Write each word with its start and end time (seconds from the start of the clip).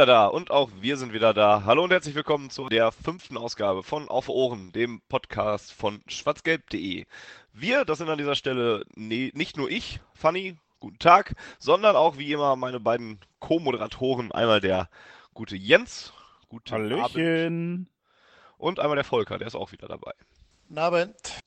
Wieder 0.00 0.06
da 0.06 0.26
und 0.28 0.50
auch 0.50 0.70
wir 0.80 0.96
sind 0.96 1.12
wieder 1.12 1.34
da. 1.34 1.64
Hallo 1.66 1.84
und 1.84 1.90
herzlich 1.90 2.14
willkommen 2.14 2.48
zu 2.48 2.70
der 2.70 2.90
fünften 2.90 3.36
Ausgabe 3.36 3.82
von 3.82 4.08
Auf 4.08 4.30
Ohren, 4.30 4.72
dem 4.72 5.02
Podcast 5.10 5.74
von 5.74 6.00
schwarzgelb.de. 6.06 7.04
Wir, 7.52 7.84
das 7.84 7.98
sind 7.98 8.08
an 8.08 8.16
dieser 8.16 8.34
Stelle 8.34 8.86
ne, 8.94 9.30
nicht 9.34 9.58
nur 9.58 9.70
ich, 9.70 10.00
Fanny, 10.14 10.56
guten 10.78 10.98
Tag, 10.98 11.34
sondern 11.58 11.96
auch 11.96 12.16
wie 12.16 12.32
immer 12.32 12.56
meine 12.56 12.80
beiden 12.80 13.20
Co-Moderatoren. 13.40 14.32
Einmal 14.32 14.62
der 14.62 14.88
gute 15.34 15.56
Jens, 15.56 16.14
guten 16.48 16.72
Hallöchen. 16.72 17.02
Abend. 17.04 17.88
Und 18.56 18.80
einmal 18.80 18.96
der 18.96 19.04
Volker, 19.04 19.36
der 19.36 19.48
ist 19.48 19.54
auch 19.54 19.70
wieder 19.70 19.86
dabei. 19.86 20.14
Guten 20.68 20.78
Abend. 20.78 21.40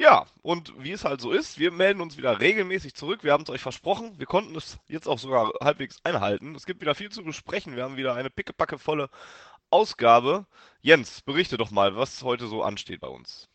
Ja, 0.00 0.24
und 0.40 0.72
wie 0.82 0.92
es 0.92 1.04
halt 1.04 1.20
so 1.20 1.30
ist, 1.30 1.58
wir 1.58 1.70
melden 1.70 2.00
uns 2.00 2.16
wieder 2.16 2.40
regelmäßig 2.40 2.94
zurück. 2.94 3.22
Wir 3.22 3.34
haben 3.34 3.42
es 3.42 3.50
euch 3.50 3.60
versprochen. 3.60 4.18
Wir 4.18 4.24
konnten 4.24 4.56
es 4.56 4.78
jetzt 4.88 5.06
auch 5.06 5.18
sogar 5.18 5.52
halbwegs 5.60 5.98
einhalten. 6.04 6.54
Es 6.54 6.64
gibt 6.64 6.80
wieder 6.80 6.94
viel 6.94 7.10
zu 7.10 7.22
besprechen. 7.22 7.76
Wir 7.76 7.84
haben 7.84 7.98
wieder 7.98 8.14
eine 8.14 8.30
pickepackevolle 8.30 9.10
Ausgabe. 9.68 10.46
Jens, 10.80 11.20
berichte 11.20 11.58
doch 11.58 11.70
mal, 11.70 11.96
was 11.96 12.22
heute 12.22 12.46
so 12.46 12.62
ansteht 12.62 13.00
bei 13.00 13.08
uns. 13.08 13.50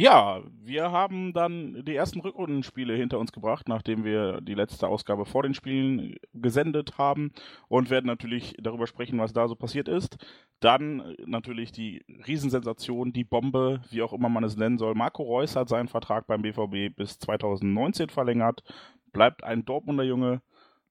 Ja, 0.00 0.42
wir 0.62 0.92
haben 0.92 1.32
dann 1.32 1.84
die 1.84 1.96
ersten 1.96 2.20
Rückrundenspiele 2.20 2.94
hinter 2.94 3.18
uns 3.18 3.32
gebracht, 3.32 3.68
nachdem 3.68 4.04
wir 4.04 4.40
die 4.40 4.54
letzte 4.54 4.86
Ausgabe 4.86 5.24
vor 5.24 5.42
den 5.42 5.54
Spielen 5.54 6.14
gesendet 6.32 6.98
haben 6.98 7.32
und 7.66 7.90
werden 7.90 8.06
natürlich 8.06 8.54
darüber 8.60 8.86
sprechen, 8.86 9.18
was 9.18 9.32
da 9.32 9.48
so 9.48 9.56
passiert 9.56 9.88
ist. 9.88 10.16
Dann 10.60 11.16
natürlich 11.26 11.72
die 11.72 12.04
Riesensensation, 12.28 13.12
die 13.12 13.24
Bombe, 13.24 13.80
wie 13.90 14.02
auch 14.02 14.12
immer 14.12 14.28
man 14.28 14.44
es 14.44 14.56
nennen 14.56 14.78
soll. 14.78 14.94
Marco 14.94 15.24
Reus 15.24 15.56
hat 15.56 15.68
seinen 15.68 15.88
Vertrag 15.88 16.28
beim 16.28 16.42
BVB 16.42 16.94
bis 16.94 17.18
2019 17.18 18.08
verlängert, 18.08 18.62
bleibt 19.12 19.42
ein 19.42 19.64
Dortmunder 19.64 20.04
Junge. 20.04 20.42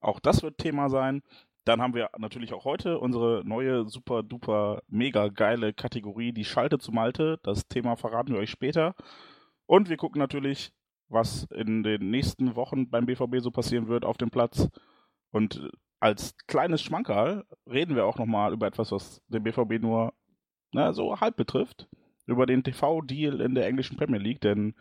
Auch 0.01 0.19
das 0.19 0.43
wird 0.43 0.57
Thema 0.57 0.89
sein. 0.89 1.23
Dann 1.67 1.81
haben 1.81 1.93
wir 1.93 2.09
natürlich 2.17 2.53
auch 2.53 2.63
heute 2.63 2.97
unsere 2.97 3.43
neue 3.43 3.89
super 3.89 4.23
duper 4.23 4.83
mega 4.87 5.27
geile 5.27 5.73
Kategorie, 5.73 6.31
die 6.31 6.45
Schalte 6.45 6.79
zu 6.79 6.93
Malte. 6.93 7.41
Das 7.43 7.67
Thema 7.67 7.97
verraten 7.97 8.31
wir 8.31 8.39
euch 8.39 8.51
später. 8.51 8.95
Und 9.65 9.89
wir 9.89 9.97
gucken 9.97 10.17
natürlich, 10.17 10.71
was 11.09 11.43
in 11.53 11.83
den 11.83 12.09
nächsten 12.09 12.55
Wochen 12.55 12.89
beim 12.89 13.05
BVB 13.05 13.39
so 13.41 13.51
passieren 13.51 13.89
wird 13.89 14.05
auf 14.05 14.15
dem 14.15 14.29
Platz. 14.29 14.69
Und 15.31 15.69
als 15.99 16.37
kleines 16.47 16.81
Schmankerl 16.81 17.43
reden 17.69 17.97
wir 17.97 18.05
auch 18.05 18.17
nochmal 18.17 18.53
über 18.53 18.65
etwas, 18.65 18.93
was 18.93 19.21
den 19.27 19.43
BVB 19.43 19.81
nur 19.81 20.13
na, 20.71 20.93
so 20.93 21.19
halb 21.19 21.35
betrifft. 21.35 21.89
Über 22.27 22.45
den 22.45 22.63
TV-Deal 22.63 23.41
in 23.41 23.55
der 23.55 23.67
englischen 23.67 23.97
Premier 23.97 24.19
League, 24.19 24.39
denn 24.39 24.73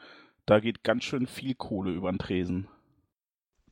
da 0.47 0.61
geht 0.61 0.85
ganz 0.85 1.03
schön 1.03 1.27
viel 1.27 1.57
Kohle 1.57 1.91
über 1.91 2.13
den 2.13 2.21
Tresen. 2.21 2.69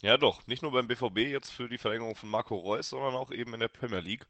Ja, 0.04 0.18
doch. 0.18 0.46
Nicht 0.46 0.62
nur 0.62 0.70
beim 0.72 0.86
BVB 0.86 1.18
jetzt 1.30 1.50
für 1.50 1.66
die 1.66 1.78
Verlängerung 1.78 2.14
von 2.14 2.28
Marco 2.28 2.56
Reus, 2.56 2.90
sondern 2.90 3.14
auch 3.14 3.30
eben 3.30 3.54
in 3.54 3.60
der 3.60 3.68
Premier 3.68 4.00
League. 4.00 4.26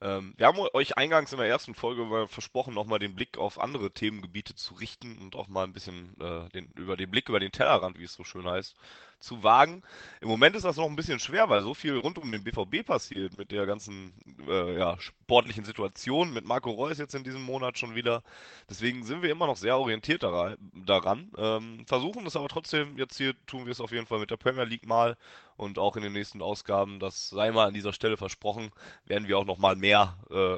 Ähm, 0.00 0.32
wir 0.38 0.46
haben 0.46 0.58
euch 0.72 0.96
eingangs 0.96 1.30
in 1.32 1.38
der 1.38 1.46
ersten 1.46 1.74
Folge 1.74 2.26
versprochen, 2.26 2.72
nochmal 2.72 3.00
den 3.00 3.14
Blick 3.14 3.36
auf 3.36 3.60
andere 3.60 3.90
Themengebiete 3.92 4.54
zu 4.54 4.72
richten 4.74 5.18
und 5.18 5.36
auch 5.36 5.46
mal 5.48 5.64
ein 5.64 5.74
bisschen 5.74 6.18
äh, 6.20 6.48
den, 6.50 6.72
über 6.74 6.96
den 6.96 7.10
Blick 7.10 7.28
über 7.28 7.38
den 7.38 7.52
Tellerrand, 7.52 7.98
wie 7.98 8.04
es 8.04 8.14
so 8.14 8.24
schön 8.24 8.48
heißt, 8.48 8.74
zu 9.20 9.42
wagen. 9.42 9.82
Im 10.20 10.28
Moment 10.28 10.56
ist 10.56 10.64
das 10.64 10.76
noch 10.76 10.86
ein 10.86 10.96
bisschen 10.96 11.18
schwer, 11.18 11.48
weil 11.48 11.62
so 11.62 11.74
viel 11.74 11.96
rund 11.96 12.18
um 12.18 12.32
den 12.32 12.42
BVB 12.42 12.84
passiert 12.84 13.38
mit 13.38 13.50
der 13.52 13.66
ganzen 13.66 14.12
äh, 14.48 14.78
ja, 14.78 14.98
sportlichen 14.98 15.64
Situation, 15.64 16.32
mit 16.32 16.44
Marco 16.44 16.70
Reus 16.70 16.98
jetzt 16.98 17.14
in 17.14 17.24
diesem 17.24 17.42
Monat 17.42 17.78
schon 17.78 17.94
wieder. 17.94 18.22
Deswegen 18.68 19.04
sind 19.04 19.22
wir 19.22 19.30
immer 19.30 19.46
noch 19.46 19.56
sehr 19.56 19.76
orientiert 19.76 20.22
daran. 20.22 21.30
Ähm, 21.36 21.84
versuchen 21.86 22.26
es 22.26 22.36
aber 22.36 22.48
trotzdem, 22.48 22.98
jetzt 22.98 23.18
hier 23.18 23.34
tun 23.46 23.66
wir 23.66 23.72
es 23.72 23.80
auf 23.80 23.92
jeden 23.92 24.06
Fall 24.06 24.18
mit 24.18 24.30
der 24.30 24.36
Premier 24.36 24.64
League 24.64 24.86
mal 24.86 25.16
und 25.56 25.78
auch 25.78 25.96
in 25.96 26.02
den 26.02 26.12
nächsten 26.12 26.42
Ausgaben, 26.42 26.98
das 27.00 27.28
sei 27.28 27.50
mal 27.50 27.68
an 27.68 27.74
dieser 27.74 27.92
Stelle 27.92 28.16
versprochen, 28.16 28.70
werden 29.04 29.28
wir 29.28 29.38
auch 29.38 29.44
noch 29.44 29.58
mal 29.58 29.76
mehr, 29.76 30.16
äh, 30.30 30.56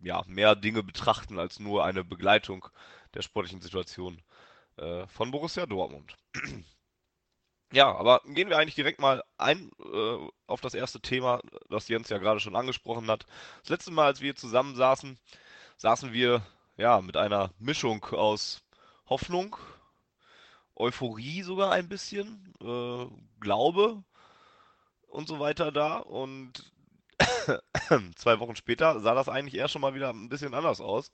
ja, 0.00 0.22
mehr 0.26 0.54
Dinge 0.56 0.82
betrachten 0.82 1.38
als 1.38 1.60
nur 1.60 1.84
eine 1.84 2.04
Begleitung 2.04 2.66
der 3.14 3.22
sportlichen 3.22 3.60
Situation 3.60 4.22
äh, 4.76 5.06
von 5.06 5.30
Borussia 5.30 5.66
Dortmund. 5.66 6.16
Ja, 7.76 7.94
aber 7.94 8.22
gehen 8.24 8.48
wir 8.48 8.56
eigentlich 8.56 8.74
direkt 8.74 9.00
mal 9.00 9.22
ein 9.36 9.70
äh, 9.84 10.28
auf 10.46 10.62
das 10.62 10.72
erste 10.72 10.98
Thema, 10.98 11.42
das 11.68 11.88
Jens 11.88 12.08
ja 12.08 12.16
gerade 12.16 12.40
schon 12.40 12.56
angesprochen 12.56 13.10
hat. 13.10 13.26
Das 13.60 13.68
letzte 13.68 13.90
Mal, 13.90 14.06
als 14.06 14.22
wir 14.22 14.34
zusammen 14.34 14.74
saßen, 14.74 15.18
saßen 15.76 16.14
wir 16.14 16.40
ja 16.78 17.02
mit 17.02 17.18
einer 17.18 17.50
Mischung 17.58 18.02
aus 18.04 18.62
Hoffnung, 19.10 19.56
Euphorie 20.74 21.42
sogar 21.42 21.72
ein 21.72 21.86
bisschen, 21.86 22.54
äh, 22.62 23.06
Glaube 23.40 24.02
und 25.08 25.28
so 25.28 25.38
weiter 25.38 25.70
da. 25.70 25.98
Und 25.98 26.72
zwei 28.16 28.40
Wochen 28.40 28.56
später 28.56 29.00
sah 29.00 29.14
das 29.14 29.28
eigentlich 29.28 29.56
erst 29.56 29.74
schon 29.74 29.82
mal 29.82 29.94
wieder 29.94 30.08
ein 30.14 30.30
bisschen 30.30 30.54
anders 30.54 30.80
aus. 30.80 31.12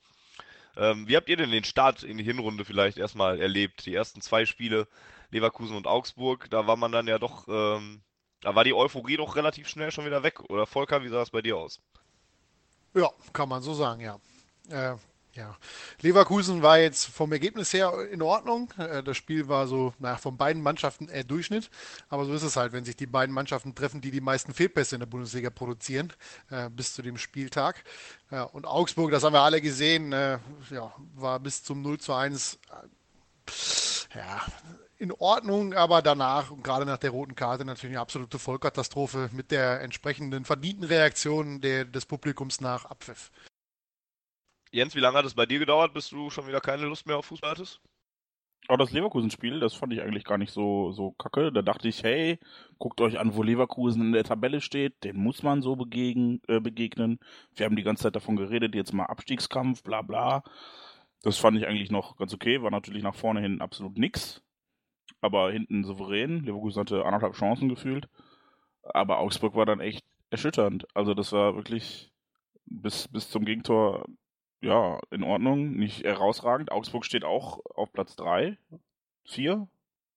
Ähm, 0.77 1.07
wie 1.07 1.17
habt 1.17 1.29
ihr 1.29 1.37
denn 1.37 1.51
den 1.51 1.65
Start 1.65 2.03
in 2.03 2.19
die 2.19 2.25
Hinrunde 2.25 2.65
vielleicht 2.65 2.99
erstmal 2.99 3.41
erlebt? 3.41 3.87
Die 3.87 3.95
ersten 3.95 4.21
zwei 4.21 4.47
Spiele, 4.47 4.89
Leverkusen 5.31 5.77
und 5.77 5.87
Augsburg, 5.87 6.49
da 6.51 6.67
war 6.67 6.77
man 6.77 6.93
dann 6.93 7.07
ja 7.07 7.19
doch, 7.19 7.47
ähm, 7.49 8.03
da 8.41 8.55
war 8.55 8.65
die 8.65 8.75
Euphorie 8.75 9.17
doch 9.17 9.37
relativ 9.37 9.69
schnell 9.69 9.91
schon 9.91 10.07
wieder 10.07 10.23
weg. 10.23 10.41
Oder 10.49 10.67
Volker, 10.67 11.03
wie 11.03 11.09
sah 11.09 11.23
es 11.23 11.31
bei 11.31 11.43
dir 11.43 11.57
aus? 11.57 11.81
Ja, 12.95 13.11
kann 13.33 13.49
man 13.49 13.63
so 13.63 13.75
sagen, 13.75 14.01
ja. 14.01 14.19
Äh, 14.69 14.97
ja, 15.35 15.57
Leverkusen 16.03 16.63
war 16.63 16.79
jetzt 16.79 17.07
vom 17.07 17.33
Ergebnis 17.33 17.73
her 17.73 17.93
in 18.11 18.21
Ordnung. 18.21 18.71
Äh, 18.77 19.03
das 19.03 19.17
Spiel 19.17 19.49
war 19.49 19.67
so, 19.67 19.95
naja, 19.99 20.19
von 20.19 20.37
beiden 20.37 20.63
Mannschaften 20.63 21.09
eher 21.09 21.25
Durchschnitt. 21.25 21.71
Aber 22.11 22.27
so 22.27 22.35
ist 22.35 22.43
es 22.43 22.57
halt, 22.57 22.73
wenn 22.73 22.85
sich 22.85 22.97
die 22.97 23.07
beiden 23.07 23.35
Mannschaften 23.35 23.75
treffen, 23.75 24.03
die 24.03 24.11
die 24.11 24.21
meisten 24.21 24.53
Fehlpässe 24.53 24.97
in 24.97 25.01
der 25.01 25.07
Bundesliga 25.07 25.49
produzieren, 25.49 26.13
äh, 26.51 26.69
bis 26.69 26.93
zu 26.93 27.01
dem 27.01 27.17
Spieltag. 27.17 27.83
Ja, 28.31 28.43
und 28.43 28.67
Augsburg, 28.67 29.11
das 29.11 29.25
haben 29.25 29.33
wir 29.33 29.41
alle 29.41 29.63
gesehen, 29.63 30.13
äh, 30.13 30.39
war 31.15 31.41
bis 31.41 31.63
zum 31.63 31.81
0 31.81 31.99
zu 31.99 32.13
1, 32.13 32.59
äh, 32.71 34.19
ja, 34.19 34.43
in 34.99 35.13
Ordnung, 35.13 35.73
aber 35.73 36.03
danach, 36.03 36.53
gerade 36.63 36.85
nach 36.85 36.99
der 36.99 37.11
roten 37.11 37.35
Karte, 37.35 37.65
natürlich 37.65 37.97
eine 37.97 38.03
absolute 38.03 38.39
Vollkatastrophe 38.39 39.31
mit 39.33 39.51
der 39.51 39.81
entsprechenden 39.81 40.45
verdienten 40.45 40.85
Reaktion 40.85 41.61
des 41.61 42.07
Publikums 42.07 42.61
nach 42.61 42.85
Abpfiff. 42.85 43.33
Jens, 44.73 44.95
wie 44.95 45.01
lange 45.01 45.19
hat 45.19 45.27
es 45.27 45.35
bei 45.35 45.45
dir 45.45 45.59
gedauert, 45.59 45.93
bis 45.93 46.09
du 46.09 46.31
schon 46.31 46.47
wieder 46.49 46.61
keine 46.61 46.87
Lust 46.87 47.07
mehr 47.07 47.19
auf 47.19 47.27
Fußball 47.27 47.51
hattest? 47.51 47.81
Aber 48.69 48.79
das 48.79 48.93
Leverkusen-Spiel, 48.93 49.61
das 49.61 49.75
fand 49.75 49.93
ich 49.93 50.01
eigentlich 50.01 50.25
gar 50.25 50.39
nicht 50.39 50.51
so, 50.51 50.93
so 50.93 51.11
kacke. 51.13 51.53
Da 51.53 51.61
dachte 51.61 51.89
ich, 51.89 52.03
hey, 52.03 52.39
guckt 52.79 53.03
euch 53.03 53.19
an, 53.19 53.35
wo 53.35 53.43
Leverkusen 53.43 54.01
in 54.01 54.13
der 54.13 54.25
Tabelle 54.25 54.63
steht. 54.63 55.05
Den 55.05 55.19
muss 55.19 55.43
man 55.43 55.61
so 55.61 55.77
begegnen, 55.77 56.41
äh, 56.49 56.59
begegnen. 56.59 57.19
Wir 57.55 57.67
haben 57.67 57.77
die 57.77 57.83
ganze 57.83 58.05
Zeit 58.05 58.17
davon 58.17 58.37
geredet, 58.37 58.75
jetzt 58.75 58.95
mal 58.95 59.05
Abstiegskampf, 59.05 59.83
bla 59.83 60.01
bla. 60.01 60.43
Das 61.23 61.37
fand 61.37 61.59
ich 61.59 61.67
eigentlich 61.67 61.91
noch 61.91 62.17
ganz 62.17 62.33
okay. 62.33 62.63
War 62.63 62.71
natürlich 62.71 63.03
nach 63.03 63.15
vorne 63.15 63.43
hin 63.43 63.61
absolut 63.61 63.99
nix. 63.99 64.43
Aber 65.21 65.53
hinten 65.53 65.85
souverän. 65.85 66.45
Leverkusen 66.45 66.81
hatte 66.81 67.05
anderthalb 67.05 67.35
Chancen 67.35 67.69
gefühlt. 67.69 68.09
Aber 68.85 69.19
Augsburg 69.19 69.55
war 69.55 69.67
dann 69.67 69.81
echt 69.81 70.07
erschütternd. 70.31 70.87
Also 70.95 71.13
das 71.13 71.33
war 71.33 71.57
wirklich 71.57 72.11
bis, 72.65 73.09
bis 73.09 73.29
zum 73.29 73.45
Gegentor 73.45 74.07
ja, 74.63 75.01
in 75.11 75.23
Ordnung, 75.25 75.73
nicht 75.75 76.05
herausragend. 76.05 76.73
Augsburg 76.73 77.05
steht 77.05 77.25
auch 77.25 77.61
auf 77.75 77.93
Platz 77.93 78.17
3, 78.17 78.57
4 79.27 79.69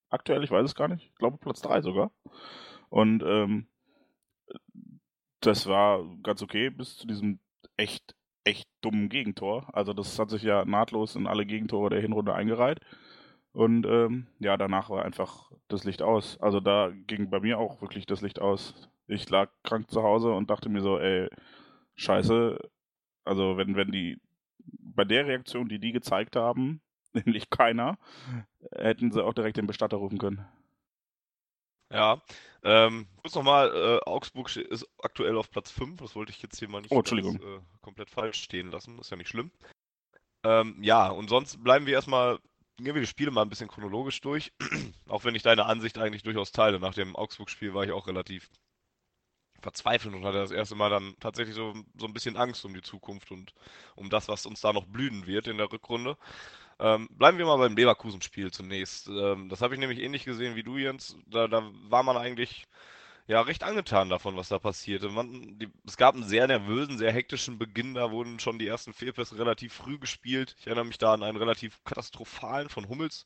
aktuell, 0.09 0.43
ich 0.43 0.51
weiß 0.51 0.65
es 0.65 0.75
gar 0.75 0.87
nicht. 0.87 1.05
Ich 1.05 1.15
glaube 1.15 1.37
Platz 1.37 1.61
3 1.61 1.81
sogar. 1.81 2.11
Und 2.89 3.23
ähm, 3.23 3.67
das 5.41 5.67
war 5.67 6.03
ganz 6.23 6.41
okay 6.41 6.69
bis 6.69 6.97
zu 6.97 7.07
diesem 7.07 7.39
echt, 7.77 8.15
echt 8.43 8.67
dummen 8.81 9.09
Gegentor. 9.09 9.69
Also 9.73 9.93
das 9.93 10.17
hat 10.17 10.29
sich 10.29 10.43
ja 10.43 10.65
nahtlos 10.65 11.15
in 11.15 11.27
alle 11.27 11.45
Gegentore 11.45 11.89
der 11.89 12.01
Hinrunde 12.01 12.33
eingereiht. 12.33 12.79
Und 13.51 13.85
ähm, 13.85 14.27
ja, 14.39 14.57
danach 14.57 14.89
war 14.89 15.05
einfach 15.05 15.51
das 15.67 15.83
Licht 15.83 16.01
aus. 16.01 16.37
Also 16.41 16.59
da 16.59 16.91
ging 17.07 17.29
bei 17.29 17.39
mir 17.39 17.59
auch 17.59 17.81
wirklich 17.81 18.05
das 18.05 18.21
Licht 18.21 18.39
aus. 18.39 18.89
Ich 19.07 19.29
lag 19.29 19.49
krank 19.63 19.89
zu 19.89 20.03
Hause 20.03 20.31
und 20.31 20.49
dachte 20.49 20.69
mir 20.69 20.81
so, 20.81 20.97
ey, 20.99 21.29
scheiße. 21.95 22.59
Also 23.23 23.57
wenn, 23.57 23.75
wenn 23.75 23.91
die 23.91 24.19
bei 24.95 25.05
der 25.05 25.27
Reaktion, 25.27 25.69
die 25.69 25.79
die 25.79 25.91
gezeigt 25.91 26.35
haben, 26.35 26.81
nämlich 27.13 27.49
keiner, 27.49 27.97
hätten 28.75 29.11
sie 29.11 29.23
auch 29.23 29.33
direkt 29.33 29.57
den 29.57 29.67
Bestatter 29.67 29.97
rufen 29.97 30.17
können. 30.17 30.45
Ja, 31.91 32.21
ähm, 32.63 33.07
kurz 33.21 33.35
nochmal, 33.35 33.71
äh, 33.73 34.09
Augsburg 34.09 34.55
ist 34.55 34.87
aktuell 34.97 35.37
auf 35.37 35.51
Platz 35.51 35.69
5, 35.71 36.01
das 36.01 36.15
wollte 36.15 36.31
ich 36.31 36.41
jetzt 36.41 36.57
hier 36.57 36.67
mal 36.67 36.81
nicht 36.81 36.91
oh. 36.91 37.01
Ganz, 37.01 37.35
äh, 37.35 37.59
komplett 37.81 38.09
falsch 38.09 38.41
stehen 38.41 38.71
lassen, 38.71 38.97
ist 38.97 39.11
ja 39.11 39.17
nicht 39.17 39.29
schlimm. 39.29 39.51
Ähm, 40.43 40.77
ja, 40.81 41.07
und 41.09 41.29
sonst 41.29 41.63
bleiben 41.63 41.85
wir 41.85 41.93
erstmal, 41.93 42.39
gehen 42.77 42.95
wir 42.95 43.01
die 43.01 43.07
Spiele 43.07 43.31
mal 43.31 43.43
ein 43.43 43.49
bisschen 43.49 43.67
chronologisch 43.67 44.19
durch, 44.21 44.51
auch 45.07 45.23
wenn 45.25 45.35
ich 45.35 45.43
deine 45.43 45.65
Ansicht 45.65 45.97
eigentlich 45.97 46.23
durchaus 46.23 46.51
teile. 46.51 46.79
Nach 46.79 46.95
dem 46.95 47.15
Augsburg-Spiel 47.15 47.73
war 47.73 47.83
ich 47.83 47.91
auch 47.91 48.07
relativ 48.07 48.49
verzweifelt 49.65 50.13
und 50.13 50.23
hatte 50.23 50.37
das 50.37 50.51
erste 50.51 50.75
Mal 50.75 50.91
dann 50.91 51.15
tatsächlich 51.19 51.55
so, 51.55 51.73
so 51.97 52.05
ein 52.05 52.13
bisschen 52.13 52.37
Angst 52.37 52.63
um 52.65 52.73
die 52.75 52.83
Zukunft 52.83 53.31
und 53.31 53.53
um 53.95 54.11
das, 54.11 54.27
was 54.27 54.45
uns 54.45 54.61
da 54.61 54.71
noch 54.71 54.85
blühen 54.85 55.25
wird 55.25 55.47
in 55.47 55.57
der 55.57 55.71
Rückrunde. 55.71 56.17
Ähm, 56.79 57.07
bleiben 57.11 57.39
wir 57.39 57.45
mal 57.47 57.57
beim 57.57 57.75
Leverkusen-Spiel 57.75 58.51
zunächst. 58.51 59.07
Ähm, 59.07 59.49
das 59.49 59.61
habe 59.61 59.73
ich 59.73 59.79
nämlich 59.79 59.99
ähnlich 59.99 60.23
gesehen 60.23 60.55
wie 60.55 60.61
du, 60.61 60.77
Jens. 60.77 61.17
Da, 61.25 61.47
da 61.47 61.71
war 61.89 62.03
man 62.03 62.15
eigentlich 62.15 62.67
ja 63.27 63.41
recht 63.41 63.63
angetan 63.63 64.09
davon, 64.09 64.37
was 64.37 64.49
da 64.49 64.59
passierte. 64.59 65.09
Man, 65.09 65.57
die, 65.57 65.69
es 65.87 65.97
gab 65.97 66.13
einen 66.13 66.25
sehr 66.25 66.45
nervösen, 66.47 66.99
sehr 66.99 67.11
hektischen 67.11 67.57
Beginn. 67.57 67.95
Da 67.95 68.11
wurden 68.11 68.39
schon 68.39 68.59
die 68.59 68.67
ersten 68.67 68.93
Fehlpässe 68.93 69.39
relativ 69.39 69.73
früh 69.73 69.97
gespielt. 69.97 70.55
Ich 70.59 70.67
erinnere 70.67 70.85
mich 70.85 70.99
da 70.99 71.13
an 71.13 71.23
einen 71.23 71.37
relativ 71.37 71.83
katastrophalen 71.85 72.69
von 72.69 72.87
Hummels, 72.87 73.25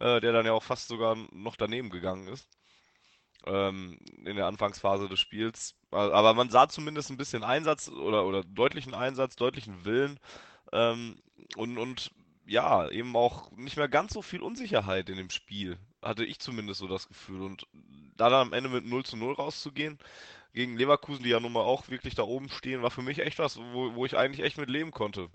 äh, 0.00 0.20
der 0.20 0.32
dann 0.32 0.44
ja 0.46 0.52
auch 0.52 0.64
fast 0.64 0.88
sogar 0.88 1.16
noch 1.32 1.56
daneben 1.56 1.88
gegangen 1.88 2.28
ist. 2.28 2.46
Ähm, 3.46 3.98
in 4.24 4.36
der 4.36 4.46
Anfangsphase 4.46 5.08
des 5.08 5.18
Spiels. 5.18 5.74
Aber 5.90 6.34
man 6.34 6.50
sah 6.50 6.68
zumindest 6.68 7.10
ein 7.10 7.16
bisschen 7.16 7.42
Einsatz 7.42 7.88
oder, 7.88 8.24
oder 8.24 8.44
deutlichen 8.44 8.94
Einsatz, 8.94 9.36
deutlichen 9.36 9.84
Willen. 9.84 10.20
Ähm, 10.72 11.16
und, 11.56 11.76
und 11.76 12.12
ja, 12.46 12.88
eben 12.90 13.16
auch 13.16 13.50
nicht 13.52 13.76
mehr 13.76 13.88
ganz 13.88 14.12
so 14.12 14.22
viel 14.22 14.42
Unsicherheit 14.42 15.08
in 15.08 15.16
dem 15.16 15.30
Spiel. 15.30 15.78
Hatte 16.00 16.24
ich 16.24 16.38
zumindest 16.38 16.80
so 16.80 16.86
das 16.86 17.08
Gefühl. 17.08 17.42
Und 17.42 17.66
da 18.16 18.28
dann 18.30 18.48
am 18.48 18.52
Ende 18.52 18.70
mit 18.70 18.84
0 18.84 19.04
zu 19.04 19.16
0 19.16 19.34
rauszugehen, 19.34 19.98
gegen 20.54 20.76
Leverkusen, 20.76 21.24
die 21.24 21.30
ja 21.30 21.40
nun 21.40 21.52
mal 21.52 21.60
auch 21.60 21.88
wirklich 21.88 22.14
da 22.14 22.22
oben 22.24 22.48
stehen, 22.48 22.82
war 22.82 22.90
für 22.90 23.02
mich 23.02 23.20
echt 23.20 23.38
was, 23.38 23.58
wo, 23.58 23.94
wo 23.94 24.04
ich 24.04 24.16
eigentlich 24.16 24.44
echt 24.44 24.58
mit 24.58 24.68
leben 24.68 24.90
konnte. 24.90 25.28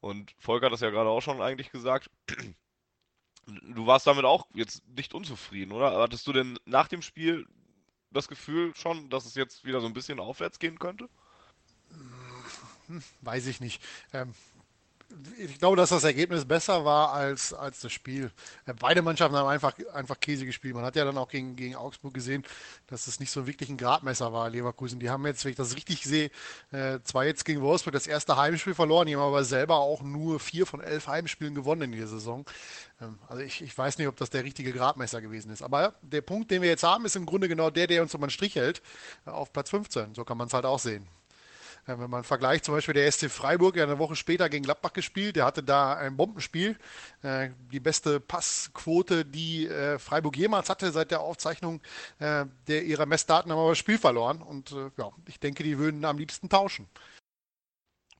Und 0.00 0.34
Volker 0.38 0.66
hat 0.66 0.72
das 0.72 0.80
ja 0.80 0.90
gerade 0.90 1.10
auch 1.10 1.20
schon 1.20 1.42
eigentlich 1.42 1.70
gesagt. 1.70 2.10
Du 3.46 3.86
warst 3.86 4.06
damit 4.06 4.24
auch 4.24 4.46
jetzt 4.54 4.86
nicht 4.96 5.14
unzufrieden, 5.14 5.72
oder? 5.72 6.00
Hattest 6.00 6.26
du 6.26 6.32
denn 6.32 6.58
nach 6.64 6.88
dem 6.88 7.02
Spiel 7.02 7.46
das 8.10 8.28
Gefühl 8.28 8.74
schon, 8.76 9.10
dass 9.10 9.24
es 9.24 9.34
jetzt 9.34 9.64
wieder 9.64 9.80
so 9.80 9.86
ein 9.86 9.94
bisschen 9.94 10.20
aufwärts 10.20 10.58
gehen 10.58 10.78
könnte? 10.78 11.08
Weiß 13.20 13.46
ich 13.46 13.60
nicht. 13.60 13.82
Ähm, 14.12 14.34
ich 15.38 15.58
glaube, 15.58 15.76
dass 15.76 15.90
das 15.90 16.04
Ergebnis 16.04 16.44
besser 16.44 16.84
war 16.84 17.12
als, 17.12 17.52
als 17.52 17.80
das 17.80 17.92
Spiel. 17.92 18.30
Beide 18.80 19.02
Mannschaften 19.02 19.36
haben 19.36 19.48
einfach, 19.48 19.74
einfach 19.92 20.18
Käse 20.20 20.46
gespielt. 20.46 20.74
Man 20.74 20.84
hat 20.84 20.96
ja 20.96 21.04
dann 21.04 21.18
auch 21.18 21.28
gegen, 21.28 21.56
gegen 21.56 21.76
Augsburg 21.76 22.14
gesehen, 22.14 22.44
dass 22.86 23.06
es 23.06 23.20
nicht 23.20 23.30
so 23.30 23.46
wirklich 23.46 23.68
ein 23.68 23.76
Gradmesser 23.76 24.32
war, 24.32 24.50
Leverkusen. 24.50 25.00
Die 25.00 25.10
haben 25.10 25.26
jetzt, 25.26 25.44
wenn 25.44 25.50
ich 25.50 25.56
das 25.56 25.76
richtig 25.76 26.04
sehe, 26.04 26.30
äh, 26.70 27.00
zwar 27.04 27.24
jetzt 27.24 27.44
gegen 27.44 27.60
Wolfsburg 27.60 27.92
das 27.92 28.06
erste 28.06 28.36
Heimspiel 28.36 28.74
verloren, 28.74 29.06
die 29.06 29.16
haben 29.16 29.22
aber 29.22 29.44
selber 29.44 29.76
auch 29.76 30.02
nur 30.02 30.40
vier 30.40 30.66
von 30.66 30.80
elf 30.80 31.06
Heimspielen 31.06 31.54
gewonnen 31.54 31.82
in 31.82 31.92
dieser 31.92 32.08
Saison. 32.08 32.44
Ähm, 33.00 33.18
also 33.28 33.42
ich, 33.42 33.62
ich 33.62 33.76
weiß 33.76 33.98
nicht, 33.98 34.08
ob 34.08 34.16
das 34.16 34.30
der 34.30 34.44
richtige 34.44 34.72
Gradmesser 34.72 35.20
gewesen 35.20 35.50
ist. 35.52 35.62
Aber 35.62 35.94
der 36.02 36.22
Punkt, 36.22 36.50
den 36.50 36.62
wir 36.62 36.68
jetzt 36.68 36.84
haben, 36.84 37.04
ist 37.04 37.16
im 37.16 37.26
Grunde 37.26 37.48
genau 37.48 37.70
der, 37.70 37.86
der 37.86 38.02
uns 38.02 38.14
um 38.14 38.22
einen 38.22 38.30
Strich 38.30 38.56
hält, 38.56 38.82
äh, 39.26 39.30
auf 39.30 39.52
Platz 39.52 39.70
15. 39.70 40.14
So 40.14 40.24
kann 40.24 40.38
man 40.38 40.48
es 40.48 40.54
halt 40.54 40.64
auch 40.64 40.78
sehen. 40.78 41.06
Wenn 41.84 42.10
man 42.10 42.22
vergleicht, 42.22 42.64
zum 42.64 42.74
Beispiel 42.74 42.94
der 42.94 43.10
SC 43.10 43.28
Freiburg, 43.28 43.74
ja 43.74 43.82
eine 43.82 43.98
Woche 43.98 44.14
später 44.14 44.48
gegen 44.48 44.62
Gladbach 44.62 44.92
gespielt, 44.92 45.34
der 45.34 45.44
hatte 45.44 45.64
da 45.64 45.94
ein 45.94 46.16
Bombenspiel. 46.16 46.78
Äh, 47.22 47.50
die 47.72 47.80
beste 47.80 48.20
Passquote, 48.20 49.24
die 49.24 49.66
äh, 49.66 49.98
Freiburg 49.98 50.36
jemals 50.36 50.70
hatte 50.70 50.92
seit 50.92 51.10
der 51.10 51.20
Aufzeichnung 51.20 51.80
äh, 52.20 52.44
der 52.68 52.84
ihrer 52.84 53.06
Messdaten, 53.06 53.50
haben 53.50 53.58
aber 53.58 53.70
das 53.70 53.78
Spiel 53.78 53.98
verloren. 53.98 54.42
Und 54.42 54.74
ja, 54.96 55.10
ich 55.26 55.40
denke, 55.40 55.64
die 55.64 55.78
würden 55.78 56.04
am 56.04 56.18
liebsten 56.18 56.48
tauschen. 56.48 56.88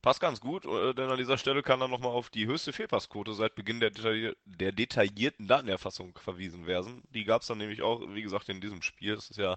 Passt 0.01 0.19
ganz 0.19 0.41
gut, 0.41 0.65
denn 0.65 1.09
an 1.09 1.17
dieser 1.17 1.37
Stelle 1.37 1.63
kann 1.63 1.79
dann 1.79 1.89
nochmal 1.89 2.11
auf 2.11 2.29
die 2.29 2.45
höchste 2.45 2.73
Fehlpassquote 2.73 3.33
seit 3.33 3.55
Beginn 3.55 3.79
der, 3.79 3.89
detailli 3.89 4.33
der 4.43 4.73
detaillierten 4.73 5.47
Datenerfassung 5.47 6.19
verwiesen 6.21 6.67
werden. 6.67 7.03
Die 7.11 7.23
gab 7.23 7.41
es 7.41 7.47
dann 7.47 7.59
nämlich 7.59 7.81
auch, 7.81 8.01
wie 8.09 8.21
gesagt, 8.21 8.49
in 8.49 8.59
diesem 8.59 8.81
Spiel. 8.81 9.15
Das 9.15 9.29
ist 9.29 9.37
ja 9.37 9.55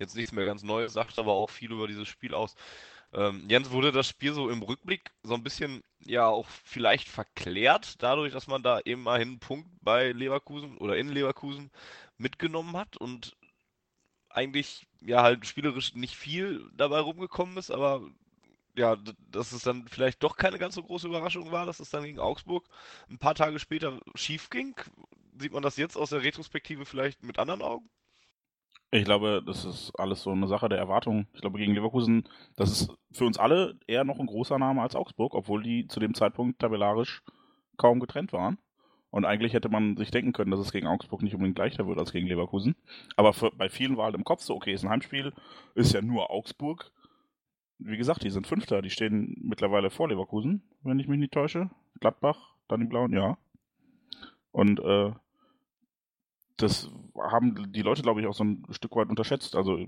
jetzt 0.00 0.16
nichts 0.16 0.32
mehr 0.32 0.46
ganz 0.46 0.64
Neues, 0.64 0.94
sagt 0.94 1.16
aber 1.20 1.34
auch 1.34 1.48
viel 1.48 1.70
über 1.70 1.86
dieses 1.86 2.08
Spiel 2.08 2.34
aus. 2.34 2.56
Ähm, 3.14 3.44
Jens, 3.48 3.70
wurde 3.70 3.92
das 3.92 4.08
Spiel 4.08 4.34
so 4.34 4.50
im 4.50 4.62
Rückblick 4.62 5.12
so 5.22 5.34
ein 5.34 5.44
bisschen 5.44 5.82
ja 6.00 6.26
auch 6.26 6.48
vielleicht 6.48 7.08
verklärt, 7.08 8.02
dadurch, 8.02 8.32
dass 8.32 8.48
man 8.48 8.62
da 8.62 8.80
eben 8.84 9.02
mal 9.02 9.20
einen 9.20 9.38
Punkt 9.38 9.68
bei 9.82 10.12
Leverkusen 10.12 10.76
oder 10.78 10.96
in 10.96 11.08
Leverkusen 11.08 11.70
mitgenommen 12.18 12.76
hat 12.76 12.96
und 12.96 13.36
eigentlich 14.30 14.86
ja 15.00 15.22
halt 15.22 15.46
spielerisch 15.46 15.94
nicht 15.94 16.16
viel 16.16 16.68
dabei 16.74 17.00
rumgekommen 17.00 17.56
ist, 17.56 17.70
aber 17.70 18.02
ja, 18.76 18.96
dass 19.30 19.52
es 19.52 19.62
dann 19.62 19.86
vielleicht 19.88 20.22
doch 20.24 20.36
keine 20.36 20.58
ganz 20.58 20.74
so 20.74 20.82
große 20.82 21.06
Überraschung 21.06 21.52
war, 21.52 21.66
dass 21.66 21.80
es 21.80 21.90
dann 21.90 22.02
gegen 22.04 22.18
Augsburg 22.18 22.68
ein 23.08 23.18
paar 23.18 23.36
Tage 23.36 23.60
später 23.60 24.00
schief 24.16 24.50
ging. 24.50 24.74
Sieht 25.38 25.52
man 25.52 25.62
das 25.62 25.76
jetzt 25.76 25.96
aus 25.96 26.10
der 26.10 26.22
Retrospektive 26.22 26.84
vielleicht 26.84 27.22
mit 27.22 27.38
anderen 27.38 27.62
Augen? 27.62 27.88
Ich 28.94 29.04
glaube, 29.04 29.42
das 29.44 29.64
ist 29.64 29.90
alles 29.98 30.22
so 30.22 30.30
eine 30.30 30.46
Sache 30.46 30.68
der 30.68 30.78
Erwartung. 30.78 31.26
Ich 31.34 31.40
glaube, 31.40 31.58
gegen 31.58 31.74
Leverkusen, 31.74 32.28
das 32.54 32.70
ist 32.70 32.96
für 33.10 33.24
uns 33.24 33.38
alle 33.40 33.76
eher 33.88 34.04
noch 34.04 34.20
ein 34.20 34.26
großer 34.26 34.56
Name 34.56 34.82
als 34.82 34.94
Augsburg, 34.94 35.34
obwohl 35.34 35.64
die 35.64 35.88
zu 35.88 35.98
dem 35.98 36.14
Zeitpunkt 36.14 36.60
tabellarisch 36.60 37.24
kaum 37.76 37.98
getrennt 37.98 38.32
waren. 38.32 38.56
Und 39.10 39.24
eigentlich 39.24 39.52
hätte 39.52 39.68
man 39.68 39.96
sich 39.96 40.12
denken 40.12 40.32
können, 40.32 40.52
dass 40.52 40.60
es 40.60 40.70
gegen 40.70 40.86
Augsburg 40.86 41.22
nicht 41.22 41.34
unbedingt 41.34 41.58
leichter 41.58 41.88
wird 41.88 41.98
als 41.98 42.12
gegen 42.12 42.28
Leverkusen. 42.28 42.76
Aber 43.16 43.32
für, 43.32 43.50
bei 43.50 43.68
vielen 43.68 43.96
war 43.96 44.04
halt 44.04 44.14
im 44.14 44.22
Kopf 44.22 44.42
so, 44.42 44.54
okay, 44.54 44.72
ist 44.72 44.84
ein 44.84 44.90
Heimspiel, 44.90 45.32
ist 45.74 45.92
ja 45.92 46.00
nur 46.00 46.30
Augsburg. 46.30 46.92
Wie 47.78 47.96
gesagt, 47.96 48.22
die 48.22 48.30
sind 48.30 48.46
Fünfter, 48.46 48.80
die 48.80 48.90
stehen 48.90 49.34
mittlerweile 49.42 49.90
vor 49.90 50.08
Leverkusen, 50.08 50.62
wenn 50.84 51.00
ich 51.00 51.08
mich 51.08 51.18
nicht 51.18 51.32
täusche. 51.32 51.68
Gladbach, 51.98 52.54
dann 52.68 52.78
die 52.78 52.86
Blauen, 52.86 53.12
ja. 53.12 53.38
Und 54.52 54.78
äh, 54.78 55.10
das 56.56 56.90
haben 57.16 57.72
die 57.72 57.82
Leute, 57.82 58.02
glaube 58.02 58.20
ich, 58.20 58.26
auch 58.26 58.34
so 58.34 58.44
ein 58.44 58.64
Stück 58.70 58.94
weit 58.96 59.08
unterschätzt. 59.08 59.56
Also 59.56 59.86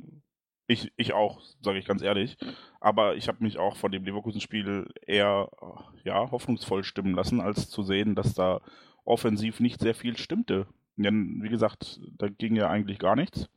ich, 0.67 0.93
ich 0.97 1.13
auch, 1.13 1.41
sage 1.61 1.79
ich 1.79 1.87
ganz 1.87 2.03
ehrlich. 2.03 2.37
Aber 2.81 3.17
ich 3.17 3.29
habe 3.29 3.43
mich 3.43 3.59
auch 3.59 3.76
von 3.76 3.93
dem 3.93 4.05
Leverkusen-Spiel 4.05 4.88
eher 5.07 5.49
ja, 6.05 6.31
hoffnungsvoll 6.31 6.85
stimmen 6.85 7.14
lassen, 7.14 7.40
als 7.40 7.71
zu 7.71 7.83
sehen, 7.83 8.14
dass 8.14 8.35
da 8.35 8.61
offensiv 9.05 9.61
nicht 9.61 9.81
sehr 9.81 9.95
viel 9.95 10.17
stimmte. 10.17 10.67
Denn, 10.97 11.43
wie 11.43 11.49
gesagt, 11.49 12.00
da 12.19 12.29
ging 12.29 12.57
ja 12.57 12.69
eigentlich 12.69 12.99
gar 12.99 13.17
nichts. 13.17 13.49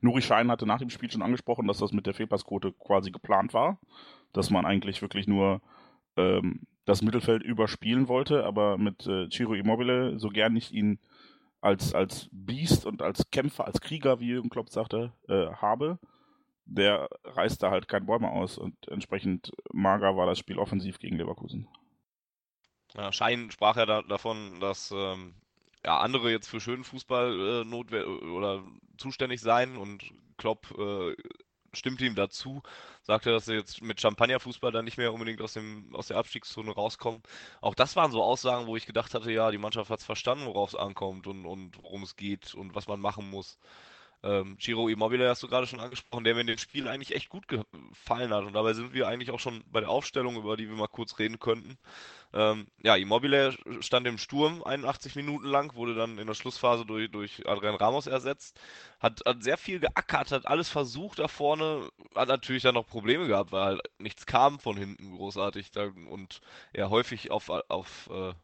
Nuri 0.00 0.22
Schein 0.22 0.50
hatte 0.50 0.66
nach 0.66 0.78
dem 0.78 0.90
Spiel 0.90 1.10
schon 1.10 1.22
angesprochen, 1.22 1.68
dass 1.68 1.78
das 1.78 1.92
mit 1.92 2.06
der 2.06 2.14
Fehlpassquote 2.14 2.72
quasi 2.72 3.12
geplant 3.12 3.54
war. 3.54 3.78
Dass 4.32 4.50
man 4.50 4.66
eigentlich 4.66 5.02
wirklich 5.02 5.28
nur 5.28 5.60
ähm, 6.16 6.66
das 6.84 7.02
Mittelfeld 7.02 7.42
überspielen 7.42 8.08
wollte, 8.08 8.44
aber 8.44 8.78
mit 8.78 9.06
äh, 9.06 9.28
Ciro 9.30 9.54
Immobile, 9.54 10.18
so 10.18 10.30
gern 10.30 10.56
ich 10.56 10.72
ihn 10.72 10.98
als, 11.60 11.94
als 11.94 12.28
Biest 12.30 12.86
und 12.86 13.02
als 13.02 13.30
Kämpfer, 13.30 13.66
als 13.66 13.80
Krieger, 13.80 14.20
wie 14.20 14.28
Jürgen 14.28 14.50
Klopp 14.50 14.70
sagte, 14.70 15.12
äh, 15.28 15.46
habe, 15.54 15.98
der 16.64 17.08
reißt 17.24 17.62
da 17.62 17.70
halt 17.70 17.88
kein 17.88 18.06
Bäume 18.06 18.30
aus 18.30 18.58
und 18.58 18.88
entsprechend 18.88 19.52
mager 19.72 20.16
war 20.16 20.26
das 20.26 20.38
Spiel 20.38 20.58
offensiv 20.58 20.98
gegen 20.98 21.16
Leverkusen. 21.16 21.68
Ja, 22.94 23.12
Schein 23.12 23.50
sprach 23.50 23.76
ja 23.76 23.86
da, 23.86 24.02
davon, 24.02 24.60
dass 24.60 24.90
ähm, 24.94 25.34
ja, 25.84 25.98
andere 25.98 26.30
jetzt 26.30 26.48
für 26.48 26.60
schönen 26.60 26.84
Fußball 26.84 27.62
äh, 27.62 27.64
notwendig 27.64 28.22
oder 28.22 28.64
zuständig 28.96 29.40
seien 29.40 29.76
und 29.76 30.12
Klopp 30.36 30.74
äh, 30.78 31.14
stimmte 31.78 32.04
ihm 32.04 32.14
dazu, 32.14 32.62
sagte, 33.02 33.30
dass 33.30 33.48
er 33.48 33.54
jetzt 33.56 33.82
mit 33.82 34.00
Champagnerfußball 34.00 34.72
dann 34.72 34.84
nicht 34.84 34.98
mehr 34.98 35.12
unbedingt 35.12 35.40
aus, 35.40 35.54
dem, 35.54 35.94
aus 35.94 36.08
der 36.08 36.18
Abstiegszone 36.18 36.70
rauskommt. 36.70 37.26
Auch 37.60 37.74
das 37.74 37.96
waren 37.96 38.12
so 38.12 38.22
Aussagen, 38.22 38.66
wo 38.66 38.76
ich 38.76 38.86
gedacht 38.86 39.14
hatte, 39.14 39.32
ja, 39.32 39.50
die 39.50 39.58
Mannschaft 39.58 39.90
hat 39.90 40.00
es 40.00 40.06
verstanden, 40.06 40.46
worauf 40.46 40.70
es 40.70 40.78
ankommt 40.78 41.26
und, 41.26 41.46
und 41.46 41.82
worum 41.82 42.02
es 42.02 42.16
geht 42.16 42.54
und 42.54 42.74
was 42.74 42.88
man 42.88 43.00
machen 43.00 43.30
muss. 43.30 43.58
Ähm, 44.24 44.56
Giro 44.58 44.88
Immobile 44.88 45.28
hast 45.28 45.42
du 45.44 45.48
gerade 45.48 45.66
schon 45.66 45.78
angesprochen, 45.78 46.24
der 46.24 46.34
mir 46.34 46.40
in 46.40 46.48
dem 46.48 46.58
Spiel 46.58 46.88
eigentlich 46.88 47.14
echt 47.14 47.28
gut 47.28 47.46
gefallen 47.46 48.32
hat. 48.34 48.44
Und 48.44 48.52
dabei 48.52 48.72
sind 48.72 48.92
wir 48.92 49.06
eigentlich 49.06 49.30
auch 49.30 49.38
schon 49.38 49.62
bei 49.70 49.80
der 49.80 49.90
Aufstellung, 49.90 50.36
über 50.36 50.56
die 50.56 50.68
wir 50.68 50.76
mal 50.76 50.88
kurz 50.88 51.18
reden 51.20 51.38
könnten. 51.38 51.78
Ähm, 52.32 52.66
ja, 52.82 52.96
Immobile 52.96 53.56
stand 53.80 54.06
im 54.06 54.18
Sturm 54.18 54.64
81 54.64 55.14
Minuten 55.14 55.46
lang, 55.46 55.74
wurde 55.74 55.94
dann 55.94 56.18
in 56.18 56.26
der 56.26 56.34
Schlussphase 56.34 56.84
durch, 56.84 57.10
durch 57.10 57.48
Adrian 57.48 57.76
Ramos 57.76 58.08
ersetzt. 58.08 58.60
Hat, 58.98 59.22
hat 59.24 59.42
sehr 59.42 59.56
viel 59.56 59.78
geackert, 59.78 60.32
hat 60.32 60.46
alles 60.46 60.68
versucht 60.68 61.20
da 61.20 61.28
vorne, 61.28 61.88
hat 62.14 62.28
natürlich 62.28 62.64
dann 62.64 62.74
noch 62.74 62.86
Probleme 62.86 63.28
gehabt, 63.28 63.52
weil 63.52 63.62
halt 63.62 63.82
nichts 63.98 64.26
kam 64.26 64.58
von 64.58 64.76
hinten 64.76 65.16
großartig 65.16 65.70
da, 65.70 65.84
und 66.10 66.40
er 66.72 66.90
häufig 66.90 67.30
auf, 67.30 67.48
auf 67.50 68.10
äh, 68.12 68.34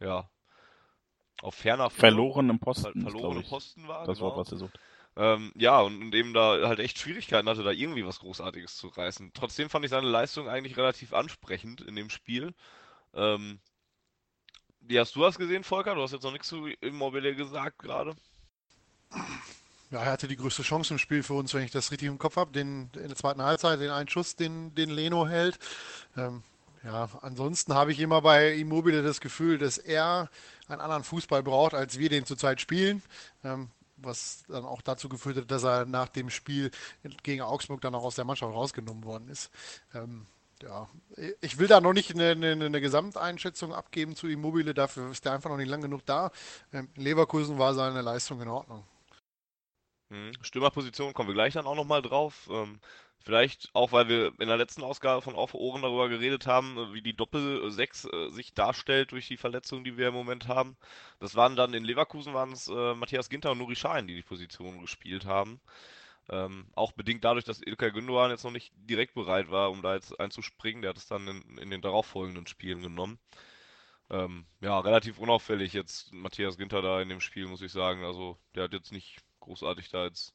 ja, 0.00 0.28
auf 1.42 1.54
ferner 1.54 1.90
verlorenen 1.90 2.58
Posten, 2.58 3.02
verlorenen 3.02 3.44
Posten 3.44 3.86
war. 3.88 4.04
Das 4.06 4.18
genau. 4.18 4.30
Wort, 4.30 4.38
was 4.38 4.52
er 4.52 4.58
sucht. 4.58 4.78
Ähm, 5.18 5.52
ja, 5.56 5.80
und, 5.80 6.00
und 6.00 6.14
eben 6.14 6.32
da 6.32 6.68
halt 6.68 6.78
echt 6.78 7.00
Schwierigkeiten 7.00 7.48
hatte, 7.48 7.64
da 7.64 7.72
irgendwie 7.72 8.06
was 8.06 8.20
Großartiges 8.20 8.76
zu 8.76 8.86
reißen. 8.86 9.32
Trotzdem 9.34 9.68
fand 9.68 9.84
ich 9.84 9.90
seine 9.90 10.06
Leistung 10.06 10.48
eigentlich 10.48 10.76
relativ 10.76 11.12
ansprechend 11.12 11.80
in 11.80 11.96
dem 11.96 12.08
Spiel. 12.08 12.54
Ähm, 13.14 13.58
wie 14.78 14.98
hast 14.98 15.16
du 15.16 15.20
das 15.20 15.36
gesehen, 15.36 15.64
Volker? 15.64 15.96
Du 15.96 16.02
hast 16.02 16.12
jetzt 16.12 16.22
noch 16.22 16.30
nichts 16.30 16.46
zu 16.46 16.68
Immobilie 16.80 17.34
gesagt 17.34 17.80
gerade. 17.80 18.14
Ja, 19.90 20.04
er 20.04 20.12
hatte 20.12 20.28
die 20.28 20.36
größte 20.36 20.62
Chance 20.62 20.94
im 20.94 20.98
Spiel 20.98 21.24
für 21.24 21.34
uns, 21.34 21.52
wenn 21.52 21.64
ich 21.64 21.72
das 21.72 21.90
richtig 21.90 22.06
im 22.06 22.18
Kopf 22.18 22.36
habe. 22.36 22.52
Den, 22.52 22.88
in 22.94 23.08
der 23.08 23.16
zweiten 23.16 23.42
Halbzeit, 23.42 23.80
den 23.80 23.90
einen 23.90 24.08
Schuss, 24.08 24.36
den, 24.36 24.72
den 24.76 24.90
Leno 24.90 25.26
hält. 25.26 25.58
Ähm, 26.16 26.44
ja, 26.84 27.08
ansonsten 27.22 27.74
habe 27.74 27.90
ich 27.90 27.98
immer 27.98 28.22
bei 28.22 28.52
Immobile 28.52 29.02
das 29.02 29.20
Gefühl, 29.20 29.58
dass 29.58 29.78
er 29.78 30.30
einen 30.68 30.80
anderen 30.80 31.02
Fußball 31.02 31.42
braucht, 31.42 31.74
als 31.74 31.98
wir 31.98 32.08
den 32.08 32.24
zurzeit 32.24 32.60
spielen. 32.60 33.02
Ähm, 33.42 33.70
was 34.02 34.44
dann 34.48 34.64
auch 34.64 34.82
dazu 34.82 35.08
geführt 35.08 35.36
hat, 35.36 35.50
dass 35.50 35.64
er 35.64 35.86
nach 35.86 36.08
dem 36.08 36.30
Spiel 36.30 36.70
gegen 37.22 37.42
Augsburg 37.42 37.80
dann 37.80 37.94
auch 37.94 38.04
aus 38.04 38.14
der 38.14 38.24
Mannschaft 38.24 38.54
rausgenommen 38.54 39.04
worden 39.04 39.28
ist. 39.28 39.50
Ähm, 39.94 40.26
ja, 40.62 40.88
ich 41.40 41.58
will 41.58 41.68
da 41.68 41.80
noch 41.80 41.92
nicht 41.92 42.12
eine, 42.12 42.30
eine, 42.30 42.52
eine, 42.52 42.80
Gesamteinschätzung 42.80 43.72
abgeben 43.72 44.16
zu 44.16 44.26
Immobile, 44.26 44.74
dafür 44.74 45.10
ist 45.10 45.24
er 45.24 45.32
einfach 45.32 45.50
noch 45.50 45.56
nicht 45.56 45.68
lang 45.68 45.82
genug 45.82 46.04
da. 46.04 46.32
Ähm, 46.72 46.88
in 46.94 47.02
Leverkusen 47.02 47.58
war 47.58 47.74
seine 47.74 48.02
Leistung 48.02 48.40
in 48.40 48.48
Ordnung. 48.48 48.84
Mhm. 50.08 50.32
Stürmerposition 50.40 51.12
kommen 51.12 51.28
wir 51.28 51.34
gleich 51.34 51.54
dann 51.54 51.66
auch 51.66 51.76
nochmal 51.76 52.02
drauf. 52.02 52.48
Ähm, 52.50 52.80
vielleicht 53.20 53.70
auch, 53.74 53.92
weil 53.92 54.08
wir 54.08 54.32
in 54.38 54.48
der 54.48 54.56
letzten 54.56 54.82
Ausgabe 54.82 55.22
von 55.22 55.34
Auf 55.34 55.54
Ohren 55.54 55.82
darüber 55.82 56.08
geredet 56.08 56.46
haben, 56.46 56.76
äh, 56.78 56.94
wie 56.94 57.02
die 57.02 57.16
Doppel-6 57.16 58.28
äh, 58.28 58.30
sich 58.30 58.54
darstellt 58.54 59.12
durch 59.12 59.28
die 59.28 59.36
Verletzungen, 59.36 59.84
die 59.84 59.96
wir 59.96 60.08
im 60.08 60.14
Moment 60.14 60.48
haben. 60.48 60.76
Das 61.20 61.34
waren 61.34 61.56
dann 61.56 61.74
in 61.74 61.84
Leverkusen 61.84 62.34
waren 62.34 62.52
es 62.52 62.68
äh, 62.68 62.94
Matthias 62.94 63.28
Ginter 63.28 63.52
und 63.52 63.58
Nuri 63.58 63.76
Schein, 63.76 64.06
die 64.06 64.14
die 64.14 64.22
Position 64.22 64.80
gespielt 64.80 65.26
haben. 65.26 65.60
Ähm, 66.30 66.66
auch 66.74 66.92
bedingt 66.92 67.24
dadurch, 67.24 67.44
dass 67.44 67.62
Ilkay 67.62 67.90
Gündogan 67.90 68.30
jetzt 68.30 68.44
noch 68.44 68.50
nicht 68.50 68.72
direkt 68.76 69.14
bereit 69.14 69.50
war, 69.50 69.70
um 69.70 69.82
da 69.82 69.94
jetzt 69.94 70.18
einzuspringen. 70.20 70.82
Der 70.82 70.90
hat 70.90 70.98
es 70.98 71.06
dann 71.06 71.26
in, 71.26 71.58
in 71.58 71.70
den 71.70 71.80
darauffolgenden 71.80 72.46
Spielen 72.46 72.82
genommen. 72.82 73.18
Ähm, 74.10 74.46
ja, 74.60 74.78
relativ 74.80 75.18
unauffällig 75.18 75.72
jetzt 75.72 76.12
Matthias 76.12 76.56
Ginter 76.58 76.82
da 76.82 77.00
in 77.02 77.08
dem 77.08 77.20
Spiel, 77.20 77.46
muss 77.46 77.62
ich 77.62 77.72
sagen. 77.72 78.04
Also 78.04 78.38
der 78.54 78.64
hat 78.64 78.72
jetzt 78.72 78.92
nicht 78.92 79.18
großartig 79.40 79.90
da 79.90 80.04
jetzt 80.04 80.34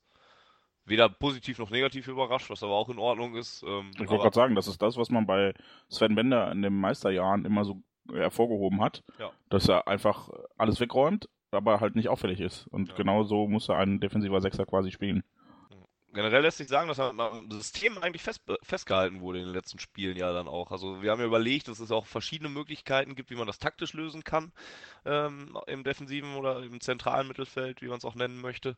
weder 0.86 1.10
positiv 1.10 1.60
noch 1.60 1.70
negativ 1.70 2.08
überrascht, 2.08 2.50
was 2.50 2.64
aber 2.64 2.74
auch 2.74 2.90
in 2.90 3.00
Ordnung 3.00 3.36
ist. 3.36 3.64
Ähm, 3.64 3.92
ich 3.94 4.00
wollte 4.00 4.18
gerade 4.18 4.36
sagen, 4.36 4.56
das 4.56 4.68
ist 4.68 4.82
das, 4.82 4.98
was 4.98 5.10
man 5.10 5.26
bei 5.26 5.54
Sven 5.90 6.16
Bender 6.16 6.52
in 6.52 6.62
den 6.62 6.80
Meisterjahren 6.80 7.46
immer 7.46 7.64
so 7.64 7.82
hervorgehoben 8.12 8.82
hat, 8.82 9.04
ja. 9.20 9.32
dass 9.50 9.70
er 9.70 9.88
einfach 9.88 10.30
alles 10.58 10.80
wegräumt, 10.80 11.30
aber 11.52 11.80
halt 11.80 11.96
nicht 11.96 12.10
auffällig 12.10 12.42
ist. 12.42 12.68
Und 12.68 12.90
ja. 12.90 12.96
genau 12.96 13.24
so 13.24 13.48
muss 13.48 13.70
er 13.70 13.78
ein 13.78 14.00
defensiver 14.00 14.42
Sechser 14.42 14.66
quasi 14.66 14.92
spielen 14.92 15.24
generell 16.14 16.44
lässt 16.44 16.58
sich 16.58 16.68
sagen, 16.68 16.88
dass 16.88 16.98
das 16.98 17.14
System 17.50 17.98
eigentlich 17.98 18.22
fest, 18.22 18.42
festgehalten 18.62 19.22
wurde 19.22 19.40
in 19.40 19.46
den 19.46 19.54
letzten 19.54 19.80
Spielen 19.80 20.16
ja 20.16 20.32
dann 20.32 20.48
auch. 20.48 20.72
Also 20.72 21.02
wir 21.02 21.12
haben 21.12 21.20
ja 21.20 21.26
überlegt, 21.26 21.68
dass 21.68 21.80
es 21.80 21.92
auch 21.92 22.06
verschiedene 22.06 22.50
Möglichkeiten 22.50 23.16
gibt, 23.16 23.32
wie 23.32 23.36
man 23.36 23.48
das 23.48 23.60
taktisch 23.60 23.94
lösen 23.94 24.24
kann 24.24 24.52
ähm, 25.06 25.58
im 25.68 25.84
defensiven 25.84 26.36
oder 26.36 26.62
im 26.64 26.80
zentralen 26.80 27.28
Mittelfeld, 27.28 27.82
wie 27.82 27.88
man 27.88 27.98
es 27.98 28.06
auch 28.06 28.16
nennen 28.16 28.40
möchte. 28.40 28.78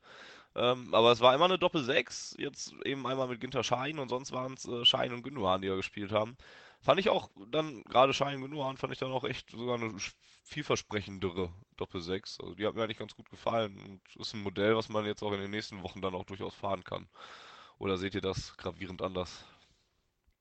Ähm, 0.55 0.93
aber 0.93 1.11
es 1.11 1.19
war 1.19 1.35
immer 1.35 1.45
eine 1.45 1.57
Doppel-6, 1.57 2.39
jetzt 2.39 2.73
eben 2.85 3.05
einmal 3.05 3.27
mit 3.27 3.41
Ginter 3.41 3.63
Schein 3.63 3.99
und 3.99 4.09
sonst 4.09 4.31
waren 4.31 4.53
es 4.53 4.65
äh, 4.65 4.85
Schein 4.85 5.13
und 5.13 5.23
Gündogan, 5.23 5.61
die 5.61 5.67
ja 5.67 5.75
gespielt 5.75 6.11
haben. 6.11 6.37
Fand 6.81 6.99
ich 6.99 7.09
auch 7.09 7.29
dann, 7.51 7.83
gerade 7.83 8.13
Schein 8.13 8.41
Gündogan, 8.41 8.77
fand 8.77 8.93
ich 8.93 8.99
dann 8.99 9.11
auch 9.11 9.25
echt 9.25 9.51
sogar 9.51 9.75
eine 9.75 9.93
vielversprechendere 10.43 11.49
Doppel-6. 11.77 12.41
Also 12.41 12.55
die 12.55 12.65
hat 12.65 12.75
mir 12.75 12.83
eigentlich 12.83 12.99
ganz 12.99 13.15
gut 13.15 13.29
gefallen 13.29 13.77
und 13.79 14.21
ist 14.21 14.33
ein 14.33 14.43
Modell, 14.43 14.75
was 14.77 14.87
man 14.87 15.05
jetzt 15.05 15.23
auch 15.23 15.33
in 15.33 15.41
den 15.41 15.51
nächsten 15.51 15.83
Wochen 15.83 16.01
dann 16.01 16.15
auch 16.15 16.25
durchaus 16.25 16.53
fahren 16.53 16.83
kann. 16.83 17.07
Oder 17.77 17.97
seht 17.97 18.15
ihr 18.15 18.21
das 18.21 18.55
gravierend 18.55 19.01
anders? 19.01 19.45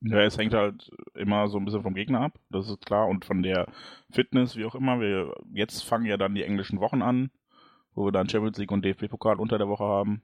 Ja, 0.01 0.21
es 0.21 0.37
hängt 0.37 0.53
halt 0.53 0.91
immer 1.15 1.49
so 1.49 1.59
ein 1.59 1.65
bisschen 1.65 1.83
vom 1.83 1.95
Gegner 1.95 2.21
ab, 2.21 2.39
das 2.51 2.69
ist 2.69 2.85
klar, 2.85 3.09
und 3.09 3.25
von 3.25 3.43
der 3.43 3.73
Fitness, 4.13 4.55
wie 4.55 4.67
auch 4.67 4.75
immer. 4.75 5.01
Wir 5.01 5.35
jetzt 5.55 5.83
fangen 5.83 6.05
ja 6.05 6.19
dann 6.19 6.35
die 6.35 6.43
englischen 6.45 6.79
Wochen 6.79 7.01
an, 7.01 7.31
wo 7.95 8.05
wir 8.05 8.13
dann 8.13 8.29
Champions 8.29 8.59
League 8.59 8.73
und 8.73 8.85
DFB-Pokal 8.85 9.39
unter 9.39 9.59
der 9.59 9.69
Woche 9.69 9.85
haben. 9.85 10.23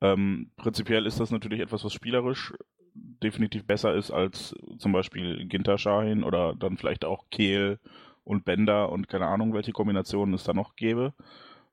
Ähm, 0.00 0.50
prinzipiell 0.56 1.06
ist 1.06 1.20
das 1.20 1.30
natürlich 1.30 1.60
etwas, 1.60 1.84
was 1.84 1.92
spielerisch 1.92 2.52
definitiv 2.94 3.66
besser 3.66 3.94
ist 3.94 4.10
als 4.10 4.54
zum 4.78 4.92
Beispiel 4.92 5.46
Ginter 5.46 5.78
Shahin 5.78 6.22
oder 6.22 6.54
dann 6.54 6.76
vielleicht 6.76 7.04
auch 7.04 7.24
Kehl 7.30 7.80
und 8.22 8.44
Bender 8.44 8.90
und 8.90 9.08
keine 9.08 9.26
Ahnung, 9.26 9.52
welche 9.52 9.72
Kombinationen 9.72 10.34
es 10.34 10.44
da 10.44 10.52
noch 10.52 10.76
gäbe. 10.76 11.12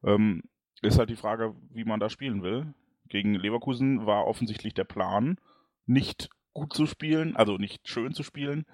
Ähm, 0.03 0.43
ist 0.81 0.97
halt 0.97 1.09
die 1.09 1.15
Frage, 1.15 1.55
wie 1.69 1.85
man 1.85 1.99
da 1.99 2.09
spielen 2.09 2.41
will. 2.41 2.73
Gegen 3.07 3.35
Leverkusen 3.35 4.05
war 4.05 4.25
offensichtlich 4.25 4.73
der 4.73 4.83
Plan, 4.83 5.37
nicht 5.85 6.29
gut 6.53 6.73
zu 6.73 6.85
spielen, 6.85 7.35
also 7.35 7.57
nicht 7.57 7.87
schön 7.87 8.13
zu 8.13 8.23
spielen. 8.23 8.65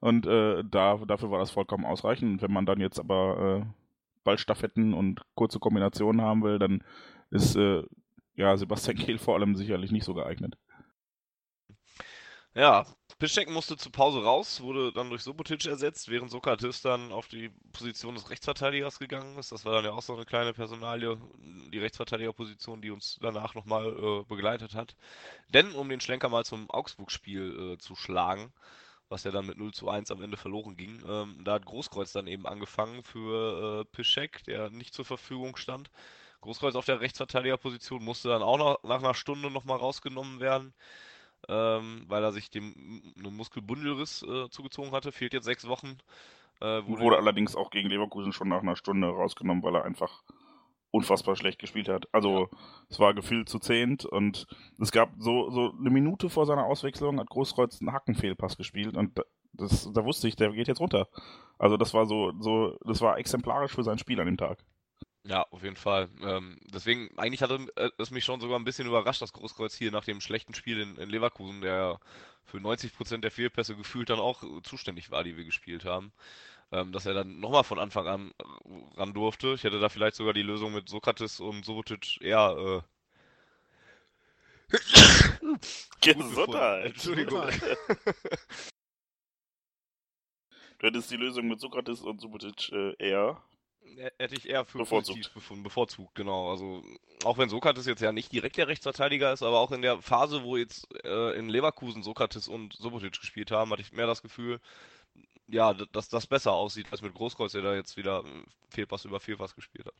Und 0.00 0.26
äh, 0.26 0.62
da, 0.64 0.98
dafür 1.06 1.30
war 1.30 1.38
das 1.38 1.50
vollkommen 1.50 1.86
ausreichend. 1.86 2.42
wenn 2.42 2.52
man 2.52 2.66
dann 2.66 2.80
jetzt 2.80 2.98
aber 2.98 3.62
äh, 3.62 3.83
Ballstaffetten 4.24 4.94
und 4.94 5.22
kurze 5.34 5.58
Kombinationen 5.58 6.22
haben 6.22 6.42
will, 6.42 6.58
dann 6.58 6.82
ist 7.30 7.56
äh, 7.56 7.82
ja 8.34 8.56
Sebastian 8.56 8.96
Kehl 8.96 9.18
vor 9.18 9.34
allem 9.34 9.54
sicherlich 9.56 9.92
nicht 9.92 10.04
so 10.04 10.14
geeignet. 10.14 10.56
Ja, 12.56 12.86
Piszczek 13.18 13.50
musste 13.50 13.76
zur 13.76 13.90
Pause 13.90 14.22
raus, 14.22 14.60
wurde 14.60 14.92
dann 14.92 15.08
durch 15.08 15.22
Sobotic 15.22 15.66
ersetzt, 15.66 16.08
während 16.08 16.30
Sokrates 16.30 16.82
dann 16.82 17.10
auf 17.10 17.26
die 17.26 17.50
Position 17.72 18.14
des 18.14 18.30
Rechtsverteidigers 18.30 19.00
gegangen 19.00 19.36
ist. 19.38 19.50
Das 19.50 19.64
war 19.64 19.72
dann 19.74 19.84
ja 19.84 19.92
auch 19.92 20.02
so 20.02 20.14
eine 20.14 20.24
kleine 20.24 20.52
Personalie, 20.52 21.18
die 21.72 21.78
Rechtsverteidigerposition, 21.78 22.80
die 22.80 22.92
uns 22.92 23.18
danach 23.20 23.54
nochmal 23.56 23.88
äh, 23.88 24.24
begleitet 24.24 24.74
hat. 24.74 24.94
Denn 25.48 25.72
um 25.72 25.88
den 25.88 26.00
Schlenker 26.00 26.28
mal 26.28 26.44
zum 26.44 26.70
Augsburg-Spiel 26.70 27.74
äh, 27.74 27.78
zu 27.78 27.96
schlagen, 27.96 28.52
was 29.14 29.24
ja 29.24 29.30
dann 29.30 29.46
mit 29.46 29.56
0 29.56 29.72
zu 29.72 29.88
1 29.88 30.10
am 30.10 30.22
Ende 30.22 30.36
verloren 30.36 30.76
ging, 30.76 31.02
ähm, 31.08 31.36
da 31.44 31.54
hat 31.54 31.64
Großkreuz 31.64 32.12
dann 32.12 32.26
eben 32.26 32.46
angefangen 32.46 33.02
für 33.02 33.80
äh, 33.80 33.84
Piszczek, 33.96 34.44
der 34.44 34.70
nicht 34.70 34.92
zur 34.92 35.04
Verfügung 35.04 35.56
stand. 35.56 35.90
Großkreuz 36.40 36.74
auf 36.74 36.84
der 36.84 37.00
Rechtsverteidigerposition 37.00 38.04
musste 38.04 38.28
dann 38.28 38.42
auch 38.42 38.58
noch 38.58 38.82
nach 38.82 38.98
einer 38.98 39.14
Stunde 39.14 39.50
nochmal 39.50 39.78
rausgenommen 39.78 40.40
werden 40.40 40.74
ähm, 41.48 42.04
weil 42.08 42.22
er 42.22 42.32
sich 42.32 42.50
dem 42.50 43.14
einen 43.18 43.36
Muskelbundelriss 43.36 44.22
äh, 44.22 44.48
zugezogen 44.50 44.92
hatte. 44.92 45.12
Fehlt 45.12 45.32
jetzt 45.32 45.44
sechs 45.44 45.66
Wochen. 45.66 45.98
Äh, 46.60 46.86
wurde, 46.86 47.02
wurde 47.02 47.16
allerdings 47.16 47.56
auch 47.56 47.70
gegen 47.70 47.90
Leverkusen 47.90 48.32
schon 48.32 48.48
nach 48.48 48.62
einer 48.62 48.76
Stunde 48.76 49.08
rausgenommen, 49.08 49.62
weil 49.62 49.74
er 49.74 49.84
einfach 49.84 50.22
unfassbar 50.94 51.34
schlecht 51.34 51.58
gespielt 51.58 51.88
hat. 51.88 52.06
Also 52.12 52.48
es 52.88 53.00
war 53.00 53.14
gefühlt 53.14 53.48
zu 53.48 53.58
zehnt 53.58 54.04
und 54.04 54.46
es 54.80 54.92
gab 54.92 55.10
so, 55.18 55.50
so 55.50 55.74
eine 55.78 55.90
Minute 55.90 56.30
vor 56.30 56.46
seiner 56.46 56.66
Auswechslung 56.66 57.18
hat 57.18 57.28
Großkreuz 57.28 57.80
einen 57.80 57.92
Hackenfehlpass 57.92 58.56
gespielt 58.56 58.96
und 58.96 59.20
das, 59.52 59.90
da 59.92 60.04
wusste 60.04 60.28
ich, 60.28 60.36
der 60.36 60.52
geht 60.52 60.68
jetzt 60.68 60.80
runter. 60.80 61.08
Also 61.58 61.76
das 61.76 61.94
war 61.94 62.06
so, 62.06 62.32
so, 62.38 62.78
das 62.84 63.00
war 63.00 63.18
exemplarisch 63.18 63.72
für 63.72 63.82
sein 63.82 63.98
Spiel 63.98 64.20
an 64.20 64.26
dem 64.26 64.36
Tag. 64.36 64.64
Ja, 65.24 65.42
auf 65.50 65.64
jeden 65.64 65.76
Fall. 65.76 66.10
Ähm, 66.22 66.58
deswegen, 66.72 67.10
eigentlich 67.18 67.42
hatte 67.42 67.66
es 67.98 68.10
mich 68.10 68.24
schon 68.24 68.40
sogar 68.40 68.58
ein 68.58 68.64
bisschen 68.64 68.86
überrascht, 68.86 69.22
dass 69.22 69.32
Großkreuz 69.32 69.74
hier 69.74 69.90
nach 69.90 70.04
dem 70.04 70.20
schlechten 70.20 70.54
Spiel 70.54 70.80
in, 70.80 70.96
in 70.96 71.08
Leverkusen, 71.08 71.60
der 71.60 71.98
für 72.44 72.58
90% 72.58 73.18
der 73.18 73.30
Fehlpässe 73.30 73.74
gefühlt 73.74 74.10
dann 74.10 74.20
auch 74.20 74.44
zuständig 74.62 75.10
war, 75.10 75.24
die 75.24 75.36
wir 75.36 75.44
gespielt 75.44 75.84
haben, 75.84 76.12
ähm, 76.72 76.92
dass 76.92 77.06
er 77.06 77.14
dann 77.14 77.40
nochmal 77.40 77.64
von 77.64 77.78
Anfang 77.78 78.06
an 78.06 78.32
ran 78.96 79.14
durfte. 79.14 79.54
Ich 79.54 79.64
hätte 79.64 79.80
da 79.80 79.88
vielleicht 79.88 80.16
sogar 80.16 80.32
die 80.32 80.42
Lösung 80.42 80.72
mit 80.72 80.88
Sokrates 80.88 81.40
und 81.40 81.64
Sobotic 81.64 82.20
eher 82.20 82.82
äh, 84.70 84.76
Gesundheit. 86.00 86.86
Entschuldigung. 86.86 87.46
du 90.78 90.86
hättest 90.86 91.10
die 91.10 91.16
Lösung 91.16 91.48
mit 91.48 91.60
Sokrates 91.60 92.00
und 92.00 92.20
Subotic 92.20 92.72
äh, 92.72 92.94
eher 92.98 93.42
hätte 94.18 94.34
ich 94.34 94.48
eher 94.48 94.64
für 94.64 94.78
bevorzugt 94.78 95.32
befunden. 95.34 95.62
Bevorzugt, 95.62 96.14
genau. 96.14 96.50
Also, 96.50 96.82
auch 97.24 97.38
wenn 97.38 97.48
Sokrates 97.48 97.86
jetzt 97.86 98.02
ja 98.02 98.12
nicht 98.12 98.32
direkt 98.32 98.56
der 98.56 98.68
Rechtsverteidiger 98.68 99.32
ist, 99.32 99.42
aber 99.42 99.58
auch 99.58 99.72
in 99.72 99.82
der 99.82 100.00
Phase, 100.02 100.42
wo 100.42 100.56
jetzt 100.56 100.88
äh, 101.04 101.36
in 101.38 101.48
Leverkusen 101.48 102.02
Sokrates 102.02 102.48
und 102.48 102.74
Sobotic 102.74 103.18
gespielt 103.20 103.50
haben, 103.50 103.70
hatte 103.70 103.82
ich 103.82 103.92
mehr 103.92 104.06
das 104.06 104.22
Gefühl, 104.22 104.60
ja, 105.46 105.74
dass 105.74 106.08
das 106.08 106.26
besser 106.26 106.52
aussieht, 106.52 106.90
als 106.90 107.02
mit 107.02 107.14
Großkreuz, 107.14 107.52
der 107.52 107.62
da 107.62 107.74
jetzt 107.74 107.96
wieder 107.96 108.24
äh, 108.24 108.44
Fehlpass 108.70 109.04
über 109.04 109.20
Fehlpass 109.20 109.54
gespielt 109.54 109.86
hat. 109.86 109.94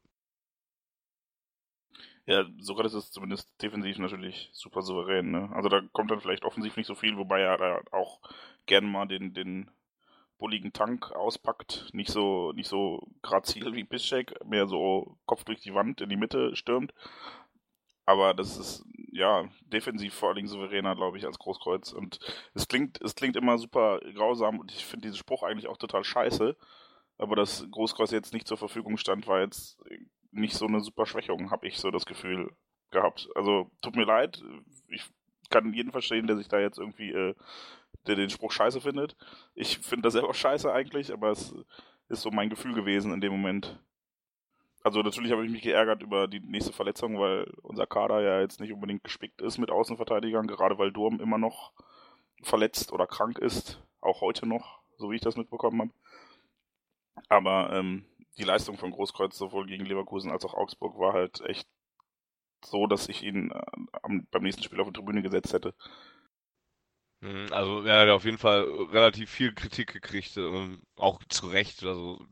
Ja, 2.26 2.46
Sokrates 2.58 2.94
ist 2.94 3.12
zumindest 3.12 3.52
defensiv 3.60 3.98
natürlich 3.98 4.48
super 4.52 4.80
souverän, 4.80 5.30
ne? 5.30 5.50
Also 5.52 5.68
da 5.68 5.82
kommt 5.92 6.10
dann 6.10 6.20
vielleicht 6.20 6.44
offensiv 6.44 6.76
nicht 6.76 6.86
so 6.86 6.94
viel, 6.94 7.18
wobei 7.18 7.40
er 7.42 7.58
da 7.58 7.82
auch 7.92 8.20
gerne 8.64 8.86
mal 8.86 9.06
den, 9.06 9.34
den 9.34 9.70
bulligen 10.38 10.72
Tank 10.72 11.12
auspackt, 11.12 11.90
nicht 11.92 12.10
so, 12.10 12.52
nicht 12.52 12.68
so 12.68 13.06
grazil 13.22 13.74
wie 13.74 13.84
Piszczek, 13.84 14.42
mehr 14.46 14.66
so 14.66 15.18
Kopf 15.26 15.44
durch 15.44 15.60
die 15.60 15.74
Wand 15.74 16.00
in 16.00 16.08
die 16.08 16.16
Mitte 16.16 16.56
stürmt. 16.56 16.94
Aber 18.06 18.34
das 18.34 18.56
ist, 18.58 18.84
ja, 19.14 19.48
defensiv 19.62 20.12
vor 20.12 20.28
allen 20.28 20.36
Dingen 20.36 20.48
souveräner, 20.48 20.96
glaube 20.96 21.18
ich, 21.18 21.24
als 21.24 21.38
Großkreuz. 21.38 21.92
Und 21.92 22.18
es 22.52 22.66
klingt, 22.66 23.00
es 23.00 23.14
klingt 23.14 23.36
immer 23.36 23.58
super 23.58 24.00
grausam 24.14 24.58
und 24.58 24.72
ich 24.72 24.84
finde 24.84 25.06
diesen 25.06 25.18
Spruch 25.18 25.44
eigentlich 25.44 25.68
auch 25.68 25.76
total 25.76 26.02
scheiße. 26.02 26.56
Aber 27.16 27.36
dass 27.36 27.64
Großkreuz 27.70 28.10
jetzt 28.10 28.34
nicht 28.34 28.48
zur 28.48 28.56
Verfügung 28.58 28.96
stand, 28.96 29.28
war 29.28 29.40
jetzt 29.40 29.80
nicht 30.32 30.54
so 30.54 30.66
eine 30.66 30.80
super 30.80 31.06
Schwächung, 31.06 31.52
habe 31.52 31.68
ich 31.68 31.78
so 31.78 31.92
das 31.92 32.06
Gefühl 32.06 32.50
gehabt. 32.90 33.28
Also 33.36 33.70
tut 33.82 33.94
mir 33.94 34.04
leid, 34.04 34.42
ich 34.88 35.04
kann 35.48 35.72
jeden 35.72 35.92
verstehen, 35.92 36.26
der 36.26 36.36
sich 36.36 36.48
da 36.48 36.58
jetzt 36.58 36.78
irgendwie 36.78 37.12
äh, 37.12 37.34
der 38.08 38.16
den 38.16 38.30
Spruch 38.30 38.50
scheiße 38.50 38.80
findet. 38.80 39.16
Ich 39.54 39.78
finde 39.78 40.02
das 40.02 40.14
selber 40.14 40.34
scheiße 40.34 40.72
eigentlich, 40.72 41.12
aber 41.12 41.30
es 41.30 41.54
ist 42.08 42.22
so 42.22 42.32
mein 42.32 42.50
Gefühl 42.50 42.74
gewesen 42.74 43.12
in 43.12 43.20
dem 43.20 43.30
Moment. 43.30 43.78
Also 44.84 45.00
natürlich 45.00 45.32
habe 45.32 45.44
ich 45.46 45.50
mich 45.50 45.62
geärgert 45.62 46.02
über 46.02 46.28
die 46.28 46.40
nächste 46.40 46.74
Verletzung, 46.74 47.18
weil 47.18 47.50
unser 47.62 47.86
Kader 47.86 48.20
ja 48.20 48.40
jetzt 48.40 48.60
nicht 48.60 48.72
unbedingt 48.72 49.02
gespickt 49.02 49.40
ist 49.40 49.56
mit 49.56 49.70
Außenverteidigern, 49.70 50.46
gerade 50.46 50.78
weil 50.78 50.92
Durm 50.92 51.20
immer 51.20 51.38
noch 51.38 51.72
verletzt 52.42 52.92
oder 52.92 53.06
krank 53.06 53.38
ist, 53.38 53.82
auch 54.02 54.20
heute 54.20 54.46
noch, 54.46 54.82
so 54.98 55.10
wie 55.10 55.16
ich 55.16 55.22
das 55.22 55.38
mitbekommen 55.38 55.80
habe. 55.80 55.90
Aber 57.30 57.72
ähm, 57.72 58.04
die 58.36 58.44
Leistung 58.44 58.76
von 58.76 58.90
Großkreuz 58.90 59.38
sowohl 59.38 59.66
gegen 59.66 59.86
Leverkusen 59.86 60.30
als 60.30 60.44
auch 60.44 60.52
Augsburg 60.52 60.98
war 60.98 61.14
halt 61.14 61.40
echt 61.46 61.66
so, 62.62 62.86
dass 62.86 63.08
ich 63.08 63.22
ihn 63.22 63.52
äh, 63.52 63.62
am, 64.02 64.26
beim 64.30 64.42
nächsten 64.42 64.62
Spiel 64.62 64.80
auf 64.80 64.88
die 64.88 64.92
Tribüne 64.92 65.22
gesetzt 65.22 65.54
hätte. 65.54 65.74
Mhm, 67.22 67.46
also 67.52 67.82
er 67.84 68.00
hat 68.00 68.08
auf 68.10 68.26
jeden 68.26 68.36
Fall 68.36 68.64
relativ 68.92 69.30
viel 69.30 69.54
Kritik 69.54 69.90
gekriegt, 69.94 70.36
ähm, 70.36 70.82
auch 70.96 71.24
zu 71.30 71.46
Recht. 71.46 71.82
Also 71.84 72.22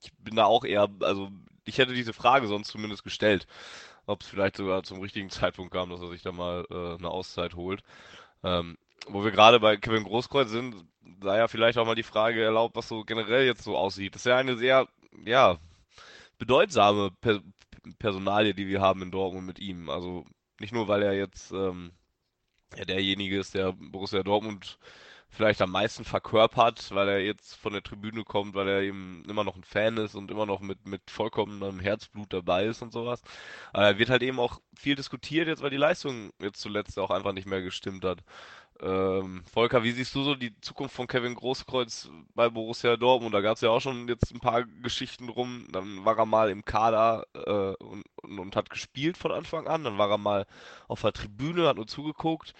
ich 0.00 0.12
bin 0.18 0.36
da 0.36 0.44
auch 0.44 0.64
eher, 0.64 0.88
also 1.00 1.30
ich 1.66 1.78
hätte 1.78 1.94
diese 1.94 2.12
Frage 2.12 2.46
sonst 2.46 2.68
zumindest 2.68 3.04
gestellt. 3.04 3.46
ob 4.06 4.22
es 4.22 4.28
vielleicht 4.28 4.56
sogar 4.56 4.84
zum 4.84 5.00
richtigen 5.00 5.30
Zeitpunkt 5.30 5.72
kam, 5.72 5.90
dass 5.90 6.00
er 6.00 6.08
sich 6.10 6.22
da 6.22 6.32
mal 6.32 6.64
äh, 6.70 6.96
eine 6.96 7.10
Auszeit 7.10 7.54
holt. 7.56 7.82
Ähm, 8.44 8.78
wo 9.08 9.24
wir 9.24 9.32
gerade 9.32 9.60
bei 9.60 9.76
Kevin 9.76 10.04
Großkreuz 10.04 10.50
sind, 10.50 10.76
sei 11.22 11.38
ja 11.38 11.48
vielleicht 11.48 11.78
auch 11.78 11.86
mal 11.86 11.94
die 11.94 12.02
Frage 12.02 12.42
erlaubt, 12.42 12.76
was 12.76 12.88
so 12.88 13.04
generell 13.04 13.46
jetzt 13.46 13.64
so 13.64 13.76
aussieht. 13.76 14.14
Das 14.14 14.22
ist 14.22 14.26
ja 14.26 14.36
eine 14.38 14.56
sehr, 14.56 14.88
ja, 15.24 15.58
bedeutsame 16.38 17.10
per 17.20 17.40
Personalie, 17.98 18.54
die 18.54 18.66
wir 18.66 18.80
haben 18.80 19.02
in 19.02 19.10
Dortmund 19.10 19.46
mit 19.46 19.58
ihm. 19.58 19.90
Also 19.90 20.24
nicht 20.60 20.72
nur, 20.72 20.88
weil 20.88 21.02
er 21.02 21.14
jetzt 21.14 21.52
ähm, 21.52 21.92
ja, 22.76 22.84
derjenige 22.84 23.38
ist, 23.38 23.54
der 23.54 23.72
Borussia 23.72 24.22
Dortmund 24.22 24.78
vielleicht 25.28 25.60
am 25.60 25.70
meisten 25.70 26.04
verkörpert, 26.04 26.94
weil 26.94 27.08
er 27.08 27.20
jetzt 27.20 27.56
von 27.56 27.72
der 27.72 27.82
Tribüne 27.82 28.24
kommt, 28.24 28.54
weil 28.54 28.68
er 28.68 28.82
eben 28.82 29.24
immer 29.28 29.44
noch 29.44 29.56
ein 29.56 29.64
Fan 29.64 29.96
ist 29.98 30.14
und 30.14 30.30
immer 30.30 30.46
noch 30.46 30.60
mit, 30.60 30.86
mit 30.86 31.10
vollkommenem 31.10 31.80
Herzblut 31.80 32.32
dabei 32.32 32.66
ist 32.66 32.82
und 32.82 32.92
sowas. 32.92 33.22
Aber 33.72 33.86
er 33.86 33.98
wird 33.98 34.10
halt 34.10 34.22
eben 34.22 34.40
auch 34.40 34.60
viel 34.74 34.94
diskutiert 34.94 35.48
jetzt, 35.48 35.62
weil 35.62 35.70
die 35.70 35.76
Leistung 35.76 36.30
jetzt 36.40 36.60
zuletzt 36.60 36.98
auch 36.98 37.10
einfach 37.10 37.32
nicht 37.32 37.46
mehr 37.46 37.62
gestimmt 37.62 38.04
hat. 38.04 38.22
Ähm, 38.80 39.42
Volker, 39.50 39.82
wie 39.84 39.92
siehst 39.92 40.14
du 40.14 40.22
so 40.22 40.34
die 40.34 40.58
Zukunft 40.60 40.94
von 40.94 41.06
Kevin 41.06 41.34
Großkreuz 41.34 42.10
bei 42.34 42.50
Borussia 42.50 42.96
Dortmund? 42.96 43.34
Da 43.34 43.40
gab 43.40 43.56
es 43.56 43.62
ja 43.62 43.70
auch 43.70 43.80
schon 43.80 44.06
jetzt 44.08 44.32
ein 44.34 44.40
paar 44.40 44.64
Geschichten 44.64 45.28
rum. 45.30 45.66
Dann 45.72 46.04
war 46.04 46.18
er 46.18 46.26
mal 46.26 46.50
im 46.50 46.64
Kader 46.64 47.26
äh, 47.34 47.74
und, 47.82 48.04
und, 48.22 48.38
und, 48.38 48.56
hat 48.56 48.68
gespielt 48.68 49.16
von 49.16 49.32
Anfang 49.32 49.66
an. 49.66 49.84
Dann 49.84 49.96
war 49.98 50.10
er 50.10 50.18
mal 50.18 50.46
auf 50.88 51.00
der 51.00 51.12
Tribüne, 51.12 51.68
hat 51.68 51.76
nur 51.76 51.86
zugeguckt. 51.86 52.52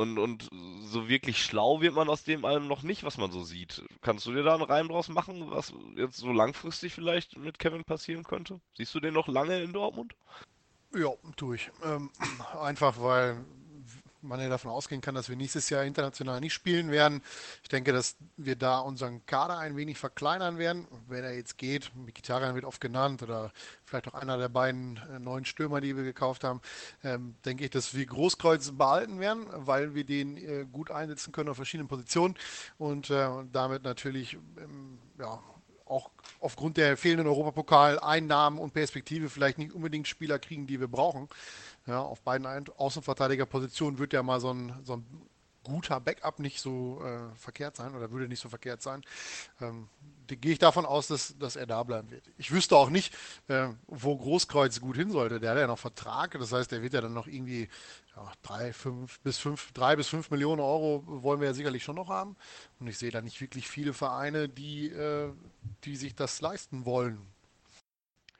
Und, 0.00 0.16
und 0.18 0.48
so 0.84 1.10
wirklich 1.10 1.44
schlau 1.44 1.82
wird 1.82 1.94
man 1.94 2.08
aus 2.08 2.24
dem 2.24 2.46
allem 2.46 2.66
noch 2.66 2.82
nicht, 2.82 3.04
was 3.04 3.18
man 3.18 3.30
so 3.30 3.44
sieht. 3.44 3.84
Kannst 4.00 4.24
du 4.24 4.32
dir 4.32 4.42
da 4.42 4.54
einen 4.54 4.62
Reim 4.62 4.88
draus 4.88 5.10
machen, 5.10 5.50
was 5.50 5.74
jetzt 5.94 6.16
so 6.16 6.32
langfristig 6.32 6.94
vielleicht 6.94 7.36
mit 7.36 7.58
Kevin 7.58 7.84
passieren 7.84 8.24
könnte? 8.24 8.62
Siehst 8.78 8.94
du 8.94 9.00
den 9.00 9.12
noch 9.12 9.28
lange 9.28 9.60
in 9.62 9.74
Dortmund? 9.74 10.14
Ja, 10.94 11.10
tue 11.36 11.56
ich. 11.56 11.70
Ähm, 11.84 12.08
einfach 12.62 12.98
weil 12.98 13.44
man 14.22 14.40
ja 14.40 14.48
davon 14.48 14.70
ausgehen 14.70 15.00
kann, 15.00 15.14
dass 15.14 15.28
wir 15.28 15.36
nächstes 15.36 15.70
Jahr 15.70 15.84
international 15.84 16.40
nicht 16.40 16.52
spielen 16.52 16.90
werden. 16.90 17.22
Ich 17.62 17.68
denke, 17.68 17.92
dass 17.92 18.16
wir 18.36 18.56
da 18.56 18.80
unseren 18.80 19.24
Kader 19.26 19.58
ein 19.58 19.76
wenig 19.76 19.98
verkleinern 19.98 20.58
werden. 20.58 20.86
Wenn 21.08 21.24
er 21.24 21.34
jetzt 21.34 21.58
geht, 21.58 21.90
Mikitarian 21.94 22.54
wird 22.54 22.64
oft 22.64 22.80
genannt 22.80 23.22
oder 23.22 23.52
vielleicht 23.84 24.08
auch 24.08 24.14
einer 24.14 24.38
der 24.38 24.48
beiden 24.48 25.00
äh, 25.14 25.18
neuen 25.18 25.44
Stürmer, 25.44 25.80
die 25.80 25.96
wir 25.96 26.04
gekauft 26.04 26.44
haben, 26.44 26.60
ähm, 27.04 27.34
denke 27.44 27.64
ich, 27.64 27.70
dass 27.70 27.94
wir 27.94 28.06
Großkreuz 28.06 28.72
behalten 28.72 29.20
werden, 29.20 29.46
weil 29.50 29.94
wir 29.94 30.04
den 30.04 30.36
äh, 30.36 30.66
gut 30.70 30.90
einsetzen 30.90 31.32
können 31.32 31.48
auf 31.48 31.56
verschiedenen 31.56 31.88
Positionen 31.88 32.36
und 32.78 33.10
äh, 33.10 33.28
damit 33.52 33.82
natürlich 33.82 34.38
ähm, 34.58 34.98
ja, 35.18 35.40
auch 35.90 36.10
aufgrund 36.38 36.76
der 36.76 36.96
fehlenden 36.96 37.26
Europapokal-Einnahmen 37.26 38.58
und 38.58 38.72
Perspektive 38.72 39.28
vielleicht 39.28 39.58
nicht 39.58 39.72
unbedingt 39.72 40.06
Spieler 40.06 40.38
kriegen, 40.38 40.66
die 40.66 40.80
wir 40.80 40.88
brauchen. 40.88 41.28
Ja, 41.90 42.02
auf 42.02 42.22
beiden 42.22 42.46
Außenverteidigerpositionen 42.46 43.98
wird 43.98 44.12
ja 44.12 44.22
mal 44.22 44.40
so 44.40 44.54
ein, 44.54 44.72
so 44.84 44.94
ein 44.94 45.04
guter 45.64 45.98
Backup 45.98 46.38
nicht 46.38 46.60
so 46.60 47.02
äh, 47.04 47.34
verkehrt 47.36 47.74
sein 47.74 47.96
oder 47.96 48.12
würde 48.12 48.28
nicht 48.28 48.38
so 48.38 48.48
verkehrt 48.48 48.80
sein. 48.80 49.02
Ähm, 49.60 49.88
gehe 50.28 50.52
ich 50.52 50.60
davon 50.60 50.86
aus, 50.86 51.08
dass, 51.08 51.36
dass 51.36 51.56
er 51.56 51.66
da 51.66 51.82
bleiben 51.82 52.12
wird. 52.12 52.22
Ich 52.38 52.52
wüsste 52.52 52.76
auch 52.76 52.90
nicht, 52.90 53.12
äh, 53.48 53.70
wo 53.88 54.16
Großkreuz 54.16 54.80
gut 54.80 54.96
hin 54.96 55.10
sollte. 55.10 55.40
Der 55.40 55.50
hat 55.50 55.58
ja 55.58 55.66
noch 55.66 55.80
Vertrag, 55.80 56.38
das 56.38 56.52
heißt, 56.52 56.70
der 56.70 56.80
wird 56.80 56.92
ja 56.92 57.00
dann 57.00 57.12
noch 57.12 57.26
irgendwie 57.26 57.68
ja, 58.14 58.32
drei, 58.42 58.72
fünf 58.72 59.18
bis 59.20 59.38
fünf, 59.38 59.72
drei 59.72 59.96
bis 59.96 60.06
fünf 60.06 60.30
Millionen 60.30 60.60
Euro 60.60 61.02
wollen 61.06 61.40
wir 61.40 61.48
ja 61.48 61.54
sicherlich 61.54 61.82
schon 61.82 61.96
noch 61.96 62.08
haben. 62.08 62.36
Und 62.78 62.86
ich 62.86 62.98
sehe 62.98 63.10
da 63.10 63.20
nicht 63.20 63.40
wirklich 63.40 63.66
viele 63.66 63.94
Vereine, 63.94 64.48
die, 64.48 64.90
äh, 64.90 65.32
die 65.82 65.96
sich 65.96 66.14
das 66.14 66.40
leisten 66.40 66.84
wollen. 66.84 67.20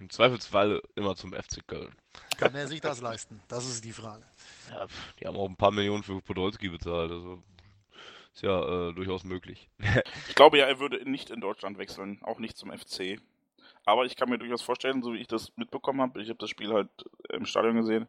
Im 0.00 0.08
Zweifelsfall 0.08 0.82
immer 0.94 1.14
zum 1.14 1.34
FC 1.34 1.66
Köln. 1.66 1.94
Kann 2.38 2.54
er 2.54 2.66
sich 2.66 2.80
das 2.80 3.02
leisten? 3.02 3.40
Das 3.48 3.68
ist 3.68 3.84
die 3.84 3.92
Frage. 3.92 4.24
Ja, 4.70 4.86
die 5.20 5.26
haben 5.26 5.36
auch 5.36 5.48
ein 5.48 5.56
paar 5.56 5.70
Millionen 5.70 6.02
für 6.02 6.20
Podolski 6.22 6.70
bezahlt. 6.70 7.10
Also 7.10 7.42
ist 8.32 8.42
ja 8.42 8.88
äh, 8.88 8.92
durchaus 8.94 9.24
möglich. 9.24 9.68
ich 10.28 10.34
glaube 10.34 10.58
ja, 10.58 10.66
er 10.66 10.80
würde 10.80 11.08
nicht 11.08 11.30
in 11.30 11.40
Deutschland 11.40 11.76
wechseln, 11.76 12.18
auch 12.22 12.38
nicht 12.38 12.56
zum 12.56 12.72
FC. 12.72 13.20
Aber 13.84 14.06
ich 14.06 14.16
kann 14.16 14.30
mir 14.30 14.38
durchaus 14.38 14.62
vorstellen, 14.62 15.02
so 15.02 15.12
wie 15.12 15.18
ich 15.18 15.28
das 15.28 15.56
mitbekommen 15.56 16.00
habe, 16.00 16.22
ich 16.22 16.28
habe 16.28 16.38
das 16.38 16.50
Spiel 16.50 16.72
halt 16.72 16.88
im 17.28 17.44
Stadion 17.44 17.76
gesehen, 17.76 18.06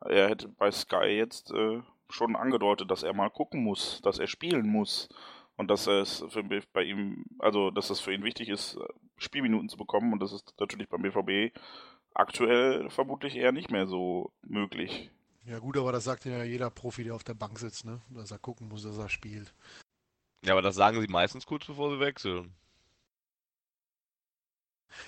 er 0.00 0.28
hätte 0.28 0.48
bei 0.48 0.70
Sky 0.70 1.06
jetzt 1.06 1.52
äh, 1.52 1.80
schon 2.08 2.36
angedeutet, 2.36 2.90
dass 2.90 3.02
er 3.02 3.14
mal 3.14 3.30
gucken 3.30 3.62
muss, 3.62 4.00
dass 4.02 4.18
er 4.18 4.26
spielen 4.26 4.68
muss 4.68 5.08
und 5.56 5.68
dass 5.68 5.86
es 5.86 6.24
für, 6.28 6.42
bei 6.72 6.82
ihm, 6.82 7.24
also 7.38 7.70
dass 7.70 7.90
es 7.90 8.00
für 8.00 8.12
ihn 8.12 8.24
wichtig 8.24 8.48
ist, 8.48 8.78
Spielminuten 9.16 9.68
zu 9.68 9.76
bekommen 9.76 10.12
und 10.12 10.20
das 10.20 10.32
ist 10.32 10.54
natürlich 10.58 10.88
beim 10.88 11.02
BVB 11.02 11.56
aktuell 12.14 12.90
vermutlich 12.90 13.36
eher 13.36 13.52
nicht 13.52 13.70
mehr 13.70 13.86
so 13.86 14.32
möglich. 14.42 15.10
Ja 15.44 15.58
gut, 15.58 15.76
aber 15.76 15.92
das 15.92 16.04
sagt 16.04 16.24
ja 16.24 16.44
jeder 16.44 16.70
Profi, 16.70 17.04
der 17.04 17.14
auf 17.14 17.24
der 17.24 17.34
Bank 17.34 17.58
sitzt, 17.58 17.84
ne? 17.84 18.00
dass 18.10 18.30
er 18.30 18.38
gucken 18.38 18.68
muss, 18.68 18.82
dass 18.82 18.98
er 18.98 19.08
spielt. 19.08 19.52
Ja, 20.44 20.52
aber 20.52 20.62
das 20.62 20.76
sagen 20.76 21.00
sie 21.00 21.08
meistens 21.08 21.46
kurz 21.46 21.66
bevor 21.66 21.90
sie 21.90 22.00
wechseln. 22.00 22.54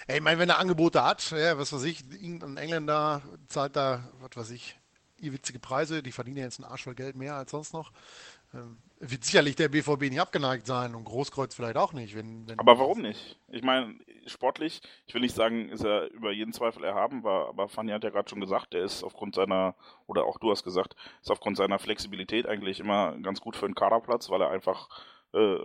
Ey, 0.06 0.16
ich 0.16 0.22
meine, 0.22 0.38
wenn 0.38 0.48
er 0.48 0.58
Angebote 0.58 1.04
hat, 1.04 1.30
ja, 1.30 1.58
was 1.58 1.72
weiß 1.72 1.84
ich, 1.84 2.00
irgendein 2.10 2.56
Engländer 2.56 3.22
zahlt 3.48 3.76
da, 3.76 4.08
was 4.20 4.30
weiß 4.34 4.50
ich, 4.50 4.76
witzige 5.20 5.58
Preise, 5.58 6.02
die 6.02 6.12
verdienen 6.12 6.38
ja 6.38 6.44
jetzt 6.44 6.60
einen 6.60 6.70
Arsch 6.70 6.84
voll 6.84 6.94
Geld 6.94 7.16
mehr 7.16 7.36
als 7.36 7.50
sonst 7.50 7.72
noch. 7.72 7.92
Ähm, 8.52 8.78
wird 9.10 9.24
sicherlich 9.24 9.56
der 9.56 9.68
BVB 9.68 10.02
nicht 10.02 10.20
abgeneigt 10.20 10.66
sein 10.66 10.94
und 10.94 11.04
Großkreuz 11.04 11.54
vielleicht 11.54 11.76
auch 11.76 11.92
nicht. 11.92 12.16
Wenn, 12.16 12.48
wenn 12.48 12.58
aber 12.58 12.78
warum 12.78 13.00
nicht? 13.00 13.38
Ich 13.48 13.62
meine, 13.62 13.94
sportlich, 14.26 14.80
ich 15.06 15.14
will 15.14 15.20
nicht 15.20 15.34
sagen, 15.34 15.68
ist 15.68 15.84
er 15.84 16.10
über 16.10 16.32
jeden 16.32 16.52
Zweifel 16.52 16.84
erhaben, 16.84 17.22
war, 17.22 17.48
aber 17.48 17.68
Fanny 17.68 17.92
hat 17.92 18.04
ja 18.04 18.10
gerade 18.10 18.28
schon 18.28 18.40
gesagt, 18.40 18.72
der 18.72 18.84
ist 18.84 19.02
aufgrund 19.02 19.34
seiner, 19.34 19.74
oder 20.06 20.24
auch 20.24 20.38
du 20.38 20.50
hast 20.50 20.64
gesagt, 20.64 20.94
ist 21.20 21.30
aufgrund 21.30 21.56
seiner 21.56 21.78
Flexibilität 21.78 22.46
eigentlich 22.46 22.80
immer 22.80 23.16
ganz 23.18 23.40
gut 23.40 23.56
für 23.56 23.66
einen 23.66 23.74
Kaderplatz, 23.74 24.30
weil 24.30 24.40
er 24.40 24.50
einfach 24.50 24.88
äh, 25.32 25.58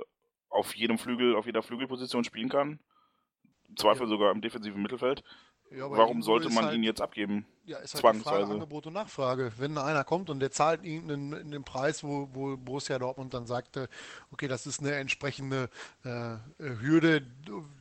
auf 0.49 0.75
jedem 0.75 0.97
Flügel, 0.97 1.35
auf 1.35 1.45
jeder 1.45 1.63
Flügelposition 1.63 2.23
spielen 2.23 2.49
kann. 2.49 2.79
Im 3.67 3.77
Zweifel 3.77 4.03
ja. 4.03 4.07
sogar 4.07 4.31
im 4.31 4.41
defensiven 4.41 4.81
Mittelfeld. 4.81 5.23
Ja, 5.71 5.89
Warum 5.89 6.23
sollte 6.23 6.49
man 6.49 6.65
halt, 6.65 6.75
ihn 6.75 6.83
jetzt 6.83 6.99
abgeben? 6.99 7.45
Ja, 7.65 7.77
ist 7.77 7.93
halt 7.93 8.01
zwangsweise. 8.01 8.37
Frage, 8.37 8.53
Angebot 8.53 8.87
und 8.87 8.93
Nachfrage. 8.93 9.51
Wenn 9.57 9.77
einer 9.77 10.03
kommt 10.03 10.31
und 10.31 10.39
der 10.39 10.49
zahlt 10.49 10.83
ihn 10.83 11.09
in, 11.09 11.33
in 11.33 11.51
den 11.51 11.63
Preis, 11.63 12.03
wo, 12.03 12.27
wo 12.33 12.57
Borussia 12.57 12.97
Dortmund 12.97 13.35
dann 13.35 13.45
sagte, 13.45 13.87
okay, 14.31 14.47
das 14.47 14.65
ist 14.65 14.79
eine 14.79 14.93
entsprechende 14.95 15.69
äh, 16.03 16.37
Hürde, 16.57 17.27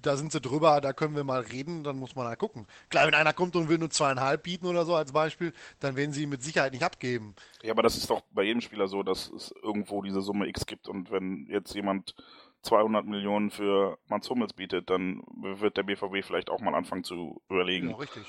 da 0.02 0.18
sind 0.18 0.32
sie 0.32 0.40
drüber, 0.42 0.82
da 0.82 0.92
können 0.92 1.16
wir 1.16 1.24
mal 1.24 1.40
reden, 1.40 1.82
dann 1.82 1.98
muss 1.98 2.14
man 2.14 2.26
halt 2.26 2.38
gucken. 2.38 2.66
Klar, 2.90 3.06
wenn 3.06 3.14
einer 3.14 3.32
kommt 3.32 3.56
und 3.56 3.70
will 3.70 3.78
nur 3.78 3.90
zweieinhalb 3.90 4.42
bieten 4.42 4.66
oder 4.66 4.84
so 4.84 4.94
als 4.94 5.12
Beispiel, 5.12 5.54
dann 5.80 5.96
werden 5.96 6.12
sie 6.12 6.24
ihn 6.24 6.28
mit 6.28 6.42
Sicherheit 6.42 6.72
nicht 6.72 6.84
abgeben. 6.84 7.34
Ja, 7.62 7.72
aber 7.72 7.82
das 7.82 7.96
ist 7.96 8.10
doch 8.10 8.20
bei 8.32 8.42
jedem 8.42 8.60
Spieler 8.60 8.88
so, 8.88 9.02
dass 9.02 9.30
es 9.30 9.54
irgendwo 9.62 10.02
diese 10.02 10.20
Summe 10.20 10.46
X 10.48 10.66
gibt 10.66 10.88
und 10.88 11.10
wenn 11.10 11.46
jetzt 11.48 11.74
jemand 11.74 12.14
200 12.62 13.06
Millionen 13.06 13.50
für 13.50 13.98
Mats 14.06 14.28
Hummels 14.30 14.52
bietet, 14.52 14.90
dann 14.90 15.22
wird 15.40 15.76
der 15.76 15.84
BVB 15.84 16.24
vielleicht 16.24 16.50
auch 16.50 16.60
mal 16.60 16.74
anfangen 16.74 17.04
zu 17.04 17.40
überlegen. 17.48 17.90
Ja, 17.90 17.96
richtig. 17.96 18.24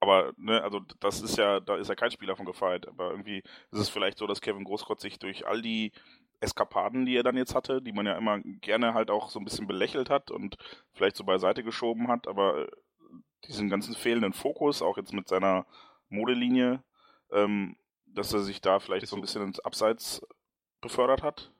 Aber, 0.00 0.32
ne, 0.36 0.62
also 0.62 0.80
das 1.00 1.20
ist 1.20 1.36
ja, 1.36 1.60
da 1.60 1.76
ist 1.76 1.88
ja 1.88 1.94
kein 1.94 2.10
Spieler 2.10 2.34
von 2.34 2.46
gefeit. 2.46 2.88
Aber 2.88 3.10
irgendwie 3.10 3.42
ist 3.70 3.78
es 3.78 3.88
vielleicht 3.88 4.18
so, 4.18 4.26
dass 4.26 4.40
Kevin 4.40 4.64
Großkreuz 4.64 5.02
sich 5.02 5.18
durch 5.18 5.46
all 5.46 5.60
die 5.60 5.92
Eskapaden, 6.40 7.04
die 7.04 7.16
er 7.16 7.22
dann 7.22 7.36
jetzt 7.36 7.54
hatte, 7.54 7.82
die 7.82 7.92
man 7.92 8.06
ja 8.06 8.16
immer 8.16 8.40
gerne 8.40 8.94
halt 8.94 9.10
auch 9.10 9.28
so 9.28 9.38
ein 9.38 9.44
bisschen 9.44 9.66
belächelt 9.66 10.08
hat 10.08 10.30
und 10.30 10.56
vielleicht 10.94 11.16
so 11.16 11.24
beiseite 11.24 11.62
geschoben 11.62 12.08
hat, 12.08 12.26
aber 12.26 12.66
diesen 13.46 13.68
ganzen 13.68 13.94
fehlenden 13.94 14.32
Fokus, 14.32 14.80
auch 14.80 14.96
jetzt 14.96 15.12
mit 15.12 15.28
seiner 15.28 15.66
Modelinie, 16.08 16.82
ähm, 17.30 17.76
dass 18.06 18.32
er 18.32 18.40
sich 18.40 18.62
da 18.62 18.78
vielleicht 18.80 19.06
so 19.06 19.16
ein 19.16 19.22
bisschen 19.22 19.42
ins 19.42 19.60
Abseits 19.60 20.26
befördert 20.80 21.22
hat 21.22 21.52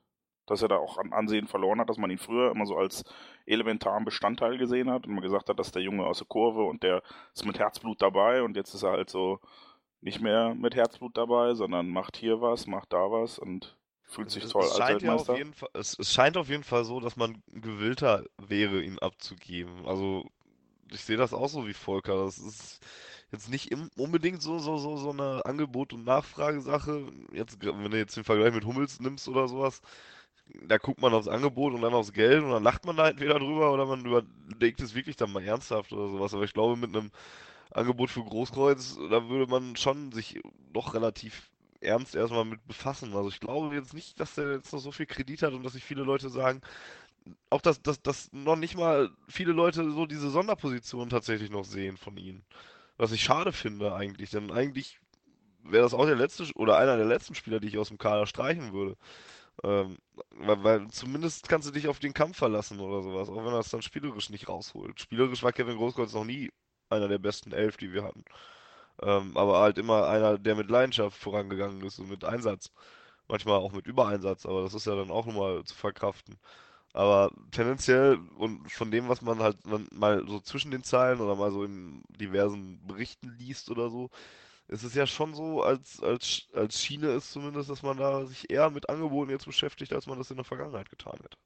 dass 0.45 0.61
er 0.61 0.67
da 0.67 0.77
auch 0.77 0.97
an 0.97 1.13
Ansehen 1.13 1.47
verloren 1.47 1.79
hat, 1.79 1.89
dass 1.89 1.97
man 1.97 2.11
ihn 2.11 2.17
früher 2.17 2.51
immer 2.51 2.65
so 2.65 2.75
als 2.75 3.03
elementaren 3.45 4.05
Bestandteil 4.05 4.57
gesehen 4.57 4.89
hat 4.89 5.05
und 5.05 5.13
man 5.13 5.23
gesagt 5.23 5.49
hat, 5.49 5.59
dass 5.59 5.71
der 5.71 5.81
Junge 5.81 6.05
aus 6.05 6.19
der 6.19 6.27
Kurve 6.27 6.63
und 6.63 6.83
der 6.83 7.03
ist 7.33 7.45
mit 7.45 7.59
Herzblut 7.59 8.01
dabei 8.01 8.43
und 8.43 8.55
jetzt 8.55 8.73
ist 8.73 8.83
er 8.83 8.91
halt 8.91 9.09
so 9.09 9.39
nicht 10.01 10.19
mehr 10.19 10.55
mit 10.55 10.75
Herzblut 10.75 11.15
dabei, 11.15 11.53
sondern 11.53 11.89
macht 11.89 12.17
hier 12.17 12.41
was, 12.41 12.67
macht 12.67 12.91
da 12.91 13.11
was 13.11 13.37
und 13.37 13.77
fühlt 14.03 14.29
sich 14.29 14.43
es, 14.43 14.49
toll 14.49 14.63
es 14.63 14.79
als 14.79 14.89
Weltmeister. 14.89 15.37
Ja 15.37 15.45
Fall, 15.53 15.69
es, 15.73 15.97
es, 15.97 16.11
scheint 16.11 16.37
auf 16.37 16.49
jeden 16.49 16.63
Fall 16.63 16.83
so, 16.83 16.99
dass 16.99 17.15
man 17.15 17.41
gewillter 17.47 18.25
wäre, 18.37 18.81
ihn 18.81 18.99
abzugeben. 18.99 19.85
Also 19.85 20.25
ich 20.91 21.01
sehe 21.01 21.17
das 21.17 21.33
auch 21.33 21.49
so 21.49 21.67
wie 21.67 21.73
Volker. 21.73 22.25
Das 22.25 22.37
ist 22.37 22.81
jetzt 23.31 23.49
nicht 23.49 23.73
unbedingt 23.97 24.41
so, 24.41 24.59
so, 24.59 24.77
so, 24.77 24.97
so 24.97 25.11
eine 25.11 25.45
Angebot- 25.45 25.93
und 25.93 26.03
Nachfragesache. 26.03 27.05
Jetzt, 27.31 27.63
wenn 27.63 27.91
du 27.91 27.97
jetzt 27.97 28.17
den 28.17 28.23
Vergleich 28.23 28.53
mit 28.53 28.65
Hummels 28.65 28.99
nimmst 28.99 29.27
oder 29.29 29.47
sowas, 29.47 29.81
da 30.67 30.77
guckt 30.77 31.01
man 31.01 31.13
aufs 31.13 31.27
Angebot 31.27 31.73
und 31.73 31.81
dann 31.81 31.93
aufs 31.93 32.13
Geld 32.13 32.43
und 32.43 32.51
dann 32.51 32.63
lacht 32.63 32.85
man 32.85 32.97
da 32.97 33.09
entweder 33.09 33.39
drüber 33.39 33.71
oder 33.73 33.85
man 33.85 34.05
überlegt 34.05 34.81
es 34.81 34.95
wirklich 34.95 35.15
dann 35.15 35.31
mal 35.31 35.43
ernsthaft 35.43 35.91
oder 35.93 36.09
sowas. 36.09 36.33
Aber 36.33 36.43
ich 36.43 36.53
glaube, 36.53 36.75
mit 36.75 36.95
einem 36.95 37.11
Angebot 37.71 38.09
für 38.09 38.23
Großkreuz, 38.23 38.97
da 39.09 39.29
würde 39.29 39.49
man 39.49 39.75
schon 39.75 40.11
sich 40.11 40.41
doch 40.73 40.93
relativ 40.93 41.49
ernst 41.79 42.15
erstmal 42.15 42.45
mit 42.45 42.65
befassen. 42.67 43.15
Also 43.15 43.29
ich 43.29 43.39
glaube 43.39 43.75
jetzt 43.75 43.93
nicht, 43.93 44.19
dass 44.19 44.35
der 44.35 44.51
jetzt 44.53 44.73
noch 44.73 44.79
so 44.79 44.91
viel 44.91 45.05
Kredit 45.05 45.41
hat 45.41 45.53
und 45.53 45.63
dass 45.63 45.73
sich 45.73 45.83
viele 45.83 46.03
Leute 46.03 46.29
sagen, 46.29 46.61
auch 47.49 47.61
dass, 47.61 47.81
dass, 47.81 48.01
dass 48.01 48.31
noch 48.33 48.55
nicht 48.55 48.75
mal 48.75 49.09
viele 49.27 49.51
Leute 49.51 49.91
so 49.91 50.05
diese 50.05 50.29
Sonderposition 50.29 51.09
tatsächlich 51.09 51.49
noch 51.49 51.65
sehen 51.65 51.97
von 51.97 52.17
ihnen. 52.17 52.43
Was 52.97 53.11
ich 53.11 53.23
schade 53.23 53.51
finde 53.51 53.93
eigentlich, 53.93 54.31
denn 54.31 54.51
eigentlich 54.51 54.99
wäre 55.63 55.83
das 55.83 55.93
auch 55.93 56.05
der 56.05 56.15
letzte 56.15 56.45
oder 56.55 56.77
einer 56.77 56.97
der 56.97 57.05
letzten 57.05 57.35
Spieler, 57.35 57.59
die 57.59 57.67
ich 57.67 57.77
aus 57.77 57.89
dem 57.89 57.97
Kader 57.97 58.25
streichen 58.25 58.73
würde. 58.73 58.97
Ähm, 59.63 59.97
weil, 60.31 60.63
weil, 60.63 60.87
zumindest 60.89 61.47
kannst 61.49 61.67
du 61.67 61.71
dich 61.71 61.87
auf 61.87 61.99
den 61.99 62.13
Kampf 62.13 62.37
verlassen 62.37 62.79
oder 62.79 63.03
sowas, 63.03 63.29
auch 63.29 63.45
wenn 63.45 63.53
er 63.53 63.59
es 63.59 63.69
dann 63.69 63.81
spielerisch 63.81 64.29
nicht 64.29 64.49
rausholt. 64.49 64.99
Spielerisch 64.99 65.43
war 65.43 65.53
Kevin 65.53 65.77
Großkreuz 65.77 66.13
noch 66.13 66.25
nie 66.25 66.51
einer 66.89 67.07
der 67.07 67.19
besten 67.19 67.51
elf, 67.53 67.77
die 67.77 67.93
wir 67.93 68.03
hatten. 68.03 68.25
Ähm, 69.01 69.35
aber 69.37 69.59
halt 69.61 69.77
immer 69.77 70.07
einer, 70.07 70.37
der 70.37 70.55
mit 70.55 70.69
Leidenschaft 70.69 71.17
vorangegangen 71.17 71.83
ist 71.83 71.99
und 71.99 72.09
mit 72.09 72.23
Einsatz. 72.25 72.71
Manchmal 73.27 73.57
auch 73.59 73.73
mit 73.73 73.87
Übereinsatz, 73.87 74.45
aber 74.45 74.63
das 74.63 74.73
ist 74.75 74.87
ja 74.87 74.95
dann 74.95 75.11
auch 75.11 75.25
nochmal 75.25 75.63
zu 75.65 75.75
verkraften. 75.75 76.37
Aber 76.93 77.31
tendenziell 77.51 78.19
und 78.37 78.71
von 78.71 78.91
dem, 78.91 79.09
was 79.09 79.21
man 79.21 79.41
halt 79.41 79.57
mal 79.93 80.25
so 80.27 80.39
zwischen 80.41 80.71
den 80.71 80.83
Zeilen 80.83 81.21
oder 81.21 81.35
mal 81.35 81.51
so 81.51 81.63
in 81.63 82.03
diversen 82.09 82.85
Berichten 82.87 83.35
liest 83.39 83.69
oder 83.71 83.89
so, 83.89 84.09
ist 84.71 84.83
es 84.83 84.95
ja 84.95 85.05
schon 85.05 85.33
so, 85.33 85.61
als, 85.61 86.01
als, 86.01 86.47
als 86.53 86.81
Schiene 86.81 87.09
ist 87.09 87.31
zumindest, 87.31 87.69
dass 87.69 87.83
man 87.83 87.97
da 87.97 88.25
sich 88.25 88.49
eher 88.49 88.69
mit 88.69 88.89
Angeboten 88.89 89.29
jetzt 89.29 89.45
beschäftigt, 89.45 89.91
als 89.91 90.07
man 90.07 90.17
das 90.17 90.31
in 90.31 90.37
der 90.37 90.45
Vergangenheit 90.45 90.89
getan 90.89 91.19
hätte. 91.21 91.37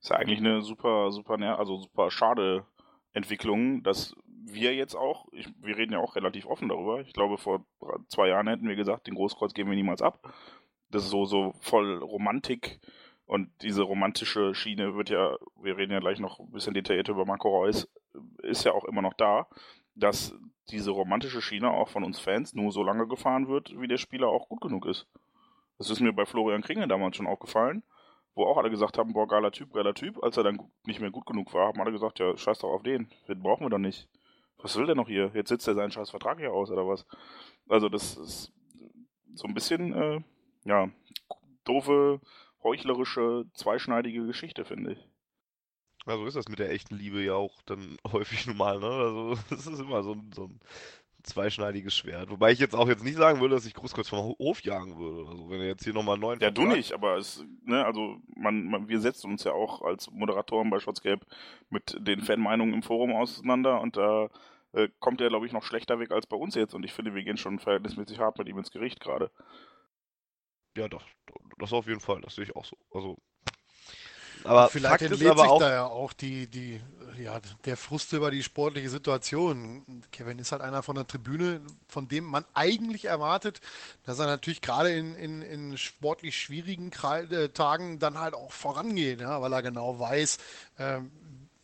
Ist 0.00 0.10
ja 0.10 0.16
eigentlich 0.16 0.40
eine 0.40 0.62
super, 0.62 1.12
super, 1.12 1.38
also 1.58 1.76
super 1.78 2.10
schade 2.10 2.66
Entwicklung, 3.12 3.84
dass 3.84 4.16
wir 4.26 4.74
jetzt 4.74 4.96
auch, 4.96 5.28
ich, 5.30 5.46
wir 5.60 5.76
reden 5.76 5.92
ja 5.92 6.00
auch 6.00 6.16
relativ 6.16 6.46
offen 6.46 6.68
darüber. 6.68 7.00
Ich 7.02 7.12
glaube, 7.12 7.38
vor 7.38 7.64
zwei 8.08 8.28
Jahren 8.28 8.48
hätten 8.48 8.68
wir 8.68 8.76
gesagt, 8.76 9.06
den 9.06 9.14
Großkreuz 9.14 9.54
geben 9.54 9.70
wir 9.70 9.76
niemals 9.76 10.02
ab. 10.02 10.34
Das 10.88 11.04
ist 11.04 11.10
so, 11.10 11.24
so 11.24 11.54
voll 11.60 11.98
Romantik 11.98 12.80
und 13.26 13.48
diese 13.62 13.82
romantische 13.82 14.56
Schiene 14.56 14.96
wird 14.96 15.08
ja, 15.08 15.36
wir 15.62 15.76
reden 15.76 15.92
ja 15.92 16.00
gleich 16.00 16.18
noch 16.18 16.40
ein 16.40 16.50
bisschen 16.50 16.74
detaillierter 16.74 17.12
über 17.12 17.26
Marco 17.26 17.48
Reus, 17.48 17.88
ist 18.42 18.64
ja 18.64 18.72
auch 18.72 18.84
immer 18.86 19.02
noch 19.02 19.14
da, 19.14 19.46
dass 19.94 20.34
diese 20.70 20.90
romantische 20.90 21.42
Schiene 21.42 21.70
auch 21.70 21.88
von 21.88 22.04
uns 22.04 22.18
Fans 22.18 22.54
nur 22.54 22.72
so 22.72 22.82
lange 22.82 23.06
gefahren 23.06 23.48
wird, 23.48 23.78
wie 23.78 23.88
der 23.88 23.98
Spieler 23.98 24.28
auch 24.28 24.48
gut 24.48 24.60
genug 24.60 24.86
ist. 24.86 25.06
Das 25.78 25.90
ist 25.90 26.00
mir 26.00 26.12
bei 26.12 26.26
Florian 26.26 26.62
Kringel 26.62 26.88
damals 26.88 27.16
schon 27.16 27.26
aufgefallen, 27.26 27.82
wo 28.34 28.44
auch 28.44 28.58
alle 28.58 28.70
gesagt 28.70 28.98
haben, 28.98 29.12
boah, 29.12 29.26
geiler 29.26 29.50
Typ, 29.50 29.72
geiler 29.72 29.94
Typ. 29.94 30.22
Als 30.22 30.36
er 30.36 30.44
dann 30.44 30.60
nicht 30.84 31.00
mehr 31.00 31.10
gut 31.10 31.26
genug 31.26 31.52
war, 31.54 31.68
haben 31.68 31.80
alle 31.80 31.92
gesagt, 31.92 32.18
ja, 32.18 32.36
scheiß 32.36 32.58
doch 32.58 32.70
auf 32.70 32.82
den, 32.82 33.08
den 33.28 33.42
brauchen 33.42 33.64
wir 33.64 33.70
doch 33.70 33.78
nicht. 33.78 34.08
Was 34.58 34.76
will 34.76 34.86
der 34.86 34.94
noch 34.94 35.08
hier? 35.08 35.30
Jetzt 35.34 35.48
sitzt 35.48 35.66
er 35.68 35.74
seinen 35.74 35.90
scheiß 35.90 36.10
Vertrag 36.10 36.38
hier 36.38 36.52
aus, 36.52 36.70
oder 36.70 36.86
was? 36.86 37.06
Also 37.68 37.88
das 37.88 38.16
ist 38.16 38.52
so 39.34 39.48
ein 39.48 39.54
bisschen, 39.54 39.92
äh, 39.94 40.20
ja, 40.64 40.90
doofe 41.64 42.20
heuchlerische, 42.62 43.46
zweischneidige 43.54 44.26
Geschichte, 44.26 44.64
finde 44.64 44.92
ich. 44.92 45.09
Ja, 46.06 46.16
so 46.16 46.26
ist 46.26 46.36
das 46.36 46.48
mit 46.48 46.58
der 46.58 46.70
echten 46.70 46.96
Liebe 46.96 47.22
ja 47.22 47.34
auch 47.34 47.60
dann 47.66 47.96
häufig 48.12 48.46
normal, 48.46 48.80
ne? 48.80 48.86
Also, 48.86 49.36
das 49.50 49.66
ist 49.66 49.80
immer 49.80 50.02
so 50.02 50.12
ein, 50.12 50.30
so 50.34 50.44
ein 50.44 50.60
zweischneidiges 51.22 51.94
Schwert. 51.94 52.30
Wobei 52.30 52.52
ich 52.52 52.58
jetzt 52.58 52.74
auch 52.74 52.88
jetzt 52.88 53.04
nicht 53.04 53.16
sagen 53.16 53.40
würde, 53.40 53.54
dass 53.54 53.66
ich 53.66 53.74
Großkreuz 53.74 54.08
vom 54.08 54.20
Hof 54.38 54.62
jagen 54.62 54.98
würde. 54.98 55.28
Also, 55.28 55.50
wenn 55.50 55.60
er 55.60 55.66
jetzt 55.66 55.84
hier 55.84 55.92
nochmal 55.92 56.14
einen 56.14 56.22
neuen. 56.22 56.40
Ja, 56.40 56.50
du 56.50 56.66
nicht, 56.66 56.92
aber 56.92 57.18
es, 57.18 57.44
ne, 57.64 57.84
also, 57.84 58.16
man, 58.34 58.64
man, 58.64 58.88
wir 58.88 59.00
setzen 59.00 59.30
uns 59.30 59.44
ja 59.44 59.52
auch 59.52 59.82
als 59.82 60.10
Moderatoren 60.10 60.70
bei 60.70 60.80
Schwarz-Gelb 60.80 61.26
mit 61.68 61.96
den 62.00 62.22
Fanmeinungen 62.22 62.74
im 62.74 62.82
Forum 62.82 63.12
auseinander 63.12 63.80
und 63.80 63.96
da 63.96 64.30
äh, 64.72 64.88
kommt 65.00 65.20
er, 65.20 65.28
glaube 65.28 65.46
ich, 65.46 65.52
noch 65.52 65.64
schlechter 65.64 65.98
weg 65.98 66.10
als 66.10 66.26
bei 66.26 66.36
uns 66.36 66.54
jetzt 66.54 66.74
und 66.74 66.84
ich 66.84 66.92
finde, 66.92 67.14
wir 67.14 67.22
gehen 67.24 67.36
schon 67.36 67.58
verhältnismäßig 67.58 68.18
hart 68.18 68.38
mit 68.38 68.48
ihm 68.48 68.58
ins 68.58 68.70
Gericht 68.70 69.00
gerade. 69.00 69.30
Ja, 70.76 70.88
doch, 70.88 71.04
das 71.58 71.72
auf 71.72 71.86
jeden 71.86 72.00
Fall, 72.00 72.20
das 72.20 72.36
sehe 72.36 72.44
ich 72.44 72.56
auch 72.56 72.64
so. 72.64 72.76
Also, 72.92 73.18
aber 74.44 74.68
vielleicht 74.68 75.00
Fakt 75.00 75.12
entlädt 75.12 75.38
sich 75.38 75.48
auch, 75.48 75.58
da 75.58 75.72
ja 75.72 75.86
auch 75.86 76.12
die, 76.12 76.46
die, 76.46 76.80
ja, 77.18 77.40
der 77.64 77.76
Frust 77.76 78.12
über 78.12 78.30
die 78.30 78.42
sportliche 78.42 78.88
Situation. 78.88 80.02
Kevin 80.12 80.38
ist 80.38 80.52
halt 80.52 80.62
einer 80.62 80.82
von 80.82 80.96
der 80.96 81.06
Tribüne, 81.06 81.60
von 81.88 82.08
dem 82.08 82.24
man 82.24 82.44
eigentlich 82.54 83.06
erwartet, 83.06 83.60
dass 84.04 84.18
er 84.18 84.26
natürlich 84.26 84.60
gerade 84.60 84.90
in, 84.90 85.14
in, 85.14 85.42
in 85.42 85.78
sportlich 85.78 86.36
schwierigen 86.38 86.90
äh, 87.02 87.48
Tagen 87.50 87.98
dann 87.98 88.18
halt 88.18 88.34
auch 88.34 88.52
vorangeht, 88.52 89.20
ja, 89.20 89.40
weil 89.40 89.52
er 89.52 89.62
genau 89.62 89.98
weiß, 89.98 90.38
ähm, 90.78 91.10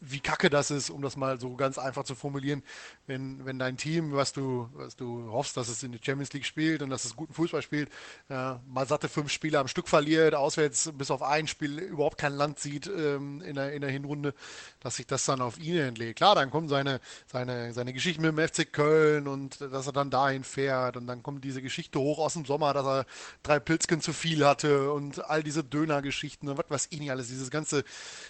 wie 0.01 0.21
kacke 0.21 0.51
das 0.51 0.71
ist, 0.71 0.91
um 0.91 1.03
das 1.03 1.17
mal 1.17 1.41
so 1.41 1.57
ganz 1.57 1.79
einfach 1.79 2.05
zu 2.05 2.15
formulieren, 2.15 2.62
wenn, 3.07 3.45
wenn 3.45 3.59
dein 3.59 3.77
Team, 3.77 4.12
was 4.12 4.33
du, 4.33 4.69
was 4.75 4.97
du 4.97 5.31
hoffst, 5.31 5.57
dass 5.57 5.69
es 5.69 5.83
in 5.83 5.92
der 5.92 6.01
Champions 6.03 6.33
League 6.33 6.45
spielt 6.45 6.83
und 6.83 6.90
dass 6.90 7.05
es 7.05 7.16
guten 7.16 7.33
Fußball 7.33 7.62
spielt, 7.62 7.90
äh, 8.29 8.55
mal 8.66 8.87
satte 8.87 9.09
fünf 9.09 9.31
Spiele 9.31 9.59
am 9.59 9.69
Stück 9.69 9.88
verliert, 9.88 10.35
auswärts 10.35 10.92
bis 10.97 11.11
auf 11.11 11.23
ein 11.23 11.47
Spiel 11.47 11.79
überhaupt 11.79 12.19
kein 12.19 12.33
Land 12.33 12.59
sieht 12.59 12.87
ähm, 12.87 13.42
in, 13.42 13.55
der, 13.55 13.73
in 13.73 13.81
der 13.81 13.90
Hinrunde, 13.90 14.35
dass 14.81 14.97
sich 14.97 15.07
das 15.07 15.25
dann 15.25 15.40
auf 15.40 15.59
ihn 15.59 15.77
entlegt. 15.77 16.16
Klar, 16.16 16.35
dann 16.35 16.51
kommen 16.51 16.69
seine, 16.69 17.01
seine, 17.27 17.73
seine 17.73 17.92
Geschichten 17.92 18.23
mit 18.23 18.37
dem 18.37 18.49
FC 18.49 18.73
Köln 18.73 19.29
und 19.29 19.61
dass 19.61 19.87
er 19.87 19.92
dann 19.92 20.11
dahin 20.11 20.45
fährt 20.45 20.97
und 20.97 21.07
dann 21.07 21.23
kommt 21.23 21.45
diese 21.45 21.62
Geschichte 21.62 21.99
hoch 21.99 22.19
aus 22.19 22.35
dem 22.35 22.45
Sommer, 22.45 22.75
dass 22.75 22.87
er 22.87 23.07
drei 23.42 23.59
Pilzken 23.59 24.01
zu 24.01 24.12
viel 24.12 24.45
hatte 24.45 24.92
und 24.92 25.25
all 25.29 25.42
diese 25.42 25.62
Döner-Geschichten 25.62 26.49
und 26.49 26.59
was 26.59 26.66
weiß 26.69 26.88
ich 26.90 27.01
nicht 27.01 27.11
alles, 27.11 27.29
dieses 27.29 27.51
ganze 27.51 27.85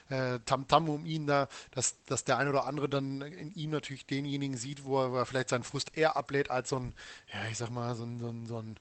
äh, 0.09 0.39
Tamtam 0.45 0.87
-Tam 0.87 0.95
um 0.95 1.07
ihn 1.07 1.27
da, 1.27 1.49
dass, 1.71 1.97
dass 2.07 2.25
der 2.25 2.39
eine 2.39 2.51
oder 2.51 2.67
andere 2.67 2.89
dann 2.89 3.23
in 3.23 3.55
ihm 3.55 3.71
natürlich 3.71 4.07
denjenigen 4.07 4.57
sieht, 4.57 4.66
wo 4.85 5.03
er, 5.03 5.13
wo 5.13 5.17
er 5.17 5.27
vielleicht 5.27 5.49
seinen 5.49 5.65
Frust 5.65 5.97
eher 5.97 6.17
ablädt 6.17 6.51
als 6.51 6.69
so 6.69 6.79
ein, 6.79 6.95
ja, 7.33 7.47
ich 7.51 7.59
sag 7.59 7.71
mal, 7.71 7.95
so 7.95 8.05
ein, 8.05 8.21
so 8.21 8.29
ein, 8.29 8.47
so 8.47 8.59
ein 8.59 8.79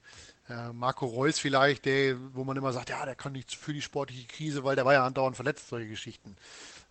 äh, 0.48 0.72
Marco 0.72 1.06
Reus 1.06 1.38
vielleicht, 1.38 1.84
der, 1.84 2.16
wo 2.34 2.44
man 2.44 2.56
immer 2.56 2.72
sagt, 2.72 2.90
ja, 2.90 3.04
der 3.04 3.14
kann 3.14 3.32
nichts 3.32 3.54
für 3.54 3.72
die 3.72 3.82
sportliche 3.82 4.26
Krise, 4.26 4.64
weil 4.64 4.76
der 4.76 4.84
war 4.84 4.92
ja 4.92 5.06
andauernd 5.06 5.36
verletzt, 5.36 5.68
solche 5.68 5.88
Geschichten. 5.88 6.36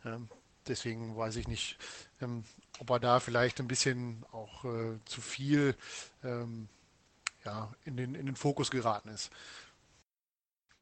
Ähm, 0.05 0.27
deswegen 0.67 1.15
weiß 1.15 1.36
ich 1.38 1.47
nicht, 1.47 1.77
ähm, 2.21 2.43
ob 2.79 2.89
er 2.89 2.99
da 2.99 3.19
vielleicht 3.19 3.60
ein 3.60 3.67
bisschen 3.67 4.25
auch 4.31 4.65
äh, 4.65 4.99
zu 5.05 5.21
viel 5.21 5.75
ähm, 6.23 6.67
ja, 7.45 7.71
in, 7.86 7.97
den, 7.97 8.15
in 8.15 8.25
den 8.25 8.36
Fokus 8.36 8.71
geraten 8.71 9.10
ist. 9.10 9.31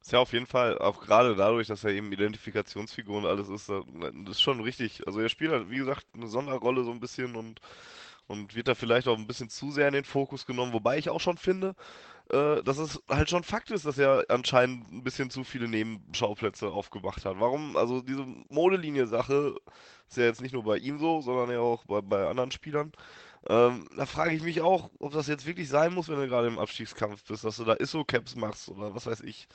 Ist 0.01 0.11
ja 0.11 0.19
auf 0.19 0.33
jeden 0.33 0.47
Fall, 0.47 0.77
auch 0.79 0.99
gerade 0.99 1.35
dadurch, 1.35 1.67
dass 1.67 1.83
er 1.85 1.91
eben 1.91 2.11
Identifikationsfigur 2.11 3.19
und 3.19 3.25
alles 3.25 3.47
ist, 3.47 3.69
das 3.69 3.83
ist 4.27 4.41
schon 4.41 4.59
richtig. 4.59 5.07
Also 5.07 5.21
er 5.21 5.29
spielt 5.29 5.51
halt, 5.51 5.69
wie 5.69 5.77
gesagt, 5.77 6.05
eine 6.13 6.27
Sonderrolle 6.27 6.83
so 6.83 6.91
ein 6.91 6.99
bisschen 6.99 7.37
und, 7.37 7.61
und 8.27 8.55
wird 8.55 8.67
da 8.67 8.75
vielleicht 8.75 9.07
auch 9.07 9.17
ein 9.17 9.27
bisschen 9.27 9.49
zu 9.49 9.71
sehr 9.71 9.87
in 9.87 9.93
den 9.93 10.05
Fokus 10.05 10.45
genommen, 10.45 10.73
wobei 10.73 10.97
ich 10.97 11.09
auch 11.09 11.21
schon 11.21 11.37
finde, 11.37 11.75
äh, 12.29 12.63
dass 12.63 12.77
es 12.77 13.01
halt 13.09 13.29
schon 13.29 13.43
Fakt 13.43 13.71
ist, 13.71 13.85
dass 13.85 13.97
er 13.97 14.25
anscheinend 14.29 14.91
ein 14.91 15.03
bisschen 15.03 15.29
zu 15.29 15.43
viele 15.43 15.67
Nebenschauplätze 15.67 16.67
aufgemacht 16.69 17.25
hat. 17.25 17.39
Warum? 17.39 17.75
Also 17.77 18.01
diese 18.01 18.25
Modelinie-Sache 18.49 19.55
ist 20.07 20.17
ja 20.17 20.23
jetzt 20.25 20.41
nicht 20.41 20.53
nur 20.53 20.63
bei 20.63 20.77
ihm 20.77 20.99
so, 20.99 21.21
sondern 21.21 21.51
ja 21.51 21.59
auch 21.59 21.85
bei, 21.85 22.01
bei 22.01 22.27
anderen 22.27 22.51
Spielern. 22.51 22.91
Ähm, 23.49 23.87
da 23.97 24.05
frage 24.05 24.35
ich 24.35 24.41
mich 24.41 24.61
auch, 24.61 24.89
ob 24.99 25.11
das 25.13 25.27
jetzt 25.27 25.45
wirklich 25.45 25.67
sein 25.67 25.93
muss, 25.93 26.07
wenn 26.07 26.19
du 26.19 26.27
gerade 26.27 26.47
im 26.47 26.59
Abstiegskampf 26.59 27.23
bist, 27.25 27.43
dass 27.43 27.57
du 27.57 27.65
da 27.65 27.73
ISO-Caps 27.73 28.35
machst 28.35 28.69
oder 28.69 28.95
was 28.95 29.05
weiß 29.05 29.21
ich. 29.21 29.47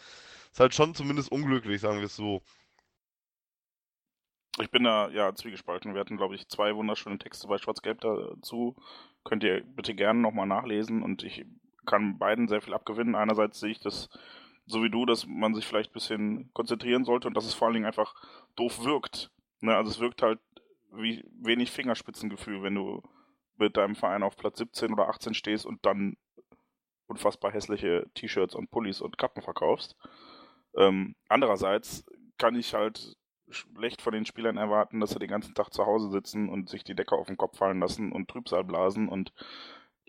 Ist 0.52 0.60
halt 0.60 0.74
schon 0.74 0.94
zumindest 0.94 1.32
unglücklich, 1.32 1.80
sagen 1.80 1.98
wir 1.98 2.06
es 2.06 2.16
so. 2.16 2.42
Ich 4.60 4.70
bin 4.70 4.84
da 4.84 5.08
ja 5.10 5.34
zwiegespalten. 5.34 5.94
Wir 5.94 6.00
hatten, 6.00 6.16
glaube 6.16 6.34
ich, 6.34 6.48
zwei 6.48 6.74
wunderschöne 6.74 7.18
Texte 7.18 7.46
bei 7.46 7.58
Schwarz-Gelb 7.58 8.00
dazu. 8.00 8.74
Könnt 9.24 9.44
ihr 9.44 9.62
bitte 9.62 9.94
gerne 9.94 10.20
nochmal 10.20 10.46
nachlesen 10.46 11.02
und 11.02 11.22
ich 11.22 11.44
kann 11.86 12.18
beiden 12.18 12.48
sehr 12.48 12.60
viel 12.60 12.74
abgewinnen. 12.74 13.14
Einerseits 13.14 13.60
sehe 13.60 13.70
ich 13.70 13.80
das 13.80 14.08
so 14.66 14.82
wie 14.82 14.90
du, 14.90 15.06
dass 15.06 15.26
man 15.26 15.54
sich 15.54 15.66
vielleicht 15.66 15.90
ein 15.90 15.94
bisschen 15.94 16.50
konzentrieren 16.52 17.04
sollte 17.04 17.28
und 17.28 17.34
dass 17.34 17.46
es 17.46 17.54
vor 17.54 17.66
allen 17.66 17.74
Dingen 17.74 17.86
einfach 17.86 18.14
doof 18.56 18.84
wirkt. 18.84 19.30
Ne? 19.60 19.74
Also 19.74 19.90
es 19.90 20.00
wirkt 20.00 20.22
halt 20.22 20.40
wie 20.92 21.24
wenig 21.40 21.70
Fingerspitzengefühl, 21.70 22.62
wenn 22.62 22.74
du 22.74 23.02
mit 23.56 23.76
deinem 23.76 23.96
Verein 23.96 24.22
auf 24.22 24.36
Platz 24.36 24.58
17 24.58 24.92
oder 24.92 25.08
18 25.08 25.34
stehst 25.34 25.66
und 25.66 25.84
dann 25.86 26.16
unfassbar 27.06 27.52
hässliche 27.52 28.06
T-Shirts 28.14 28.54
und 28.54 28.70
Pullis 28.70 29.00
und 29.00 29.18
Kappen 29.18 29.42
verkaufst. 29.42 29.96
Ähm, 30.76 31.14
andererseits 31.28 32.04
kann 32.36 32.54
ich 32.54 32.74
halt 32.74 33.16
schlecht 33.50 34.02
von 34.02 34.12
den 34.12 34.26
Spielern 34.26 34.56
erwarten, 34.56 35.00
dass 35.00 35.10
sie 35.10 35.18
den 35.18 35.30
ganzen 35.30 35.54
Tag 35.54 35.72
zu 35.72 35.86
Hause 35.86 36.10
sitzen 36.10 36.48
und 36.48 36.68
sich 36.68 36.84
die 36.84 36.94
Decke 36.94 37.14
auf 37.14 37.26
den 37.26 37.36
Kopf 37.36 37.58
fallen 37.58 37.80
lassen 37.80 38.12
und 38.12 38.28
Trübsal 38.28 38.64
blasen 38.64 39.08
und 39.08 39.32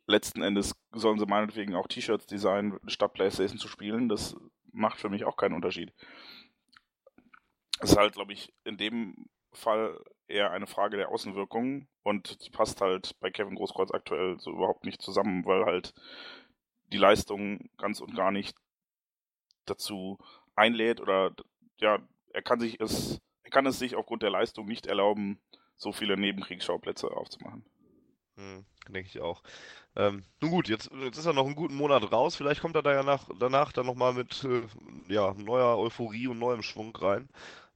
letzten 0.05 0.41
Endes 0.41 0.75
sollen 0.91 1.19
sie 1.19 1.25
meinetwegen 1.25 1.75
auch 1.75 1.87
T-Shirts 1.87 2.25
designen, 2.25 2.79
statt 2.87 3.13
Playstation 3.13 3.59
zu 3.59 3.67
spielen. 3.67 4.09
Das 4.09 4.35
macht 4.71 4.97
für 4.99 5.09
mich 5.09 5.23
auch 5.23 5.37
keinen 5.37 5.55
Unterschied. 5.55 5.93
Es 7.79 7.91
ist 7.91 7.97
halt, 7.97 8.13
glaube 8.13 8.33
ich, 8.33 8.53
in 8.63 8.77
dem 8.77 9.29
Fall 9.53 9.99
eher 10.27 10.51
eine 10.51 10.67
Frage 10.67 10.97
der 10.97 11.09
Außenwirkung 11.09 11.87
und 12.03 12.45
die 12.45 12.49
passt 12.49 12.81
halt 12.81 13.19
bei 13.19 13.31
Kevin 13.31 13.55
Großkreuz 13.55 13.91
aktuell 13.91 14.39
so 14.39 14.51
überhaupt 14.51 14.85
nicht 14.85 15.01
zusammen, 15.01 15.45
weil 15.45 15.65
halt 15.65 15.93
die 16.91 16.97
Leistung 16.97 17.69
ganz 17.77 18.01
und 18.01 18.15
gar 18.15 18.31
nicht 18.31 18.55
dazu 19.65 20.17
einlädt 20.55 21.01
oder 21.01 21.33
ja, 21.77 21.99
er 22.33 22.41
kann 22.41 22.59
sich 22.59 22.79
es, 22.79 23.19
kann 23.49 23.65
es 23.65 23.79
sich 23.79 23.95
aufgrund 23.95 24.23
der 24.23 24.29
Leistung 24.29 24.67
nicht 24.67 24.87
erlauben, 24.87 25.39
so 25.77 25.91
viele 25.91 26.17
Nebenkriegsschauplätze 26.17 27.07
aufzumachen. 27.07 27.63
Hm, 28.35 28.65
denke 28.87 29.09
ich 29.09 29.19
auch. 29.19 29.43
Ähm, 29.95 30.23
nun 30.41 30.51
gut, 30.51 30.69
jetzt, 30.69 30.89
jetzt 31.03 31.17
ist 31.17 31.25
er 31.25 31.33
noch 31.33 31.45
einen 31.45 31.55
guten 31.55 31.75
Monat 31.75 32.11
raus. 32.11 32.35
Vielleicht 32.35 32.61
kommt 32.61 32.75
er 32.75 32.83
da 32.83 32.93
ja 32.93 33.03
nach, 33.03 33.29
danach 33.37 33.71
dann 33.73 33.85
nochmal 33.85 34.13
mit 34.13 34.45
äh, 34.45 34.61
ja, 35.11 35.33
neuer 35.33 35.77
Euphorie 35.77 36.27
und 36.27 36.39
neuem 36.39 36.63
Schwung 36.63 36.95
rein. 36.95 37.27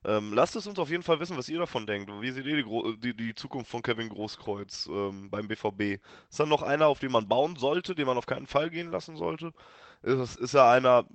Ähm, 0.05 0.33
lasst 0.33 0.55
es 0.55 0.67
uns 0.67 0.79
auf 0.79 0.89
jeden 0.89 1.03
Fall 1.03 1.19
wissen, 1.19 1.37
was 1.37 1.49
ihr 1.49 1.59
davon 1.59 1.85
denkt. 1.85 2.11
Wie 2.21 2.31
seht 2.31 2.45
ihr 2.45 2.61
die, 2.61 2.97
die, 2.99 3.15
die 3.15 3.35
Zukunft 3.35 3.71
von 3.71 3.81
Kevin 3.81 4.09
Großkreuz 4.09 4.87
ähm, 4.91 5.29
beim 5.29 5.47
BVB? 5.47 6.01
Ist 6.29 6.39
dann 6.39 6.49
noch 6.49 6.61
einer, 6.61 6.87
auf 6.87 6.99
den 6.99 7.11
man 7.11 7.27
bauen 7.27 7.55
sollte, 7.55 7.95
den 7.95 8.07
man 8.07 8.17
auf 8.17 8.25
keinen 8.25 8.47
Fall 8.47 8.69
gehen 8.69 8.91
lassen 8.91 9.15
sollte? 9.15 9.53
Ist, 10.01 10.37
ist 10.37 10.53
er 10.53 10.69
einer, 10.69 11.05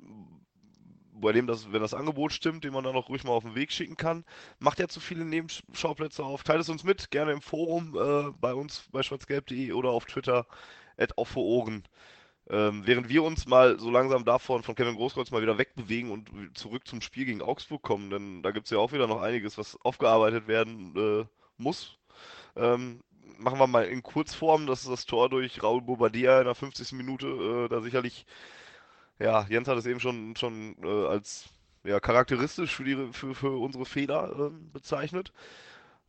bei 1.21 1.33
dem 1.33 1.47
das, 1.47 1.73
wenn 1.73 1.81
das 1.83 1.95
Angebot 1.95 2.33
stimmt, 2.33 2.65
den 2.65 2.73
man 2.73 2.85
dann 2.85 2.97
auch 2.97 3.09
ruhig 3.09 3.25
mal 3.25 3.33
auf 3.33 3.45
den 3.45 3.55
Weg 3.55 3.73
schicken 3.73 3.97
kann? 3.97 4.25
Macht 4.59 4.81
er 4.81 4.89
zu 4.89 5.01
viele 5.01 5.25
Nebenschauplätze 5.25 6.25
auf? 6.25 6.43
Teilt 6.43 6.61
es 6.61 6.69
uns 6.69 6.85
mit, 6.85 7.11
gerne 7.11 7.33
im 7.33 7.43
Forum 7.43 7.97
äh, 7.97 8.33
bei 8.41 8.55
uns 8.55 8.85
bei 8.93 9.03
schwarzgelb.de 9.03 9.73
oder 9.73 9.91
auf 9.91 10.07
Twitter, 10.07 10.47
at. 10.97 11.13
Ähm, 12.51 12.87
während 12.87 13.11
wir 13.11 13.23
uns 13.25 13.47
mal 13.47 13.79
so 13.79 13.91
langsam 13.91 14.25
davon 14.25 14.63
von 14.63 14.75
Kevin 14.75 14.97
Großkreuz 14.97 15.31
mal 15.31 15.43
wieder 15.43 15.59
wegbewegen 15.59 16.11
und 16.11 16.31
zurück 16.55 16.87
zum 16.89 17.03
Spiel 17.03 17.27
gegen 17.27 17.43
Augsburg 17.43 17.83
kommen, 17.83 18.09
denn 18.09 18.43
da 18.43 18.53
gibt 18.53 18.67
es 18.67 18.71
ja 18.71 18.79
auch 18.79 18.93
wieder 18.93 19.07
noch 19.07 19.21
einiges, 19.21 19.59
was 19.59 19.79
aufgearbeitet 19.83 20.49
werden 20.49 20.95
äh, 20.97 21.27
muss. 21.59 21.99
Ähm, 22.57 23.03
machen 23.37 23.59
wir 23.59 23.67
mal 23.67 23.85
in 23.85 24.03
Kurzform, 24.03 24.67
das 24.67 24.81
ist 24.81 24.91
das 24.91 25.05
Tor 25.05 25.29
durch 25.29 25.63
Raul 25.63 25.83
Bobadilla 25.83 26.39
in 26.39 26.47
der 26.47 26.55
50. 26.55 26.93
Minute, 26.93 27.27
äh, 27.27 27.69
da 27.69 27.83
sicherlich, 27.83 28.25
ja, 29.19 29.47
Jens 29.49 29.69
hat 29.69 29.79
es 29.79 29.87
eben 29.87 30.01
schon, 30.01 30.37
schon 30.37 30.77
äh, 30.83 31.07
als 31.07 31.49
ja, 31.85 32.01
charakteristisch 32.01 32.75
für, 32.75 32.85
die, 32.85 33.13
für, 33.13 33.35
für 33.35 33.61
unsere 33.61 33.87
Fehler 33.87 34.33
ähm, 34.39 34.71
bezeichnet. 34.73 35.33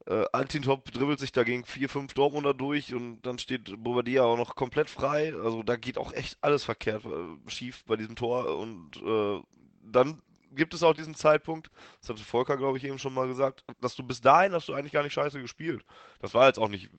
Äh, 0.05 0.25
Altintop 0.31 0.91
dribbelt 0.91 1.19
sich 1.19 1.31
dagegen 1.31 1.63
4-5 1.63 2.13
Dortmunder 2.15 2.53
durch 2.53 2.93
und 2.93 3.21
dann 3.21 3.37
steht 3.37 3.83
Bobadilla 3.83 4.23
auch 4.23 4.37
noch 4.37 4.55
komplett 4.55 4.89
frei. 4.89 5.33
Also 5.35 5.63
da 5.63 5.75
geht 5.75 5.97
auch 5.97 6.13
echt 6.13 6.37
alles 6.41 6.63
verkehrt 6.63 7.05
äh, 7.05 7.49
schief 7.49 7.83
bei 7.85 7.95
diesem 7.95 8.15
Tor. 8.15 8.57
Und 8.57 8.97
äh, 8.97 9.41
dann 9.83 10.21
gibt 10.51 10.73
es 10.73 10.83
auch 10.83 10.93
diesen 10.93 11.15
Zeitpunkt, 11.15 11.69
das 11.99 12.09
hatte 12.09 12.23
Volker, 12.23 12.57
glaube 12.57 12.77
ich, 12.77 12.83
eben 12.83 12.99
schon 12.99 13.13
mal 13.13 13.27
gesagt, 13.27 13.63
dass 13.81 13.95
du 13.95 14.03
bis 14.03 14.21
dahin 14.21 14.53
hast 14.53 14.67
du 14.67 14.73
eigentlich 14.73 14.93
gar 14.93 15.03
nicht 15.03 15.13
scheiße 15.13 15.41
gespielt. 15.41 15.85
Das 16.19 16.33
war 16.33 16.47
jetzt 16.47 16.59
auch 16.59 16.69
nicht 16.69 16.89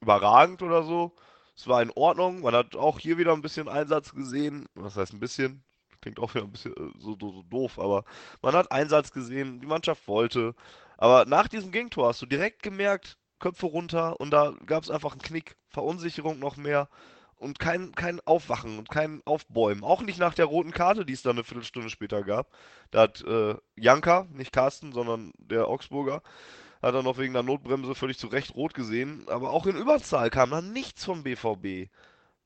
überragend 0.00 0.62
oder 0.62 0.82
so. 0.82 1.14
Es 1.56 1.66
war 1.66 1.82
in 1.82 1.90
Ordnung. 1.90 2.40
Man 2.40 2.54
hat 2.54 2.76
auch 2.76 2.98
hier 2.98 3.18
wieder 3.18 3.32
ein 3.32 3.42
bisschen 3.42 3.68
Einsatz 3.68 4.14
gesehen. 4.14 4.66
Was 4.74 4.96
heißt 4.96 5.12
ein 5.12 5.20
bisschen? 5.20 5.62
Klingt 6.00 6.18
auch 6.18 6.34
wieder 6.34 6.44
ein 6.44 6.52
bisschen 6.52 6.72
äh, 6.72 6.98
so, 6.98 7.16
so, 7.20 7.32
so 7.32 7.42
doof, 7.42 7.78
aber 7.78 8.04
man 8.42 8.54
hat 8.54 8.72
Einsatz 8.72 9.12
gesehen. 9.12 9.60
Die 9.60 9.66
Mannschaft 9.66 10.08
wollte. 10.08 10.54
Aber 10.96 11.24
nach 11.26 11.48
diesem 11.48 11.72
Gegentor 11.72 12.08
hast 12.08 12.22
du 12.22 12.26
direkt 12.26 12.62
gemerkt, 12.62 13.16
Köpfe 13.38 13.66
runter 13.66 14.20
und 14.20 14.30
da 14.30 14.54
gab 14.66 14.82
es 14.82 14.90
einfach 14.90 15.12
einen 15.12 15.22
Knick, 15.22 15.56
Verunsicherung 15.68 16.38
noch 16.38 16.56
mehr 16.56 16.88
und 17.36 17.58
kein, 17.58 17.92
kein 17.92 18.20
Aufwachen 18.20 18.78
und 18.78 18.90
kein 18.90 19.22
Aufbäumen. 19.24 19.82
Auch 19.82 20.02
nicht 20.02 20.18
nach 20.18 20.34
der 20.34 20.44
roten 20.44 20.72
Karte, 20.72 21.06
die 21.06 21.14
es 21.14 21.22
dann 21.22 21.36
eine 21.36 21.44
Viertelstunde 21.44 21.88
später 21.88 22.22
gab. 22.22 22.50
Da 22.90 23.02
hat 23.02 23.22
äh, 23.22 23.56
Janka, 23.76 24.26
nicht 24.30 24.52
Carsten, 24.52 24.92
sondern 24.92 25.32
der 25.38 25.66
Augsburger, 25.68 26.22
hat 26.82 26.94
er 26.94 27.02
noch 27.02 27.18
wegen 27.18 27.34
der 27.34 27.42
Notbremse 27.42 27.94
völlig 27.94 28.18
zu 28.18 28.28
Recht 28.28 28.54
rot 28.54 28.74
gesehen. 28.74 29.24
Aber 29.28 29.50
auch 29.50 29.66
in 29.66 29.76
Überzahl 29.76 30.30
kam 30.30 30.50
dann 30.50 30.72
nichts 30.72 31.04
vom 31.04 31.22
BVB. 31.22 31.90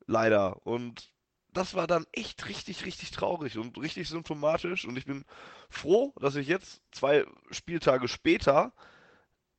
Leider. 0.07 0.67
Und 0.67 1.13
das 1.53 1.75
war 1.75 1.87
dann 1.87 2.07
echt 2.13 2.49
richtig, 2.49 2.85
richtig 2.85 3.13
traurig 3.13 3.59
und 3.59 3.79
richtig 3.79 4.09
symptomatisch. 4.09 4.85
Und 4.87 4.99
ich 4.99 5.07
bin 5.07 5.25
froh, 5.71 6.13
dass 6.21 6.35
ich 6.37 6.49
jetzt 6.49 6.83
zwei 6.91 7.25
Spieltage 7.51 8.09
später 8.09 8.73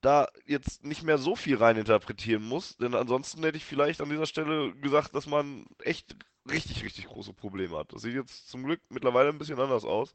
da 0.01 0.27
jetzt 0.45 0.83
nicht 0.83 1.03
mehr 1.03 1.17
so 1.17 1.35
viel 1.35 1.55
reininterpretieren 1.55 2.43
muss. 2.43 2.77
Denn 2.77 2.93
ansonsten 2.93 3.43
hätte 3.43 3.57
ich 3.57 3.65
vielleicht 3.65 4.01
an 4.01 4.09
dieser 4.09 4.27
Stelle 4.27 4.75
gesagt, 4.75 5.15
dass 5.15 5.25
man 5.25 5.65
echt 5.79 6.15
richtig, 6.49 6.83
richtig 6.83 7.07
große 7.07 7.33
Probleme 7.33 7.77
hat. 7.77 7.93
Das 7.93 8.03
sieht 8.03 8.13
jetzt 8.13 8.49
zum 8.49 8.63
Glück 8.63 8.81
mittlerweile 8.89 9.29
ein 9.29 9.39
bisschen 9.39 9.59
anders 9.59 9.85
aus. 9.85 10.13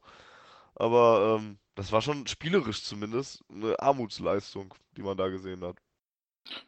Aber 0.75 1.39
ähm, 1.39 1.57
das 1.75 1.91
war 1.91 2.01
schon 2.01 2.27
spielerisch 2.27 2.83
zumindest 2.83 3.43
eine 3.49 3.79
Armutsleistung, 3.79 4.73
die 4.97 5.03
man 5.03 5.17
da 5.17 5.29
gesehen 5.29 5.63
hat. 5.63 5.77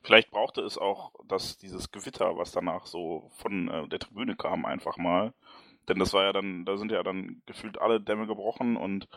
Vielleicht 0.04 0.30
brauchte 0.32 0.62
es 0.62 0.78
auch 0.78 1.14
dass 1.28 1.58
dieses 1.58 1.92
Gewitter, 1.92 2.38
was 2.38 2.52
danach 2.52 2.86
so 2.86 3.30
von 3.36 3.68
äh, 3.68 3.88
der 3.88 4.00
Tribüne 4.00 4.36
kam, 4.36 4.66
einfach 4.66 4.98
mal. 4.98 5.34
Denn 5.90 6.00
das 6.00 6.14
war 6.14 6.24
ja 6.24 6.34
dann, 6.34 6.66
da 6.66 6.78
sind 6.78 6.92
ja 6.92 7.04
dann 7.04 7.42
gefühlt 7.46 7.80
alle 7.80 8.00
Dämme 8.00 8.28
gebrochen 8.28 8.78
und 8.78 9.08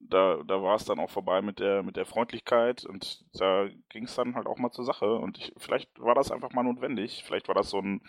da, 0.00 0.42
da 0.46 0.62
war 0.62 0.76
es 0.76 0.84
dann 0.84 0.98
auch 0.98 1.10
vorbei 1.10 1.40
mit 1.40 1.58
der, 1.60 1.82
mit 1.82 1.96
der 1.96 2.04
Freundlichkeit 2.06 2.84
und 2.84 3.24
da 3.38 3.68
ging 3.88 4.04
es 4.04 4.14
dann 4.14 4.34
halt 4.34 4.46
auch 4.46 4.58
mal 4.58 4.70
zur 4.70 4.84
Sache. 4.84 5.14
Und 5.14 5.38
ich, 5.38 5.52
vielleicht 5.56 5.90
war 5.98 6.14
das 6.14 6.30
einfach 6.30 6.52
mal 6.52 6.62
notwendig. 6.62 7.22
Vielleicht 7.24 7.48
war 7.48 7.54
das 7.54 7.70
so 7.70 7.78
ein, 7.78 8.02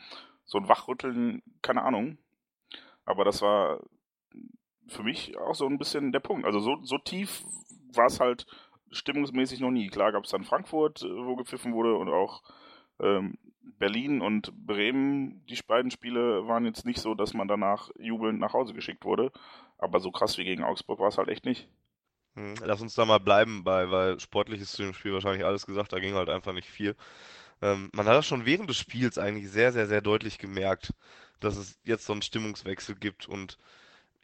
so 0.46 0.58
ein 0.58 0.68
Wachrütteln, 0.68 1.42
keine 1.62 1.84
Ahnung. 1.84 2.18
Aber 3.06 3.24
das 3.24 3.42
war 3.42 3.80
für 4.88 5.04
mich 5.04 5.38
auch 5.38 5.56
so 5.56 5.66
ein 5.68 5.78
bisschen 5.78 6.12
der 6.12 6.20
Punkt. 6.20 6.46
Also 6.46 6.60
so, 6.60 6.78
so 6.84 6.98
tief 6.98 7.44
war 7.94 8.08
es 8.08 8.20
halt 8.20 8.46
stimmungsmäßig 8.92 9.60
noch 9.60 9.72
nie. 9.72 9.88
Klar 9.88 10.12
gab 10.12 10.24
es 10.24 10.32
dann 10.32 10.44
Frankfurt, 10.44 11.02
äh, 11.02 11.26
wo 11.26 11.36
gepfiffen 11.36 11.74
wurde 11.74 11.96
und 11.96 12.10
auch 12.10 12.44
ähm, 13.00 13.38
Berlin 13.62 14.22
und 14.22 14.54
Bremen. 14.66 15.46
Die 15.48 15.60
beiden 15.68 15.92
Spiele 15.92 16.48
waren 16.48 16.66
jetzt 16.66 16.86
nicht 16.86 17.00
so, 17.00 17.16
dass 17.16 17.34
man 17.34 17.48
danach 17.48 17.90
jubelnd 18.00 18.40
nach 18.40 18.54
Hause 18.54 18.74
geschickt 18.74 19.06
wurde. 19.06 19.32
Aber 19.78 20.00
so 20.00 20.12
krass 20.12 20.38
wie 20.38 20.46
gegen 20.46 20.64
Augsburg 20.64 21.00
war 21.00 21.10
es 21.10 21.18
halt 21.18 21.30
echt 21.30 21.46
nicht. 21.46 21.68
Hm, 22.36 22.56
lass 22.64 22.82
uns 22.82 22.96
da 22.96 23.06
mal 23.06 23.20
bleiben 23.20 23.64
bei, 23.64 23.90
weil 23.92 24.20
sportlich 24.20 24.62
ist 24.62 24.74
zu 24.74 24.84
dem 24.84 24.94
Spiel 24.94 25.14
wahrscheinlich 25.14 25.46
alles 25.46 25.66
gesagt, 25.66 25.94
da 25.94 26.00
ging 26.00 26.14
halt 26.14 26.30
einfach 26.30 26.54
nicht 26.54 26.70
viel. 26.70 26.96
Ähm, 27.62 27.90
man 27.94 28.06
hat 28.06 28.16
das 28.16 28.26
schon 28.26 28.46
während 28.46 28.70
des 28.70 28.78
Spiels 28.78 29.18
eigentlich 29.18 29.50
sehr, 29.50 29.72
sehr, 29.72 29.88
sehr 29.88 30.02
deutlich 30.02 30.38
gemerkt, 30.38 30.94
dass 31.40 31.58
es 31.58 31.80
jetzt 31.84 32.06
so 32.06 32.14
einen 32.14 32.22
Stimmungswechsel 32.22 32.96
gibt 32.96 33.28
und 33.28 33.58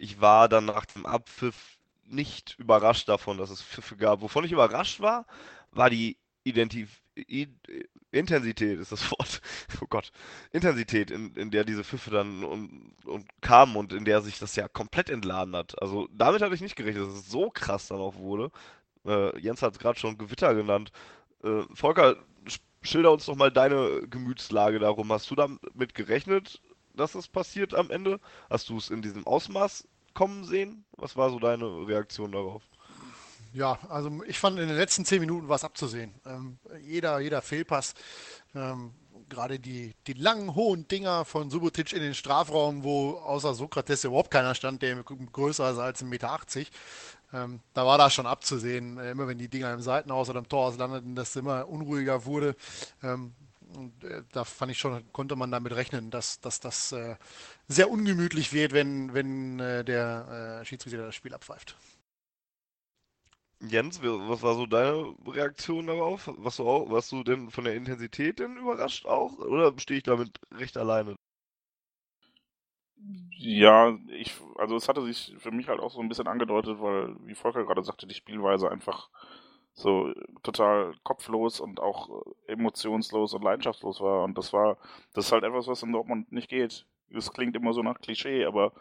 ich 0.02 0.20
war 0.20 0.50
dann 0.50 0.66
nach 0.66 0.86
dem 0.86 1.06
Abpfiff 1.06 1.78
nicht 2.06 2.56
überrascht 2.58 3.08
davon, 3.08 3.38
dass 3.38 3.52
es 3.52 3.62
Pfiffe 3.62 3.96
gab. 3.96 4.22
Wovon 4.22 4.44
ich 4.44 4.52
überrascht 4.52 5.00
war, 5.00 5.28
war 5.72 5.90
die 5.90 6.18
Identif 6.44 7.02
I 7.18 7.48
Intensität, 8.12 8.80
ist 8.80 8.92
das 8.92 9.12
Wort. 9.12 9.42
Oh 9.80 9.86
Gott. 9.88 10.12
Intensität, 10.52 11.12
in, 11.12 11.36
in 11.36 11.52
der 11.52 11.64
diese 11.66 11.84
Pfiffe 11.84 12.10
dann 12.10 12.44
und, 12.44 12.96
und 13.06 13.30
kamen 13.42 13.76
und 13.76 13.94
in 13.94 14.04
der 14.06 14.22
sich 14.22 14.40
das 14.40 14.56
ja 14.56 14.68
komplett 14.68 15.10
entladen 15.10 15.56
hat. 15.56 15.80
Also 15.82 16.08
damit 16.12 16.42
hatte 16.42 16.56
ich 16.56 16.62
nicht 16.62 16.76
gerechnet, 16.76 17.06
dass 17.08 17.14
es 17.14 17.30
so 17.30 17.52
krass 17.52 17.88
dann 17.88 18.00
auch 18.00 18.16
wurde. 18.16 18.52
Äh, 19.06 19.38
Jens 19.40 19.62
hat 19.62 19.74
es 19.74 19.80
gerade 19.80 20.00
schon 20.00 20.18
Gewitter 20.18 20.56
genannt. 20.56 20.92
Äh, 21.44 21.62
Volker, 21.74 22.16
schilder 22.82 23.12
uns 23.12 23.26
doch 23.26 23.36
mal 23.36 23.52
deine 23.52 24.08
Gemütslage 24.10 24.80
darum. 24.80 25.12
Hast 25.12 25.30
du 25.30 25.36
damit 25.36 25.94
gerechnet, 25.94 26.60
dass 26.96 27.16
es 27.16 27.28
passiert 27.28 27.76
am 27.76 27.92
Ende? 27.92 28.20
Hast 28.50 28.70
du 28.70 28.78
es 28.78 28.90
in 28.90 29.02
diesem 29.02 29.28
Ausmaß 29.28 29.88
kommen 30.14 30.44
sehen? 30.44 30.86
Was 30.98 31.16
war 31.16 31.30
so 31.30 31.40
deine 31.40 31.66
Reaktion 31.88 32.32
darauf? 32.32 32.64
Ja, 33.54 33.80
also 33.90 34.24
ich 34.28 34.40
fand 34.40 34.60
in 34.60 34.68
den 34.68 34.78
letzten 34.78 35.04
zehn 35.04 35.20
Minuten 35.20 35.50
was 35.50 35.64
abzusehen. 35.64 36.14
Ähm, 36.26 36.58
jeder, 36.86 37.20
jeder 37.20 37.42
Fehlpass, 37.42 37.94
ähm, 38.56 38.94
gerade 39.28 39.60
die, 39.60 39.94
die 40.08 40.14
langen, 40.14 40.56
hohen 40.56 40.88
Dinger 40.88 41.26
von 41.26 41.50
Subotic 41.50 41.94
in 41.94 42.02
den 42.02 42.14
Strafraum, 42.14 42.84
wo 42.84 43.14
außer 43.18 43.54
Sokrates 43.54 44.04
überhaupt 44.04 44.32
keiner 44.32 44.56
stand, 44.56 44.82
der 44.82 45.04
größer 45.04 45.72
ist 45.72 45.80
als 45.80 46.04
1,80 46.04 46.06
Meter. 46.06 46.40
Ähm, 47.34 47.60
da 47.74 47.86
war 47.86 47.98
das 47.98 48.14
schon 48.14 48.26
abzusehen. 48.26 48.98
Äh, 48.98 49.12
immer 49.12 49.28
wenn 49.28 49.38
die 49.38 49.48
Dinger 49.48 49.74
im 49.74 49.82
Seitenhaus 49.82 50.30
oder 50.30 50.40
im 50.40 50.50
Torhaus 50.50 50.78
landeten, 50.78 51.16
dass 51.16 51.30
es 51.30 51.36
immer 51.38 51.68
unruhiger 51.68 52.26
wurde. 52.26 52.56
Ähm, 53.04 53.34
äh, 53.44 53.51
da 54.34 54.44
fand 54.44 54.72
ich 54.72 54.80
schon, 54.80 55.12
konnte 55.14 55.36
man 55.36 55.52
damit 55.52 55.74
rechnen, 55.74 56.12
dass, 56.12 56.40
dass 56.42 56.60
das 56.60 56.92
äh, 56.92 57.16
sehr 57.68 57.90
ungemütlich 57.90 58.54
wird, 58.54 58.74
wenn, 58.74 59.14
wenn 59.14 59.60
äh, 59.60 59.84
der 59.86 60.62
äh, 60.62 60.66
Schiedsrichter 60.66 61.06
das 61.06 61.16
Spiel 61.16 61.34
abpfeift. 61.34 61.76
Jens, 63.62 64.02
was 64.04 64.42
war 64.44 64.56
so 64.56 64.66
deine 64.66 65.16
Reaktion 65.26 65.88
darauf? 65.88 66.30
Warst 66.38 66.60
du, 66.60 66.68
auch, 66.68 66.90
warst 66.92 67.12
du 67.14 67.24
denn 67.24 67.50
von 67.50 67.64
der 67.64 67.76
Intensität 67.76 68.40
denn 68.40 68.58
überrascht 68.58 69.06
auch? 69.06 69.38
Oder 69.40 69.74
stehe 69.80 69.98
ich 70.00 70.04
damit 70.04 70.40
recht 70.52 70.78
alleine? 70.78 71.16
Ja, 73.38 73.98
ich, 74.10 74.34
also 74.58 74.76
es 74.76 74.88
hatte 74.88 75.04
sich 75.04 75.34
für 75.40 75.52
mich 75.52 75.68
halt 75.68 75.80
auch 75.80 75.92
so 75.92 76.00
ein 76.02 76.10
bisschen 76.10 76.28
angedeutet, 76.28 76.80
weil, 76.80 77.16
wie 77.26 77.34
Volker 77.36 77.66
gerade 77.66 77.84
sagte, 77.84 78.06
die 78.08 78.14
Spielweise 78.14 78.70
einfach 78.70 79.10
so 79.74 80.14
total 80.44 80.94
kopflos 81.04 81.60
und 81.60 81.80
auch 81.80 82.24
emotionslos 82.48 83.34
und 83.34 83.44
leidenschaftslos 83.44 84.02
war. 84.02 84.24
Und 84.24 84.38
das 84.38 84.54
war, 84.54 84.78
das 85.14 85.26
ist 85.26 85.32
halt 85.32 85.44
etwas, 85.44 85.68
was 85.68 85.84
in 85.84 85.92
Dortmund 85.92 86.32
nicht 86.32 86.50
geht. 86.50 86.86
Es 87.10 87.32
klingt 87.32 87.56
immer 87.56 87.74
so 87.74 87.82
nach 87.82 88.00
Klischee, 88.00 88.46
aber 88.46 88.74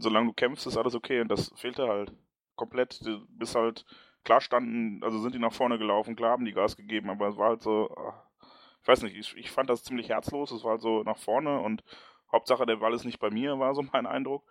solange 0.00 0.28
du 0.28 0.32
kämpfst, 0.32 0.66
ist 0.66 0.76
alles 0.76 0.94
okay 0.94 1.20
und 1.20 1.28
das 1.28 1.52
fehlte 1.56 1.88
halt 1.88 2.12
komplett. 2.56 3.04
Du 3.04 3.26
bist 3.28 3.54
halt, 3.54 3.84
klar 4.24 4.40
standen, 4.40 5.02
also 5.02 5.18
sind 5.20 5.34
die 5.34 5.38
nach 5.38 5.52
vorne 5.52 5.78
gelaufen, 5.78 6.16
klar 6.16 6.32
haben 6.32 6.44
die 6.44 6.52
Gas 6.52 6.76
gegeben, 6.76 7.10
aber 7.10 7.28
es 7.28 7.36
war 7.36 7.50
halt 7.50 7.62
so, 7.62 7.90
ah, 7.96 8.22
ich 8.82 8.88
weiß 8.88 9.02
nicht, 9.02 9.16
ich, 9.16 9.36
ich 9.36 9.50
fand 9.50 9.70
das 9.70 9.84
ziemlich 9.84 10.08
herzlos, 10.08 10.50
es 10.50 10.64
war 10.64 10.72
halt 10.72 10.80
so 10.80 11.02
nach 11.02 11.16
vorne 11.16 11.60
und 11.60 11.82
Hauptsache 12.30 12.66
der 12.66 12.76
Ball 12.76 12.92
ist 12.94 13.04
nicht 13.04 13.20
bei 13.20 13.30
mir, 13.30 13.58
war 13.58 13.74
so 13.74 13.82
mein 13.92 14.06
Eindruck. 14.06 14.44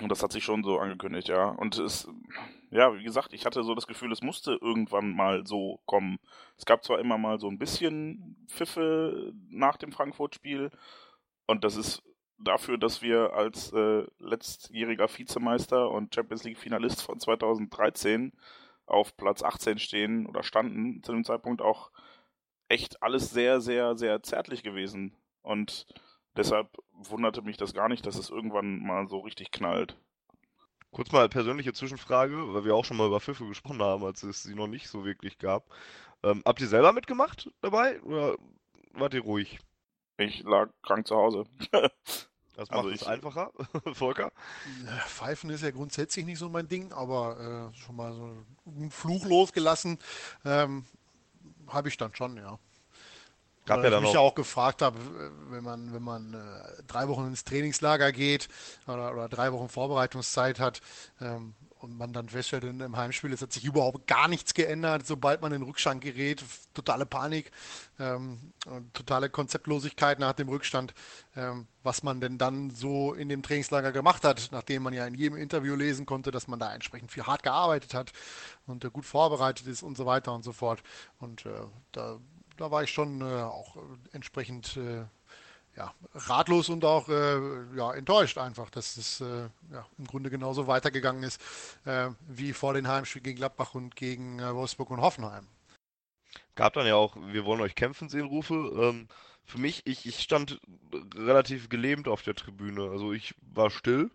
Und 0.00 0.10
das 0.10 0.22
hat 0.22 0.32
sich 0.32 0.44
schon 0.44 0.62
so 0.64 0.78
angekündigt, 0.78 1.28
ja. 1.28 1.48
Und 1.48 1.78
es, 1.78 2.08
ja, 2.70 2.96
wie 2.96 3.02
gesagt, 3.02 3.32
ich 3.34 3.44
hatte 3.44 3.62
so 3.62 3.74
das 3.74 3.86
Gefühl, 3.86 4.12
es 4.12 4.22
musste 4.22 4.58
irgendwann 4.60 5.14
mal 5.14 5.46
so 5.46 5.80
kommen. 5.84 6.18
Es 6.56 6.64
gab 6.64 6.84
zwar 6.84 7.00
immer 7.00 7.18
mal 7.18 7.38
so 7.38 7.48
ein 7.48 7.58
bisschen 7.58 8.36
Pfiffe 8.48 9.32
nach 9.50 9.76
dem 9.76 9.92
Frankfurt-Spiel. 9.92 10.70
Und 11.46 11.64
das 11.64 11.76
ist 11.76 12.02
dafür, 12.38 12.78
dass 12.78 13.02
wir 13.02 13.34
als 13.34 13.72
äh, 13.72 14.06
letztjähriger 14.18 15.08
Vizemeister 15.08 15.90
und 15.90 16.14
Champions 16.14 16.44
League-Finalist 16.44 17.02
von 17.02 17.20
2013 17.20 18.32
auf 18.86 19.16
Platz 19.16 19.42
18 19.42 19.78
stehen 19.78 20.26
oder 20.26 20.42
standen, 20.42 21.02
zu 21.02 21.12
dem 21.12 21.24
Zeitpunkt 21.24 21.62
auch 21.62 21.90
echt 22.68 23.02
alles 23.02 23.30
sehr, 23.30 23.60
sehr, 23.60 23.96
sehr 23.96 24.22
zärtlich 24.22 24.62
gewesen. 24.62 25.14
Und 25.42 25.86
deshalb 26.36 26.68
wunderte 26.92 27.42
mich 27.42 27.56
das 27.56 27.74
gar 27.74 27.88
nicht, 27.88 28.06
dass 28.06 28.16
es 28.16 28.30
irgendwann 28.30 28.80
mal 28.80 29.08
so 29.08 29.20
richtig 29.20 29.50
knallt. 29.50 29.96
Kurz 30.90 31.12
mal 31.12 31.28
persönliche 31.28 31.72
Zwischenfrage, 31.72 32.52
weil 32.52 32.64
wir 32.64 32.74
auch 32.74 32.84
schon 32.84 32.96
mal 32.96 33.06
über 33.06 33.20
Pfiffe 33.20 33.46
gesprochen 33.46 33.80
haben, 33.80 34.04
als 34.04 34.22
es 34.22 34.42
sie 34.42 34.54
noch 34.54 34.66
nicht 34.66 34.88
so 34.88 35.04
wirklich 35.04 35.38
gab. 35.38 35.70
Ähm, 36.22 36.42
habt 36.44 36.60
ihr 36.60 36.66
selber 36.66 36.92
mitgemacht 36.92 37.50
dabei 37.60 38.00
oder 38.02 38.36
wart 38.92 39.14
ihr 39.14 39.22
ruhig? 39.22 39.60
Ich 40.18 40.42
lag 40.42 40.68
krank 40.82 41.06
zu 41.06 41.16
Hause. 41.16 41.44
Das 42.56 42.68
macht 42.68 42.80
also 42.80 42.90
es 42.90 43.04
einfacher, 43.04 43.52
Volker. 43.94 44.32
Pfeifen 45.06 45.48
ist 45.48 45.62
ja 45.62 45.70
grundsätzlich 45.70 46.26
nicht 46.26 46.38
so 46.38 46.50
mein 46.50 46.68
Ding, 46.68 46.92
aber 46.92 47.72
äh, 47.72 47.78
schon 47.78 47.96
mal 47.96 48.12
so 48.12 48.36
einen 48.66 48.90
Fluch 48.90 49.24
losgelassen 49.24 49.98
ähm, 50.44 50.84
habe 51.68 51.88
ich 51.88 51.96
dann 51.96 52.14
schon, 52.14 52.36
ja. 52.36 52.58
Gab 53.66 53.82
Weil 53.82 53.92
ja 53.92 53.98
ich 53.98 54.02
mich 54.04 54.12
ja 54.14 54.20
auch 54.20 54.34
gefragt 54.34 54.82
habe, 54.82 54.98
wenn 55.50 55.62
man, 55.62 55.92
wenn 55.92 56.02
man 56.02 56.34
äh, 56.34 56.82
drei 56.86 57.08
Wochen 57.08 57.26
ins 57.26 57.44
Trainingslager 57.44 58.10
geht 58.12 58.48
oder, 58.86 59.12
oder 59.12 59.28
drei 59.28 59.52
Wochen 59.52 59.68
Vorbereitungszeit 59.68 60.58
hat, 60.58 60.80
ähm, 61.20 61.54
und 61.82 61.96
man 61.96 62.12
dann 62.12 62.28
feststellt, 62.28 62.64
in 62.64 62.82
einem 62.82 62.96
Heimspiel, 62.96 63.32
es 63.32 63.40
hat 63.40 63.52
sich 63.52 63.64
überhaupt 63.64 64.06
gar 64.06 64.28
nichts 64.28 64.54
geändert, 64.54 65.06
sobald 65.06 65.40
man 65.40 65.52
in 65.52 65.60
den 65.60 65.66
Rückstand 65.66 66.02
gerät, 66.02 66.44
totale 66.74 67.06
Panik, 67.06 67.50
ähm, 67.98 68.52
totale 68.92 69.30
Konzeptlosigkeit 69.30 70.18
nach 70.18 70.34
dem 70.34 70.48
Rückstand, 70.48 70.94
ähm, 71.36 71.66
was 71.82 72.02
man 72.02 72.20
denn 72.20 72.36
dann 72.36 72.70
so 72.70 73.14
in 73.14 73.28
dem 73.30 73.42
Trainingslager 73.42 73.92
gemacht 73.92 74.24
hat, 74.24 74.50
nachdem 74.52 74.82
man 74.82 74.92
ja 74.92 75.06
in 75.06 75.14
jedem 75.14 75.38
Interview 75.38 75.74
lesen 75.74 76.04
konnte, 76.04 76.30
dass 76.30 76.48
man 76.48 76.58
da 76.58 76.72
entsprechend 76.74 77.12
viel 77.12 77.24
hart 77.24 77.42
gearbeitet 77.42 77.94
hat 77.94 78.12
und 78.66 78.84
äh, 78.84 78.90
gut 78.90 79.06
vorbereitet 79.06 79.66
ist 79.66 79.82
und 79.82 79.96
so 79.96 80.04
weiter 80.04 80.34
und 80.34 80.44
so 80.44 80.52
fort. 80.52 80.82
Und 81.18 81.46
äh, 81.46 81.50
da, 81.92 82.18
da 82.60 82.70
war 82.70 82.82
ich 82.82 82.90
schon 82.90 83.22
äh, 83.22 83.24
auch 83.24 83.76
entsprechend 84.12 84.76
äh, 84.76 85.04
ja, 85.76 85.94
ratlos 86.14 86.68
und 86.68 86.84
auch 86.84 87.08
äh, 87.08 87.38
ja, 87.74 87.92
enttäuscht 87.94 88.36
einfach, 88.38 88.70
dass 88.70 88.96
es 88.96 89.20
äh, 89.20 89.48
ja, 89.72 89.86
im 89.96 90.06
Grunde 90.06 90.30
genauso 90.30 90.66
weitergegangen 90.66 91.22
ist 91.22 91.40
äh, 91.86 92.10
wie 92.28 92.52
vor 92.52 92.74
den 92.74 92.86
Heimspielen 92.86 93.24
gegen 93.24 93.38
Gladbach 93.38 93.74
und 93.74 93.96
gegen 93.96 94.40
äh, 94.40 94.54
Wolfsburg 94.54 94.90
und 94.90 95.00
Hoffenheim. 95.00 95.46
Gab 96.54 96.74
dann 96.74 96.86
ja 96.86 96.96
auch, 96.96 97.16
wir 97.16 97.44
wollen 97.44 97.62
euch 97.62 97.74
kämpfen 97.74 98.08
sehen, 98.08 98.26
Rufe. 98.26 98.54
Ähm, 98.54 99.08
für 99.44 99.58
mich, 99.58 99.86
ich, 99.86 100.04
ich 100.06 100.20
stand 100.20 100.60
relativ 101.14 101.70
gelähmt 101.70 102.08
auf 102.08 102.22
der 102.22 102.34
Tribüne. 102.34 102.90
Also 102.90 103.12
ich 103.12 103.34
war 103.40 103.70
still. 103.70 104.10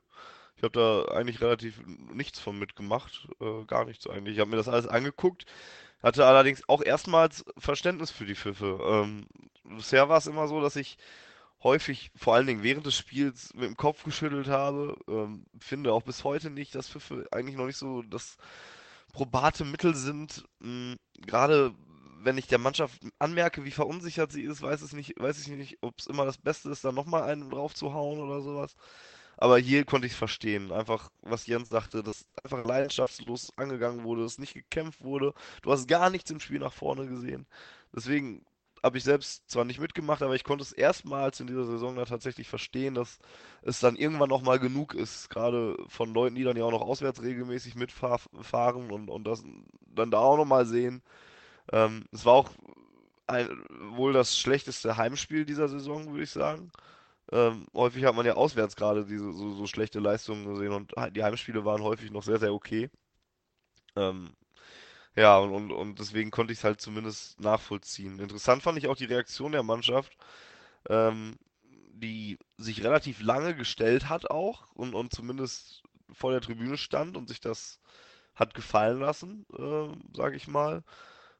Ich 0.58 0.64
habe 0.64 0.72
da 0.72 1.14
eigentlich 1.16 1.42
relativ 1.42 1.82
nichts 1.86 2.40
von 2.40 2.58
mitgemacht. 2.60 3.28
Äh, 3.42 3.66
gar 3.66 3.86
nichts 3.86 4.08
eigentlich. 4.08 4.36
Ich 4.36 4.40
habe 4.40 4.52
mir 4.52 4.58
das 4.58 4.68
alles 4.68 4.88
angeguckt. 4.88 5.46
Hatte 6.06 6.28
allerdings 6.28 6.62
auch 6.70 6.84
erstmals 6.84 7.44
Verständnis 7.58 8.12
für 8.12 8.28
die 8.28 8.36
Pfiffe. 8.36 8.78
Ähm, 8.80 9.26
bisher 9.64 10.08
war 10.08 10.20
es 10.20 10.28
immer 10.28 10.48
so, 10.48 10.62
dass 10.62 10.76
ich 10.76 11.00
häufig, 11.64 12.12
vor 12.16 12.36
allen 12.36 12.46
Dingen 12.46 12.62
während 12.62 12.86
des 12.86 12.96
Spiels, 12.96 13.56
mit 13.56 13.64
dem 13.64 13.76
Kopf 13.76 14.04
geschüttelt 14.04 14.48
habe. 14.48 14.96
Ähm, 15.08 15.48
finde 15.60 15.92
auch 15.94 16.04
bis 16.04 16.24
heute 16.24 16.52
nicht, 16.52 16.76
dass 16.76 16.90
Pfiffe 16.90 17.26
eigentlich 17.32 17.58
noch 17.58 17.66
nicht 17.66 17.78
so 17.78 18.04
das 18.04 18.38
probate 19.14 19.66
Mittel 19.66 19.96
sind. 19.96 20.46
Ähm, 20.64 20.98
Gerade 21.26 21.74
wenn 22.22 22.38
ich 22.38 22.46
der 22.46 22.60
Mannschaft 22.60 23.02
anmerke, 23.18 23.66
wie 23.66 23.72
verunsichert 23.72 24.32
sie 24.32 24.44
ist, 24.44 24.62
weiß, 24.62 24.84
es 24.84 24.94
nicht, 24.94 25.20
weiß 25.20 25.42
ich 25.42 25.48
nicht, 25.48 25.80
ob 25.82 25.98
es 25.98 26.06
immer 26.06 26.26
das 26.26 26.38
Beste 26.38 26.70
ist, 26.70 26.86
da 26.86 26.92
nochmal 26.92 27.24
einen 27.24 27.50
drauf 27.50 27.74
zu 27.74 27.96
hauen 27.96 28.20
oder 28.20 28.42
sowas. 28.42 28.76
Aber 29.38 29.58
hier 29.58 29.86
konnte 29.86 30.08
ich 30.08 30.14
es 30.14 30.18
verstehen. 30.18 30.72
Einfach, 30.72 31.10
was 31.22 31.48
Jens 31.48 31.70
sagte, 31.70 32.04
dass 32.04 32.26
einfach 32.44 32.64
leidenschaftslos 32.66 33.54
angegangen 33.58 34.04
wurde, 34.04 34.24
dass 34.24 34.40
nicht 34.40 34.54
gekämpft 34.54 35.04
wurde. 35.04 35.34
Du 35.62 35.72
hast 35.72 35.88
gar 35.88 36.10
nichts 36.10 36.32
im 36.32 36.40
Spiel 36.40 36.60
nach 36.60 36.74
vorne 36.74 37.08
gesehen. 37.08 37.46
Deswegen 37.94 38.46
habe 38.86 39.00
ich 39.00 39.04
selbst 39.04 39.50
zwar 39.50 39.66
nicht 39.66 39.80
mitgemacht, 39.80 40.22
aber 40.22 40.36
ich 40.36 40.44
konnte 40.44 40.62
es 40.62 40.72
erstmals 40.72 41.40
in 41.40 41.48
dieser 41.48 41.66
Saison 41.66 41.96
da 41.96 42.06
tatsächlich 42.06 42.48
verstehen, 42.48 42.94
dass 42.94 43.18
es 43.64 43.80
dann 43.80 43.96
irgendwann 43.96 44.30
nochmal 44.30 44.60
genug 44.60 44.94
ist, 44.94 45.30
gerade 45.32 45.76
von 45.88 46.14
Leuten, 46.14 46.36
die 46.36 46.44
dann 46.44 46.56
ja 46.56 46.66
auch 46.66 46.72
noch 46.72 46.82
auswärts 46.84 47.24
regelmäßig 47.24 47.76
mitfahren 47.76 48.92
und, 48.92 49.10
und 49.10 49.24
das 49.26 49.44
dann 49.88 50.12
da 50.12 50.20
auch 50.20 50.38
nochmal 50.38 50.68
sehen. 50.68 51.02
Ähm, 51.72 52.06
es 52.12 52.26
war 52.26 52.34
auch 52.34 52.52
ein, 53.28 53.50
wohl 53.96 54.14
das 54.14 54.38
schlechteste 54.38 54.98
Heimspiel 54.98 55.46
dieser 55.46 55.68
Saison, 55.68 56.12
würde 56.12 56.24
ich 56.24 56.32
sagen. 56.32 56.72
Ähm, 57.32 57.66
häufig 57.74 58.06
hat 58.06 58.16
man 58.16 58.26
ja 58.26 58.36
auswärts 58.36 58.76
gerade 58.76 59.06
diese 59.06 59.34
so, 59.34 59.56
so, 59.56 59.68
schlechte 59.68 60.00
Leistungen 60.00 60.46
gesehen 60.46 60.72
und 60.74 60.94
die 61.16 61.24
Heimspiele 61.24 61.66
waren 61.66 61.82
häufig 61.82 62.12
noch 62.12 62.24
sehr, 62.24 62.40
sehr 62.40 62.54
okay. 62.54 62.90
Ähm, 63.96 64.36
ja, 65.16 65.38
und, 65.40 65.52
und, 65.52 65.72
und 65.72 66.00
deswegen 66.00 66.32
konnte 66.32 66.54
ich 66.54 66.60
es 66.60 66.64
halt 66.66 66.82
zumindest 66.82 67.40
nachvollziehen. 67.40 68.20
Interessant 68.20 68.64
fand 68.64 68.78
ich 68.78 68.88
auch 68.88 68.98
die 68.98 69.06
Reaktion 69.06 69.54
der 69.54 69.64
Mannschaft, 69.64 70.18
ähm, 70.90 71.38
die 71.94 72.38
sich 72.58 72.84
relativ 72.84 73.22
lange 73.22 73.56
gestellt 73.56 74.10
hat 74.10 74.30
auch 74.30 74.72
und, 74.74 74.94
und 74.94 75.14
zumindest 75.14 75.84
vor 76.14 76.32
der 76.32 76.42
Tribüne 76.42 76.78
stand 76.78 77.18
und 77.18 77.30
sich 77.30 77.40
das 77.40 77.80
hat 78.36 78.54
gefallen 78.54 79.00
lassen, 79.00 79.46
äh, 79.58 79.88
sage 80.16 80.36
ich 80.36 80.48
mal. 80.48 80.84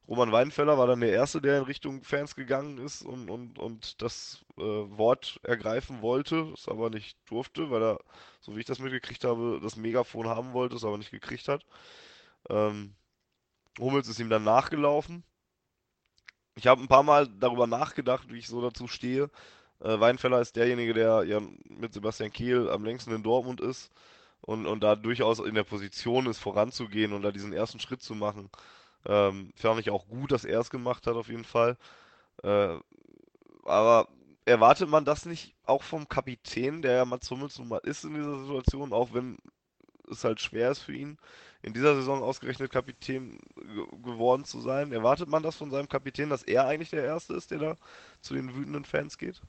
Roman 0.08 0.30
Weidenfeller 0.30 0.78
war 0.78 0.86
dann 0.86 1.00
der 1.00 1.10
Erste, 1.12 1.40
der 1.40 1.58
in 1.58 1.64
Richtung 1.64 2.02
Fans 2.04 2.36
gegangen 2.36 2.78
ist 2.78 3.02
und, 3.02 3.28
und, 3.28 3.58
und 3.58 4.00
das 4.02 4.44
äh, 4.56 4.62
Wort 4.62 5.40
ergreifen 5.42 6.00
wollte, 6.00 6.52
es 6.54 6.68
aber 6.68 6.90
nicht 6.90 7.18
durfte, 7.28 7.70
weil 7.70 7.82
er, 7.82 8.00
so 8.40 8.54
wie 8.54 8.60
ich 8.60 8.66
das 8.66 8.78
mitgekriegt 8.78 9.24
habe, 9.24 9.58
das 9.60 9.76
Megafon 9.76 10.28
haben 10.28 10.52
wollte, 10.52 10.76
es 10.76 10.84
aber 10.84 10.98
nicht 10.98 11.10
gekriegt 11.10 11.48
hat. 11.48 11.64
Ähm, 12.48 12.94
Hummels 13.80 14.08
ist 14.08 14.20
ihm 14.20 14.30
dann 14.30 14.44
nachgelaufen. 14.44 15.24
Ich 16.54 16.66
habe 16.66 16.80
ein 16.82 16.88
paar 16.88 17.02
Mal 17.02 17.28
darüber 17.28 17.66
nachgedacht, 17.66 18.32
wie 18.32 18.38
ich 18.38 18.46
so 18.46 18.62
dazu 18.62 18.88
stehe. 18.88 19.30
Äh, 19.80 20.00
Weinfeller 20.00 20.40
ist 20.40 20.56
derjenige, 20.56 20.94
der 20.94 21.24
ja 21.24 21.40
mit 21.64 21.92
Sebastian 21.92 22.32
Kehl 22.32 22.70
am 22.70 22.84
längsten 22.84 23.12
in 23.12 23.22
Dortmund 23.22 23.60
ist 23.60 23.90
und, 24.40 24.66
und 24.66 24.80
da 24.82 24.96
durchaus 24.96 25.40
in 25.40 25.54
der 25.54 25.64
Position 25.64 26.26
ist, 26.26 26.38
voranzugehen 26.38 27.12
und 27.12 27.22
da 27.22 27.32
diesen 27.32 27.52
ersten 27.52 27.80
Schritt 27.80 28.02
zu 28.02 28.14
machen. 28.14 28.50
Ähm, 29.06 29.52
fand 29.56 29.80
ich 29.80 29.90
auch 29.90 30.08
gut, 30.08 30.32
dass 30.32 30.44
er 30.44 30.60
es 30.60 30.70
gemacht 30.70 31.06
hat, 31.06 31.14
auf 31.14 31.28
jeden 31.28 31.44
Fall. 31.44 31.76
Äh, 32.42 32.76
aber 33.64 34.08
erwartet 34.44 34.88
man 34.88 35.04
das 35.04 35.26
nicht 35.26 35.54
auch 35.64 35.82
vom 35.82 36.08
Kapitän, 36.08 36.82
der 36.82 36.96
ja 36.96 37.04
Mats 37.04 37.30
Hummels 37.30 37.58
nun 37.58 37.68
mal 37.68 37.80
ist 37.84 38.04
in 38.04 38.14
dieser 38.14 38.38
Situation, 38.40 38.92
auch 38.92 39.12
wenn 39.12 39.38
es 40.10 40.24
halt 40.24 40.40
schwer 40.40 40.70
ist 40.70 40.80
für 40.80 40.94
ihn, 40.94 41.18
in 41.62 41.72
dieser 41.72 41.96
Saison 41.96 42.22
ausgerechnet 42.22 42.70
Kapitän 42.70 43.38
geworden 44.02 44.44
zu 44.44 44.60
sein. 44.60 44.92
Erwartet 44.92 45.28
man 45.28 45.42
das 45.42 45.56
von 45.56 45.70
seinem 45.70 45.88
Kapitän, 45.88 46.30
dass 46.30 46.44
er 46.44 46.66
eigentlich 46.66 46.90
der 46.90 47.04
Erste 47.04 47.34
ist, 47.34 47.50
der 47.50 47.58
da 47.58 47.76
zu 48.20 48.34
den 48.34 48.54
wütenden 48.54 48.84
Fans 48.84 49.18
geht? 49.18 49.40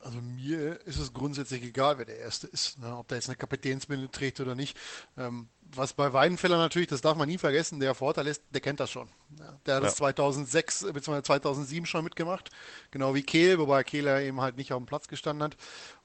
Also 0.00 0.20
mir 0.20 0.80
ist 0.86 0.98
es 0.98 1.12
grundsätzlich 1.12 1.64
egal, 1.64 1.98
wer 1.98 2.04
der 2.04 2.18
Erste 2.18 2.46
ist, 2.46 2.78
ne? 2.78 2.96
ob 2.96 3.08
der 3.08 3.18
jetzt 3.18 3.28
eine 3.28 3.36
Kapitänsbinde 3.36 4.08
trägt 4.08 4.38
oder 4.38 4.54
nicht. 4.54 4.78
Ähm, 5.16 5.48
was 5.74 5.92
bei 5.92 6.12
Weidenfeller 6.12 6.56
natürlich, 6.56 6.88
das 6.88 7.00
darf 7.00 7.16
man 7.16 7.28
nie 7.28 7.38
vergessen, 7.38 7.80
der 7.80 7.94
Vorteil 7.94 8.26
ist, 8.26 8.42
der 8.50 8.60
kennt 8.60 8.80
das 8.80 8.90
schon. 8.90 9.08
Der 9.38 9.46
hat 9.46 9.66
ja. 9.66 9.80
das 9.80 9.96
2006 9.96 10.86
bzw. 10.92 11.22
2007 11.22 11.86
schon 11.86 12.04
mitgemacht, 12.04 12.50
genau 12.90 13.14
wie 13.14 13.22
Kehl, 13.22 13.58
wobei 13.58 13.84
Kehl 13.84 14.04
ja 14.04 14.20
eben 14.20 14.40
halt 14.40 14.56
nicht 14.56 14.72
auf 14.72 14.80
dem 14.80 14.86
Platz 14.86 15.08
gestanden 15.08 15.44
hat. 15.44 15.56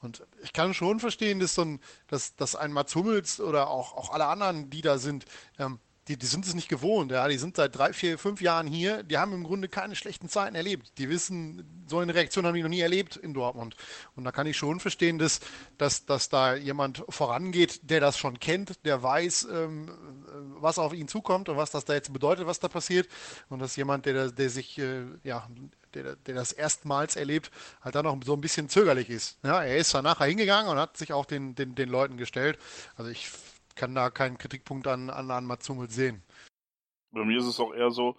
Und 0.01 0.25
ich 0.43 0.53
kann 0.53 0.73
schon 0.73 0.99
verstehen, 0.99 1.39
dass, 1.39 1.55
so 1.55 1.63
ein, 1.63 1.79
dass, 2.07 2.35
dass 2.35 2.55
ein 2.55 2.71
Mats 2.71 2.95
Hummels 2.95 3.39
oder 3.39 3.69
auch, 3.69 3.95
auch 3.95 4.11
alle 4.11 4.27
anderen, 4.27 4.69
die 4.69 4.81
da 4.81 4.97
sind, 4.97 5.25
ähm, 5.59 5.79
die, 6.07 6.17
die 6.17 6.25
sind 6.25 6.45
es 6.45 6.53
nicht 6.53 6.67
gewohnt. 6.67 7.11
Ja? 7.11 7.27
Die 7.27 7.37
sind 7.37 7.55
seit 7.55 7.77
drei, 7.77 7.93
vier, 7.93 8.17
fünf 8.17 8.41
Jahren 8.41 8.67
hier. 8.67 9.03
Die 9.03 9.17
haben 9.17 9.33
im 9.33 9.43
Grunde 9.43 9.69
keine 9.69 9.95
schlechten 9.95 10.27
Zeiten 10.27 10.55
erlebt. 10.55 10.97
Die 10.97 11.09
wissen, 11.09 11.85
so 11.87 11.99
eine 11.99 12.13
Reaktion 12.13 12.45
haben 12.45 12.55
die 12.55 12.61
noch 12.61 12.69
nie 12.69 12.81
erlebt 12.81 13.15
in 13.15 13.33
Dortmund. 13.33 13.75
Und 14.15 14.25
da 14.25 14.31
kann 14.31 14.47
ich 14.47 14.57
schon 14.57 14.79
verstehen, 14.79 15.17
dass, 15.17 15.39
dass, 15.77 16.05
dass 16.05 16.29
da 16.29 16.55
jemand 16.55 17.03
vorangeht, 17.07 17.89
der 17.89 18.01
das 18.01 18.17
schon 18.17 18.39
kennt, 18.39 18.83
der 18.85 19.01
weiß, 19.01 19.47
ähm, 19.51 19.91
was 20.59 20.77
auf 20.77 20.93
ihn 20.93 21.07
zukommt 21.07 21.47
und 21.47 21.55
was 21.55 21.71
das 21.71 21.85
da 21.85 21.93
jetzt 21.93 22.11
bedeutet, 22.11 22.47
was 22.47 22.59
da 22.59 22.67
passiert. 22.67 23.07
Und 23.49 23.59
dass 23.59 23.75
jemand, 23.77 24.05
der, 24.05 24.31
der 24.31 24.49
sich, 24.49 24.77
äh, 24.79 25.03
ja, 25.23 25.47
der, 25.93 26.17
der 26.17 26.35
das 26.35 26.51
erstmals 26.51 27.15
erlebt, 27.15 27.49
halt 27.81 27.95
dann 27.95 28.05
noch 28.05 28.19
so 28.25 28.33
ein 28.33 28.41
bisschen 28.41 28.67
zögerlich 28.67 29.09
ist. 29.09 29.37
Ja, 29.43 29.63
er 29.63 29.77
ist 29.77 29.93
dann 29.93 30.03
nachher 30.03 30.25
hingegangen 30.25 30.69
und 30.69 30.77
hat 30.77 30.97
sich 30.97 31.13
auch 31.13 31.25
den, 31.25 31.55
den, 31.55 31.75
den 31.75 31.89
Leuten 31.89 32.17
gestellt. 32.17 32.57
Also 32.97 33.09
ich 33.09 33.29
kann 33.75 33.95
da 33.95 34.09
keinen 34.09 34.37
Kritikpunkt 34.37 34.87
an, 34.87 35.09
an, 35.09 35.29
an 35.31 35.45
Mats 35.45 35.69
Hummels 35.69 35.95
sehen. 35.95 36.23
Bei 37.11 37.23
mir 37.23 37.37
ist 37.37 37.45
es 37.45 37.59
auch 37.59 37.73
eher 37.73 37.91
so, 37.91 38.15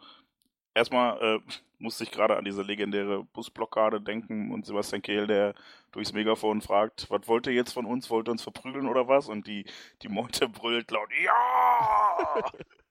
erstmal 0.75 1.21
äh, 1.21 1.41
musste 1.79 2.05
ich 2.05 2.11
gerade 2.11 2.37
an 2.37 2.45
diese 2.45 2.63
legendäre 2.63 3.25
Busblockade 3.25 4.01
denken 4.01 4.51
und 4.53 4.67
Sebastian 4.67 5.03
Kehl, 5.03 5.27
der 5.27 5.55
durchs 5.93 6.13
Megafon 6.13 6.61
fragt, 6.61 7.09
was 7.11 7.29
wollt 7.29 7.47
ihr 7.47 7.53
jetzt 7.53 7.73
von 7.73 7.85
uns? 7.85 8.11
Wollt 8.11 8.29
ihr 8.29 8.33
uns 8.33 8.43
verprügeln 8.43 8.89
oder 8.89 9.07
was? 9.07 9.29
Und 9.29 9.47
die, 9.47 9.65
die 10.03 10.09
Meute 10.09 10.49
brüllt 10.49 10.91
laut, 10.91 11.11
ja! 11.23 12.43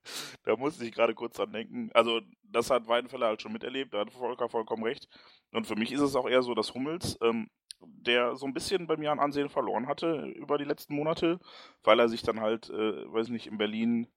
da 0.43 0.55
musste 0.55 0.85
ich 0.85 0.93
gerade 0.93 1.13
kurz 1.13 1.35
dran 1.35 1.51
denken. 1.51 1.89
Also, 1.93 2.21
das 2.43 2.69
hat 2.69 2.87
Weidenfeller 2.87 3.27
halt 3.27 3.41
schon 3.41 3.51
miterlebt, 3.51 3.93
da 3.93 4.01
hat 4.01 4.11
Volker 4.11 4.47
vollkommen 4.47 4.83
recht. 4.83 5.07
Und 5.51 5.67
für 5.67 5.75
mich 5.75 5.91
ist 5.91 6.01
es 6.01 6.15
auch 6.15 6.29
eher 6.29 6.43
so, 6.43 6.53
dass 6.53 6.73
Hummels 6.73 7.17
ähm, 7.21 7.49
der 7.87 8.35
so 8.35 8.45
ein 8.45 8.53
bisschen 8.53 8.87
bei 8.87 8.97
mir 8.97 9.11
an 9.11 9.19
Ansehen 9.19 9.49
verloren 9.49 9.87
hatte 9.87 10.25
über 10.35 10.57
die 10.57 10.63
letzten 10.65 10.95
Monate, 10.95 11.39
weil 11.83 11.99
er 11.99 12.09
sich 12.09 12.21
dann 12.21 12.41
halt, 12.41 12.69
äh, 12.69 13.13
weiß 13.13 13.29
nicht, 13.29 13.47
in 13.47 13.57
Berlin 13.57 14.07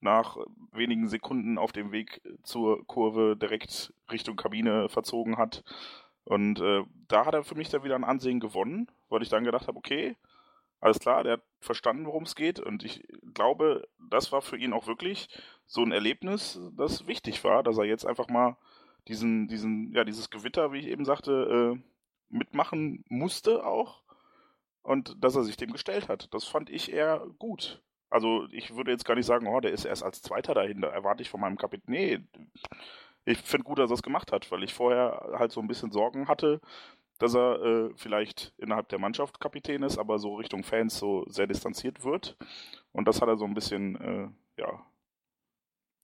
nach 0.00 0.36
wenigen 0.72 1.08
Sekunden 1.08 1.58
auf 1.58 1.72
dem 1.72 1.92
Weg 1.92 2.20
zur 2.42 2.84
Kurve 2.86 3.36
direkt 3.36 3.94
Richtung 4.10 4.36
Kabine 4.36 4.88
verzogen 4.88 5.38
hat. 5.38 5.62
Und 6.24 6.60
äh, 6.60 6.82
da 7.08 7.24
hat 7.24 7.34
er 7.34 7.44
für 7.44 7.54
mich 7.54 7.68
dann 7.68 7.84
wieder 7.84 7.94
ein 7.94 8.04
Ansehen 8.04 8.40
gewonnen, 8.40 8.90
weil 9.08 9.22
ich 9.22 9.28
dann 9.28 9.44
gedacht 9.44 9.68
habe, 9.68 9.78
okay, 9.78 10.16
alles 10.80 10.98
klar, 10.98 11.22
der 11.22 11.34
hat 11.34 11.42
verstanden, 11.60 12.06
worum 12.06 12.24
es 12.24 12.34
geht. 12.34 12.58
Und 12.58 12.84
ich 12.84 13.06
glaube, 13.32 13.88
das 14.10 14.32
war 14.32 14.42
für 14.42 14.56
ihn 14.56 14.72
auch 14.72 14.88
wirklich 14.88 15.28
so 15.66 15.82
ein 15.82 15.92
Erlebnis, 15.92 16.60
das 16.76 17.06
wichtig 17.06 17.42
war, 17.44 17.62
dass 17.62 17.78
er 17.78 17.84
jetzt 17.84 18.04
einfach 18.04 18.28
mal 18.28 18.56
diesen, 19.08 19.46
diesen, 19.46 19.92
ja, 19.92 20.04
dieses 20.04 20.30
Gewitter, 20.30 20.72
wie 20.72 20.78
ich 20.78 20.86
eben 20.86 21.04
sagte, 21.04 21.76
äh, 21.76 21.91
mitmachen 22.32 23.04
musste 23.08 23.64
auch. 23.64 24.02
Und 24.82 25.22
dass 25.22 25.36
er 25.36 25.44
sich 25.44 25.56
dem 25.56 25.72
gestellt 25.72 26.08
hat. 26.08 26.32
Das 26.34 26.44
fand 26.44 26.68
ich 26.68 26.92
eher 26.92 27.24
gut. 27.38 27.82
Also 28.10 28.46
ich 28.50 28.74
würde 28.74 28.90
jetzt 28.90 29.04
gar 29.04 29.14
nicht 29.14 29.26
sagen, 29.26 29.46
oh, 29.46 29.60
der 29.60 29.70
ist 29.70 29.84
erst 29.84 30.02
als 30.02 30.20
Zweiter 30.20 30.54
dahin, 30.54 30.80
da 30.80 30.88
erwarte 30.88 31.22
ich 31.22 31.30
von 31.30 31.40
meinem 31.40 31.56
Kapitän. 31.56 31.84
Nee, 31.86 32.20
ich 33.24 33.38
finde 33.38 33.64
gut, 33.64 33.78
dass 33.78 33.90
er 33.90 33.94
es 33.94 34.02
gemacht 34.02 34.32
hat, 34.32 34.50
weil 34.50 34.64
ich 34.64 34.74
vorher 34.74 35.30
halt 35.38 35.52
so 35.52 35.60
ein 35.60 35.68
bisschen 35.68 35.92
Sorgen 35.92 36.28
hatte, 36.28 36.60
dass 37.18 37.34
er 37.34 37.62
äh, 37.62 37.90
vielleicht 37.94 38.52
innerhalb 38.58 38.88
der 38.88 38.98
Mannschaft 38.98 39.40
Kapitän 39.40 39.82
ist, 39.82 39.96
aber 39.96 40.18
so 40.18 40.34
Richtung 40.34 40.64
Fans 40.64 40.98
so 40.98 41.24
sehr 41.28 41.46
distanziert 41.46 42.04
wird. 42.04 42.36
Und 42.90 43.06
das 43.06 43.22
hat 43.22 43.28
er 43.28 43.36
so 43.36 43.44
ein 43.44 43.54
bisschen, 43.54 43.96
äh, 43.96 44.28
ja, 44.60 44.84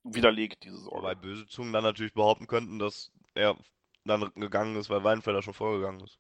widerlegt, 0.05 0.65
diese 0.65 0.79
Sorge. 0.79 0.99
Wobei 0.99 1.15
böse 1.15 1.47
Zungen 1.47 1.73
dann 1.73 1.83
natürlich 1.83 2.15
behaupten 2.15 2.47
könnten, 2.47 2.79
dass 2.79 3.13
er 3.35 3.57
dann 4.09 4.33
gegangen 4.35 4.77
ist, 4.77 4.91
weil 4.91 5.05
Weinfelder 5.05 5.43
schon 5.43 5.55
vorgegangen 5.55 6.01
ist. 6.01 6.19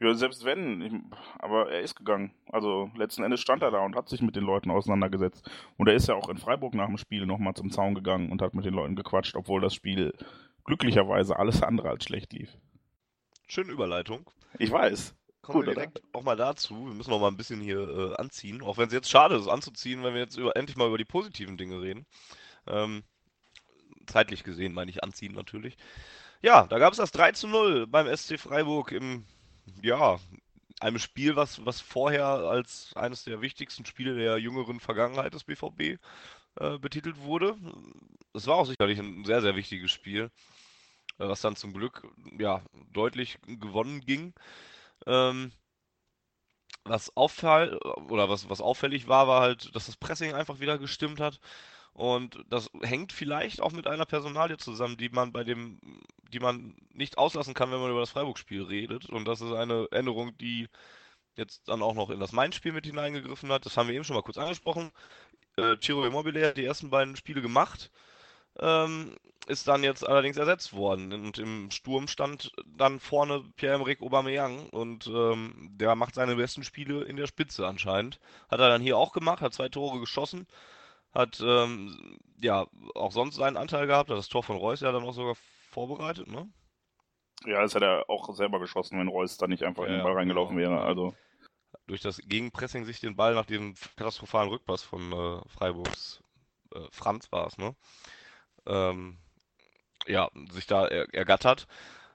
Ja, 0.00 0.14
selbst 0.14 0.44
wenn, 0.44 0.80
ich, 0.80 0.92
aber 1.38 1.70
er 1.72 1.80
ist 1.80 1.96
gegangen. 1.96 2.32
Also 2.52 2.90
letzten 2.94 3.24
Endes 3.24 3.40
stand 3.40 3.62
er 3.62 3.72
da 3.72 3.80
und 3.84 3.96
hat 3.96 4.08
sich 4.08 4.22
mit 4.22 4.36
den 4.36 4.44
Leuten 4.44 4.70
auseinandergesetzt. 4.70 5.50
Und 5.76 5.88
er 5.88 5.94
ist 5.94 6.06
ja 6.06 6.14
auch 6.14 6.28
in 6.28 6.38
Freiburg 6.38 6.74
nach 6.74 6.86
dem 6.86 6.98
Spiel 6.98 7.26
nochmal 7.26 7.54
zum 7.54 7.70
Zaun 7.72 7.96
gegangen 7.96 8.30
und 8.30 8.40
hat 8.40 8.54
mit 8.54 8.64
den 8.64 8.74
Leuten 8.74 8.94
gequatscht, 8.94 9.34
obwohl 9.34 9.60
das 9.60 9.74
Spiel 9.74 10.12
glücklicherweise 10.64 11.36
alles 11.36 11.62
andere 11.62 11.88
als 11.88 12.04
schlecht 12.04 12.32
lief. 12.32 12.56
Schöne 13.48 13.72
Überleitung. 13.72 14.30
Ich 14.58 14.70
weiß. 14.70 15.16
Kommen 15.42 15.60
Gut, 15.60 15.66
wir 15.66 15.74
direkt 15.74 15.98
oder? 15.98 16.08
auch 16.12 16.22
mal 16.22 16.36
dazu. 16.36 16.86
Wir 16.86 16.94
müssen 16.94 17.10
noch 17.10 17.20
mal 17.20 17.28
ein 17.28 17.36
bisschen 17.36 17.60
hier 17.60 17.80
äh, 17.80 18.14
anziehen, 18.16 18.62
auch 18.62 18.76
wenn 18.76 18.88
es 18.88 18.92
jetzt 18.92 19.10
schade 19.10 19.34
ist 19.34 19.48
anzuziehen, 19.48 20.04
wenn 20.04 20.14
wir 20.14 20.20
jetzt 20.20 20.36
über, 20.36 20.54
endlich 20.54 20.76
mal 20.76 20.88
über 20.88 20.98
die 20.98 21.06
positiven 21.06 21.56
Dinge 21.56 21.80
reden. 21.80 22.06
Ähm, 22.66 23.02
zeitlich 24.08 24.44
gesehen 24.44 24.72
meine 24.74 24.90
ich 24.90 25.02
anziehen 25.02 25.34
natürlich. 25.34 25.76
Ja, 26.42 26.66
da 26.66 26.78
gab 26.78 26.92
es 26.92 26.98
das 26.98 27.10
3 27.12 27.32
zu 27.32 27.48
0 27.48 27.86
beim 27.86 28.14
SC 28.14 28.38
Freiburg 28.38 28.92
im 28.92 29.24
ja, 29.82 30.18
einem 30.80 30.98
Spiel, 30.98 31.36
was, 31.36 31.64
was 31.66 31.80
vorher 31.80 32.26
als 32.26 32.92
eines 32.94 33.24
der 33.24 33.40
wichtigsten 33.40 33.84
Spiele 33.84 34.14
der 34.14 34.38
jüngeren 34.38 34.80
Vergangenheit 34.80 35.34
des 35.34 35.44
BVB 35.44 35.98
äh, 36.60 36.78
betitelt 36.78 37.20
wurde. 37.20 37.56
Es 38.34 38.46
war 38.46 38.56
auch 38.56 38.66
sicherlich 38.66 38.98
ein 38.98 39.24
sehr, 39.24 39.42
sehr 39.42 39.56
wichtiges 39.56 39.90
Spiel, 39.90 40.30
äh, 41.18 41.28
was 41.28 41.40
dann 41.40 41.56
zum 41.56 41.72
Glück 41.72 42.06
ja 42.38 42.62
deutlich 42.92 43.38
gewonnen 43.46 44.00
ging. 44.00 44.34
Ähm, 45.06 45.52
was 46.84 47.16
auffall 47.16 47.76
oder 48.08 48.28
was, 48.28 48.48
was 48.48 48.60
auffällig 48.60 49.08
war, 49.08 49.28
war 49.28 49.40
halt, 49.42 49.74
dass 49.74 49.86
das 49.86 49.96
Pressing 49.96 50.32
einfach 50.32 50.60
wieder 50.60 50.78
gestimmt 50.78 51.20
hat. 51.20 51.40
Und 51.98 52.38
das 52.48 52.70
hängt 52.80 53.12
vielleicht 53.12 53.60
auch 53.60 53.72
mit 53.72 53.88
einer 53.88 54.06
Personalie 54.06 54.56
zusammen, 54.56 54.96
die 54.96 55.08
man 55.08 55.32
bei 55.32 55.42
dem, 55.42 55.80
die 56.32 56.38
man 56.38 56.76
nicht 56.92 57.18
auslassen 57.18 57.54
kann, 57.54 57.72
wenn 57.72 57.80
man 57.80 57.90
über 57.90 57.98
das 57.98 58.10
Freiburg-Spiel 58.10 58.62
redet. 58.62 59.06
Und 59.06 59.24
das 59.24 59.40
ist 59.40 59.52
eine 59.52 59.88
Änderung, 59.90 60.38
die 60.38 60.68
jetzt 61.34 61.66
dann 61.66 61.82
auch 61.82 61.94
noch 61.94 62.10
in 62.10 62.20
das 62.20 62.30
Main-Spiel 62.30 62.70
mit 62.70 62.86
hineingegriffen 62.86 63.50
hat. 63.50 63.66
Das 63.66 63.76
haben 63.76 63.88
wir 63.88 63.96
eben 63.96 64.04
schon 64.04 64.14
mal 64.14 64.22
kurz 64.22 64.38
angesprochen. 64.38 64.92
Äh, 65.56 65.74
Ciro 65.82 66.06
Immobile 66.06 66.46
hat 66.46 66.56
die 66.56 66.64
ersten 66.64 66.88
beiden 66.88 67.16
Spiele 67.16 67.42
gemacht, 67.42 67.90
ähm, 68.60 69.16
ist 69.48 69.66
dann 69.66 69.82
jetzt 69.82 70.06
allerdings 70.06 70.36
ersetzt 70.36 70.74
worden. 70.74 71.12
Und 71.12 71.38
im 71.38 71.72
Sturm 71.72 72.06
stand 72.06 72.52
dann 72.64 73.00
vorne 73.00 73.42
Pierre-Emerick 73.56 74.02
Aubameyang 74.02 74.68
und 74.70 75.08
ähm, 75.08 75.70
der 75.72 75.96
macht 75.96 76.14
seine 76.14 76.36
besten 76.36 76.62
Spiele 76.62 77.02
in 77.02 77.16
der 77.16 77.26
Spitze 77.26 77.66
anscheinend. 77.66 78.20
Hat 78.48 78.60
er 78.60 78.68
dann 78.68 78.82
hier 78.82 78.96
auch 78.96 79.12
gemacht, 79.12 79.40
hat 79.40 79.52
zwei 79.52 79.68
Tore 79.68 79.98
geschossen 79.98 80.46
hat 81.18 81.40
ähm, 81.44 82.18
ja 82.40 82.66
auch 82.94 83.12
sonst 83.12 83.36
seinen 83.36 83.56
Anteil 83.56 83.86
gehabt, 83.86 84.08
hat 84.10 84.16
das 84.16 84.28
Tor 84.28 84.42
von 84.42 84.56
Reus 84.56 84.80
ja 84.80 84.92
dann 84.92 85.04
auch 85.04 85.12
sogar 85.12 85.34
vorbereitet, 85.70 86.28
ne? 86.28 86.48
Ja, 87.44 87.60
das 87.60 87.74
hätte 87.74 87.84
er 87.84 88.10
auch 88.10 88.34
selber 88.34 88.58
geschossen, 88.58 88.98
wenn 88.98 89.08
Reus 89.08 89.36
da 89.36 89.46
nicht 89.46 89.62
einfach 89.62 89.84
ja, 89.84 89.88
in 89.90 89.94
den 89.96 90.02
Ball 90.02 90.14
reingelaufen 90.14 90.56
genau. 90.56 90.70
wäre. 90.70 90.82
Also 90.82 91.14
durch 91.86 92.00
das 92.00 92.18
Gegenpressing 92.18 92.84
sich 92.84 93.00
den 93.00 93.16
Ball 93.16 93.34
nach 93.34 93.46
dem 93.46 93.74
katastrophalen 93.96 94.50
Rückpass 94.50 94.82
von 94.82 95.12
äh, 95.12 95.48
Freiburgs 95.48 96.22
äh, 96.74 96.80
Franz 96.90 97.30
war 97.32 97.46
es, 97.46 97.58
ne? 97.58 97.74
Ähm, 98.66 99.18
ja, 100.06 100.30
sich 100.50 100.66
da 100.66 100.86
er 100.86 101.12
ergattert. 101.14 101.66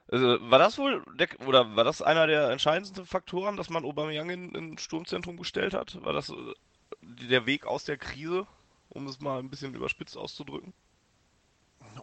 Also, 0.08 0.38
war 0.50 0.58
das 0.58 0.78
wohl 0.78 1.04
der, 1.18 1.28
oder 1.46 1.76
war 1.76 1.84
das 1.84 2.02
einer 2.02 2.26
der 2.26 2.50
entscheidendsten 2.50 3.06
Faktoren, 3.06 3.56
dass 3.56 3.70
man 3.70 3.84
Aubameyang 3.84 4.30
in, 4.30 4.54
in 4.54 4.78
Sturmzentrum 4.78 5.36
gestellt 5.36 5.74
hat? 5.74 6.02
War 6.04 6.12
das 6.12 6.30
äh, 6.30 6.54
der 7.02 7.46
Weg 7.46 7.66
aus 7.66 7.84
der 7.84 7.96
Krise? 7.96 8.46
Um 8.94 9.06
es 9.06 9.20
mal 9.20 9.38
ein 9.38 9.50
bisschen 9.50 9.74
überspitzt 9.74 10.16
auszudrücken? 10.16 10.72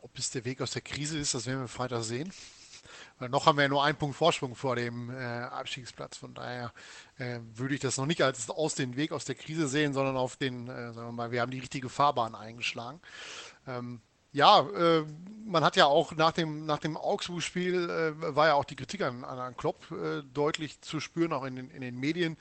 Ob 0.01 0.17
es 0.17 0.29
der 0.29 0.45
Weg 0.45 0.61
aus 0.61 0.71
der 0.71 0.81
Krise 0.81 1.17
ist, 1.17 1.33
das 1.33 1.45
werden 1.47 1.61
wir 1.61 1.67
Freitag 1.67 2.03
sehen. 2.03 2.31
Weil 3.19 3.29
noch 3.29 3.45
haben 3.45 3.57
wir 3.57 3.63
ja 3.63 3.69
nur 3.69 3.83
einen 3.83 3.97
Punkt 3.97 4.15
Vorsprung 4.15 4.55
vor 4.55 4.75
dem 4.75 5.09
äh, 5.09 5.15
Abstiegsplatz. 5.15 6.17
Von 6.17 6.33
daher 6.33 6.73
äh, 7.17 7.39
würde 7.53 7.75
ich 7.75 7.81
das 7.81 7.97
noch 7.97 8.05
nicht 8.05 8.21
als 8.21 8.49
aus 8.49 8.75
dem 8.75 8.95
Weg 8.95 9.11
aus 9.11 9.25
der 9.25 9.35
Krise 9.35 9.67
sehen, 9.67 9.93
sondern 9.93 10.17
auf 10.17 10.37
den, 10.37 10.67
äh, 10.67 10.93
sagen 10.93 11.07
wir 11.07 11.11
mal, 11.11 11.31
wir 11.31 11.41
haben 11.41 11.51
die 11.51 11.59
richtige 11.59 11.89
Fahrbahn 11.89 12.35
eingeschlagen. 12.35 12.99
Ähm, 13.67 14.01
ja, 14.33 14.61
äh, 14.61 15.05
man 15.45 15.63
hat 15.63 15.75
ja 15.75 15.85
auch 15.85 16.13
nach 16.15 16.31
dem, 16.31 16.65
nach 16.65 16.79
dem 16.79 16.95
Augsburg-Spiel 16.95 17.89
äh, 17.89 18.35
war 18.35 18.47
ja 18.47 18.53
auch 18.53 18.63
die 18.63 18.77
Kritik 18.77 19.01
an, 19.01 19.25
an 19.25 19.57
Klopp 19.57 19.91
äh, 19.91 20.23
deutlich 20.33 20.79
zu 20.81 20.99
spüren, 21.01 21.33
auch 21.33 21.43
in 21.43 21.57
den, 21.57 21.69
in 21.69 21.81
den 21.81 21.97
Medien. 21.97 22.37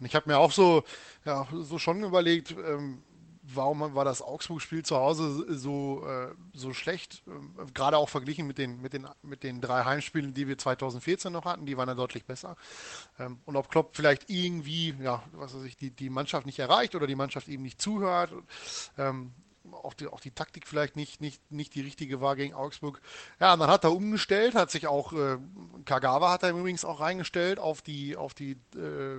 Und 0.00 0.06
ich 0.06 0.14
habe 0.14 0.28
mir 0.30 0.38
auch 0.38 0.52
so, 0.52 0.84
ja, 1.24 1.46
so 1.52 1.78
schon 1.78 2.02
überlegt, 2.02 2.52
ähm, 2.52 3.02
warum 3.46 3.94
war 3.94 4.04
das 4.04 4.22
Augsburg-Spiel 4.22 4.84
zu 4.84 4.96
Hause 4.96 5.46
so, 5.56 6.06
äh, 6.06 6.34
so 6.54 6.72
schlecht? 6.72 7.22
Äh, 7.26 7.70
gerade 7.72 7.98
auch 7.98 8.08
verglichen 8.08 8.46
mit 8.46 8.58
den, 8.58 8.80
mit, 8.80 8.92
den, 8.92 9.06
mit 9.22 9.42
den 9.42 9.60
drei 9.60 9.84
Heimspielen, 9.84 10.34
die 10.34 10.48
wir 10.48 10.56
2014 10.56 11.32
noch 11.32 11.44
hatten, 11.44 11.66
die 11.66 11.76
waren 11.76 11.88
ja 11.88 11.94
deutlich 11.94 12.24
besser. 12.24 12.56
Ähm, 13.18 13.38
und 13.44 13.56
ob 13.56 13.70
Klopp 13.70 13.96
vielleicht 13.96 14.30
irgendwie, 14.30 14.94
ja, 15.02 15.22
was 15.32 15.54
weiß 15.54 15.64
ich, 15.64 15.76
die, 15.76 15.90
die 15.90 16.10
Mannschaft 16.10 16.46
nicht 16.46 16.58
erreicht 16.58 16.94
oder 16.94 17.06
die 17.06 17.16
Mannschaft 17.16 17.48
ihm 17.48 17.62
nicht 17.62 17.80
zuhört. 17.80 18.32
Ähm, 18.96 19.32
auch 19.72 19.94
die, 19.94 20.06
auch 20.06 20.20
die 20.20 20.30
Taktik 20.30 20.66
vielleicht 20.66 20.96
nicht, 20.96 21.20
nicht, 21.20 21.50
nicht 21.50 21.74
die 21.74 21.80
richtige 21.80 22.20
war 22.20 22.36
gegen 22.36 22.54
Augsburg. 22.54 23.00
Ja, 23.40 23.54
und 23.54 23.60
dann 23.60 23.70
hat 23.70 23.84
er 23.84 23.92
umgestellt, 23.92 24.54
hat 24.54 24.70
sich 24.70 24.86
auch, 24.86 25.12
äh, 25.12 25.38
Kagawa 25.84 26.30
hat 26.30 26.42
er 26.42 26.50
übrigens 26.50 26.84
auch 26.84 27.00
reingestellt 27.00 27.58
auf 27.58 27.82
die, 27.82 28.16
auf 28.16 28.34
die 28.34 28.52
äh, 28.76 29.18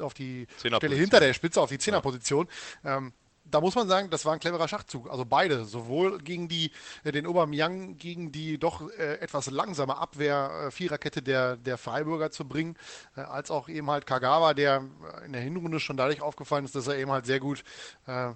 auf 0.00 0.14
die 0.14 0.46
Stelle 0.58 0.96
hinter 0.96 1.20
der 1.20 1.32
Spitze, 1.34 1.60
auf 1.60 1.70
die 1.70 1.78
Zehnerposition. 1.78 2.48
Ja. 2.84 2.98
Ähm, 2.98 3.12
da 3.50 3.60
muss 3.60 3.74
man 3.74 3.88
sagen, 3.88 4.10
das 4.10 4.24
war 4.24 4.32
ein 4.32 4.40
cleverer 4.40 4.68
Schachzug. 4.68 5.10
Also 5.10 5.24
beide, 5.24 5.64
sowohl 5.64 6.18
gegen 6.18 6.48
die, 6.48 6.70
äh, 7.04 7.12
den 7.12 7.26
Aubameyang 7.26 7.96
gegen 7.96 8.32
die 8.32 8.58
doch 8.58 8.90
äh, 8.90 9.18
etwas 9.20 9.50
langsame 9.50 9.96
Abwehr 9.96 10.66
äh, 10.66 10.70
Viererkette 10.70 11.22
der, 11.22 11.56
der 11.56 11.78
Freiburger 11.78 12.30
zu 12.30 12.46
bringen, 12.46 12.76
äh, 13.16 13.20
als 13.20 13.50
auch 13.50 13.68
eben 13.68 13.90
halt 13.90 14.06
Kagawa, 14.06 14.54
der 14.54 14.84
in 15.24 15.32
der 15.32 15.42
Hinrunde 15.42 15.80
schon 15.80 15.96
dadurch 15.96 16.20
aufgefallen 16.20 16.64
ist, 16.64 16.74
dass 16.74 16.86
er 16.86 16.96
eben 16.96 17.10
halt 17.10 17.26
sehr 17.26 17.40
gut, 17.40 17.62
äh, 18.06 18.32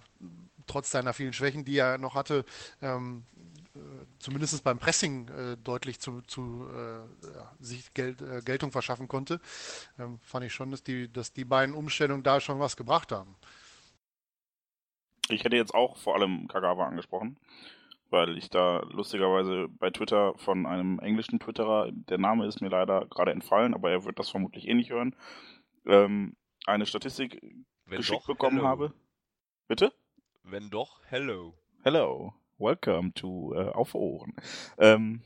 trotz 0.67 0.91
seiner 0.91 1.13
vielen 1.13 1.33
Schwächen, 1.33 1.65
die 1.65 1.79
er 1.79 1.99
noch 1.99 2.15
hatte, 2.15 2.45
ähm, 2.81 3.25
zumindest 4.19 4.63
beim 4.65 4.79
Pressing 4.79 5.29
äh, 5.29 5.57
deutlich 5.57 6.01
zu, 6.01 6.23
zu 6.23 6.69
äh, 6.73 7.35
ja, 7.35 7.53
sich 7.61 7.93
Geld, 7.95 8.21
äh, 8.21 8.43
Geltung 8.45 8.73
verschaffen 8.73 9.09
konnte, 9.09 9.41
ähm, 9.99 10.19
fand 10.23 10.45
ich 10.45 10.53
schon, 10.53 10.71
dass 10.71 10.83
die, 10.83 11.13
dass 11.13 11.33
die 11.33 11.45
beiden 11.45 11.75
Umstellungen 11.75 12.23
da 12.23 12.41
schon 12.41 12.59
was 12.59 12.77
gebracht 12.77 13.13
haben. 13.13 13.37
Ich 15.29 15.45
hätte 15.45 15.57
jetzt 15.57 15.75
auch 15.75 15.97
vor 15.97 16.17
allem 16.17 16.49
Kagawa 16.49 16.87
angesprochen, 16.87 17.39
weil 18.11 18.37
ich 18.37 18.51
da 18.51 18.81
lustigerweise 18.91 19.69
bei 19.69 19.91
Twitter 19.91 20.35
von 20.39 20.67
einem 20.67 20.99
englischen 20.99 21.39
Twitterer, 21.39 21.91
der 21.93 22.19
Name 22.19 22.47
ist 22.47 22.61
mir 22.61 22.71
leider 22.71 23.07
gerade 23.07 23.31
entfallen, 23.31 23.75
aber 23.75 23.91
er 23.91 24.05
wird 24.05 24.19
das 24.19 24.31
vermutlich 24.31 24.67
eh 24.67 24.75
nicht 24.75 24.91
hören, 24.91 25.15
ähm, 25.87 26.37
eine 26.67 26.87
Statistik 26.87 27.41
Wenn 27.87 27.99
geschickt 27.99 28.23
doch, 28.23 28.27
bekommen 28.27 28.57
hello. 28.57 28.69
habe. 28.69 28.95
Bitte? 29.69 29.93
Wenn 30.43 30.71
doch, 30.71 31.01
hello. 31.05 31.55
Hello. 31.85 32.35
Welcome 32.61 33.15
to 33.15 33.55
äh, 33.55 33.71
Auf 33.71 33.95
Ohren. 33.95 34.35
Ähm, 34.79 35.23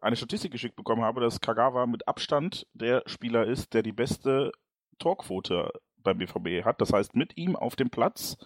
eine 0.00 0.16
Statistik 0.16 0.52
geschickt 0.52 0.76
bekommen 0.76 1.02
habe, 1.02 1.20
dass 1.20 1.40
Kagawa 1.40 1.86
mit 1.86 2.06
Abstand 2.06 2.66
der 2.74 3.02
Spieler 3.06 3.46
ist, 3.46 3.74
der 3.74 3.82
die 3.82 3.92
beste 3.92 4.52
Torquote 4.98 5.72
beim 5.98 6.18
BVB 6.18 6.64
hat. 6.64 6.80
Das 6.80 6.92
heißt, 6.92 7.16
mit 7.16 7.36
ihm 7.36 7.56
auf 7.56 7.74
dem 7.74 7.90
Platz 7.90 8.36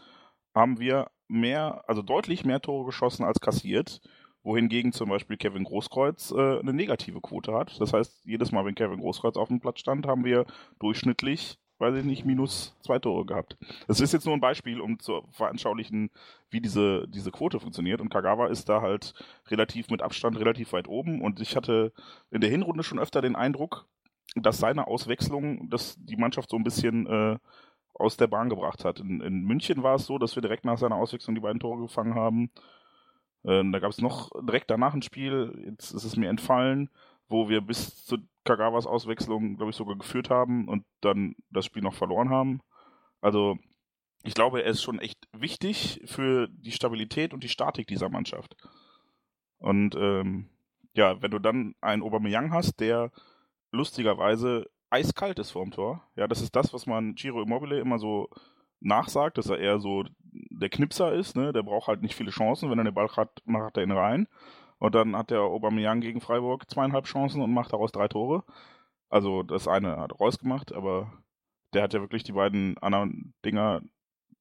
haben 0.54 0.78
wir 0.80 1.10
mehr, 1.26 1.84
also 1.86 2.00
deutlich 2.00 2.44
mehr 2.44 2.60
Tore 2.60 2.86
geschossen 2.86 3.24
als 3.24 3.40
kassiert, 3.40 4.00
wohingegen 4.42 4.92
zum 4.92 5.10
Beispiel 5.10 5.36
Kevin 5.36 5.64
Großkreuz 5.64 6.30
äh, 6.30 6.60
eine 6.60 6.72
negative 6.72 7.20
Quote 7.20 7.52
hat. 7.52 7.78
Das 7.80 7.92
heißt, 7.92 8.24
jedes 8.24 8.52
Mal, 8.52 8.64
wenn 8.64 8.74
Kevin 8.74 9.00
Großkreuz 9.00 9.36
auf 9.36 9.48
dem 9.48 9.60
Platz 9.60 9.80
stand, 9.80 10.06
haben 10.06 10.24
wir 10.24 10.46
durchschnittlich 10.78 11.58
weiß 11.78 11.94
ich 11.96 12.04
nicht, 12.04 12.24
minus 12.24 12.76
zwei 12.80 12.98
Tore 12.98 13.24
gehabt. 13.24 13.56
Das 13.86 14.00
ist 14.00 14.12
jetzt 14.12 14.26
nur 14.26 14.34
ein 14.34 14.40
Beispiel, 14.40 14.80
um 14.80 14.98
zu 14.98 15.22
veranschaulichen, 15.30 16.10
wie 16.50 16.60
diese, 16.60 17.06
diese 17.08 17.30
Quote 17.30 17.60
funktioniert. 17.60 18.00
Und 18.00 18.08
Kagawa 18.08 18.48
ist 18.48 18.68
da 18.68 18.82
halt 18.82 19.14
relativ 19.48 19.88
mit 19.90 20.02
Abstand 20.02 20.38
relativ 20.38 20.72
weit 20.72 20.88
oben. 20.88 21.22
Und 21.22 21.40
ich 21.40 21.56
hatte 21.56 21.92
in 22.30 22.40
der 22.40 22.50
Hinrunde 22.50 22.82
schon 22.82 22.98
öfter 22.98 23.22
den 23.22 23.36
Eindruck, 23.36 23.86
dass 24.34 24.58
seine 24.58 24.86
Auswechslung 24.86 25.70
dass 25.70 25.96
die 25.98 26.16
Mannschaft 26.16 26.50
so 26.50 26.56
ein 26.56 26.64
bisschen 26.64 27.06
äh, 27.06 27.38
aus 27.94 28.16
der 28.16 28.26
Bahn 28.26 28.48
gebracht 28.48 28.84
hat. 28.84 29.00
In, 29.00 29.20
in, 29.20 29.44
München 29.44 29.82
war 29.82 29.96
es 29.96 30.06
so, 30.06 30.18
dass 30.18 30.36
wir 30.36 30.42
direkt 30.42 30.64
nach 30.64 30.78
seiner 30.78 30.96
Auswechslung 30.96 31.34
die 31.34 31.40
beiden 31.40 31.60
Tore 31.60 31.80
gefangen 31.82 32.14
haben. 32.14 32.50
Äh, 33.44 33.62
da 33.70 33.78
gab 33.78 33.90
es 33.90 34.00
noch 34.00 34.30
direkt 34.42 34.70
danach 34.70 34.94
ein 34.94 35.02
Spiel, 35.02 35.52
jetzt 35.66 35.92
ist 35.92 36.04
es 36.04 36.16
mir 36.16 36.28
entfallen, 36.28 36.90
wo 37.28 37.48
wir 37.48 37.60
bis 37.60 38.04
zu 38.04 38.18
Kagawas 38.44 38.86
Auswechslung, 38.86 39.56
glaube 39.56 39.70
ich, 39.70 39.76
sogar 39.76 39.96
geführt 39.96 40.30
haben 40.30 40.68
und 40.68 40.84
dann 41.00 41.34
das 41.50 41.66
Spiel 41.66 41.82
noch 41.82 41.94
verloren 41.94 42.30
haben. 42.30 42.60
Also 43.20 43.58
ich 44.24 44.34
glaube, 44.34 44.62
er 44.62 44.70
ist 44.70 44.82
schon 44.82 44.98
echt 44.98 45.28
wichtig 45.32 46.00
für 46.06 46.48
die 46.48 46.72
Stabilität 46.72 47.32
und 47.32 47.44
die 47.44 47.48
Statik 47.48 47.86
dieser 47.86 48.08
Mannschaft. 48.08 48.56
Und 49.58 49.94
ähm, 49.96 50.48
ja, 50.94 51.20
wenn 51.22 51.30
du 51.30 51.38
dann 51.38 51.74
einen 51.80 52.02
Aubameyang 52.02 52.52
hast, 52.52 52.80
der 52.80 53.12
lustigerweise 53.70 54.68
eiskalt 54.90 55.38
ist 55.38 55.50
vorm 55.50 55.70
Tor, 55.70 56.02
ja, 56.16 56.26
das 56.26 56.40
ist 56.40 56.56
das, 56.56 56.72
was 56.72 56.86
man 56.86 57.14
Giro 57.14 57.42
Immobile 57.42 57.78
immer 57.78 57.98
so 57.98 58.28
nachsagt, 58.80 59.38
dass 59.38 59.48
er 59.48 59.58
eher 59.58 59.78
so 59.80 60.04
der 60.22 60.68
Knipser 60.68 61.12
ist, 61.12 61.36
ne? 61.36 61.52
Der 61.52 61.62
braucht 61.62 61.88
halt 61.88 62.02
nicht 62.02 62.14
viele 62.14 62.30
Chancen, 62.30 62.70
wenn 62.70 62.78
er 62.78 62.84
den 62.84 62.94
Ball 62.94 63.08
hat, 63.16 63.42
macht 63.44 63.76
er 63.76 63.82
ihn 63.82 63.90
rein. 63.90 64.28
Und 64.78 64.94
dann 64.94 65.16
hat 65.16 65.30
der 65.30 65.40
Aubameyang 65.40 66.00
gegen 66.00 66.20
Freiburg 66.20 66.70
zweieinhalb 66.70 67.06
Chancen 67.06 67.42
und 67.42 67.52
macht 67.52 67.72
daraus 67.72 67.92
drei 67.92 68.08
Tore. 68.08 68.44
Also 69.08 69.42
das 69.42 69.66
eine 69.66 69.96
hat 69.96 70.18
Reus 70.20 70.38
gemacht, 70.38 70.72
aber 70.72 71.12
der 71.72 71.82
hat 71.82 71.94
ja 71.94 72.00
wirklich 72.00 72.22
die 72.22 72.32
beiden 72.32 72.78
anderen 72.78 73.34
Dinger 73.44 73.82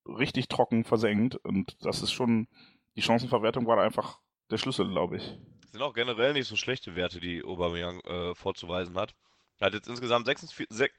richtig 0.05 0.47
trocken 0.47 0.83
versenkt. 0.83 1.35
Und 1.37 1.77
das 1.85 2.01
ist 2.01 2.11
schon, 2.11 2.47
die 2.95 3.01
Chancenverwertung 3.01 3.65
war 3.65 3.81
einfach 3.81 4.19
der 4.49 4.57
Schlüssel, 4.57 4.87
glaube 4.87 5.17
ich. 5.17 5.37
Das 5.61 5.71
sind 5.71 5.81
auch 5.81 5.93
generell 5.93 6.33
nicht 6.33 6.47
so 6.47 6.55
schlechte 6.55 6.95
Werte, 6.95 7.19
die 7.19 7.43
Aubameyang 7.43 7.99
äh, 8.01 8.35
vorzuweisen 8.35 8.95
hat. 8.97 9.15
Er 9.59 9.67
hat 9.67 9.73
jetzt 9.73 9.89
insgesamt 9.89 10.27
76, 10.27 10.89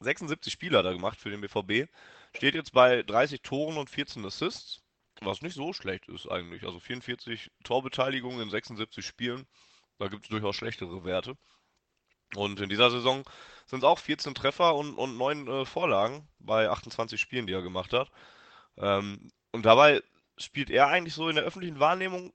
76 0.00 0.52
Spieler 0.52 0.82
da 0.82 0.92
gemacht 0.92 1.20
für 1.20 1.30
den 1.30 1.40
BVB. 1.40 1.90
Steht 2.34 2.54
jetzt 2.54 2.72
bei 2.72 3.02
30 3.02 3.42
Toren 3.42 3.76
und 3.76 3.90
14 3.90 4.24
Assists. 4.24 4.83
Was 5.20 5.42
nicht 5.42 5.54
so 5.54 5.72
schlecht 5.72 6.08
ist 6.08 6.28
eigentlich. 6.28 6.64
Also 6.64 6.80
44 6.80 7.50
Torbeteiligungen 7.62 8.40
in 8.40 8.50
76 8.50 9.04
Spielen. 9.04 9.46
Da 9.98 10.08
gibt 10.08 10.24
es 10.24 10.28
durchaus 10.28 10.56
schlechtere 10.56 11.04
Werte. 11.04 11.36
Und 12.34 12.60
in 12.60 12.68
dieser 12.68 12.90
Saison 12.90 13.22
sind 13.66 13.78
es 13.78 13.84
auch 13.84 13.98
14 13.98 14.34
Treffer 14.34 14.74
und, 14.74 14.94
und 14.94 15.16
9 15.16 15.46
äh, 15.46 15.64
Vorlagen 15.64 16.28
bei 16.38 16.68
28 16.68 17.20
Spielen, 17.20 17.46
die 17.46 17.52
er 17.52 17.62
gemacht 17.62 17.92
hat. 17.92 18.10
Ähm, 18.76 19.30
und 19.52 19.64
dabei 19.64 20.02
spielt 20.36 20.70
er 20.70 20.88
eigentlich 20.88 21.14
so 21.14 21.28
in 21.28 21.36
der 21.36 21.44
öffentlichen 21.44 21.78
Wahrnehmung 21.78 22.32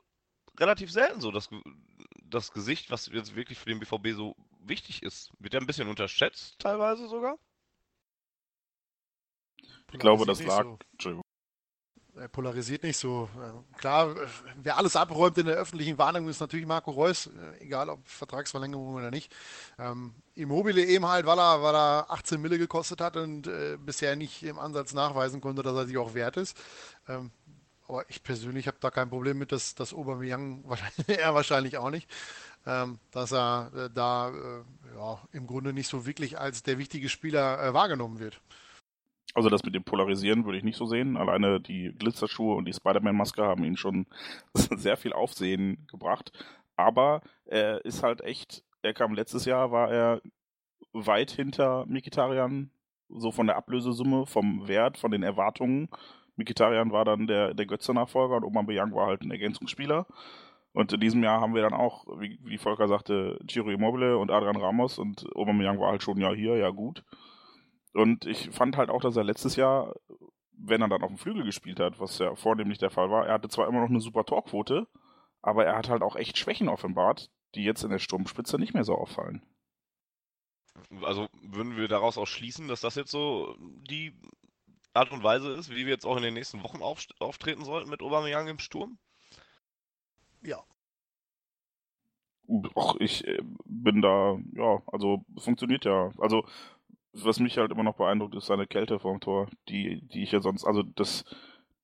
relativ 0.57 0.91
selten 0.91 1.19
so 1.21 1.31
das, 1.31 1.49
das 2.23 2.51
Gesicht, 2.51 2.91
was 2.91 3.07
jetzt 3.07 3.35
wirklich 3.35 3.57
für 3.57 3.69
den 3.69 3.79
BVB 3.79 4.15
so 4.15 4.35
wichtig 4.61 5.03
ist. 5.03 5.31
Wird 5.39 5.53
er 5.53 5.61
ein 5.61 5.67
bisschen 5.67 5.89
unterschätzt, 5.89 6.59
teilweise 6.59 7.07
sogar? 7.07 7.37
Ich 9.91 9.99
glaube, 9.99 10.25
das 10.25 10.43
lag. 10.43 10.65
So 11.01 11.21
er 12.19 12.27
polarisiert 12.27 12.83
nicht 12.83 12.97
so. 12.97 13.29
Äh, 13.35 13.77
klar, 13.77 14.15
wer 14.61 14.77
alles 14.77 14.95
abräumt 14.95 15.37
in 15.37 15.45
der 15.45 15.55
öffentlichen 15.55 15.97
Warnung 15.97 16.27
ist 16.27 16.39
natürlich 16.39 16.65
Marco 16.65 16.91
Reus, 16.91 17.27
äh, 17.27 17.63
egal 17.63 17.89
ob 17.89 18.07
Vertragsverlängerung 18.07 18.95
oder 18.95 19.11
nicht. 19.11 19.33
Ähm, 19.77 20.13
Immobile 20.35 20.83
eben 20.83 21.05
halt, 21.05 21.25
weil 21.25 21.39
er, 21.39 21.61
weil 21.61 21.75
er 21.75 22.05
18 22.09 22.39
Mille 22.39 22.57
gekostet 22.57 23.01
hat 23.01 23.17
und 23.17 23.47
äh, 23.47 23.77
bisher 23.77 24.15
nicht 24.15 24.43
im 24.43 24.59
Ansatz 24.59 24.93
nachweisen 24.93 25.41
konnte, 25.41 25.63
dass 25.63 25.75
er 25.75 25.87
sich 25.87 25.97
auch 25.97 26.13
wert 26.13 26.37
ist. 26.37 26.57
Ähm, 27.07 27.31
aber 27.87 28.05
ich 28.07 28.21
persönlich 28.21 28.67
habe 28.67 28.77
da 28.79 28.91
kein 28.91 29.09
Problem 29.09 29.39
mit, 29.39 29.51
dass, 29.51 29.73
dass 29.73 29.93
Aubameyang, 29.93 30.63
er 31.07 31.33
wahrscheinlich 31.33 31.77
auch 31.77 31.89
nicht, 31.89 32.07
ähm, 32.65 32.99
dass 33.11 33.33
er 33.33 33.71
äh, 33.75 33.89
da 33.91 34.29
äh, 34.29 34.95
ja, 34.95 35.19
im 35.31 35.47
Grunde 35.47 35.73
nicht 35.73 35.87
so 35.87 36.05
wirklich 36.05 36.39
als 36.39 36.61
der 36.61 36.77
wichtige 36.77 37.09
Spieler 37.09 37.61
äh, 37.63 37.73
wahrgenommen 37.73 38.19
wird. 38.19 38.39
Also 39.35 39.49
das 39.49 39.63
mit 39.63 39.75
dem 39.75 39.83
Polarisieren 39.83 40.45
würde 40.45 40.57
ich 40.57 40.63
nicht 40.63 40.77
so 40.77 40.85
sehen. 40.85 41.15
Alleine 41.15 41.59
die 41.59 41.93
Glitzerschuhe 41.97 42.55
und 42.55 42.65
die 42.65 42.73
Spider-Man-Maske 42.73 43.43
haben 43.43 43.63
ihn 43.63 43.77
schon 43.77 44.07
sehr 44.53 44.97
viel 44.97 45.13
Aufsehen 45.13 45.85
gebracht. 45.89 46.31
Aber 46.75 47.21
er 47.45 47.83
ist 47.85 48.03
halt 48.03 48.21
echt, 48.21 48.63
er 48.81 48.93
kam 48.93 49.13
letztes 49.13 49.45
Jahr, 49.45 49.71
war 49.71 49.91
er 49.91 50.21
weit 50.93 51.31
hinter 51.31 51.85
Mikitarian, 51.85 52.71
so 53.09 53.31
von 53.31 53.47
der 53.47 53.57
Ablösesumme, 53.57 54.25
vom 54.25 54.67
Wert, 54.67 54.97
von 54.97 55.11
den 55.11 55.23
Erwartungen. 55.23 55.89
Mikitarian 56.35 56.91
war 56.91 57.05
dann 57.05 57.27
der, 57.27 57.53
der 57.53 57.65
Götze-Nachfolger 57.65 58.37
und 58.37 58.45
Aubameyang 58.45 58.93
war 58.95 59.07
halt 59.07 59.21
ein 59.21 59.31
Ergänzungsspieler. 59.31 60.07
Und 60.71 60.93
in 60.93 60.99
diesem 60.99 61.23
Jahr 61.23 61.41
haben 61.41 61.55
wir 61.55 61.63
dann 61.63 61.73
auch, 61.73 62.05
wie, 62.19 62.39
wie 62.43 62.57
Volker 62.57 62.87
sagte, 62.87 63.39
Giro 63.43 63.69
Immobile 63.69 64.17
und 64.17 64.31
Adrian 64.31 64.55
Ramos 64.55 64.99
und 64.99 65.25
Aubameyang 65.35 65.79
war 65.79 65.91
halt 65.91 66.03
schon 66.03 66.19
ja 66.19 66.31
hier, 66.31 66.55
ja 66.57 66.69
gut. 66.69 67.03
Und 67.93 68.25
ich 68.25 68.49
fand 68.51 68.77
halt 68.77 68.89
auch, 68.89 69.01
dass 69.01 69.17
er 69.17 69.23
letztes 69.23 69.55
Jahr, 69.55 69.95
wenn 70.51 70.81
er 70.81 70.89
dann 70.89 71.01
auf 71.01 71.09
dem 71.09 71.17
Flügel 71.17 71.43
gespielt 71.43 71.79
hat, 71.79 71.99
was 71.99 72.19
ja 72.19 72.35
vornehmlich 72.35 72.77
der 72.77 72.91
Fall 72.91 73.09
war, 73.09 73.25
er 73.25 73.33
hatte 73.33 73.49
zwar 73.49 73.67
immer 73.67 73.81
noch 73.81 73.89
eine 73.89 74.01
super 74.01 74.25
Torquote, 74.25 74.87
aber 75.41 75.65
er 75.65 75.77
hat 75.77 75.89
halt 75.89 76.01
auch 76.01 76.15
echt 76.15 76.37
Schwächen 76.37 76.69
offenbart, 76.69 77.31
die 77.55 77.63
jetzt 77.63 77.83
in 77.83 77.89
der 77.89 77.99
Sturmspitze 77.99 78.57
nicht 78.57 78.73
mehr 78.73 78.83
so 78.83 78.95
auffallen. 78.95 79.41
Also 81.01 81.27
würden 81.41 81.77
wir 81.77 81.87
daraus 81.87 82.17
auch 82.17 82.27
schließen, 82.27 82.67
dass 82.67 82.81
das 82.81 82.95
jetzt 82.95 83.11
so 83.11 83.55
die 83.59 84.13
Art 84.93 85.11
und 85.11 85.23
Weise 85.23 85.51
ist, 85.53 85.69
wie 85.69 85.85
wir 85.85 85.93
jetzt 85.93 86.05
auch 86.05 86.17
in 86.17 86.23
den 86.23 86.33
nächsten 86.33 86.63
Wochen 86.63 86.81
auf, 86.81 87.05
auftreten 87.19 87.63
sollten 87.63 87.89
mit 87.89 88.01
Aubameyang 88.01 88.47
im 88.47 88.59
Sturm? 88.59 88.97
Ja. 90.41 90.63
Ach, 92.75 92.95
ich 92.99 93.27
äh, 93.27 93.41
bin 93.65 94.01
da, 94.01 94.39
ja, 94.53 94.81
also 94.87 95.23
funktioniert 95.37 95.85
ja. 95.85 96.11
Also 96.17 96.45
was 97.13 97.39
mich 97.39 97.57
halt 97.57 97.71
immer 97.71 97.83
noch 97.83 97.95
beeindruckt, 97.95 98.35
ist 98.35 98.45
seine 98.45 98.67
Kälte 98.67 98.99
vorm 98.99 99.19
Tor, 99.19 99.49
die, 99.67 100.01
die 100.07 100.23
ich 100.23 100.31
ja 100.31 100.41
sonst, 100.41 100.65
also 100.65 100.83
das, 100.83 101.23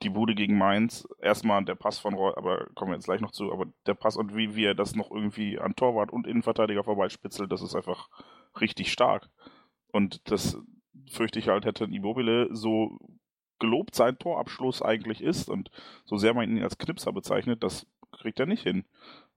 die 0.04 0.10
Bude 0.10 0.36
gegen 0.36 0.58
Mainz, 0.58 1.08
erstmal 1.20 1.64
der 1.66 1.76
Pass 1.76 2.00
von 2.00 2.14
Roy, 2.14 2.34
aber 2.36 2.68
kommen 2.76 2.92
wir 2.92 2.96
jetzt 2.96 3.06
gleich 3.06 3.22
noch 3.22 3.32
zu, 3.32 3.52
aber 3.52 3.66
der 3.86 3.96
Pass 3.96 4.18
und 4.18 4.36
wie, 4.36 4.56
wie 4.56 4.66
er 4.66 4.76
das 4.76 4.96
noch 4.96 5.12
irgendwie 5.12 5.60
an 5.60 5.76
Torwart 5.76 6.12
und 6.12 6.28
Innenverteidiger 6.28 6.84
vorbeispitzelt, 6.84 7.52
das 7.52 7.62
ist 7.62 7.76
einfach 7.76 8.10
richtig 8.60 8.92
stark. 8.92 9.30
Und 9.92 10.30
das 10.30 10.58
fürchte 11.10 11.40
ich 11.40 11.48
halt, 11.48 11.66
hätte 11.66 11.86
Immobile 11.86 12.50
so 12.52 13.00
gelobt 13.60 13.96
sein 13.96 14.20
Torabschluss 14.20 14.82
eigentlich 14.82 15.22
ist 15.22 15.50
und 15.50 15.72
so 16.04 16.18
sehr 16.18 16.34
man 16.34 16.50
ihn 16.50 16.62
als 16.62 16.78
Knipser 16.78 17.14
bezeichnet, 17.14 17.64
das 17.64 17.88
kriegt 18.12 18.40
er 18.40 18.46
nicht 18.46 18.64
hin. 18.64 18.86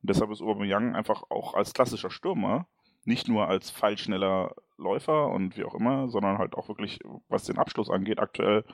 Und 0.03 0.11
deshalb 0.11 0.31
ist 0.31 0.43
Aubameyang 0.43 0.95
einfach 0.95 1.23
auch 1.31 1.55
als 1.55 1.73
klassischer 1.73 2.11
Stürmer, 2.11 2.67
nicht 3.05 3.29
nur 3.29 3.49
als 3.49 3.71
feilschneller 3.71 4.55
Läufer 4.77 5.29
und 5.29 5.57
wie 5.57 5.65
auch 5.65 5.75
immer, 5.75 6.09
sondern 6.09 6.39
halt 6.39 6.55
auch 6.55 6.69
wirklich, 6.69 7.01
was 7.29 7.45
den 7.45 7.59
Abschluss 7.59 7.91
angeht, 7.91 8.19
aktuell 8.19 8.65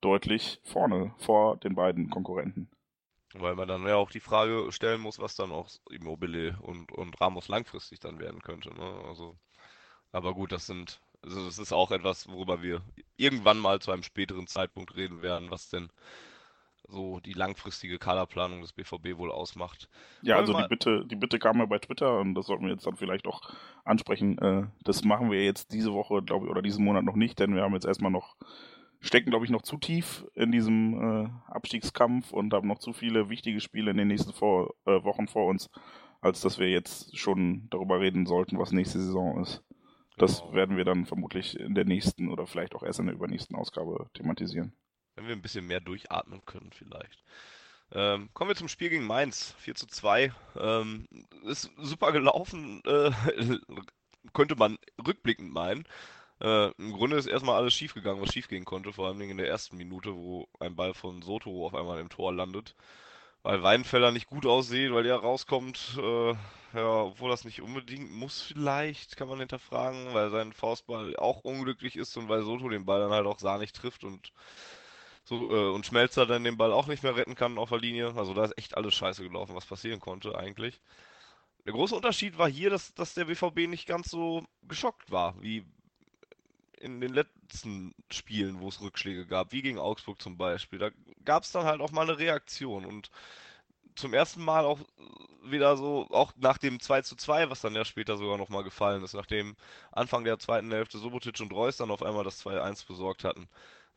deutlich 0.00 0.60
vorne 0.64 1.14
vor 1.18 1.56
den 1.58 1.74
beiden 1.74 2.10
Konkurrenten. 2.10 2.70
Weil 3.34 3.54
man 3.54 3.68
dann 3.68 3.86
ja 3.86 3.96
auch 3.96 4.10
die 4.10 4.20
Frage 4.20 4.70
stellen 4.72 5.00
muss, 5.00 5.18
was 5.18 5.36
dann 5.36 5.52
auch 5.52 5.70
Immobile 5.90 6.58
und, 6.60 6.92
und 6.92 7.18
Ramos 7.20 7.48
langfristig 7.48 8.00
dann 8.00 8.18
werden 8.18 8.42
könnte. 8.42 8.74
Ne? 8.74 9.02
Also, 9.06 9.38
aber 10.10 10.34
gut, 10.34 10.52
das 10.52 10.66
sind, 10.66 11.00
also 11.22 11.44
das 11.46 11.58
ist 11.58 11.72
auch 11.72 11.92
etwas, 11.92 12.28
worüber 12.28 12.60
wir 12.62 12.82
irgendwann 13.16 13.58
mal 13.58 13.80
zu 13.80 13.90
einem 13.90 14.02
späteren 14.02 14.46
Zeitpunkt 14.46 14.96
reden 14.96 15.22
werden, 15.22 15.50
was 15.50 15.70
denn 15.70 15.90
so 16.92 17.20
die 17.20 17.32
langfristige 17.32 17.98
Kaderplanung 17.98 18.60
des 18.60 18.72
BVB 18.72 19.16
wohl 19.16 19.32
ausmacht. 19.32 19.88
Ja, 20.22 20.36
also 20.36 20.52
die 20.52 20.68
Bitte, 20.68 21.04
die 21.06 21.16
Bitte 21.16 21.38
kam 21.38 21.58
ja 21.58 21.66
bei 21.66 21.78
Twitter 21.78 22.18
und 22.20 22.34
das 22.34 22.46
sollten 22.46 22.64
wir 22.64 22.72
jetzt 22.72 22.86
dann 22.86 22.96
vielleicht 22.96 23.26
auch 23.26 23.40
ansprechen. 23.84 24.38
Äh, 24.38 24.66
das 24.84 25.04
machen 25.04 25.30
wir 25.30 25.44
jetzt 25.44 25.72
diese 25.72 25.92
Woche, 25.92 26.22
glaube 26.22 26.46
ich, 26.46 26.50
oder 26.50 26.62
diesen 26.62 26.84
Monat 26.84 27.04
noch 27.04 27.16
nicht, 27.16 27.38
denn 27.38 27.54
wir 27.54 27.62
haben 27.62 27.74
jetzt 27.74 27.86
erstmal 27.86 28.12
noch, 28.12 28.36
stecken, 29.00 29.30
glaube 29.30 29.44
ich, 29.44 29.50
noch 29.50 29.62
zu 29.62 29.78
tief 29.78 30.24
in 30.34 30.52
diesem 30.52 31.24
äh, 31.24 31.28
Abstiegskampf 31.50 32.32
und 32.32 32.52
haben 32.54 32.68
noch 32.68 32.78
zu 32.78 32.92
viele 32.92 33.28
wichtige 33.28 33.60
Spiele 33.60 33.90
in 33.90 33.96
den 33.96 34.08
nächsten 34.08 34.32
vor, 34.32 34.74
äh, 34.86 35.02
Wochen 35.02 35.26
vor 35.26 35.46
uns, 35.46 35.70
als 36.20 36.40
dass 36.40 36.58
wir 36.58 36.70
jetzt 36.70 37.18
schon 37.18 37.68
darüber 37.70 38.00
reden 38.00 38.26
sollten, 38.26 38.58
was 38.58 38.70
nächste 38.70 39.00
Saison 39.00 39.40
ist. 39.42 39.64
Das 40.18 40.40
genau. 40.40 40.54
werden 40.54 40.76
wir 40.76 40.84
dann 40.84 41.06
vermutlich 41.06 41.58
in 41.58 41.74
der 41.74 41.84
nächsten 41.84 42.28
oder 42.28 42.46
vielleicht 42.46 42.74
auch 42.74 42.82
erst 42.82 43.00
in 43.00 43.06
der 43.06 43.14
übernächsten 43.14 43.56
Ausgabe 43.56 44.08
thematisieren. 44.14 44.72
Wenn 45.16 45.26
wir 45.26 45.34
ein 45.34 45.42
bisschen 45.42 45.66
mehr 45.66 45.80
durchatmen 45.80 46.44
können, 46.46 46.70
vielleicht. 46.72 47.22
Ähm, 47.92 48.30
kommen 48.34 48.50
wir 48.50 48.56
zum 48.56 48.68
Spiel 48.68 48.90
gegen 48.90 49.06
Mainz. 49.06 49.54
4 49.58 49.74
zu 49.74 49.86
2. 49.86 50.32
Ähm, 50.56 51.06
ist 51.44 51.70
super 51.78 52.12
gelaufen, 52.12 52.82
äh, 52.86 53.10
könnte 54.32 54.56
man 54.56 54.78
rückblickend 55.06 55.52
meinen. 55.52 55.84
Äh, 56.40 56.70
Im 56.78 56.92
Grunde 56.92 57.16
ist 57.18 57.26
erstmal 57.26 57.56
alles 57.56 57.74
schiefgegangen, 57.74 58.22
was 58.22 58.30
schiefgehen 58.32 58.64
konnte, 58.66 58.92
vor 58.92 59.08
allem 59.08 59.20
in 59.22 59.38
der 59.38 59.48
ersten 59.48 59.76
Minute, 59.78 60.14
wo 60.14 60.48
ein 60.60 60.76
Ball 60.76 60.94
von 60.94 61.22
Soto 61.22 61.66
auf 61.66 61.74
einmal 61.74 62.00
im 62.00 62.10
Tor 62.10 62.32
landet. 62.34 62.74
weil 63.42 63.62
Weidenfeller 63.62 64.12
nicht 64.12 64.26
gut 64.28 64.46
aussieht, 64.46 64.92
weil 64.92 65.06
er 65.06 65.16
rauskommt, 65.16 65.96
äh, 65.98 66.30
ja, 66.74 67.02
obwohl 67.02 67.30
das 67.30 67.44
nicht 67.44 67.60
unbedingt 67.62 68.10
muss 68.12 68.40
vielleicht, 68.42 69.16
kann 69.16 69.28
man 69.28 69.40
hinterfragen, 69.40 70.14
weil 70.14 70.30
sein 70.30 70.52
Faustball 70.52 71.16
auch 71.16 71.40
unglücklich 71.44 71.96
ist 71.96 72.16
und 72.16 72.28
weil 72.28 72.42
Soto 72.42 72.68
den 72.68 72.84
Ball 72.86 73.00
dann 73.00 73.10
halt 73.12 73.26
auch 73.26 73.38
sahnig 73.40 73.72
trifft 73.72 74.04
und 74.04 74.32
so, 75.24 75.50
äh, 75.50 75.70
und 75.72 75.86
Schmelzer 75.86 76.26
dann 76.26 76.44
den 76.44 76.56
Ball 76.56 76.72
auch 76.72 76.86
nicht 76.86 77.02
mehr 77.02 77.16
retten 77.16 77.34
kann 77.34 77.58
auf 77.58 77.70
der 77.70 77.78
Linie. 77.78 78.14
Also 78.16 78.34
da 78.34 78.44
ist 78.44 78.58
echt 78.58 78.76
alles 78.76 78.94
scheiße 78.94 79.22
gelaufen, 79.22 79.54
was 79.54 79.66
passieren 79.66 80.00
konnte 80.00 80.36
eigentlich. 80.36 80.80
Der 81.64 81.72
große 81.72 81.94
Unterschied 81.94 82.38
war 82.38 82.48
hier, 82.48 82.70
dass, 82.70 82.94
dass 82.94 83.14
der 83.14 83.26
BVB 83.26 83.68
nicht 83.68 83.86
ganz 83.86 84.10
so 84.10 84.44
geschockt 84.62 85.10
war, 85.10 85.40
wie 85.40 85.64
in 86.80 87.00
den 87.00 87.14
letzten 87.14 87.94
Spielen, 88.10 88.60
wo 88.60 88.68
es 88.68 88.80
Rückschläge 88.80 89.26
gab, 89.26 89.52
wie 89.52 89.62
gegen 89.62 89.78
Augsburg 89.78 90.20
zum 90.20 90.36
Beispiel. 90.36 90.80
Da 90.80 90.90
gab 91.24 91.44
es 91.44 91.52
dann 91.52 91.64
halt 91.64 91.80
auch 91.80 91.92
mal 91.92 92.02
eine 92.02 92.18
Reaktion 92.18 92.84
und 92.84 93.10
zum 93.94 94.14
ersten 94.14 94.42
Mal 94.44 94.64
auch 94.64 94.80
wieder 95.44 95.76
so, 95.76 96.06
auch 96.10 96.32
nach 96.36 96.58
dem 96.58 96.80
2 96.80 97.02
zu 97.02 97.16
2, 97.16 97.50
was 97.50 97.60
dann 97.60 97.74
ja 97.74 97.84
später 97.84 98.16
sogar 98.16 98.38
nochmal 98.38 98.64
gefallen 98.64 99.02
ist, 99.04 99.14
nachdem 99.14 99.56
Anfang 99.92 100.24
der 100.24 100.38
zweiten 100.38 100.70
Hälfte 100.72 100.98
Subotic 100.98 101.40
und 101.40 101.52
Reus 101.52 101.76
dann 101.76 101.90
auf 101.90 102.02
einmal 102.02 102.24
das 102.24 102.44
2-1 102.44 102.86
besorgt 102.86 103.24
hatten. 103.24 103.48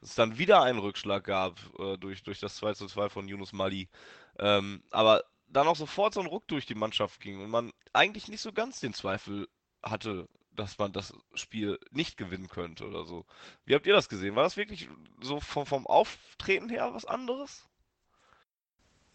Es 0.05 0.15
dann 0.15 0.37
wieder 0.37 0.61
einen 0.61 0.79
Rückschlag 0.79 1.23
gab 1.23 1.59
äh, 1.79 1.97
durch, 1.97 2.21
durch 2.23 2.39
das 2.39 2.55
2 2.57 2.73
zu 2.75 2.87
2 2.87 3.09
von 3.09 3.27
Yunus 3.27 3.53
Mali. 3.53 3.89
Ähm, 4.37 4.83
aber 4.91 5.23
dann 5.47 5.67
auch 5.67 5.75
sofort 5.75 6.13
so 6.13 6.19
ein 6.19 6.27
Ruck 6.27 6.47
durch 6.47 6.65
die 6.65 6.75
Mannschaft 6.75 7.19
ging 7.19 7.41
und 7.41 7.49
man 7.49 7.71
eigentlich 7.93 8.27
nicht 8.27 8.41
so 8.41 8.53
ganz 8.53 8.79
den 8.79 8.93
Zweifel 8.93 9.47
hatte, 9.81 10.27
dass 10.51 10.77
man 10.77 10.93
das 10.93 11.13
Spiel 11.33 11.79
nicht 11.91 12.17
gewinnen 12.17 12.49
könnte 12.49 12.87
oder 12.87 13.05
so. 13.05 13.25
Wie 13.65 13.73
habt 13.73 13.87
ihr 13.87 13.93
das 13.93 14.09
gesehen? 14.09 14.35
War 14.35 14.43
das 14.43 14.57
wirklich 14.57 14.87
so 15.21 15.39
vom, 15.39 15.65
vom 15.65 15.87
Auftreten 15.87 16.69
her 16.69 16.93
was 16.93 17.05
anderes? 17.05 17.67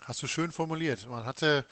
Hast 0.04 0.22
du 0.22 0.26
schön 0.26 0.50
formuliert. 0.50 1.06
Man 1.08 1.24
hatte 1.24 1.64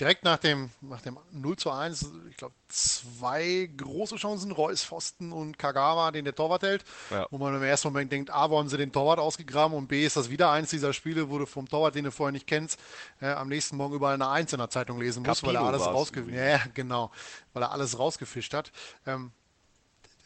direkt 0.00 0.24
nach 0.24 0.38
dem, 0.38 0.70
nach 0.80 1.00
dem 1.00 1.18
0 1.32 1.56
zu 1.56 1.70
1, 1.70 2.10
ich 2.30 2.36
glaube, 2.36 2.54
zwei 2.68 3.70
große 3.76 4.16
Chancen, 4.16 4.52
Reus, 4.52 4.82
Pfosten 4.84 5.32
und 5.32 5.58
Kagawa, 5.58 6.10
den 6.10 6.24
der 6.24 6.34
Torwart 6.34 6.62
hält, 6.62 6.84
ja. 7.10 7.26
wo 7.30 7.38
man 7.38 7.54
im 7.54 7.62
ersten 7.62 7.88
Moment 7.88 8.10
denkt, 8.10 8.30
A, 8.30 8.50
wo 8.50 8.58
haben 8.58 8.68
sie 8.68 8.78
den 8.78 8.92
Torwart 8.92 9.18
ausgegraben 9.18 9.76
und 9.76 9.88
B, 9.88 10.04
ist 10.04 10.16
das 10.16 10.30
wieder 10.30 10.50
eins 10.50 10.70
dieser 10.70 10.92
Spiele, 10.92 11.30
wo 11.30 11.38
du 11.38 11.46
vom 11.46 11.68
Torwart, 11.68 11.94
den 11.94 12.04
du 12.04 12.10
vorher 12.10 12.32
nicht 12.32 12.46
kennst, 12.46 12.80
äh, 13.20 13.28
am 13.28 13.48
nächsten 13.48 13.76
Morgen 13.76 13.94
überall 13.94 14.14
eine 14.14 14.28
Eins 14.28 14.52
in 14.52 14.58
der 14.58 14.70
Zeitung 14.70 15.00
lesen 15.00 15.22
musst, 15.22 15.42
weil 15.44 15.56
er 15.56 15.62
alles 15.62 15.82
rausgefischt 15.82 16.36
ja, 16.36 16.60
genau, 16.74 17.10
weil 17.52 17.62
er 17.62 17.72
alles 17.72 17.98
rausgefischt 17.98 18.54
hat. 18.54 18.72
Ähm, 19.06 19.32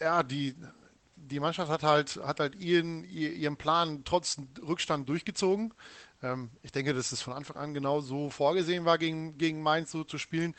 ja, 0.01 0.23
die, 0.23 0.55
die 1.17 1.41
Mannschaft 1.41 1.71
hat 1.71 1.83
halt, 1.83 2.21
hat 2.25 2.41
halt 2.41 2.55
ihren, 2.57 3.05
ihren 3.05 3.57
Plan 3.57 4.03
trotz 4.05 4.37
Rückstand 4.67 5.09
durchgezogen. 5.09 5.73
Ähm, 6.23 6.51
ich 6.63 6.73
denke, 6.73 6.95
dass 6.95 7.13
es 7.13 7.23
von 7.23 7.35
Anfang 7.35 7.57
an 7.57 7.75
genau 7.75 8.01
so 8.01 8.31
vorgesehen 8.31 8.85
war, 8.85 8.99
gegen, 8.99 9.37
gegen 9.39 9.63
Mainz 9.63 9.91
so 9.91 10.05
zu 10.05 10.19
spielen. 10.19 10.55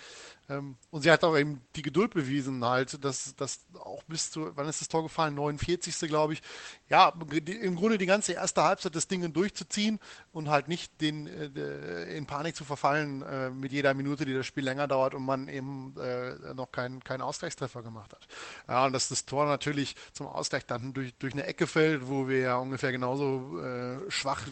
Ähm, 0.49 0.77
und 0.91 1.01
sie 1.01 1.11
hat 1.11 1.23
auch 1.23 1.37
eben 1.37 1.61
die 1.75 1.81
Geduld 1.81 2.13
bewiesen, 2.13 2.63
halt, 2.63 3.03
dass 3.03 3.35
das 3.35 3.65
auch 3.73 4.03
bis 4.03 4.31
zu, 4.31 4.55
wann 4.55 4.67
ist 4.69 4.81
das 4.81 4.87
Tor 4.87 5.03
gefallen? 5.03 5.35
49. 5.35 6.07
glaube 6.07 6.33
ich. 6.33 6.41
Ja, 6.89 7.13
im 7.45 7.75
Grunde 7.75 7.97
die 7.97 8.05
ganze 8.05 8.33
erste 8.33 8.63
Halbzeit 8.63 8.95
das 8.95 9.07
Ding 9.07 9.33
durchzuziehen 9.33 9.99
und 10.31 10.49
halt 10.49 10.67
nicht 10.67 11.01
den, 11.01 11.27
äh, 11.27 12.15
in 12.15 12.25
Panik 12.25 12.55
zu 12.55 12.63
verfallen 12.63 13.21
äh, 13.23 13.49
mit 13.49 13.71
jeder 13.71 13.93
Minute, 13.93 14.25
die 14.25 14.33
das 14.33 14.45
Spiel 14.45 14.63
länger 14.63 14.87
dauert 14.87 15.15
und 15.15 15.25
man 15.25 15.47
eben 15.47 15.95
äh, 15.99 16.53
noch 16.53 16.71
keinen 16.71 17.03
kein 17.03 17.21
Ausgleichstreffer 17.21 17.83
gemacht 17.83 18.13
hat. 18.13 18.27
Ja, 18.67 18.85
und 18.85 18.93
dass 18.93 19.09
das 19.09 19.25
Tor 19.25 19.45
natürlich 19.45 19.95
zum 20.13 20.27
Ausgleich 20.27 20.65
dann 20.65 20.93
durch, 20.93 21.13
durch 21.15 21.33
eine 21.33 21.45
Ecke 21.45 21.67
fällt, 21.67 22.07
wo 22.07 22.27
wir 22.27 22.39
ja 22.39 22.57
ungefähr 22.57 22.91
genauso 22.91 23.59
äh, 23.61 24.09
schwach 24.09 24.43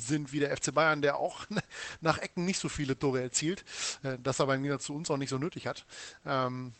sind 0.00 0.32
wie 0.32 0.40
der 0.40 0.56
FC 0.56 0.72
Bayern, 0.74 1.02
der 1.02 1.16
auch 1.16 1.46
nach 2.00 2.18
Ecken 2.18 2.44
nicht 2.44 2.58
so 2.58 2.68
viele 2.68 2.98
Tore 2.98 3.22
erzielt, 3.22 3.64
äh, 4.02 4.18
das 4.22 4.40
aber 4.40 4.54
im 4.54 4.62
Gegensatz 4.62 4.84
zu 4.84 4.94
uns 4.94 5.10
auch 5.10 5.16
nicht 5.16 5.30
so 5.30 5.38
nötig 5.38 5.66
hat. 5.66 5.84
Ähm, 6.24 6.72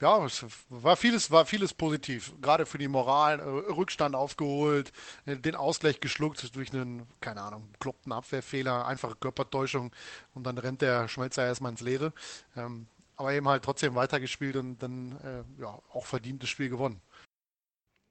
ja, 0.00 0.24
es 0.24 0.46
war 0.68 0.96
vieles, 0.96 1.30
war 1.32 1.44
vieles 1.44 1.74
positiv. 1.74 2.32
Gerade 2.40 2.66
für 2.66 2.78
die 2.78 2.86
Moral, 2.86 3.40
äh, 3.40 3.72
Rückstand 3.72 4.14
aufgeholt, 4.14 4.92
äh, 5.26 5.36
den 5.36 5.56
Ausgleich 5.56 6.00
geschluckt 6.00 6.54
durch 6.54 6.72
einen, 6.72 7.06
keine 7.20 7.42
Ahnung, 7.42 7.68
kloppten 7.80 8.12
Abwehrfehler, 8.12 8.86
einfache 8.86 9.16
Körpertäuschung 9.16 9.92
und 10.34 10.44
dann 10.44 10.58
rennt 10.58 10.82
der 10.82 11.08
Schmelzer 11.08 11.44
erstmal 11.44 11.72
ins 11.72 11.80
Leere. 11.80 12.12
Ähm, 12.56 12.86
aber 13.16 13.32
eben 13.32 13.48
halt 13.48 13.64
trotzdem 13.64 13.96
weitergespielt 13.96 14.54
und 14.54 14.78
dann 14.78 15.18
äh, 15.22 15.60
ja, 15.60 15.76
auch 15.92 16.06
verdientes 16.06 16.48
Spiel 16.48 16.68
gewonnen. 16.68 17.00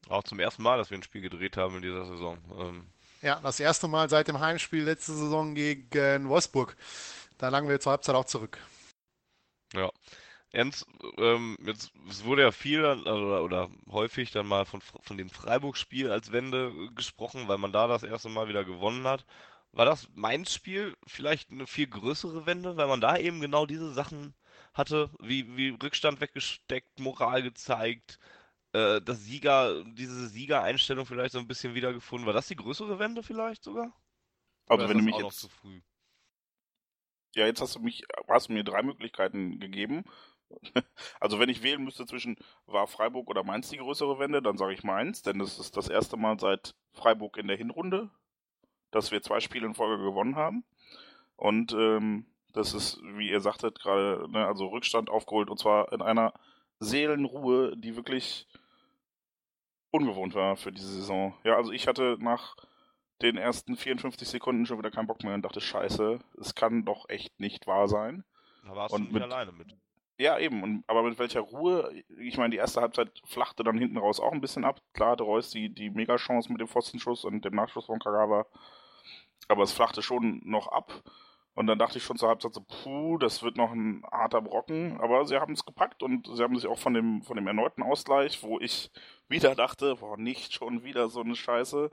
Auch 0.09 0.23
zum 0.23 0.39
ersten 0.39 0.63
Mal, 0.63 0.77
dass 0.77 0.89
wir 0.89 0.97
ein 0.97 1.03
Spiel 1.03 1.21
gedreht 1.21 1.55
haben 1.55 1.77
in 1.77 1.81
dieser 1.81 2.05
Saison. 2.05 2.37
Ähm, 2.59 2.87
ja, 3.21 3.39
das 3.41 3.59
erste 3.59 3.87
Mal 3.87 4.09
seit 4.09 4.27
dem 4.27 4.39
Heimspiel 4.39 4.83
letzte 4.83 5.13
Saison 5.13 5.55
gegen 5.55 6.29
Wolfsburg. 6.29 6.75
Da 7.37 7.49
lagen 7.49 7.69
wir 7.69 7.79
zur 7.79 7.91
Halbzeit 7.91 8.15
auch 8.15 8.25
zurück. 8.25 8.59
Ja. 9.73 9.91
Ernst, 10.51 10.87
ähm, 11.17 11.57
jetzt 11.61 11.91
es 12.09 12.23
wurde 12.23 12.43
ja 12.43 12.51
viel 12.51 12.83
oder, 12.83 13.43
oder 13.43 13.69
häufig 13.91 14.31
dann 14.31 14.47
mal 14.47 14.65
von, 14.65 14.81
von 14.81 15.17
dem 15.17 15.29
Freiburg-Spiel 15.29 16.09
als 16.09 16.31
Wende 16.31 16.71
gesprochen, 16.95 17.47
weil 17.47 17.57
man 17.57 17.73
da 17.73 17.87
das 17.87 18.03
erste 18.03 18.29
Mal 18.29 18.47
wieder 18.47 18.63
gewonnen 18.63 19.05
hat. 19.05 19.25
War 19.73 19.85
das 19.85 20.07
Mainz-Spiel 20.15 20.95
vielleicht 21.05 21.51
eine 21.51 21.67
viel 21.67 21.87
größere 21.87 22.45
Wende, 22.45 22.77
weil 22.77 22.87
man 22.87 23.01
da 23.01 23.17
eben 23.17 23.41
genau 23.41 23.65
diese 23.65 23.93
Sachen 23.93 24.33
hatte, 24.73 25.09
wie, 25.19 25.57
wie 25.57 25.69
Rückstand 25.69 26.21
weggesteckt, 26.21 26.99
Moral 26.99 27.43
gezeigt, 27.43 28.17
äh, 28.77 29.01
das 29.01 29.23
Sieger, 29.23 29.83
diese 29.85 30.27
Siegereinstellung 30.27 31.05
vielleicht 31.05 31.31
so 31.33 31.39
ein 31.39 31.47
bisschen 31.47 31.73
wiedergefunden. 31.73 32.27
War 32.27 32.33
das 32.33 32.47
die 32.47 32.55
größere 32.55 32.99
Wende 32.99 33.23
vielleicht 33.23 33.63
sogar? 33.63 33.91
Also 34.67 34.87
wenn 34.87 34.99
du 34.99 35.03
mich 35.03 35.17
jetzt... 35.17 35.49
Ja, 37.35 37.45
jetzt 37.45 37.61
hast 37.61 37.75
du 37.75 37.79
mich, 37.79 38.03
hast 38.27 38.49
du 38.49 38.53
mir 38.53 38.63
drei 38.63 38.83
Möglichkeiten 38.83 39.59
gegeben. 39.59 40.03
Also 41.19 41.39
wenn 41.39 41.49
ich 41.49 41.61
wählen 41.61 41.83
müsste 41.83 42.05
zwischen 42.05 42.37
war 42.65 42.87
Freiburg 42.87 43.29
oder 43.29 43.43
Mainz 43.43 43.69
die 43.69 43.77
größere 43.77 44.17
Wende, 44.17 44.41
dann 44.41 44.57
sage 44.57 44.73
ich 44.73 44.83
Mainz, 44.83 45.21
denn 45.21 45.39
das 45.39 45.59
ist 45.59 45.75
das 45.75 45.89
erste 45.89 46.15
Mal 46.15 46.39
seit 46.39 46.73
Freiburg 46.93 47.35
in 47.35 47.47
der 47.47 47.57
Hinrunde, 47.57 48.09
dass 48.91 49.11
wir 49.11 49.21
zwei 49.21 49.41
Spiele 49.41 49.65
in 49.65 49.73
Folge 49.73 50.01
gewonnen 50.01 50.37
haben. 50.37 50.63
Und 51.35 51.73
ähm, 51.73 52.27
das 52.53 52.73
ist, 52.73 53.01
wie 53.03 53.29
ihr 53.29 53.41
sagtet, 53.41 53.79
gerade, 53.79 54.31
ne, 54.31 54.47
also 54.47 54.67
Rückstand 54.67 55.09
aufgeholt 55.09 55.49
und 55.49 55.59
zwar 55.59 55.91
in 55.91 56.01
einer 56.01 56.33
Seelenruhe, 56.79 57.75
die 57.75 57.97
wirklich 57.97 58.47
ungewohnt 59.97 60.35
war 60.35 60.55
für 60.55 60.71
diese 60.71 60.87
Saison. 60.87 61.33
Ja, 61.43 61.55
also 61.55 61.71
ich 61.71 61.87
hatte 61.87 62.17
nach 62.19 62.55
den 63.21 63.37
ersten 63.37 63.75
54 63.75 64.27
Sekunden 64.27 64.65
schon 64.65 64.77
wieder 64.77 64.91
keinen 64.91 65.07
Bock 65.07 65.23
mehr 65.23 65.33
und 65.33 65.43
dachte, 65.43 65.61
scheiße, 65.61 66.19
es 66.39 66.55
kann 66.55 66.85
doch 66.85 67.09
echt 67.09 67.39
nicht 67.39 67.67
wahr 67.67 67.87
sein. 67.87 68.23
Da 68.63 68.75
warst 68.75 68.93
und 68.93 69.09
du 69.09 69.13
mit, 69.13 69.23
alleine 69.23 69.51
mit. 69.51 69.75
Ja, 70.19 70.39
eben, 70.39 70.63
und, 70.63 70.83
aber 70.87 71.03
mit 71.03 71.19
welcher 71.19 71.41
Ruhe, 71.41 71.91
ich 72.19 72.37
meine, 72.37 72.51
die 72.51 72.57
erste 72.57 72.81
Halbzeit 72.81 73.21
flachte 73.25 73.63
dann 73.63 73.77
hinten 73.77 73.97
raus 73.97 74.19
auch 74.19 74.31
ein 74.31 74.41
bisschen 74.41 74.65
ab. 74.65 74.81
Klar 74.93 75.11
hatte 75.11 75.23
Reus 75.23 75.49
die, 75.51 75.69
die 75.69 75.89
Mega-Chance 75.89 76.51
mit 76.51 76.61
dem 76.61 76.67
Pfostenschuss 76.67 77.23
und 77.23 77.45
dem 77.45 77.55
Nachschuss 77.55 77.85
von 77.85 77.99
Kagawa, 77.99 78.45
aber 79.47 79.63
es 79.63 79.71
flachte 79.71 80.01
schon 80.01 80.41
noch 80.43 80.67
ab. 80.67 80.91
Und 81.57 81.65
dann 81.65 81.79
dachte 81.79 81.97
ich 81.97 82.03
schon 82.03 82.17
zur 82.17 82.29
Halbzeit 82.29 82.53
so, 82.53 82.61
puh, 82.61 83.17
das 83.17 83.41
wird 83.41 83.57
noch 83.57 83.71
ein 83.71 84.03
harter 84.11 84.43
Brocken. 84.43 85.01
Aber 85.01 85.25
sie 85.25 85.37
haben 85.37 85.53
es 85.53 85.65
gepackt 85.65 86.03
und 86.03 86.29
sie 86.31 86.43
haben 86.43 86.55
sich 86.55 86.67
auch 86.67 86.77
von 86.77 86.93
dem, 86.93 87.23
von 87.23 87.35
dem 87.35 87.47
erneuten 87.47 87.81
Ausgleich, 87.81 88.43
wo 88.43 88.59
ich 88.59 88.91
wieder 89.27 89.55
dachte, 89.55 89.95
boah, 89.95 90.17
nicht 90.17 90.53
schon 90.53 90.83
wieder 90.83 91.09
so 91.09 91.21
eine 91.21 91.33
Scheiße, 91.33 91.89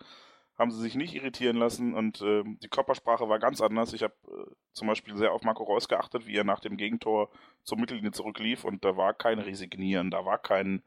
haben 0.58 0.70
sie 0.70 0.82
sich 0.82 0.96
nicht 0.96 1.14
irritieren 1.14 1.56
lassen 1.56 1.94
und 1.94 2.20
äh, 2.20 2.42
die 2.44 2.68
Körpersprache 2.68 3.26
war 3.30 3.38
ganz 3.38 3.62
anders. 3.62 3.94
Ich 3.94 4.02
habe 4.02 4.12
äh, 4.28 4.54
zum 4.74 4.86
Beispiel 4.86 5.16
sehr 5.16 5.32
auf 5.32 5.44
Marco 5.44 5.62
Reus 5.62 5.88
geachtet, 5.88 6.26
wie 6.26 6.36
er 6.36 6.44
nach 6.44 6.60
dem 6.60 6.76
Gegentor 6.76 7.30
zur 7.62 7.78
Mittellinie 7.78 8.10
zurücklief 8.10 8.64
und 8.64 8.84
da 8.84 8.98
war 8.98 9.14
kein 9.14 9.38
Resignieren, 9.38 10.10
da 10.10 10.26
war 10.26 10.36
kein, 10.36 10.82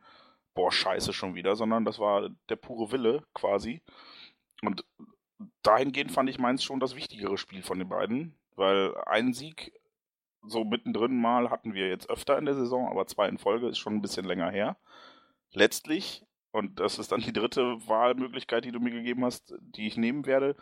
boah, 0.54 0.72
Scheiße 0.72 1.14
schon 1.14 1.34
wieder, 1.34 1.56
sondern 1.56 1.84
das 1.84 1.98
war 1.98 2.30
der 2.50 2.58
pure 2.58 2.92
Wille 2.92 3.24
quasi. 3.34 3.82
Und 4.62 4.86
dahingehend 5.64 6.12
fand 6.12 6.30
ich 6.30 6.38
meins 6.38 6.64
schon 6.64 6.80
das 6.80 6.96
wichtigere 6.96 7.40
Spiel 7.40 7.64
von 7.64 7.80
den 7.80 7.90
beiden. 7.90 8.38
Weil 8.58 8.96
einen 9.06 9.34
Sieg 9.34 9.72
so 10.42 10.64
mittendrin 10.64 11.20
mal 11.20 11.50
hatten 11.50 11.74
wir 11.74 11.88
jetzt 11.88 12.10
öfter 12.10 12.38
in 12.38 12.46
der 12.46 12.56
Saison, 12.56 12.90
aber 12.90 13.08
zwei 13.08 13.30
in 13.30 13.38
Folge 13.38 13.68
ist 13.68 13.78
schon 13.78 13.94
ein 13.94 14.02
bisschen 14.02 14.26
länger 14.26 14.50
her. 14.50 14.78
Letztlich, 15.54 16.26
und 16.52 16.80
das 16.80 17.00
ist 17.00 17.12
dann 17.12 17.22
die 17.22 17.34
dritte 17.34 17.78
Wahlmöglichkeit, 17.88 18.66
die 18.66 18.72
du 18.72 18.80
mir 18.80 18.92
gegeben 18.92 19.24
hast, 19.24 19.54
die 19.60 19.88
ich 19.88 19.98
nehmen 19.98 20.26
werde, 20.26 20.56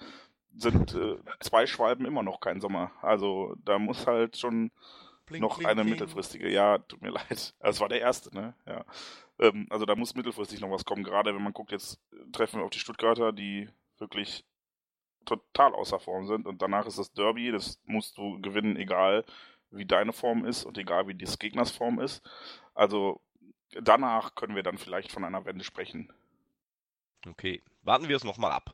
sind 0.54 0.94
äh, 0.94 1.18
zwei 1.40 1.66
Schwalben 1.66 2.06
immer 2.06 2.24
noch 2.24 2.40
kein 2.40 2.62
Sommer. 2.62 2.92
Also 3.02 3.56
da 3.64 3.80
muss 3.80 4.08
halt 4.08 4.38
schon 4.38 4.72
blink, 5.26 5.42
noch 5.42 5.58
blink, 5.58 5.70
eine 5.70 5.84
blink. 5.84 6.00
mittelfristige, 6.00 6.50
ja, 6.50 6.78
tut 6.80 7.02
mir 7.02 7.10
leid. 7.30 7.54
Das 7.60 7.80
war 7.80 7.90
der 7.90 8.02
erste, 8.02 8.34
ne? 8.36 8.56
Ja. 8.66 8.86
Ähm, 9.40 9.68
also 9.70 9.86
da 9.86 9.96
muss 9.96 10.16
mittelfristig 10.16 10.62
noch 10.62 10.72
was 10.72 10.86
kommen, 10.86 11.04
gerade 11.04 11.34
wenn 11.34 11.44
man 11.44 11.54
guckt, 11.54 11.72
jetzt 11.72 12.00
treffen 12.32 12.60
wir 12.60 12.66
auf 12.66 12.72
die 12.72 12.80
Stuttgarter, 12.80 13.32
die 13.32 13.70
wirklich 13.98 14.46
total 15.26 15.74
außer 15.74 16.00
Form 16.00 16.28
sind 16.28 16.46
und 16.48 16.62
danach 16.62 16.86
ist 16.86 17.00
das 17.00 17.14
Derby, 17.14 17.52
das 17.52 17.82
musst 17.86 18.18
du 18.18 18.40
gewinnen, 18.42 18.78
egal 18.78 19.26
wie 19.72 19.86
deine 19.86 20.14
Form 20.14 20.46
ist 20.46 20.64
und 20.64 20.78
egal 20.78 21.08
wie 21.08 21.16
des 21.16 21.40
Gegners 21.40 21.72
Form 21.72 22.00
ist. 22.00 22.24
Also 22.74 23.22
danach 23.82 24.36
können 24.36 24.56
wir 24.56 24.64
dann 24.64 24.78
vielleicht 24.78 25.12
von 25.12 25.24
einer 25.24 25.46
Wende 25.46 25.64
sprechen. 25.64 26.12
Okay, 27.28 27.62
warten 27.82 28.08
wir 28.08 28.16
es 28.16 28.24
nochmal 28.24 28.52
ab. 28.52 28.74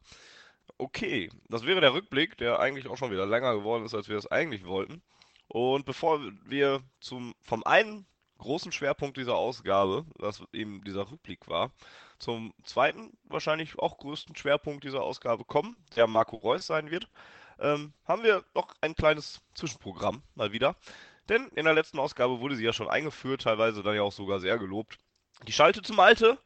Okay, 0.78 1.30
das 1.48 1.66
wäre 1.66 1.82
der 1.82 1.94
Rückblick, 1.94 2.38
der 2.38 2.60
eigentlich 2.60 2.88
auch 2.88 2.98
schon 2.98 3.12
wieder 3.12 3.26
länger 3.26 3.56
geworden 3.56 3.86
ist, 3.86 3.94
als 3.94 4.10
wir 4.10 4.18
es 4.18 4.28
eigentlich 4.28 4.66
wollten. 4.66 5.02
Und 5.48 5.86
bevor 5.86 6.22
wir 6.46 6.82
zum, 7.00 7.36
vom 7.44 7.64
einen 7.64 8.06
großen 8.38 8.72
Schwerpunkt 8.72 9.18
dieser 9.18 9.36
Ausgabe, 9.36 10.06
das 10.18 10.44
eben 10.54 10.84
dieser 10.84 11.12
Rückblick 11.12 11.48
war, 11.48 11.72
zum 12.22 12.54
zweiten, 12.64 13.18
wahrscheinlich 13.24 13.80
auch 13.80 13.98
größten 13.98 14.36
Schwerpunkt 14.36 14.84
dieser 14.84 15.02
Ausgabe 15.02 15.44
kommen, 15.44 15.76
der 15.96 16.08
Marco 16.08 16.38
Reus 16.38 16.68
sein 16.68 16.92
wird, 16.92 17.08
ähm, 17.60 17.94
haben 18.06 18.24
wir 18.24 18.44
noch 18.54 18.74
ein 18.82 18.96
kleines 18.96 19.42
Zwischenprogramm 19.56 20.22
mal 20.36 20.52
wieder. 20.52 20.76
Denn 21.30 21.48
in 21.56 21.66
der 21.66 21.74
letzten 21.74 22.00
Ausgabe 22.00 22.40
wurde 22.40 22.56
sie 22.56 22.64
ja 22.64 22.74
schon 22.74 22.90
eingeführt, 22.90 23.44
teilweise 23.44 23.84
dann 23.84 23.96
ja 23.96 24.04
auch 24.04 24.12
sogar 24.12 24.40
sehr 24.40 24.58
gelobt. 24.58 24.98
Die 25.48 25.54
Schalte 25.54 25.82
zum 25.82 26.00
Alte 26.00 26.38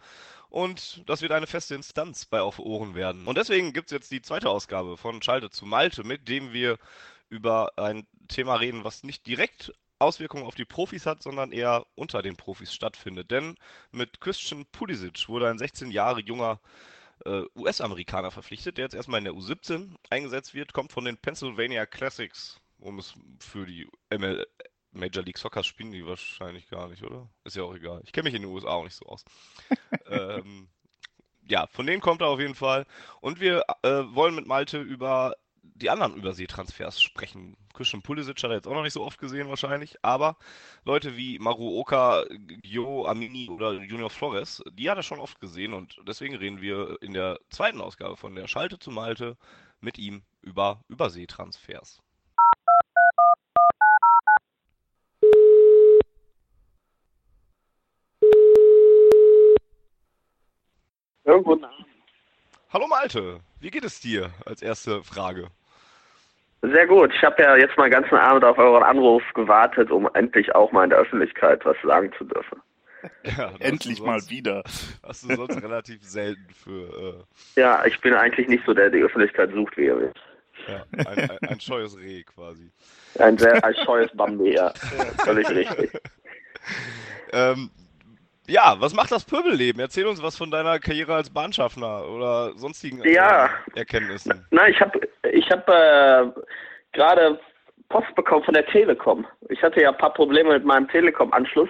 und 0.50 1.04
das 1.10 1.22
wird 1.22 1.34
eine 1.34 1.48
feste 1.48 1.76
Instanz 1.76 2.26
bei 2.26 2.42
Auf 2.42 2.60
Ohren 2.60 2.96
werden. 2.96 3.28
Und 3.28 3.38
deswegen 3.38 3.74
gibt 3.74 3.92
es 3.92 3.96
jetzt 3.96 4.12
die 4.12 4.22
zweite 4.22 4.50
Ausgabe 4.50 4.96
von 4.96 5.22
Schalte 5.22 5.50
zu 5.50 5.66
Malte, 5.66 6.04
mit 6.04 6.30
dem 6.30 6.54
wir 6.54 6.78
über 7.30 7.74
ein 7.78 8.08
Thema 8.28 8.56
reden, 8.56 8.84
was 8.84 9.04
nicht 9.04 9.28
direkt 9.28 9.74
Auswirkungen 10.00 10.46
auf 10.46 10.56
die 10.56 10.66
Profis 10.66 11.06
hat, 11.06 11.24
sondern 11.24 11.52
eher 11.52 11.86
unter 11.96 12.22
den 12.22 12.36
Profis 12.36 12.74
stattfindet. 12.74 13.32
Denn 13.32 13.56
mit 13.92 14.20
Christian 14.22 14.66
Pulisic 14.72 15.28
wurde 15.30 15.50
ein 15.50 15.58
16 15.58 15.92
Jahre 15.92 16.22
junger 16.22 16.60
äh, 17.26 17.44
US-Amerikaner 17.56 18.32
verpflichtet, 18.32 18.78
der 18.78 18.86
jetzt 18.86 18.96
erstmal 18.96 19.20
in 19.20 19.26
der 19.26 19.34
U17 19.34 19.96
eingesetzt 20.10 20.54
wird, 20.54 20.74
kommt 20.74 20.92
von 20.92 21.06
den 21.06 21.18
Pennsylvania 21.18 21.86
Classics, 21.86 22.60
um 22.80 23.00
es 23.00 23.14
für 23.40 23.66
die 23.66 23.88
ML 24.10 24.46
Major 24.92 25.24
League 25.24 25.38
Soccer 25.38 25.64
spielen 25.64 25.92
die 25.92 26.06
wahrscheinlich 26.06 26.70
gar 26.70 26.88
nicht, 26.88 27.04
oder? 27.04 27.30
Ist 27.44 27.56
ja 27.56 27.64
auch 27.64 27.76
egal. 27.76 28.02
Ich 28.06 28.14
kenne 28.14 28.26
mich 28.26 28.34
in 28.34 28.44
den 28.44 28.52
USA 28.52 28.70
auch 28.70 28.84
nicht 28.86 28.96
so 28.96 29.06
aus. 29.06 29.26
ähm, 30.08 30.70
ja, 31.48 31.68
von 31.68 31.86
denen 31.86 32.02
kommt 32.02 32.22
er 32.22 32.28
auf 32.28 32.40
jeden 32.40 32.56
Fall. 32.56 32.86
Und 33.20 33.40
wir 33.40 33.64
äh, 33.84 34.04
wollen 34.16 34.36
mit 34.36 34.48
Malte 34.48 34.80
über 34.80 35.36
die 35.76 35.90
anderen 35.90 36.16
Überseetransfers 36.16 37.02
sprechen. 37.02 37.58
Christian 37.74 38.02
Pulisic 38.02 38.42
hat 38.42 38.50
er 38.50 38.56
jetzt 38.56 38.68
auch 38.68 38.74
noch 38.74 38.84
nicht 38.84 38.94
so 38.94 39.04
oft 39.04 39.20
gesehen 39.20 39.50
wahrscheinlich, 39.50 39.98
aber 40.02 40.38
Leute 40.86 41.18
wie 41.18 41.38
Maru 41.38 41.78
Oka, 41.78 42.24
Gio 42.64 43.06
Amini 43.06 43.50
oder 43.50 43.74
Junior 43.74 44.10
Flores, 44.10 44.64
die 44.72 44.90
hat 44.90 44.98
er 44.98 45.04
schon 45.04 45.20
oft 45.20 45.40
gesehen 45.42 45.74
und 45.74 46.00
deswegen 46.08 46.36
reden 46.36 46.62
wir 46.62 46.98
in 47.02 47.14
der 47.14 47.40
zweiten 47.50 47.82
Ausgabe 47.82 48.16
von 48.16 48.36
der 48.36 48.48
Schalte 48.48 48.80
zu 48.80 48.90
Malte 48.90 49.38
mit 49.82 49.98
ihm 49.98 50.24
über 50.42 50.80
Überseetransfers. 50.88 52.02
Irgendwo 61.26 61.56
nah. 61.56 61.74
Hallo 62.70 62.88
Malte, 62.88 63.42
wie 63.60 63.72
geht 63.72 63.84
es 63.84 64.00
dir 64.00 64.32
als 64.46 64.62
erste 64.62 65.04
Frage? 65.04 65.52
Sehr 66.72 66.88
gut. 66.88 67.14
Ich 67.14 67.24
habe 67.24 67.42
ja 67.42 67.56
jetzt 67.56 67.78
mal 67.78 67.90
den 67.90 68.02
ganzen 68.02 68.16
Abend 68.16 68.44
auf 68.44 68.58
euren 68.58 68.84
Anruf 68.84 69.24
gewartet, 69.34 69.92
um 69.92 70.10
endlich 70.14 70.54
auch 70.56 70.72
mal 70.72 70.86
in 70.86 70.90
der 70.90 71.00
Öffentlichkeit 71.00 71.66
was 71.66 71.78
sagen 71.84 72.12
zu 72.18 72.24
dürfen. 72.26 72.62
Ja, 73.38 73.52
endlich 73.60 74.02
mal 74.02 74.20
wieder. 74.30 74.64
Hast 75.04 75.30
du 75.30 75.36
sonst 75.36 75.62
relativ 75.62 76.04
selten 76.04 76.48
für. 76.52 77.26
Äh, 77.56 77.62
ja, 77.62 77.86
ich 77.86 78.02
bin 78.02 78.16
eigentlich 78.16 78.48
nicht 78.48 78.66
so 78.66 78.74
der, 78.74 78.90
der 78.90 79.00
die 79.00 79.06
Öffentlichkeit 79.06 79.52
sucht, 79.54 79.78
wie 79.78 79.86
ihr 79.86 80.00
wisst. 80.00 80.20
Ja, 80.68 80.86
ein, 81.06 81.30
ein, 81.30 81.38
ein 81.50 81.60
scheues 81.60 81.96
Reh 82.00 82.24
quasi. 82.24 82.72
Ein 83.20 83.38
sehr 83.38 83.64
ein 83.64 83.76
scheues 83.86 84.10
Bambi, 84.16 84.56
ja. 84.56 84.74
Völlig 85.24 85.48
richtig. 85.52 85.92
ähm, 87.32 87.70
ja, 88.48 88.76
was 88.80 88.94
macht 88.94 89.12
das 89.12 89.26
Pöbelleben? 89.26 89.80
Erzähl 89.80 90.06
uns 90.06 90.22
was 90.22 90.38
von 90.38 90.52
deiner 90.52 90.80
Karriere 90.80 91.16
als 91.16 91.30
Bahnschaffner 91.30 92.08
oder 92.08 92.54
sonstigen 92.58 93.02
ja. 93.04 93.50
Erkenntnissen. 93.76 94.46
Nein, 94.52 94.72
ich 94.72 94.80
habe 94.80 95.00
ich 95.46 95.52
hab, 95.52 95.70
äh, 95.70 96.32
gerade 96.94 97.40
Post 97.90 98.16
bekommen 98.16 98.44
von 98.44 98.56
der 98.56 98.66
Telekom. 98.66 99.28
Ich 99.50 99.62
hatte 99.62 99.82
ja 99.82 99.90
ein 99.90 99.98
paar 99.98 100.14
Probleme 100.14 100.54
mit 100.54 100.66
meinem 100.66 100.88
Telekom-Anschluss, 100.88 101.70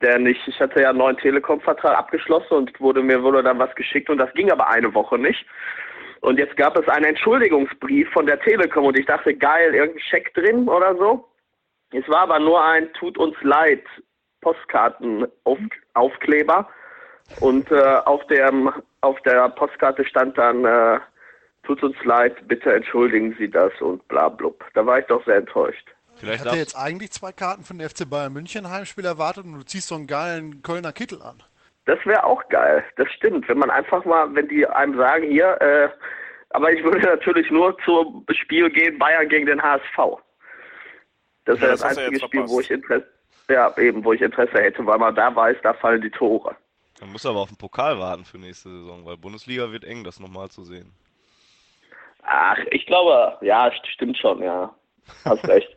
denn 0.00 0.26
ich, 0.26 0.38
ich 0.46 0.60
hatte 0.60 0.82
ja 0.82 0.90
einen 0.90 0.98
neuen 0.98 1.16
Telekom-Vertrag 1.16 1.98
abgeschlossen 1.98 2.54
und 2.54 2.80
wurde 2.80 3.02
mir 3.02 3.20
wurde 3.22 3.42
dann 3.42 3.58
was 3.58 3.74
geschickt 3.74 4.08
und 4.10 4.18
das 4.18 4.32
ging 4.34 4.52
aber 4.52 4.68
eine 4.68 4.94
Woche 4.94 5.18
nicht. 5.18 5.44
Und 6.20 6.38
jetzt 6.38 6.56
gab 6.56 6.78
es 6.78 6.86
einen 6.88 7.06
Entschuldigungsbrief 7.06 8.08
von 8.12 8.26
der 8.26 8.38
Telekom 8.40 8.84
und 8.84 8.96
ich 8.98 9.06
dachte, 9.06 9.34
geil, 9.34 9.74
irgendein 9.74 10.02
Scheck 10.02 10.32
drin 10.34 10.68
oder 10.68 10.94
so. 10.96 11.26
Es 11.92 12.08
war 12.08 12.20
aber 12.20 12.38
nur 12.38 12.64
ein 12.64 12.92
Tut 12.92 13.18
uns 13.18 13.34
leid 13.42 13.82
Postkartenaufkleber 14.42 16.68
und 17.40 17.68
äh, 17.70 17.96
auf, 18.04 18.26
dem, 18.28 18.70
auf 19.00 19.20
der 19.22 19.48
Postkarte 19.50 20.04
stand 20.04 20.38
dann, 20.38 20.64
äh, 20.64 21.00
tut 21.62 21.82
uns 21.82 21.96
leid, 22.04 22.36
bitte 22.48 22.72
entschuldigen 22.72 23.34
Sie 23.38 23.48
das 23.48 23.72
und 23.80 24.06
bla 24.08 24.28
blub. 24.28 24.64
Da 24.74 24.84
war 24.84 24.98
ich 24.98 25.06
doch 25.06 25.24
sehr 25.24 25.36
enttäuscht. 25.36 25.86
Vielleicht 26.16 26.42
ich 26.42 26.46
hatte 26.46 26.58
jetzt 26.58 26.76
eigentlich 26.76 27.12
zwei 27.12 27.32
Karten 27.32 27.62
von 27.64 27.78
der 27.78 27.88
FC 27.88 28.08
Bayern 28.08 28.32
München 28.32 28.70
Heimspiel 28.70 29.04
erwartet 29.04 29.44
und 29.44 29.54
du 29.54 29.64
ziehst 29.64 29.88
so 29.88 29.94
einen 29.94 30.06
geilen 30.06 30.62
Kölner 30.62 30.92
Kittel 30.92 31.22
an. 31.22 31.42
Das 31.86 31.98
wäre 32.04 32.24
auch 32.24 32.46
geil, 32.50 32.84
das 32.96 33.10
stimmt. 33.12 33.48
Wenn 33.48 33.58
man 33.58 33.70
einfach 33.70 34.04
mal, 34.04 34.32
wenn 34.34 34.48
die 34.48 34.66
einem 34.66 34.96
sagen, 34.96 35.26
hier, 35.26 35.60
äh, 35.60 35.88
aber 36.50 36.72
ich 36.72 36.84
würde 36.84 37.00
natürlich 37.00 37.50
nur 37.50 37.76
zum 37.84 38.24
Spiel 38.32 38.70
gehen, 38.70 38.98
Bayern 38.98 39.28
gegen 39.28 39.46
den 39.46 39.62
HSV. 39.62 40.20
Das 41.46 41.58
wäre 41.60 41.70
ja, 41.70 41.70
das, 41.72 41.80
das 41.80 41.98
einzige 41.98 42.20
Spiel, 42.20 42.48
wo 42.48 42.60
ich 42.60 42.70
Interesse 42.70 43.06
ja, 43.50 43.76
eben, 43.78 44.04
wo 44.04 44.12
ich 44.12 44.20
Interesse 44.20 44.60
hätte, 44.60 44.86
weil 44.86 44.98
man 44.98 45.14
da 45.14 45.34
weiß, 45.34 45.56
da 45.62 45.74
fallen 45.74 46.00
die 46.00 46.10
Tore. 46.10 46.54
Man 47.00 47.12
muss 47.12 47.26
aber 47.26 47.40
auf 47.40 47.48
den 47.48 47.56
Pokal 47.56 47.98
warten 47.98 48.24
für 48.24 48.38
nächste 48.38 48.68
Saison, 48.68 49.04
weil 49.04 49.16
Bundesliga 49.16 49.72
wird 49.72 49.84
eng, 49.84 50.04
das 50.04 50.20
nochmal 50.20 50.50
zu 50.50 50.64
sehen. 50.64 50.92
Ach, 52.22 52.58
ich 52.70 52.86
glaube, 52.86 53.38
ja, 53.40 53.70
stimmt 53.92 54.16
schon, 54.18 54.42
ja. 54.42 54.74
Hast 55.24 55.46
recht. 55.48 55.68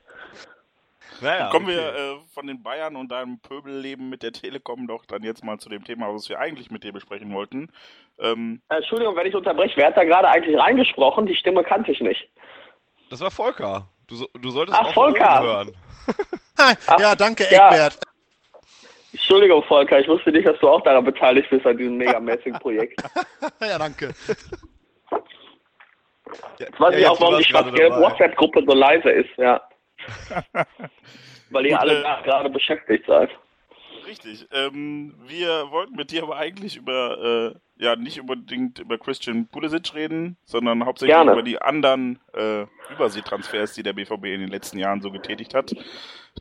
naja, 1.22 1.50
Kommen 1.50 1.66
okay. 1.66 1.76
wir 1.76 1.96
äh, 1.96 2.16
von 2.34 2.48
den 2.48 2.62
Bayern 2.62 2.96
und 2.96 3.12
deinem 3.12 3.40
Pöbelleben 3.40 4.10
mit 4.10 4.24
der 4.24 4.32
Telekom 4.32 4.88
doch 4.88 5.06
dann 5.06 5.24
jetzt 5.24 5.44
mal 5.44 5.58
zu 5.60 5.70
dem 5.70 5.84
Thema, 5.84 6.14
was 6.14 6.30
wir 6.30 6.40
eigentlich 6.40 6.72
mit 6.72 6.84
dir 6.84 6.94
besprechen 6.94 7.34
wollten. 7.34 7.70
Ähm, 8.20 8.62
äh, 8.70 8.78
Entschuldigung, 8.78 9.16
wenn 9.16 9.28
ich 9.28 9.36
unterbreche, 9.36 9.78
wer 9.78 9.88
hat 9.88 9.98
da 9.98 10.04
gerade 10.04 10.28
eigentlich 10.28 10.58
reingesprochen? 10.58 11.26
Die 11.26 11.36
Stimme 11.36 11.64
kannte 11.64 11.92
ich 11.92 12.02
nicht. 12.02 12.30
Das 13.10 13.22
war 13.22 13.32
Volker. 13.32 13.88
Du, 14.08 14.26
du 14.40 14.50
solltest 14.50 14.78
Ach, 14.80 14.88
auch 14.88 14.94
Volker. 14.94 15.42
hören. 15.42 15.72
ja, 17.00 17.16
danke, 17.16 17.46
Egbert. 17.46 17.94
Ja. 17.96 18.10
Entschuldigung, 19.14 19.64
Volker, 19.64 20.00
ich 20.00 20.08
wusste 20.08 20.32
nicht, 20.32 20.48
dass 20.48 20.60
du 20.60 20.68
auch 20.68 20.82
daran 20.82 21.06
beteiligt 21.06 21.50
bist 21.50 21.66
an 21.66 21.78
diesem 21.78 21.98
megamäßigen 21.98 22.60
Projekt. 22.60 23.02
ja, 23.62 23.78
danke. 23.78 24.14
Jetzt 26.60 26.80
weiß 26.80 26.94
ja, 26.94 27.00
ich 27.00 27.08
auch, 27.08 27.22
warum 27.22 27.38
die 27.38 27.44
schwarz-gelbe 27.44 27.98
WhatsApp-Gruppe 27.98 28.64
so 28.66 28.74
leise 28.74 29.10
ist, 29.10 29.30
ja. 29.38 29.62
Weil 31.50 31.66
ihr 31.68 31.80
alle 31.80 32.00
äh, 32.00 32.24
gerade 32.24 32.50
beschäftigt 32.50 33.06
seid. 33.08 33.30
Richtig. 34.06 34.48
Ähm, 34.52 35.14
wir 35.26 35.72
wollten 35.72 35.96
mit 35.96 36.12
dir 36.12 36.24
aber 36.24 36.38
eigentlich 36.38 36.76
über, 36.76 37.54
äh, 37.80 37.84
ja, 37.84 37.96
nicht 37.96 38.20
unbedingt 38.20 38.80
über 38.80 38.98
Christian 38.98 39.48
Pulisic 39.48 39.94
reden, 39.94 40.38
sondern 40.46 40.86
hauptsächlich 40.86 41.16
Gerne. 41.16 41.32
über 41.32 41.44
die 41.44 41.62
anderen 41.62 42.20
äh, 42.34 42.66
Überseetransfers, 42.92 43.74
die 43.74 43.84
der 43.84 43.94
BVB 43.94 44.26
in 44.26 44.42
den 44.42 44.50
letzten 44.50 44.78
Jahren 44.78 45.02
so 45.02 45.12
getätigt 45.12 45.54
hat. 45.54 45.74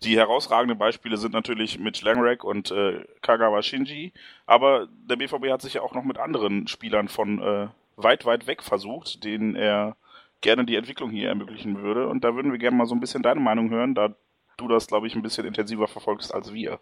Die 0.02 0.16
herausragenden 0.16 0.78
Beispiele 0.78 1.16
sind 1.16 1.34
natürlich 1.34 1.78
Mitch 1.78 2.04
Langrek 2.04 2.44
und 2.44 2.70
äh, 2.70 3.04
Kagawa 3.20 3.62
Shinji, 3.62 4.12
aber 4.46 4.88
der 5.08 5.16
BVB 5.16 5.50
hat 5.50 5.62
sich 5.62 5.74
ja 5.74 5.82
auch 5.82 5.94
noch 5.94 6.04
mit 6.04 6.18
anderen 6.18 6.66
Spielern 6.66 7.08
von 7.08 7.42
äh, 7.42 7.68
weit, 8.02 8.26
weit 8.26 8.46
weg 8.46 8.62
versucht, 8.62 9.24
denen 9.24 9.54
er 9.54 9.96
gerne 10.40 10.64
die 10.64 10.76
Entwicklung 10.76 11.10
hier 11.10 11.28
ermöglichen 11.28 11.82
würde. 11.82 12.08
Und 12.08 12.24
da 12.24 12.34
würden 12.34 12.52
wir 12.52 12.58
gerne 12.58 12.76
mal 12.76 12.86
so 12.86 12.94
ein 12.94 13.00
bisschen 13.00 13.22
deine 13.22 13.40
Meinung 13.40 13.70
hören, 13.70 13.94
da 13.94 14.10
du 14.56 14.68
das, 14.68 14.86
glaube 14.86 15.06
ich, 15.06 15.14
ein 15.14 15.22
bisschen 15.22 15.46
intensiver 15.46 15.88
verfolgst 15.88 16.34
als 16.34 16.52
wir. 16.52 16.78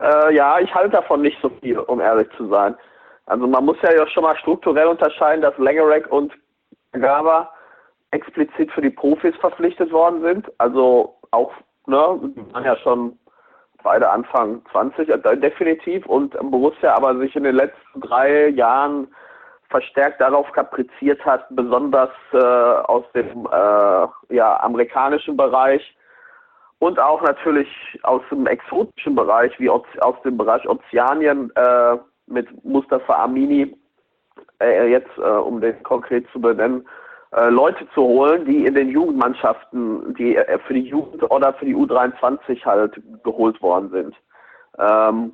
Äh, 0.00 0.34
ja, 0.34 0.60
ich 0.60 0.72
halte 0.74 0.90
davon 0.90 1.22
nicht 1.22 1.38
so 1.42 1.50
viel, 1.60 1.78
um 1.78 2.00
ehrlich 2.00 2.28
zu 2.36 2.48
sein. 2.48 2.76
Also 3.26 3.46
man 3.46 3.64
muss 3.64 3.76
ja 3.82 4.06
schon 4.08 4.22
mal 4.22 4.36
strukturell 4.38 4.86
unterscheiden, 4.86 5.42
dass 5.42 5.56
Langerek 5.58 6.10
und 6.10 6.32
Gaba 6.92 7.50
explizit 8.10 8.70
für 8.72 8.80
die 8.80 8.90
Profis 8.90 9.34
verpflichtet 9.36 9.92
worden 9.92 10.22
sind. 10.22 10.50
Also 10.58 11.16
auch, 11.30 11.52
ne, 11.86 11.96
waren 11.96 12.64
ja 12.64 12.76
schon 12.76 13.18
beide 13.82 14.08
Anfang 14.10 14.62
20 14.72 15.08
äh, 15.08 15.36
definitiv 15.36 16.06
und 16.06 16.36
Borussia 16.50 16.94
aber 16.94 17.18
sich 17.18 17.34
in 17.36 17.44
den 17.44 17.56
letzten 17.56 18.00
drei 18.00 18.48
Jahren 18.48 19.08
verstärkt 19.68 20.20
darauf 20.20 20.50
kapriziert 20.52 21.24
hat, 21.24 21.46
besonders 21.50 22.10
äh, 22.32 22.38
aus 22.38 23.04
dem 23.14 23.46
äh, 23.46 24.34
ja, 24.34 24.60
amerikanischen 24.60 25.36
Bereich 25.36 25.94
und 26.78 26.98
auch 26.98 27.22
natürlich 27.22 27.68
aus 28.02 28.22
dem 28.30 28.46
exotischen 28.46 29.14
Bereich, 29.14 29.52
wie 29.58 29.68
aus, 29.68 29.82
aus 30.00 30.20
dem 30.22 30.36
Bereich 30.36 30.66
Ozeanien 30.68 31.50
äh, 31.56 31.96
mit 32.26 32.64
Mustafa 32.64 33.24
Amini, 33.24 33.76
äh, 34.60 34.90
jetzt 34.90 35.10
äh, 35.18 35.22
um 35.22 35.60
den 35.60 35.82
konkret 35.82 36.26
zu 36.32 36.40
benennen, 36.40 36.86
äh, 37.32 37.48
Leute 37.50 37.86
zu 37.94 38.02
holen, 38.02 38.44
die 38.44 38.64
in 38.64 38.74
den 38.74 38.88
Jugendmannschaften, 38.88 40.14
die 40.14 40.36
äh, 40.36 40.58
für 40.66 40.74
die 40.74 40.88
Jugend 40.88 41.28
oder 41.30 41.52
für 41.54 41.64
die 41.64 41.74
U23 41.74 42.64
halt 42.64 43.00
geholt 43.24 43.60
worden 43.60 43.90
sind. 43.90 44.14
Ähm, 44.78 45.32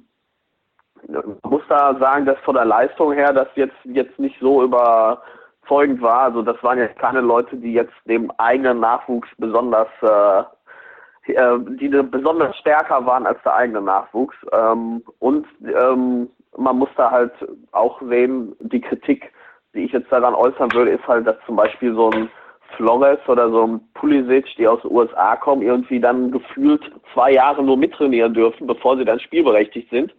man 1.08 1.38
muss 1.50 1.62
da 1.68 1.96
sagen, 1.98 2.26
dass 2.26 2.38
von 2.40 2.54
der 2.54 2.64
Leistung 2.64 3.12
her 3.12 3.32
das 3.32 3.48
jetzt 3.54 3.76
jetzt 3.84 4.18
nicht 4.18 4.38
so 4.40 4.62
über 4.62 5.22
überzeugend 5.64 6.02
war. 6.02 6.22
Also 6.22 6.42
das 6.42 6.62
waren 6.62 6.78
jetzt 6.78 6.98
keine 6.98 7.20
Leute, 7.20 7.56
die 7.56 7.72
jetzt 7.72 7.94
dem 8.06 8.30
eigenen 8.38 8.80
Nachwuchs 8.80 9.28
besonders, 9.38 9.88
äh, 10.02 11.32
äh, 11.32 11.58
die 11.80 11.88
besonders 11.88 12.56
stärker 12.56 13.04
waren 13.06 13.26
als 13.26 13.42
der 13.42 13.54
eigene 13.54 13.80
Nachwuchs. 13.80 14.36
Ähm, 14.52 15.02
und 15.18 15.46
ähm, 15.62 16.28
man 16.56 16.78
muss 16.78 16.90
da 16.96 17.10
halt 17.10 17.32
auch 17.72 18.00
sehen, 18.02 18.54
die 18.60 18.80
Kritik, 18.80 19.32
die 19.74 19.84
ich 19.84 19.92
jetzt 19.92 20.12
daran 20.12 20.34
äußern 20.34 20.72
würde, 20.72 20.92
ist 20.92 21.06
halt, 21.06 21.26
dass 21.26 21.36
zum 21.46 21.56
Beispiel 21.56 21.94
so 21.94 22.10
ein 22.10 22.28
Flores 22.76 23.18
oder 23.28 23.50
so 23.50 23.66
ein 23.66 23.80
Pulisic, 23.94 24.46
die 24.56 24.66
aus 24.66 24.82
den 24.82 24.90
USA 24.90 25.36
kommen, 25.36 25.62
irgendwie 25.62 26.00
dann 26.00 26.30
gefühlt 26.30 26.82
zwei 27.12 27.32
Jahre 27.32 27.62
nur 27.62 27.76
mittrainieren 27.76 28.34
dürfen, 28.34 28.66
bevor 28.66 28.96
sie 28.96 29.04
dann 29.04 29.20
spielberechtigt 29.20 29.90
sind. 29.90 30.12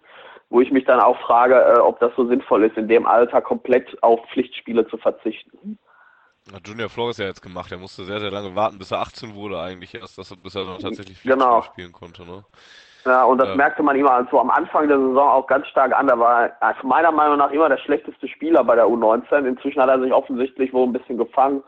Wo 0.56 0.62
ich 0.62 0.72
mich 0.72 0.86
dann 0.86 1.01
auch 1.01 1.20
frage, 1.20 1.53
äh, 1.53 1.80
ob 1.80 1.99
das 1.99 2.14
so 2.16 2.26
sinnvoll 2.30 2.64
ist, 2.64 2.78
in 2.78 2.88
dem 2.88 3.06
Alter 3.06 3.41
komplett 3.41 4.01
auf 4.01 4.22
Pflichtspiele 4.32 4.88
zu 4.88 4.95
verzichten. 4.95 5.78
Hat 6.53 6.66
Junior 6.66 6.88
Flores 6.88 7.18
ja 7.18 7.26
jetzt 7.26 7.41
gemacht. 7.41 7.74
Er 7.74 7.78
musste 7.78 8.06
sehr, 8.06 8.22
sehr 8.22 8.32
lange 8.32 8.56
warten, 8.56 8.78
bis 8.78 8.89
er 8.91 9.01
18 9.01 9.36
wurde 9.36 9.60
eigentlich 9.60 9.93
erst, 9.93 10.18
dass, 10.18 10.34
bis 10.34 10.56
er 10.56 10.64
dann 10.64 10.80
tatsächlich 10.80 11.18
Pflichtspiele 11.18 11.36
genau. 11.36 11.62
spielen 11.62 11.91
konnte. 11.91 12.26
Ne? 12.26 12.45
Ja, 13.03 13.26
und 13.26 13.39
das 13.39 13.49
ähm. 13.49 13.58
merkte 13.58 13.84
man 13.84 13.97
immer 13.97 14.26
so 14.32 14.39
am 14.39 14.49
Anfang 14.49 14.88
der 14.88 14.97
Saison 14.97 15.28
auch 15.28 15.45
ganz 15.45 15.68
stark 15.68 15.93
an. 15.93 16.08
Da 16.08 16.18
war 16.18 16.45
er 16.45 16.76
meiner 16.84 17.12
Meinung 17.12 17.38
nach 17.38 17.51
immer 17.51 17.68
der 17.68 17.80
schlechteste 17.80 18.26
Spieler 18.30 18.64
bei 18.64 18.76
der 18.76 18.86
U19. 18.86 19.45
Inzwischen 19.45 19.82
hat 19.82 19.89
er 19.89 19.99
sich 19.99 20.14
offensichtlich 20.14 20.72
wohl 20.72 20.88
ein 20.88 20.93
bisschen 20.93 21.18
gefangen 21.18 21.64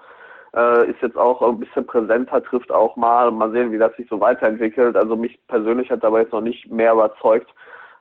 äh, 0.55 0.89
ist 0.89 1.01
jetzt 1.01 1.17
auch 1.17 1.41
ein 1.41 1.59
bisschen 1.59 1.85
präsenter, 1.85 2.41
trifft 2.41 2.71
auch 2.71 2.95
mal. 2.95 3.31
Mal 3.31 3.51
sehen, 3.51 3.73
wie 3.73 3.77
das 3.77 3.93
sich 3.97 4.07
so 4.09 4.21
weiterentwickelt. 4.21 4.95
Also 4.95 5.17
mich 5.17 5.38
persönlich 5.47 5.91
hat 5.91 6.05
dabei 6.05 6.21
jetzt 6.21 6.31
noch 6.31 6.39
nicht 6.39 6.71
mehr 6.71 6.93
überzeugt 6.93 7.49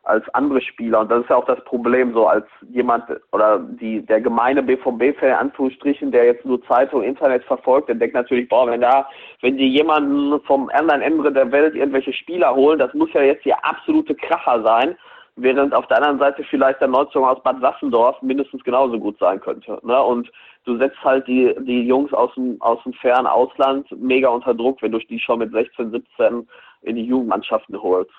als 0.07 0.25
andere 0.35 0.61
Spieler. 0.61 1.01
Und 1.01 1.11
das 1.11 1.23
ist 1.23 1.31
ja 1.31 1.37
auch 1.37 1.47
das 1.47 1.63
Problem, 1.65 2.15
so 2.15 2.27
als 2.27 2.47
jemand 2.71 3.05
oder 3.33 3.59
die, 3.59 4.05
der 4.07 4.21
gemeine 4.21 4.63
BVB-Fan, 4.63 5.33
Anführungsstrichen, 5.33 6.13
der 6.13 6.27
jetzt 6.27 6.45
nur 6.45 6.63
Zeitung, 6.67 7.03
Internet 7.03 7.45
verfolgt, 7.45 7.89
der 7.89 7.97
denkt 7.97 8.15
natürlich, 8.15 8.49
boah, 8.49 8.67
wenn 8.69 8.81
da, 8.81 9.09
wenn 9.43 9.57
die 9.57 9.69
jemanden 9.69 10.41
vom 10.43 10.71
anderen 10.73 11.03
Ende 11.03 11.33
der 11.33 11.51
Welt 11.51 11.75
irgendwelche 11.75 12.13
Spieler 12.13 12.55
holen, 12.55 12.79
das 12.79 12.95
muss 12.95 13.13
ja 13.13 13.23
jetzt 13.23 13.43
hier 13.43 13.63
absolute 13.65 14.15
Kracher 14.15 14.63
sein 14.63 14.97
während 15.37 15.75
auf 15.75 15.87
der 15.89 15.99
anderen 15.99 16.19
Seite 16.19 16.45
vielleicht 16.45 16.81
der 16.81 16.89
Neuzug 16.89 17.23
aus 17.23 17.43
Bad 17.43 17.61
Sassendorf 17.61 18.21
mindestens 18.23 18.65
genauso 18.65 18.99
gut 18.99 19.19
sein 19.19 19.39
könnte. 19.41 19.79
Ne? 19.83 20.03
Und 20.03 20.33
du 20.65 20.79
setzt 20.79 21.03
halt 21.05 21.27
die, 21.29 21.55
die 21.61 21.83
Jungs 21.83 22.13
aus 22.13 22.33
dem, 22.35 22.61
aus 22.61 22.83
dem 22.85 22.95
fernen 22.95 23.27
Ausland 23.27 23.87
mega 24.01 24.29
unter 24.29 24.55
Druck, 24.55 24.81
wenn 24.81 24.93
du 24.93 24.99
die 24.99 25.21
schon 25.21 25.41
mit 25.41 25.53
16, 25.53 25.91
17 25.91 26.49
in 26.83 26.97
die 26.97 27.05
Jugendmannschaften 27.05 27.81
holst. 27.81 28.13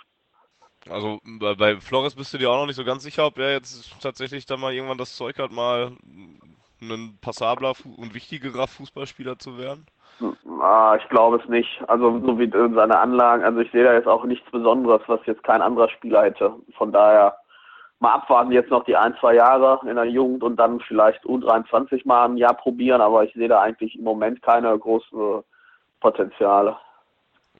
Also 0.89 1.19
bei 1.39 1.77
Flores 1.77 2.15
bist 2.15 2.33
du 2.33 2.37
dir 2.37 2.49
auch 2.49 2.59
noch 2.59 2.67
nicht 2.67 2.75
so 2.75 2.85
ganz 2.85 3.03
sicher, 3.03 3.25
ob 3.25 3.37
er 3.37 3.53
jetzt 3.53 4.01
tatsächlich 4.01 4.45
dann 4.45 4.59
mal 4.59 4.73
irgendwann 4.73 4.97
das 4.97 5.15
Zeug 5.15 5.37
hat, 5.39 5.51
mal 5.51 5.91
ein 6.81 7.17
passabler 7.21 7.73
und 7.97 8.13
wichtigerer 8.13 8.67
Fußballspieler 8.67 9.39
zu 9.39 9.57
werden? 9.57 9.85
Ah, 10.59 10.97
ich 10.99 11.07
glaube 11.09 11.39
es 11.41 11.49
nicht. 11.49 11.81
Also 11.87 12.19
so 12.19 12.39
wie 12.39 12.49
seine 12.49 12.99
Anlagen, 12.99 13.43
also 13.43 13.59
ich 13.59 13.71
sehe 13.71 13.83
da 13.83 13.93
jetzt 13.93 14.07
auch 14.07 14.23
nichts 14.25 14.49
Besonderes, 14.51 15.01
was 15.07 15.19
jetzt 15.25 15.43
kein 15.43 15.61
anderer 15.61 15.89
Spieler 15.89 16.23
hätte. 16.23 16.53
Von 16.75 16.91
daher 16.91 17.37
mal 17.99 18.13
abwarten 18.13 18.51
jetzt 18.51 18.71
noch 18.71 18.83
die 18.85 18.95
ein, 18.95 19.15
zwei 19.19 19.35
Jahre 19.35 19.79
in 19.87 19.95
der 19.95 20.05
Jugend 20.05 20.43
und 20.43 20.55
dann 20.57 20.79
vielleicht 20.81 21.23
U23 21.25 22.01
mal 22.05 22.25
ein 22.25 22.37
Jahr 22.37 22.55
probieren, 22.55 23.01
aber 23.01 23.23
ich 23.23 23.33
sehe 23.33 23.47
da 23.47 23.61
eigentlich 23.61 23.95
im 23.95 24.03
Moment 24.03 24.41
keine 24.41 24.77
großen 24.77 25.43
Potenziale. 25.99 26.77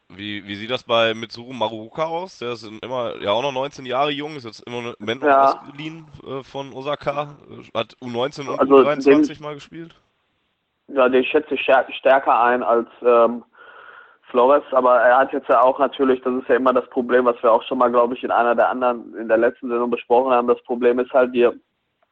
Wie, 0.10 0.48
wie 0.48 0.56
sieht 0.56 0.72
das 0.72 0.84
bei 0.84 1.14
Mitsuru 1.14 1.52
Maruka 1.52 2.06
aus? 2.06 2.40
Der 2.40 2.54
ist 2.54 2.64
immer 2.82 3.22
ja 3.22 3.32
auch 3.32 3.42
noch 3.42 3.52
19 3.52 3.86
Jahre 3.86 4.12
jung, 4.12 4.38
ist 4.38 4.46
jetzt 4.46 4.66
immer 4.66 4.78
im 4.78 4.96
Moment 5.00 5.22
noch 5.22 5.28
ja. 5.28 5.44
ausgeliehen 5.44 6.06
äh, 6.26 6.44
von 6.44 6.72
Osaka, 6.72 7.36
hat 7.76 7.94
U19 8.02 8.48
und 8.48 8.60
also 8.60 8.78
U23 8.78 9.28
den, 9.28 9.44
mal 9.44 9.56
gespielt. 9.56 9.96
Ja, 10.88 11.10
den 11.10 11.26
schätze 11.26 11.56
ich 11.56 11.62
stärker 11.98 12.42
ein 12.42 12.64
als 12.64 12.88
ähm, 13.06 13.44
Flores, 14.30 14.64
aber 14.72 14.98
er 15.02 15.18
hat 15.18 15.34
jetzt 15.34 15.50
ja 15.50 15.62
auch 15.62 15.78
natürlich, 15.78 16.22
das 16.22 16.36
ist 16.36 16.48
ja 16.48 16.56
immer 16.56 16.74
das 16.74 16.90
Problem, 16.90 17.26
was 17.26 17.42
wir 17.44 17.52
auch 17.52 17.64
schon 17.64 17.78
mal, 17.78 17.92
glaube 17.92 18.14
ich, 18.14 18.24
in 18.24 18.32
einer 18.32 18.56
der 18.56 18.70
anderen, 18.70 19.14
in 19.18 19.28
der 19.28 19.38
letzten 19.38 19.68
Sendung 19.68 19.90
besprochen 19.90 20.32
haben. 20.32 20.48
Das 20.48 20.62
Problem 20.64 21.00
ist 21.00 21.12
halt, 21.12 21.34
wir, 21.34 21.54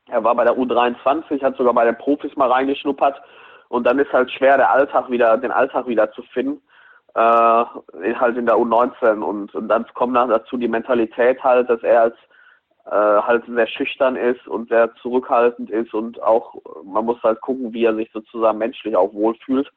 er 0.09 0.21
war 0.21 0.35
bei 0.35 0.43
der 0.43 0.57
U23, 0.57 1.41
hat 1.41 1.55
sogar 1.55 1.73
bei 1.73 1.85
den 1.85 1.97
Profis 1.97 2.35
mal 2.35 2.51
reingeschnuppert 2.51 3.21
und 3.69 3.85
dann 3.85 3.99
ist 3.99 4.11
halt 4.11 4.29
schwer, 4.31 4.57
der 4.57 4.71
Alltag 4.71 5.09
wieder, 5.09 5.37
den 5.37 5.51
Alltag 5.51 5.87
wieder 5.87 6.11
zu 6.11 6.21
finden, 6.33 6.61
äh, 7.16 7.20
halt 8.16 8.38
in 8.38 8.45
der 8.45 8.55
U19 8.55 9.22
und, 9.22 9.55
und 9.55 9.68
dann 9.68 9.86
kommt 9.93 10.16
dann 10.16 10.30
dazu 10.30 10.57
die 10.57 10.68
Mentalität 10.68 11.43
halt, 11.43 11.70
dass 11.70 11.82
er 11.84 12.01
als 12.01 12.16
äh, 12.86 12.91
halt 12.91 13.43
sehr 13.47 13.68
schüchtern 13.68 14.16
ist 14.16 14.47
und 14.47 14.70
sehr 14.70 14.93
zurückhaltend 15.01 15.70
ist 15.70 15.93
und 15.93 16.22
auch, 16.22 16.55
man 16.84 17.05
muss 17.05 17.22
halt 17.24 17.41
gucken, 17.41 17.74
wie 17.74 17.86
er 17.86 17.95
sich 17.95 18.11
sozusagen 18.13 18.57
menschlich 18.57 18.95
auch 18.95 19.13
wohlfühlt. 19.13 19.72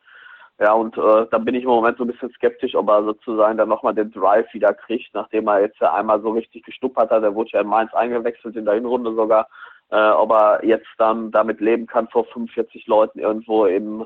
Ja, 0.61 0.73
und 0.73 0.99
äh, 0.99 1.27
da 1.31 1.39
bin 1.39 1.55
ich 1.55 1.63
im 1.63 1.71
Moment 1.71 1.99
so 1.99 2.05
ein 2.05 2.09
bisschen 2.09 2.33
skeptisch, 2.33 2.75
ob 2.75 2.89
er 2.89 3.05
sozusagen 3.05 3.57
dann 3.57 3.69
nochmal 3.69 3.95
den 3.95 4.11
Drive 4.11 4.53
wieder 4.53 4.75
kriegt, 4.75 5.15
nachdem 5.15 5.47
er 5.47 5.61
jetzt 5.61 5.79
ja 5.81 5.95
einmal 5.95 6.21
so 6.21 6.31
richtig 6.31 6.65
gestuppert 6.65 7.11
hat. 7.11 7.23
Er 7.23 7.35
wurde 7.37 7.51
ja 7.53 7.61
in 7.61 7.69
Mainz 7.69 7.95
eingewechselt, 7.95 8.57
in 8.57 8.65
der 8.65 8.75
Hinrunde 8.75 9.15
sogar. 9.15 9.49
Äh, 9.91 10.11
ob 10.11 10.33
er 10.33 10.65
jetzt 10.65 10.89
dann 10.99 11.31
damit 11.31 11.61
leben 11.61 11.87
kann, 11.87 12.09
vor 12.09 12.25
45 12.25 12.89
Leuten 12.89 13.21
irgendwo 13.21 13.67
im 13.67 14.05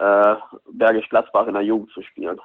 äh, 0.00 0.34
Bergisch 0.72 1.08
Gladbach 1.08 1.46
in 1.46 1.54
der 1.54 1.62
Jugend 1.62 1.90
zu 1.92 2.02
spielen. 2.02 2.40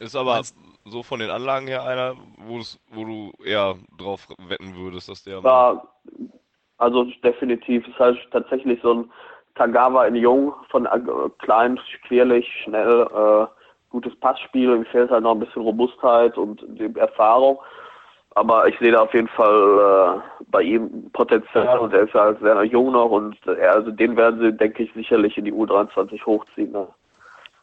Ist 0.00 0.16
aber 0.16 0.40
so 0.86 1.02
von 1.02 1.20
den 1.20 1.30
Anlagen 1.30 1.66
her 1.66 1.84
einer, 1.84 2.14
wo 2.38 3.04
du 3.04 3.32
eher 3.44 3.76
drauf 3.98 4.26
wetten 4.48 4.74
würdest, 4.74 5.10
dass 5.10 5.22
der. 5.22 5.40
Ja, 5.40 5.82
also 6.78 7.04
definitiv. 7.22 7.86
Ist 7.86 7.98
halt 7.98 8.18
tatsächlich 8.32 8.80
so 8.82 8.94
ein 8.94 9.10
Tagawa 9.56 10.06
in 10.06 10.14
Jung, 10.14 10.54
von 10.70 10.86
äh, 10.86 11.00
klein, 11.38 11.78
querlich, 12.08 12.48
schnell, 12.64 13.06
äh, 13.14 13.46
gutes 13.90 14.18
Passspiel. 14.20 14.74
Ihm 14.74 14.86
fehlt 14.86 15.10
halt 15.10 15.22
noch 15.22 15.32
ein 15.32 15.40
bisschen 15.40 15.62
Robustheit 15.62 16.38
und 16.38 16.62
Erfahrung. 16.96 17.58
Aber 18.36 18.68
ich 18.68 18.78
sehe 18.78 18.92
da 18.92 19.02
auf 19.02 19.12
jeden 19.12 19.28
Fall 19.28 20.22
äh, 20.24 20.44
bei 20.50 20.62
ihm 20.62 21.10
Potenzial 21.12 21.78
und 21.78 21.92
er 21.92 22.04
ist 22.04 22.14
halt 22.14 22.40
sehr 22.40 22.62
jung 22.64 22.92
noch 22.92 23.10
und 23.10 23.36
er, 23.46 23.74
also 23.74 23.90
den 23.90 24.16
werden 24.16 24.40
sie, 24.40 24.56
denke 24.56 24.84
ich, 24.84 24.92
sicherlich 24.94 25.36
in 25.36 25.44
die 25.44 25.52
U23 25.52 26.24
hochziehen. 26.24 26.72
Ne? 26.72 26.88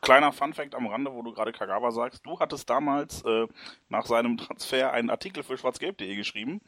Kleiner 0.08 0.32
Funfact 0.32 0.74
am 0.74 0.88
Rande, 0.88 1.14
wo 1.14 1.22
du 1.22 1.34
gerade 1.34 1.52
Kagawa 1.52 1.92
sagst. 1.92 2.26
Du 2.26 2.40
hattest 2.40 2.70
damals 2.70 3.26
äh, 3.26 3.46
nach 3.90 4.06
seinem 4.06 4.38
Transfer 4.38 4.94
einen 4.94 5.10
Artikel 5.10 5.44
für 5.44 5.58
schwarzgelb.de 5.58 6.16
geschrieben, 6.16 6.62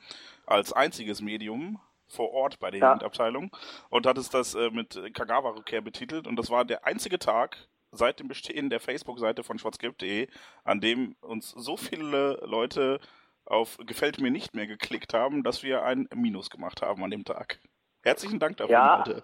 als 0.46 0.74
einziges 0.74 1.22
Medium 1.22 1.80
vor 2.06 2.34
Ort 2.34 2.60
bei 2.60 2.70
der 2.70 2.82
ja. 2.82 2.88
Jugendabteilung 2.88 3.56
und 3.90 4.06
hattest 4.06 4.34
das 4.34 4.56
äh, 4.56 4.70
mit 4.72 5.00
Kagawa-Rückkehr 5.14 5.80
betitelt 5.80 6.28
und 6.28 6.36
das 6.36 6.50
war 6.50 6.66
der 6.66 6.86
einzige 6.86 7.18
Tag 7.18 7.56
seit 7.92 8.20
dem 8.20 8.28
Bestehen 8.28 8.70
der 8.70 8.82
Facebook-Seite 8.82 9.46
von 9.46 9.58
schwarzgelb.de, 9.58 10.28
an 10.66 10.82
dem 10.82 11.16
uns 11.22 11.52
so 11.52 11.78
viele 11.78 12.42
Leute 12.46 13.00
auf 13.46 13.78
Gefällt 13.78 14.20
mir 14.20 14.32
nicht 14.32 14.54
mehr 14.54 14.68
geklickt 14.68 15.14
haben, 15.14 15.44
dass 15.44 15.64
wir 15.64 15.84
ein 15.84 16.10
Minus 16.14 16.50
gemacht 16.50 16.82
haben 16.82 17.02
an 17.06 17.12
dem 17.12 17.24
Tag. 17.24 17.62
Herzlichen 18.04 18.40
Dank 18.40 18.58
dafür, 18.58 18.74
ja. 18.74 18.98
Leute. 18.98 19.24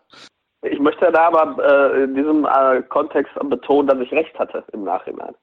Ich 0.70 0.80
möchte 0.80 1.12
da 1.12 1.28
aber 1.28 1.94
äh, 1.94 2.04
in 2.04 2.16
diesem 2.16 2.46
äh, 2.46 2.82
Kontext 2.84 3.34
betonen, 3.50 3.88
dass 3.88 4.00
ich 4.00 4.12
recht 4.12 4.38
hatte 4.38 4.64
im 4.74 4.84
Nachhinein. 4.84 5.36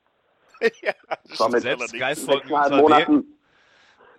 ja, 0.83 0.93
das 1.29 1.41
war 1.41 1.51
mit 1.51 1.63
sechseinhalb 1.63 2.77
Monaten, 2.81 3.25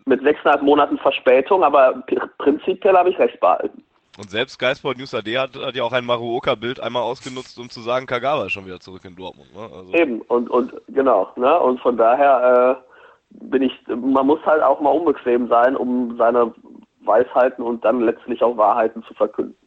mit 0.05 0.21
sechseinhalb 0.21 0.61
Monaten 0.61 0.97
Verspätung, 0.97 1.63
aber 1.63 2.03
prinzipiell 2.37 2.95
habe 2.95 3.09
ich 3.09 3.19
recht 3.19 3.39
behalten. 3.39 3.83
Und 4.17 4.29
selbst 4.29 4.59
Geistport 4.59 4.97
News 4.97 5.15
AD 5.15 5.37
hat, 5.39 5.55
hat, 5.55 5.75
ja 5.75 5.83
auch 5.83 5.91
ein 5.91 6.05
Maruoka-Bild 6.05 6.79
einmal 6.79 7.01
ausgenutzt, 7.01 7.57
um 7.57 7.69
zu 7.69 7.81
sagen, 7.81 8.05
Kagawa 8.05 8.45
ist 8.45 8.51
schon 8.51 8.65
wieder 8.65 8.79
zurück 8.79 9.03
in 9.05 9.15
Dortmund. 9.15 9.51
Ne? 9.55 9.61
Also. 9.61 9.93
Eben, 9.93 10.21
und, 10.23 10.51
und 10.51 10.73
genau, 10.89 11.31
ne? 11.35 11.59
Und 11.59 11.79
von 11.79 11.97
daher 11.97 12.79
äh, 12.79 13.47
bin 13.49 13.63
ich, 13.63 13.73
man 13.87 14.27
muss 14.27 14.39
halt 14.45 14.61
auch 14.61 14.79
mal 14.81 14.91
unbequem 14.91 15.47
sein, 15.47 15.75
um 15.75 16.15
seine 16.17 16.53
Weisheiten 17.01 17.63
und 17.63 17.83
dann 17.83 18.01
letztlich 18.01 18.43
auch 18.43 18.55
Wahrheiten 18.55 19.03
zu 19.03 19.15
verkünden. 19.15 19.57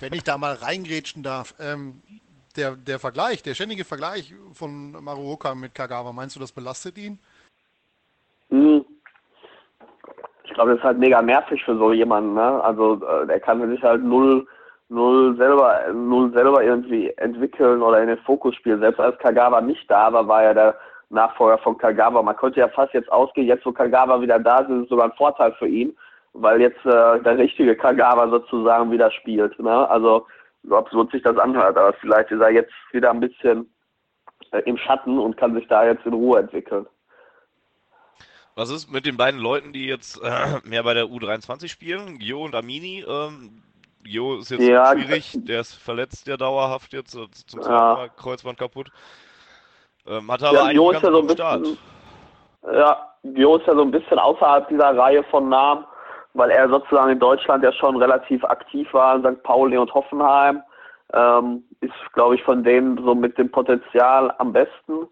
Wenn 0.00 0.12
ich 0.12 0.24
da 0.24 0.38
mal 0.38 0.54
reingrätschen 0.54 1.22
darf, 1.22 1.54
ähm, 1.60 2.02
der, 2.56 2.76
der 2.76 2.98
Vergleich, 2.98 3.42
der 3.42 3.54
ständige 3.54 3.84
Vergleich 3.84 4.34
von 4.52 4.92
Maruoka 4.92 5.54
mit 5.54 5.74
Kagawa, 5.74 6.12
meinst 6.12 6.36
du, 6.36 6.40
das 6.40 6.52
belastet 6.52 6.98
ihn? 6.98 7.18
Hm. 8.50 8.84
Ich 10.44 10.54
glaube, 10.54 10.70
das 10.70 10.78
ist 10.78 10.84
halt 10.84 10.98
mega 10.98 11.22
nervig 11.22 11.62
für 11.64 11.76
so 11.76 11.92
jemanden. 11.92 12.34
Ne? 12.34 12.62
Also 12.62 13.00
äh, 13.04 13.26
der 13.26 13.40
kann 13.40 13.68
sich 13.70 13.82
halt 13.82 14.02
null, 14.02 14.46
null 14.88 15.36
selber, 15.36 15.92
null 15.92 16.32
selber 16.32 16.62
irgendwie 16.64 17.10
entwickeln 17.18 17.82
oder 17.82 18.00
in 18.00 18.08
den 18.08 18.18
Fokus 18.18 18.54
spielen. 18.56 18.80
Selbst 18.80 18.98
als 18.98 19.18
Kagawa 19.18 19.60
nicht 19.60 19.88
da 19.90 20.12
war, 20.12 20.26
war 20.26 20.42
er 20.42 20.54
der 20.54 20.76
Nachfolger 21.10 21.58
von 21.58 21.78
Kagawa. 21.78 22.22
Man 22.22 22.36
könnte 22.36 22.60
ja 22.60 22.68
fast 22.68 22.94
jetzt 22.94 23.10
ausgehen, 23.10 23.46
jetzt 23.46 23.64
wo 23.64 23.72
Kagawa 23.72 24.20
wieder 24.20 24.38
da 24.38 24.60
ist, 24.60 24.70
ist 24.70 24.82
es 24.84 24.88
sogar 24.88 25.06
ein 25.06 25.16
Vorteil 25.16 25.52
für 25.58 25.68
ihn, 25.68 25.96
weil 26.32 26.60
jetzt 26.60 26.84
äh, 26.84 27.20
der 27.22 27.38
richtige 27.38 27.76
Kagawa 27.76 28.28
sozusagen 28.28 28.90
wieder 28.90 29.10
spielt. 29.10 29.58
Ne? 29.58 29.88
Also 29.90 30.26
so 30.64 30.76
absurd 30.76 31.10
sich 31.12 31.22
das 31.22 31.36
anhört, 31.38 31.76
aber 31.76 31.92
vielleicht 31.94 32.30
ist 32.30 32.40
er 32.40 32.50
jetzt 32.50 32.72
wieder 32.92 33.10
ein 33.10 33.20
bisschen 33.20 33.72
äh, 34.52 34.60
im 34.60 34.76
Schatten 34.76 35.18
und 35.18 35.36
kann 35.36 35.54
sich 35.54 35.66
da 35.68 35.84
jetzt 35.84 36.04
in 36.06 36.12
Ruhe 36.14 36.40
entwickeln. 36.40 36.86
Was 38.54 38.70
ist 38.70 38.90
mit 38.90 39.06
den 39.06 39.16
beiden 39.16 39.40
Leuten, 39.40 39.72
die 39.72 39.86
jetzt 39.86 40.20
äh, 40.22 40.58
mehr 40.64 40.82
bei 40.82 40.94
der 40.94 41.04
U23 41.06 41.68
spielen, 41.68 42.18
Gio 42.18 42.44
und 42.44 42.54
Amini? 42.56 43.04
Ähm, 43.08 43.62
Jo 44.04 44.36
ist 44.38 44.50
jetzt 44.50 44.64
Ja, 44.64 44.92
schwierig, 44.92 45.38
der 45.46 45.60
ist 45.60 45.74
verletzt 45.74 46.26
ja 46.26 46.36
dauerhaft 46.36 46.92
jetzt, 46.92 47.14
äh, 47.14 47.30
zum 47.46 47.60
zweiten 47.60 47.72
Ja. 47.72 47.94
Mal 47.94 48.10
Kreuzband 48.16 48.58
kaputt. 48.58 48.90
Ähm, 50.06 50.30
hatte 50.32 50.46
aber 50.48 50.58
Ja, 50.58 50.64
einen 50.64 50.78
ist 50.80 50.92
ganz 50.92 51.04
ja 51.04 51.10
so 51.12 51.16
ein 51.18 51.22
guten 51.22 51.34
Start. 51.34 51.62
bisschen, 51.62 51.78
ja, 52.72 53.14
Jo 53.22 53.56
ist 53.56 53.66
ja 53.66 53.74
so 53.74 53.82
ein 53.82 53.90
bisschen 53.90 54.18
außerhalb 54.18 54.68
dieser 54.68 54.96
Reihe 54.96 55.22
von 55.24 55.48
Namen, 55.48 55.84
weil 56.38 56.50
er 56.50 56.68
sozusagen 56.68 57.10
in 57.10 57.18
Deutschland 57.18 57.64
ja 57.64 57.72
schon 57.72 57.96
relativ 57.96 58.44
aktiv 58.44 58.88
war, 58.94 59.16
in 59.16 59.22
St. 59.22 59.42
Pauli 59.42 59.76
und 59.76 59.92
Hoffenheim. 59.92 60.62
Ähm, 61.12 61.64
ist, 61.80 61.92
glaube 62.12 62.36
ich, 62.36 62.42
von 62.44 62.62
denen 62.62 62.96
so 63.02 63.14
mit 63.14 63.36
dem 63.38 63.50
Potenzial 63.50 64.32
am 64.38 64.52
besten. 64.52 65.08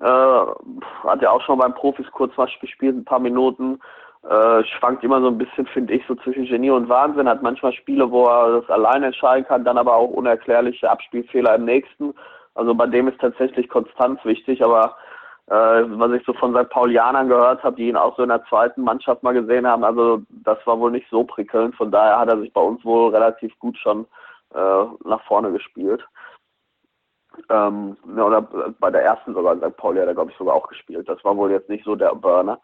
Äh, 0.00 0.06
hat 1.04 1.22
ja 1.22 1.30
auch 1.30 1.42
schon 1.42 1.58
beim 1.58 1.74
Profis 1.74 2.06
kurz 2.12 2.32
was 2.36 2.50
gespielt, 2.60 2.96
ein 2.96 3.04
paar 3.04 3.20
Minuten. 3.20 3.78
Äh, 4.28 4.64
schwankt 4.64 5.04
immer 5.04 5.20
so 5.20 5.28
ein 5.28 5.38
bisschen, 5.38 5.66
finde 5.66 5.94
ich, 5.94 6.02
so 6.08 6.16
zwischen 6.16 6.46
Genie 6.46 6.70
und 6.70 6.88
Wahnsinn. 6.88 7.28
Hat 7.28 7.42
manchmal 7.42 7.72
Spiele, 7.72 8.10
wo 8.10 8.26
er 8.26 8.60
das 8.60 8.70
alleine 8.70 9.06
entscheiden 9.06 9.46
kann, 9.46 9.64
dann 9.64 9.78
aber 9.78 9.94
auch 9.94 10.08
unerklärliche 10.08 10.90
Abspielfehler 10.90 11.54
im 11.54 11.64
nächsten. 11.64 12.12
Also 12.54 12.74
bei 12.74 12.86
dem 12.86 13.06
ist 13.06 13.20
tatsächlich 13.20 13.68
Konstanz 13.68 14.18
wichtig, 14.24 14.64
aber 14.64 14.96
äh, 15.48 15.54
was 15.54 16.12
ich 16.12 16.24
so 16.26 16.32
von 16.34 16.54
St. 16.54 16.68
Paulianern 16.70 17.28
gehört 17.28 17.62
habe, 17.62 17.76
die 17.76 17.88
ihn 17.88 17.96
auch 17.96 18.16
so 18.16 18.22
in 18.22 18.30
der 18.30 18.44
zweiten 18.46 18.82
Mannschaft 18.82 19.22
mal 19.22 19.32
gesehen 19.32 19.66
haben, 19.66 19.84
also 19.84 20.22
das 20.30 20.58
war 20.66 20.78
wohl 20.78 20.90
nicht 20.90 21.08
so 21.10 21.24
prickelnd. 21.24 21.76
Von 21.76 21.90
daher 21.90 22.18
hat 22.18 22.28
er 22.28 22.40
sich 22.40 22.52
bei 22.52 22.60
uns 22.60 22.84
wohl 22.84 23.12
relativ 23.12 23.56
gut 23.58 23.78
schon 23.78 24.06
äh, 24.54 24.84
nach 25.04 25.22
vorne 25.26 25.52
gespielt. 25.52 26.04
Ähm, 27.50 27.96
ja, 28.16 28.24
oder 28.24 28.42
bei 28.80 28.90
der 28.90 29.04
ersten 29.04 29.34
sogar 29.34 29.52
in 29.52 29.60
St. 29.60 29.76
Pauli 29.76 30.00
hat 30.00 30.08
er, 30.08 30.14
glaube 30.14 30.30
ich, 30.30 30.36
sogar 30.36 30.54
auch 30.54 30.68
gespielt. 30.68 31.08
Das 31.08 31.22
war 31.24 31.36
wohl 31.36 31.50
jetzt 31.50 31.68
nicht 31.68 31.84
so 31.84 31.94
der 31.94 32.14
Burner. 32.14 32.58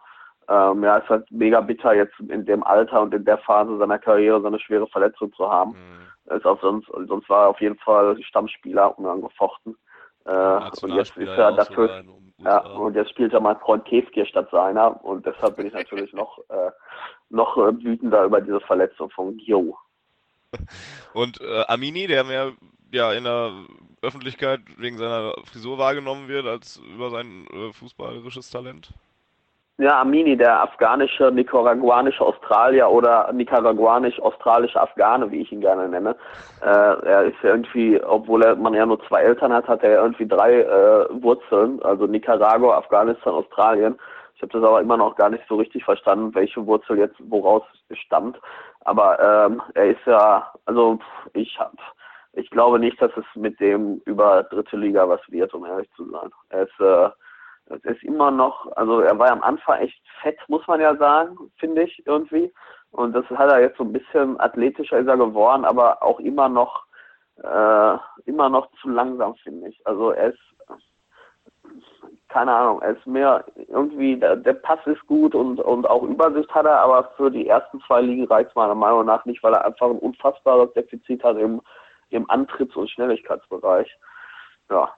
Ähm, 0.48 0.82
ja, 0.82 0.98
es 0.98 1.04
ist 1.04 1.10
halt 1.10 1.30
mega 1.30 1.60
bitter, 1.60 1.94
jetzt 1.94 2.18
in 2.18 2.44
dem 2.44 2.64
Alter 2.64 3.02
und 3.02 3.14
in 3.14 3.24
der 3.24 3.38
Phase 3.38 3.78
seiner 3.78 3.98
Karriere 3.98 4.40
so 4.40 4.48
eine 4.48 4.58
schwere 4.58 4.88
Verletzung 4.88 5.32
zu 5.34 5.48
haben. 5.48 5.72
Mhm. 5.72 6.36
Ist 6.36 6.46
auch 6.46 6.60
sonst, 6.60 6.88
sonst 7.06 7.28
war 7.28 7.44
er 7.44 7.48
auf 7.50 7.60
jeden 7.60 7.78
Fall 7.78 8.20
Stammspieler 8.22 8.98
unangefochten. 8.98 9.76
Äh, 10.24 10.70
und 10.82 10.94
jetzt 10.94 11.16
ist 11.16 11.28
er 11.28 11.52
dafür, 11.52 12.04
ja, 12.38 12.58
und 12.58 12.94
jetzt 12.94 13.10
spielt 13.10 13.32
er 13.32 13.40
mein 13.40 13.58
Freund 13.58 13.84
Kefkir 13.84 14.26
statt 14.26 14.48
seiner 14.50 15.02
und 15.04 15.24
deshalb 15.26 15.56
bin 15.56 15.66
ich 15.66 15.72
natürlich 15.72 16.12
noch, 16.12 16.38
äh, 16.48 16.70
noch 17.30 17.56
äh, 17.56 17.84
wütender 17.84 18.24
über 18.24 18.40
diese 18.40 18.60
Verletzung 18.60 19.10
von 19.10 19.36
Gio. 19.36 19.76
Und 21.14 21.40
äh, 21.40 21.64
Amini, 21.68 22.06
der 22.06 22.24
mehr 22.24 22.52
ja 22.92 23.12
in 23.12 23.24
der 23.24 23.52
Öffentlichkeit 24.02 24.60
wegen 24.76 24.98
seiner 24.98 25.34
Frisur 25.44 25.78
wahrgenommen 25.78 26.28
wird 26.28 26.46
als 26.46 26.76
über 26.94 27.10
sein 27.10 27.46
äh, 27.52 27.72
fußballerisches 27.72 28.50
Talent. 28.50 28.92
Ja, 29.78 30.02
Amini, 30.02 30.36
der 30.36 30.62
afghanische, 30.62 31.32
nicaraguanische 31.32 32.22
Australier 32.24 32.90
oder 32.90 33.32
nicaraguanisch-australische 33.32 34.78
Afghane, 34.78 35.30
wie 35.30 35.40
ich 35.40 35.50
ihn 35.50 35.62
gerne 35.62 35.88
nenne. 35.88 36.14
Äh, 36.60 36.66
er 36.66 37.24
ist 37.24 37.42
irgendwie, 37.42 38.00
obwohl 38.04 38.42
er, 38.42 38.54
man 38.54 38.74
ja 38.74 38.84
nur 38.84 39.02
zwei 39.08 39.22
Eltern 39.22 39.52
hat, 39.52 39.66
hat 39.68 39.82
er 39.82 39.90
ja 39.92 40.02
irgendwie 40.02 40.28
drei 40.28 40.60
äh, 40.60 41.06
Wurzeln, 41.22 41.82
also 41.82 42.06
Nicaragua, 42.06 42.76
Afghanistan, 42.76 43.32
Australien. 43.32 43.98
Ich 44.36 44.42
habe 44.42 44.52
das 44.52 44.62
aber 44.62 44.80
immer 44.82 44.98
noch 44.98 45.16
gar 45.16 45.30
nicht 45.30 45.44
so 45.48 45.56
richtig 45.56 45.84
verstanden, 45.84 46.34
welche 46.34 46.66
Wurzel 46.66 46.98
jetzt 46.98 47.16
woraus 47.30 47.62
stammt. 47.92 48.38
Aber 48.80 49.18
ähm, 49.20 49.62
er 49.74 49.86
ist 49.86 50.04
ja, 50.04 50.52
also 50.66 50.98
ich 51.32 51.58
hab, 51.58 51.72
ich 52.34 52.50
glaube 52.50 52.78
nicht, 52.78 53.00
dass 53.00 53.12
es 53.16 53.24
mit 53.34 53.58
dem 53.58 54.02
über 54.04 54.42
dritte 54.44 54.76
Liga 54.76 55.08
was 55.08 55.20
wird, 55.28 55.54
um 55.54 55.64
ehrlich 55.64 55.88
zu 55.96 56.10
sein. 56.10 56.30
Er 56.50 56.62
ist 56.62 56.80
äh, 56.80 57.08
es 57.66 57.84
ist 57.84 58.02
immer 58.02 58.30
noch, 58.30 58.70
also 58.76 59.00
er 59.00 59.18
war 59.18 59.28
ja 59.28 59.32
am 59.32 59.42
Anfang 59.42 59.80
echt 59.80 60.00
fett, 60.20 60.38
muss 60.48 60.66
man 60.66 60.80
ja 60.80 60.96
sagen, 60.96 61.36
finde 61.58 61.84
ich 61.84 62.02
irgendwie. 62.06 62.52
Und 62.90 63.14
das 63.14 63.24
hat 63.30 63.50
er 63.50 63.60
jetzt 63.60 63.78
so 63.78 63.84
ein 63.84 63.92
bisschen 63.92 64.38
athletischer 64.38 64.98
ist 64.98 65.08
er 65.08 65.16
geworden, 65.16 65.64
aber 65.64 66.02
auch 66.02 66.20
immer 66.20 66.48
noch, 66.48 66.84
äh, 67.42 67.96
immer 68.26 68.50
noch 68.50 68.70
zu 68.80 68.90
langsam, 68.90 69.34
finde 69.36 69.68
ich. 69.68 69.80
Also 69.86 70.10
er 70.10 70.28
ist, 70.28 70.40
keine 72.28 72.54
Ahnung, 72.54 72.82
er 72.82 72.96
ist 72.96 73.06
mehr 73.06 73.44
irgendwie, 73.68 74.18
der, 74.18 74.36
der 74.36 74.54
Pass 74.54 74.80
ist 74.86 75.06
gut 75.06 75.34
und, 75.34 75.58
und 75.60 75.88
auch 75.88 76.02
Übersicht 76.02 76.54
hat 76.54 76.66
er, 76.66 76.80
aber 76.80 77.10
für 77.16 77.30
die 77.30 77.48
ersten 77.48 77.80
zwei 77.86 78.02
Ligen 78.02 78.26
reicht 78.26 78.54
meiner 78.54 78.74
Meinung 78.74 79.06
nach 79.06 79.24
nicht, 79.24 79.42
weil 79.42 79.54
er 79.54 79.64
einfach 79.64 79.88
ein 79.88 79.98
unfassbares 79.98 80.72
Defizit 80.74 81.24
hat 81.24 81.38
im, 81.38 81.62
im 82.10 82.28
Antritts- 82.28 82.76
und 82.76 82.90
Schnelligkeitsbereich. 82.90 83.90
Ja. 84.70 84.90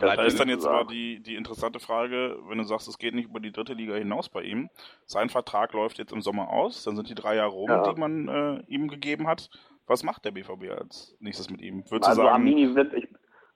Da 0.00 0.14
ist 0.22 0.38
dann 0.40 0.48
jetzt 0.48 0.66
aber 0.66 0.84
die, 0.84 1.20
die 1.20 1.34
interessante 1.36 1.80
Frage, 1.80 2.38
wenn 2.48 2.58
du 2.58 2.64
sagst, 2.64 2.88
es 2.88 2.98
geht 2.98 3.14
nicht 3.14 3.28
über 3.28 3.40
die 3.40 3.52
dritte 3.52 3.74
Liga 3.74 3.94
hinaus 3.94 4.28
bei 4.28 4.42
ihm. 4.42 4.70
Sein 5.06 5.28
Vertrag 5.28 5.72
läuft 5.72 5.98
jetzt 5.98 6.12
im 6.12 6.22
Sommer 6.22 6.50
aus, 6.50 6.84
dann 6.84 6.96
sind 6.96 7.08
die 7.08 7.14
drei 7.14 7.36
Jahre 7.36 7.50
rum, 7.50 7.68
Ja. 7.70 7.82
die 7.92 8.00
man 8.00 8.28
äh, 8.28 8.62
ihm 8.68 8.88
gegeben 8.88 9.26
hat. 9.26 9.50
Was 9.86 10.04
macht 10.04 10.24
der 10.24 10.30
BVB 10.30 10.70
als 10.78 11.16
nächstes 11.20 11.50
mit 11.50 11.60
ihm? 11.60 11.84
Würdest 11.90 12.08
Also 12.08 12.22
sagen, 12.22 12.34
Amini 12.34 12.74
wird, 12.74 12.94
ich, 12.94 13.08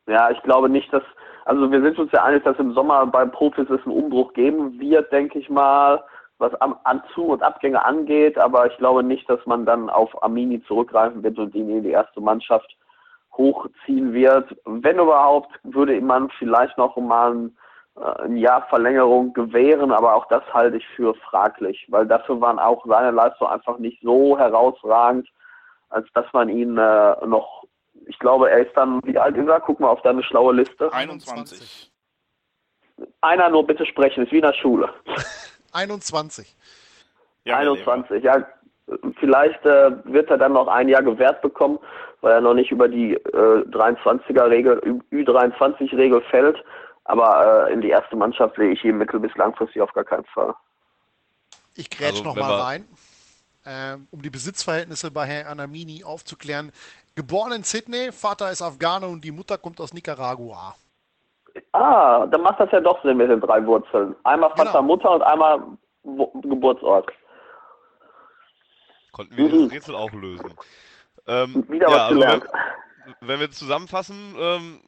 ja, 0.07 0.31
ich 0.31 0.43
glaube 0.43 0.69
nicht, 0.69 0.93
dass, 0.93 1.05
also 1.45 1.71
wir 1.71 1.81
sind 1.81 1.99
uns 1.99 2.13
ja 2.13 2.25
einig, 2.25 2.45
dass 2.45 2.59
im 2.59 2.73
Sommer 2.75 3.07
beim 3.07 3.31
Profis 3.31 3.71
es 3.71 3.83
einen 3.87 3.95
Umbruch 3.97 4.33
geben 4.35 4.79
wird, 4.81 5.11
denke 5.13 5.39
ich 5.39 5.49
mal, 5.49 6.05
was 6.39 6.55
am, 6.57 6.77
an 6.85 7.03
Zu- 7.15 7.27
und 7.27 7.43
Abgänge 7.43 7.83
angeht, 7.85 8.37
aber 8.37 8.71
ich 8.71 8.77
glaube 8.77 9.03
nicht, 9.03 9.29
dass 9.31 9.45
man 9.47 9.65
dann 9.65 9.89
auf 9.89 10.23
Amini 10.23 10.63
zurückgreifen 10.65 11.23
wird 11.23 11.39
und 11.39 11.55
ihn 11.55 11.71
in 11.71 11.83
die 11.85 11.91
erste 11.91 12.21
Mannschaft 12.21 12.77
hochziehen 13.37 14.13
wird. 14.13 14.57
Wenn 14.65 14.99
überhaupt, 14.99 15.51
würde 15.63 16.01
man 16.01 16.31
vielleicht 16.39 16.77
noch 16.79 16.97
mal 16.97 17.33
ein, 17.33 17.57
äh, 17.97 18.23
ein 18.23 18.37
Jahr 18.37 18.67
Verlängerung 18.69 19.33
gewähren, 19.33 19.93
aber 19.93 20.15
auch 20.15 20.27
das 20.29 20.43
halte 20.53 20.79
ich 20.79 20.87
für 20.97 21.15
fraglich, 21.15 21.87
weil 21.89 22.07
dafür 22.07 22.41
waren 22.41 22.59
auch 22.59 22.85
seine 22.87 23.11
Leistungen 23.11 23.53
einfach 23.53 23.79
nicht 23.79 24.01
so 24.03 24.39
herausragend, 24.39 25.29
als 25.89 26.07
dass 26.15 26.27
man 26.33 26.49
ihn 26.49 26.77
äh, 26.79 27.27
noch, 27.27 27.65
ich 28.07 28.19
glaube, 28.19 28.51
er 28.51 28.67
ist 28.67 28.77
dann, 28.77 29.01
wie 29.05 29.19
alt 29.19 29.37
ist 29.37 29.49
er? 29.49 29.61
Guck 29.61 29.81
mal 29.81 29.89
auf 29.89 30.03
deine 30.03 30.23
schlaue 30.23 30.55
Liste. 30.55 30.93
21. 30.93 31.93
Einer 33.21 33.51
nur 33.51 33.67
bitte 33.67 33.85
sprechen, 33.87 34.25
ist 34.25 34.33
wie 34.33 34.37
in 34.37 34.43
der 34.43 34.55
Schule. 34.55 34.89
21. 35.73 36.57
Ja, 37.45 37.59
Herr 37.59 37.75
Leber. 37.75 37.93
21, 37.93 38.25
ja. 38.25 38.47
Vielleicht 39.19 39.65
äh, 39.67 39.93
wird 40.05 40.31
er 40.31 40.39
dann 40.39 40.53
noch 40.53 40.69
ein 40.69 40.89
Jahr 40.89 41.03
gewährt 41.03 41.43
bekommen, 41.43 41.79
weil 42.21 42.33
er 42.33 42.41
noch 42.41 42.55
nicht 42.55 42.71
über 42.71 42.89
die 42.89 43.15
äh, 43.15 43.63
23er-Regel, 43.69 44.81
Ü23-Regel 45.13 46.23
fällt. 46.31 46.63
Aber 47.05 47.69
äh, 47.69 47.73
in 47.73 47.81
die 47.81 47.91
erste 47.91 48.17
Mannschaft 48.17 48.57
sehe 48.57 48.71
ich 48.73 48.85
ihn 48.85 48.99
mittel- 48.99 49.21
bis 49.21 49.35
langfristig 49.37 49.81
auf 49.83 49.93
gar 49.93 50.05
keinen 50.05 50.25
Fall. 50.27 50.55
Ich 51.77 51.89
grätsch 51.91 52.11
Also, 52.19 52.25
noch 52.25 52.37
wenn 52.37 52.43
mal 52.43 52.57
wir- 52.59 52.65
rein, 52.65 52.85
ähm, 53.65 54.09
um 54.11 54.23
die 54.23 54.31
Besitzverhältnisse 54.31 55.11
bei 55.11 55.25
Herrn 55.27 55.47
Anamini 55.47 56.03
aufzuklären. 56.05 56.73
Geboren 57.15 57.53
in 57.53 57.63
Sydney, 57.63 58.11
Vater 58.13 58.51
ist 58.51 58.63
Afghane 58.63 59.07
und 59.07 59.23
die 59.25 59.31
Mutter 59.33 59.57
kommt 59.59 59.81
aus 59.81 59.93
Nicaragua. 59.95 60.75
Ah, 61.73 62.27
dann 62.27 62.43
macht 62.43 62.61
das 62.61 62.71
ja 62.73 62.81
doch 62.81 63.01
Sinn 63.03 63.17
mit 63.17 63.31
den 63.31 63.41
drei 63.41 63.65
Wurzeln. 63.65 64.15
Einmal 64.25 64.51
Vater, 64.51 64.65
Genau. 64.65 64.83
Mutter 64.83 65.11
und 65.13 65.23
einmal 65.23 65.63
Geburtsort. 66.43 67.11
Konnten 69.13 69.37
wir 69.37 69.45
Mhm. 69.45 69.51
dieses 69.51 69.73
Rätsel 69.73 69.95
auch 69.95 70.13
lösen. 70.13 70.55
Ähm, 71.27 71.65
Wieder 71.69 71.89
ja, 71.89 71.95
was 71.95 72.03
also 72.03 72.21
gelernt. 72.21 72.45
wenn, 73.21 73.29
wenn 73.29 73.41
wir 73.41 73.51
zusammenfassen, 73.51 74.35
ähm, 74.39 74.81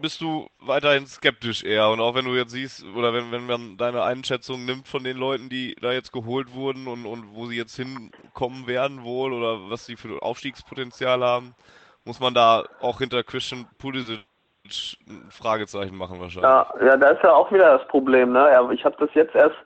bist 0.00 0.20
du 0.20 0.46
weiterhin 0.60 1.06
skeptisch 1.06 1.62
eher. 1.64 1.90
Und 1.90 2.00
auch 2.00 2.14
wenn 2.14 2.24
du 2.24 2.34
jetzt 2.34 2.52
siehst, 2.52 2.84
oder 2.96 3.12
wenn, 3.12 3.32
wenn 3.32 3.46
man 3.46 3.76
deine 3.76 4.02
Einschätzung 4.02 4.64
nimmt 4.64 4.88
von 4.88 5.04
den 5.04 5.16
Leuten, 5.16 5.48
die 5.48 5.76
da 5.80 5.92
jetzt 5.92 6.12
geholt 6.12 6.54
wurden 6.54 6.86
und, 6.86 7.06
und 7.06 7.34
wo 7.34 7.46
sie 7.46 7.56
jetzt 7.56 7.76
hinkommen 7.76 8.66
werden 8.66 9.02
wohl 9.04 9.32
oder 9.32 9.70
was 9.70 9.86
sie 9.86 9.96
für 9.96 10.22
Aufstiegspotenzial 10.22 11.22
haben, 11.22 11.54
muss 12.04 12.20
man 12.20 12.34
da 12.34 12.64
auch 12.80 12.98
hinter 12.98 13.22
Christian 13.22 13.66
Pulisic 13.78 14.20
ein 15.08 15.28
Fragezeichen 15.30 15.96
machen 15.96 16.20
wahrscheinlich. 16.20 16.42
Ja, 16.42 16.72
ja, 16.84 16.96
da 16.96 17.08
ist 17.08 17.22
ja 17.22 17.32
auch 17.32 17.50
wieder 17.50 17.78
das 17.78 17.86
Problem. 17.88 18.32
Ne? 18.32 18.70
Ich 18.72 18.84
habe 18.84 18.96
das 18.98 19.10
jetzt 19.14 19.34
erst 19.34 19.56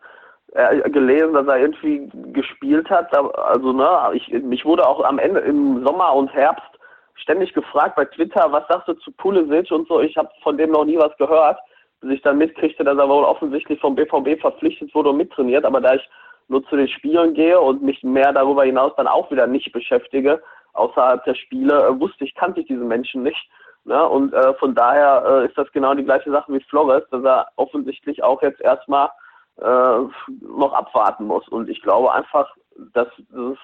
äh, 0.54 0.88
gelesen, 0.90 1.34
dass 1.34 1.46
er 1.46 1.58
irgendwie 1.58 2.08
gespielt 2.32 2.88
hat. 2.88 3.12
Also 3.36 3.72
ne, 3.72 3.88
ich, 4.12 4.28
mich 4.28 4.64
wurde 4.64 4.86
auch 4.86 5.04
am 5.04 5.18
Ende 5.18 5.40
im 5.40 5.84
Sommer 5.84 6.14
und 6.14 6.32
Herbst 6.32 6.70
ständig 7.14 7.52
gefragt 7.54 7.96
bei 7.96 8.04
Twitter, 8.04 8.50
was 8.50 8.66
sagst 8.68 8.88
du 8.88 8.94
zu 8.94 9.12
Pulisic 9.12 9.70
und 9.70 9.88
so. 9.88 10.00
Ich 10.00 10.16
habe 10.16 10.28
von 10.42 10.56
dem 10.56 10.70
noch 10.70 10.84
nie 10.84 10.98
was 10.98 11.16
gehört, 11.16 11.58
bis 12.00 12.12
ich 12.12 12.22
dann 12.22 12.38
mitkriegte, 12.38 12.84
dass 12.84 12.98
er 12.98 13.08
wohl 13.08 13.24
offensichtlich 13.24 13.80
vom 13.80 13.94
BVB 13.94 14.40
verpflichtet 14.40 14.94
wurde 14.94 15.10
und 15.10 15.16
mittrainiert. 15.16 15.64
Aber 15.64 15.80
da 15.80 15.94
ich 15.94 16.08
nur 16.48 16.64
zu 16.66 16.76
den 16.76 16.88
Spielen 16.88 17.34
gehe 17.34 17.60
und 17.60 17.82
mich 17.82 18.02
mehr 18.02 18.32
darüber 18.32 18.64
hinaus 18.64 18.92
dann 18.96 19.06
auch 19.06 19.30
wieder 19.30 19.46
nicht 19.46 19.72
beschäftige, 19.72 20.42
außerhalb 20.74 21.24
der 21.24 21.34
Spiele, 21.34 21.86
äh, 21.86 22.00
wusste 22.00 22.24
ich, 22.24 22.34
kannte 22.34 22.60
ich 22.60 22.66
diesen 22.66 22.88
Menschen 22.88 23.22
nicht. 23.22 23.48
Ne? 23.84 24.06
Und 24.08 24.32
äh, 24.32 24.54
von 24.54 24.74
daher 24.74 25.24
äh, 25.26 25.46
ist 25.46 25.56
das 25.56 25.70
genau 25.72 25.94
die 25.94 26.04
gleiche 26.04 26.30
Sache 26.30 26.52
wie 26.52 26.60
Flores, 26.60 27.02
dass 27.10 27.24
er 27.24 27.48
offensichtlich 27.56 28.22
auch 28.22 28.42
jetzt 28.42 28.60
erstmal 28.60 29.08
noch 29.56 30.72
abwarten 30.72 31.26
muss. 31.26 31.46
Und 31.48 31.68
ich 31.68 31.80
glaube 31.82 32.12
einfach, 32.12 32.48
dass 32.92 33.08
das, 33.30 33.56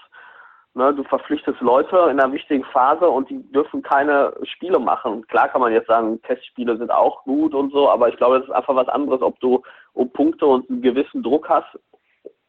ne, 0.75 0.95
du 0.95 1.03
verpflichtest 1.05 1.61
Leute 1.61 1.97
in 2.11 2.21
einer 2.21 2.33
wichtigen 2.33 2.65
Phase 2.65 3.09
und 3.09 3.29
die 3.29 3.43
dürfen 3.53 3.83
keine 3.83 4.33
Spiele 4.45 4.79
machen. 4.79 5.27
Klar 5.27 5.49
kann 5.49 5.61
man 5.61 5.73
jetzt 5.73 5.89
sagen, 5.89 6.21
Testspiele 6.23 6.77
sind 6.77 6.91
auch 6.91 7.25
gut 7.25 7.55
und 7.55 7.73
so, 7.73 7.91
aber 7.91 8.09
ich 8.09 8.17
glaube, 8.17 8.39
das 8.39 8.49
ist 8.49 8.55
einfach 8.55 8.77
was 8.77 8.89
anderes, 8.89 9.23
ob 9.23 9.39
du 9.41 9.63
um 9.95 10.13
Punkte 10.13 10.47
und 10.47 10.71
einen 10.71 10.83
gewissen 10.83 11.23
Druck 11.23 11.49
hast. 11.49 11.79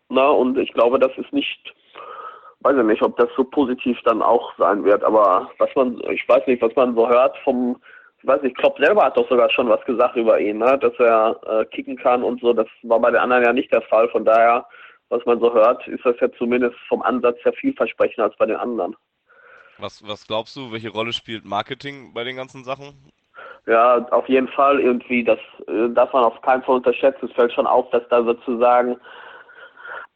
Ne? 0.10 0.30
Und 0.32 0.58
ich 0.58 0.72
glaube, 0.74 1.00
das 1.00 1.12
ist 1.18 1.34
nicht 1.34 1.74
weiß 2.64 2.78
ich 2.78 2.84
nicht, 2.84 3.02
ob 3.02 3.18
das 3.18 3.30
so 3.36 3.44
positiv 3.44 3.98
dann 4.06 4.22
auch 4.22 4.54
sein 4.58 4.84
wird, 4.84 5.04
aber 5.04 5.50
was 5.58 5.70
man, 5.76 6.00
ich 6.12 6.28
weiß 6.28 6.46
nicht, 6.48 6.62
was 6.62 6.76
man 6.76 6.96
so 6.96 7.10
hört 7.10 7.36
vom, 7.40 7.82
ich 8.22 8.28
weiß 8.28 8.42
nicht, 8.44 8.58
Klopp 8.58 8.78
selber 8.78 9.06
hat 9.06 9.18
doch 9.18 9.28
sogar 9.30 9.50
schon 9.50 9.68
was 9.70 9.84
gesagt 9.86 10.16
über 10.16 10.40
ihn, 10.40 10.60
ne? 10.60 10.78
dass 10.78 10.94
er 11.00 11.40
äh, 11.48 11.66
kicken 11.66 11.98
kann 11.98 12.24
und 12.24 12.40
so, 12.40 12.54
das 12.54 12.68
war 12.84 13.00
bei 13.00 13.10
den 13.10 13.20
anderen 13.20 13.44
ja 13.44 13.54
nicht 13.54 13.74
der 13.74 13.82
Fall, 13.82 14.08
von 14.10 14.26
daher, 14.26 14.66
was 15.10 15.26
man 15.26 15.40
so 15.40 15.52
hört, 15.54 15.88
ist 15.88 16.06
das 16.06 16.16
ja 16.20 16.32
zumindest 16.38 16.76
vom 16.88 17.02
Ansatz 17.02 17.38
ja 17.44 17.52
vielversprechender 17.52 18.26
als 18.26 18.38
bei 18.38 18.46
den 18.46 18.58
anderen. 18.58 18.96
Was, 19.80 20.08
was 20.08 20.28
glaubst 20.28 20.56
du, 20.56 20.72
welche 20.72 20.90
Rolle 20.90 21.14
spielt 21.14 21.46
Marketing 21.46 22.14
bei 22.14 22.24
den 22.24 22.36
ganzen 22.36 22.64
Sachen? 22.64 22.94
Ja, 23.66 24.06
auf 24.12 24.28
jeden 24.30 24.48
Fall 24.50 24.80
irgendwie, 24.80 25.24
das 25.24 25.40
äh, 25.68 25.90
darf 25.90 26.14
man 26.14 26.24
auf 26.24 26.40
keinen 26.42 26.62
Fall 26.64 26.76
unterschätzen. 26.76 27.28
Es 27.28 27.36
fällt 27.36 27.54
schon 27.54 27.68
auf, 27.68 27.90
dass 27.90 28.08
da 28.10 28.24
sozusagen 28.24 29.00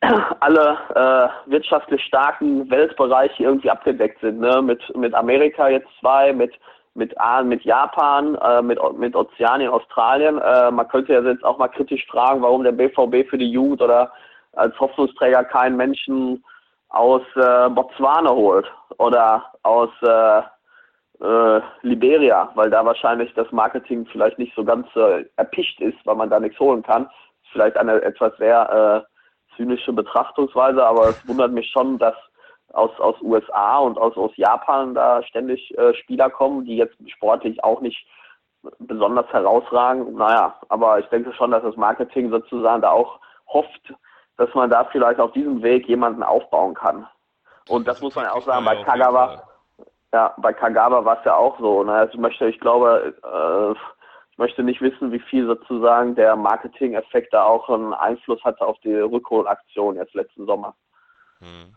alle 0.39 0.77
äh, 0.93 1.49
wirtschaftlich 1.51 2.03
starken 2.03 2.69
Weltbereiche 2.69 3.43
irgendwie 3.43 3.69
abgedeckt 3.69 4.21
sind. 4.21 4.39
Ne? 4.39 4.61
Mit, 4.61 4.95
mit 4.95 5.13
Amerika 5.15 5.69
jetzt 5.69 5.89
zwei, 5.99 6.31
mit 6.33 6.53
mit, 6.95 7.13
mit 7.43 7.63
Japan, 7.63 8.35
äh, 8.35 8.61
mit, 8.61 8.79
mit 8.97 9.15
Ozeanien, 9.15 9.69
Australien. 9.69 10.39
Äh, 10.39 10.71
man 10.71 10.87
könnte 10.87 11.13
ja 11.13 11.21
jetzt 11.21 11.43
auch 11.43 11.57
mal 11.57 11.67
kritisch 11.67 12.05
fragen, 12.07 12.41
warum 12.41 12.63
der 12.63 12.71
BVB 12.71 13.29
für 13.29 13.37
die 13.37 13.51
Jugend 13.51 13.81
oder 13.81 14.11
als 14.53 14.77
Hoffnungsträger 14.79 15.43
keinen 15.43 15.75
Menschen 15.75 16.43
aus 16.89 17.21
äh, 17.35 17.69
Botswana 17.69 18.31
holt 18.31 18.65
oder 18.97 19.43
aus 19.63 19.89
äh, 20.01 20.41
äh, 21.21 21.61
Liberia, 21.81 22.49
weil 22.55 22.69
da 22.69 22.85
wahrscheinlich 22.85 23.33
das 23.33 23.51
Marketing 23.51 24.05
vielleicht 24.11 24.39
nicht 24.39 24.55
so 24.55 24.63
ganz 24.63 24.87
äh, 24.95 25.25
erpicht 25.35 25.79
ist, 25.81 25.97
weil 26.05 26.15
man 26.15 26.29
da 26.29 26.39
nichts 26.39 26.59
holen 26.59 26.83
kann. 26.83 27.09
Vielleicht 27.51 27.77
eine 27.77 28.01
etwas 28.01 28.35
sehr 28.37 29.05
äh, 29.05 29.55
zynische 29.55 29.93
Betrachtungsweise, 29.93 30.85
aber 30.85 31.09
es 31.09 31.27
wundert 31.27 31.51
mich 31.51 31.69
schon, 31.71 31.97
dass 31.97 32.15
aus, 32.73 32.91
aus 32.99 33.15
USA 33.21 33.79
und 33.79 33.97
aus, 33.97 34.15
aus 34.17 34.31
Japan 34.35 34.93
da 34.93 35.23
ständig 35.23 35.77
äh, 35.77 35.93
Spieler 35.95 36.29
kommen, 36.29 36.65
die 36.65 36.77
jetzt 36.77 36.95
sportlich 37.09 37.63
auch 37.63 37.81
nicht 37.81 38.05
besonders 38.79 39.27
herausragen. 39.31 40.15
Naja, 40.15 40.55
aber 40.69 40.99
ich 40.99 41.05
denke 41.07 41.33
schon, 41.33 41.51
dass 41.51 41.63
das 41.63 41.75
Marketing 41.75 42.29
sozusagen 42.29 42.81
da 42.81 42.91
auch 42.91 43.19
hofft, 43.47 43.93
dass 44.37 44.53
man 44.53 44.69
da 44.69 44.85
vielleicht 44.85 45.19
auf 45.19 45.31
diesem 45.31 45.61
Weg 45.61 45.87
jemanden 45.87 46.23
aufbauen 46.23 46.73
kann. 46.73 47.07
Und 47.69 47.87
das, 47.87 47.95
das 47.95 48.03
muss 48.03 48.15
man 48.15 48.25
ja 48.25 48.33
auch 48.33 48.41
sagen, 48.41 48.65
bei 48.65 48.83
Kagawa, 48.83 49.43
ja, 50.13 50.33
bei 50.37 50.53
Kagawa 50.53 51.03
war 51.05 51.19
es 51.19 51.25
ja 51.25 51.35
auch 51.35 51.59
so. 51.59 51.83
Ne? 51.83 51.93
Also 51.93 52.13
ich 52.13 52.19
möchte, 52.19 52.47
ich 52.47 52.59
glaube, 52.59 53.13
äh, 53.23 53.79
ich 54.31 54.37
möchte 54.37 54.63
nicht 54.63 54.81
wissen, 54.81 55.11
wie 55.11 55.19
viel 55.19 55.47
sozusagen 55.47 56.15
der 56.15 56.35
Marketing-Effekt 56.35 57.33
da 57.33 57.43
auch 57.43 57.69
einen 57.69 57.93
Einfluss 57.93 58.43
hatte 58.43 58.65
auf 58.65 58.77
die 58.79 58.93
Rückholaktion 58.93 59.95
jetzt 59.95 60.13
letzten 60.13 60.45
Sommer. 60.45 60.75
Hm. 61.39 61.75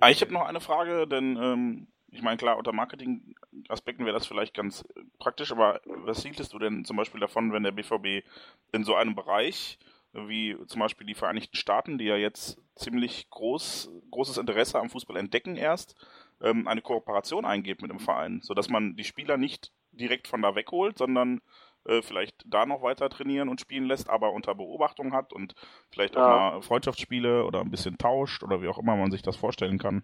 Ah, 0.00 0.10
ich 0.10 0.20
habe 0.20 0.32
noch 0.32 0.46
eine 0.46 0.60
Frage, 0.60 1.06
denn 1.06 1.36
ähm, 1.36 1.86
ich 2.10 2.22
meine, 2.22 2.36
klar, 2.36 2.58
unter 2.58 2.72
Marketing-Aspekten 2.72 4.04
wäre 4.04 4.14
das 4.14 4.26
vielleicht 4.26 4.54
ganz 4.54 4.84
praktisch, 5.18 5.52
aber 5.52 5.80
was 5.84 6.22
hieltest 6.22 6.52
du 6.52 6.58
denn 6.58 6.84
zum 6.84 6.96
Beispiel 6.96 7.20
davon, 7.20 7.52
wenn 7.52 7.62
der 7.62 7.72
BVB 7.72 8.26
in 8.72 8.84
so 8.84 8.94
einem 8.94 9.14
Bereich 9.14 9.78
wie 10.12 10.56
zum 10.66 10.80
Beispiel 10.80 11.06
die 11.06 11.14
Vereinigten 11.14 11.56
Staaten, 11.56 11.96
die 11.96 12.04
ja 12.04 12.16
jetzt 12.16 12.60
ziemlich 12.74 13.30
groß, 13.30 13.90
großes 14.10 14.36
Interesse 14.36 14.78
am 14.78 14.90
Fußball 14.90 15.16
entdecken 15.16 15.56
erst, 15.56 15.96
ähm, 16.42 16.68
eine 16.68 16.82
Kooperation 16.82 17.44
eingeht 17.44 17.80
mit 17.80 17.90
dem 17.90 18.00
Verein, 18.00 18.40
sodass 18.42 18.68
man 18.68 18.94
die 18.96 19.04
Spieler 19.04 19.38
nicht 19.38 19.72
direkt 19.92 20.28
von 20.28 20.42
da 20.42 20.54
wegholt, 20.54 20.98
sondern 20.98 21.40
äh, 21.86 22.02
vielleicht 22.02 22.44
da 22.46 22.66
noch 22.66 22.82
weiter 22.82 23.08
trainieren 23.08 23.48
und 23.48 23.60
spielen 23.60 23.86
lässt, 23.86 24.08
aber 24.08 24.32
unter 24.32 24.54
Beobachtung 24.54 25.12
hat 25.12 25.32
und 25.32 25.54
vielleicht 25.90 26.14
ja. 26.14 26.24
auch 26.24 26.28
mal 26.28 26.62
Freundschaftsspiele 26.62 27.44
oder 27.44 27.60
ein 27.60 27.70
bisschen 27.70 27.98
tauscht 27.98 28.42
oder 28.42 28.62
wie 28.62 28.68
auch 28.68 28.78
immer 28.78 28.96
man 28.96 29.10
sich 29.10 29.22
das 29.22 29.36
vorstellen 29.36 29.78
kann. 29.78 30.02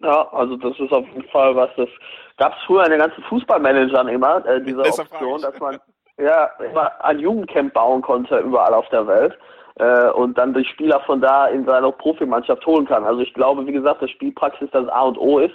Ja, 0.00 0.28
also 0.32 0.56
das 0.56 0.78
ist 0.78 0.92
auf 0.92 1.06
jeden 1.06 1.28
Fall 1.28 1.56
was, 1.56 1.70
das 1.76 1.88
gab 2.36 2.52
es 2.52 2.62
früher 2.66 2.84
in 2.84 2.90
den 2.90 3.00
ganzen 3.00 3.22
Fußballmanagern 3.24 4.08
immer, 4.08 4.44
äh, 4.46 4.62
diese 4.64 4.80
Option, 4.80 5.42
dass 5.42 5.58
man 5.58 5.78
ja 6.18 6.46
immer 6.60 7.04
ein 7.04 7.18
Jugendcamp 7.18 7.72
bauen 7.74 8.02
konnte 8.02 8.38
überall 8.38 8.74
auf 8.74 8.88
der 8.90 9.06
Welt 9.06 9.38
äh, 9.76 10.10
und 10.10 10.36
dann 10.38 10.54
die 10.54 10.64
Spieler 10.64 11.00
von 11.00 11.20
da 11.20 11.46
in 11.46 11.64
seine 11.64 11.90
Profimannschaft 11.92 12.64
holen 12.66 12.86
kann. 12.86 13.04
Also 13.04 13.20
ich 13.20 13.34
glaube, 13.34 13.66
wie 13.66 13.72
gesagt, 13.72 14.02
dass 14.02 14.10
Spielpraxis 14.10 14.68
das 14.72 14.88
A 14.88 15.02
und 15.02 15.18
O 15.18 15.38
ist 15.38 15.54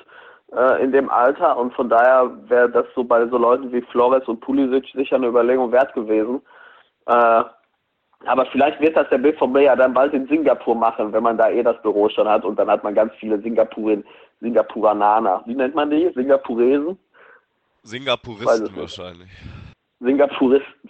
äh, 0.55 0.83
in 0.83 0.91
dem 0.91 1.09
Alter 1.09 1.57
und 1.57 1.73
von 1.73 1.89
daher 1.89 2.31
wäre 2.47 2.69
das 2.69 2.85
so 2.95 3.03
bei 3.03 3.25
so 3.27 3.37
Leuten 3.37 3.71
wie 3.71 3.81
Flores 3.81 4.27
und 4.27 4.39
Pulisic 4.41 4.85
sicher 4.93 5.15
eine 5.15 5.27
Überlegung 5.27 5.71
wert 5.71 5.93
gewesen. 5.93 6.41
Äh, 7.07 7.43
aber 8.25 8.45
vielleicht 8.51 8.79
wird 8.79 8.95
das 8.95 9.09
der 9.09 9.17
BVB 9.17 9.57
ja 9.63 9.75
dann 9.75 9.93
bald 9.93 10.13
in 10.13 10.27
Singapur 10.27 10.75
machen, 10.75 11.11
wenn 11.11 11.23
man 11.23 11.37
da 11.37 11.49
eh 11.49 11.63
das 11.63 11.81
Büro 11.81 12.07
schon 12.07 12.27
hat 12.27 12.45
und 12.45 12.57
dann 12.57 12.69
hat 12.69 12.83
man 12.83 12.95
ganz 12.95 13.13
viele 13.19 13.41
Singapurin, 13.41 14.05
Singapuranana. 14.39 15.43
Wie 15.45 15.55
nennt 15.55 15.75
man 15.75 15.89
die? 15.89 16.09
Singapuresen? 16.13 16.97
Singapuristen 17.83 18.75
wahrscheinlich. 18.77 19.29
Singapuristen. 19.99 20.89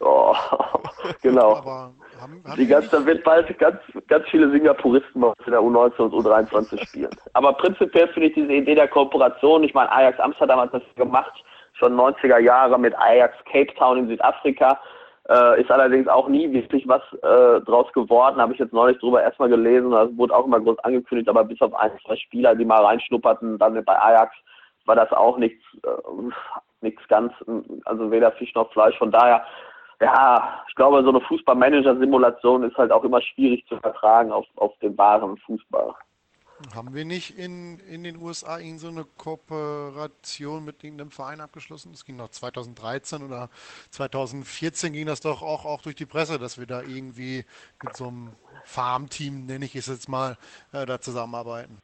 Oh, 0.00 0.34
genau. 1.22 1.56
Aber 1.56 1.94
haben, 2.20 2.42
haben 2.46 2.56
die 2.56 2.66
ganz, 2.66 2.88
da 2.90 3.04
wird 3.04 3.24
bald 3.24 3.58
ganz, 3.58 3.78
ganz 4.08 4.26
viele 4.28 4.50
Singapuristen 4.50 5.20
bei 5.20 5.32
der 5.46 5.60
U19 5.60 5.98
und 5.98 6.12
U23 6.14 6.86
spielen. 6.86 7.10
Aber 7.32 7.52
prinzipiell 7.54 8.08
finde 8.08 8.28
ich 8.28 8.34
diese 8.34 8.52
Idee 8.52 8.74
der 8.74 8.88
Kooperation, 8.88 9.64
ich 9.64 9.74
meine, 9.74 9.90
Ajax 9.92 10.18
Amsterdam 10.20 10.60
hat 10.60 10.74
das 10.74 10.82
gemacht, 10.96 11.44
schon 11.74 11.94
90er 11.94 12.38
Jahre 12.38 12.78
mit 12.78 12.96
Ajax 12.98 13.34
Cape 13.50 13.74
Town 13.74 13.98
in 13.98 14.08
Südafrika. 14.08 14.78
Äh, 15.28 15.60
ist 15.60 15.70
allerdings 15.72 16.06
auch 16.06 16.28
nie 16.28 16.52
wirklich 16.52 16.86
was 16.86 17.02
äh, 17.14 17.60
draus 17.62 17.92
geworden, 17.92 18.40
habe 18.40 18.52
ich 18.52 18.60
jetzt 18.60 18.72
neulich 18.72 18.98
drüber 18.98 19.22
erstmal 19.22 19.48
gelesen. 19.48 19.90
Das 19.90 20.08
wurde 20.16 20.34
auch 20.34 20.46
immer 20.46 20.60
groß 20.60 20.78
angekündigt, 20.80 21.28
aber 21.28 21.42
bis 21.42 21.60
auf 21.60 21.74
ein, 21.74 21.90
zwei 22.06 22.14
Spieler, 22.14 22.54
die 22.54 22.64
mal 22.64 22.84
reinschnupperten, 22.84 23.58
dann 23.58 23.84
bei 23.84 24.00
Ajax 24.00 24.32
war 24.84 24.94
das 24.94 25.12
auch 25.12 25.36
nichts, 25.36 25.64
äh, 25.82 25.88
nichts 26.80 27.02
ganz, 27.08 27.32
also 27.84 28.10
weder 28.12 28.30
Fisch 28.32 28.54
noch 28.54 28.72
Fleisch. 28.72 28.96
Von 28.98 29.10
daher 29.10 29.44
ja, 30.00 30.64
ich 30.68 30.74
glaube, 30.74 31.02
so 31.02 31.08
eine 31.08 31.20
Fußballmanager-Simulation 31.22 32.64
ist 32.64 32.76
halt 32.76 32.92
auch 32.92 33.04
immer 33.04 33.20
schwierig 33.22 33.66
zu 33.66 33.78
vertragen 33.78 34.32
auf, 34.32 34.46
auf 34.56 34.76
den 34.78 34.96
wahren 34.96 35.36
Fußball. 35.38 35.94
Haben 36.74 36.94
wir 36.94 37.04
nicht 37.04 37.38
in, 37.38 37.78
in 37.80 38.02
den 38.02 38.16
USA 38.16 38.58
irgend 38.58 38.80
so 38.80 38.88
eine 38.88 39.04
Kooperation 39.04 40.64
mit 40.64 40.82
irgendeinem 40.82 41.10
Verein 41.10 41.42
abgeschlossen? 41.42 41.92
Das 41.92 42.06
ging 42.06 42.16
noch 42.16 42.30
2013 42.30 43.22
oder 43.22 43.50
2014 43.90 44.94
ging 44.94 45.06
das 45.06 45.20
doch 45.20 45.42
auch, 45.42 45.66
auch 45.66 45.82
durch 45.82 45.96
die 45.96 46.06
Presse, 46.06 46.38
dass 46.38 46.58
wir 46.58 46.66
da 46.66 46.80
irgendwie 46.80 47.44
mit 47.82 47.94
so 47.94 48.08
einem 48.08 48.32
Farmteam, 48.64 49.44
nenne 49.44 49.66
ich 49.66 49.76
es 49.76 49.86
jetzt 49.86 50.08
mal, 50.08 50.38
äh, 50.72 50.86
da 50.86 50.98
zusammenarbeiten. 50.98 51.78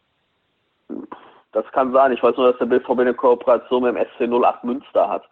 Das 1.53 1.67
kann 1.73 1.93
sein. 1.93 2.13
Ich 2.13 2.23
weiß 2.23 2.35
nur, 2.39 2.51
dass 2.51 2.59
der 2.59 2.67
BVB 2.67 3.01
eine 3.01 3.15
Kooperation 3.15 3.83
mit 3.83 3.95
dem 3.95 4.07
SC 4.17 4.33
08 4.33 4.65
Münster 4.65 5.07
hat. 5.07 5.25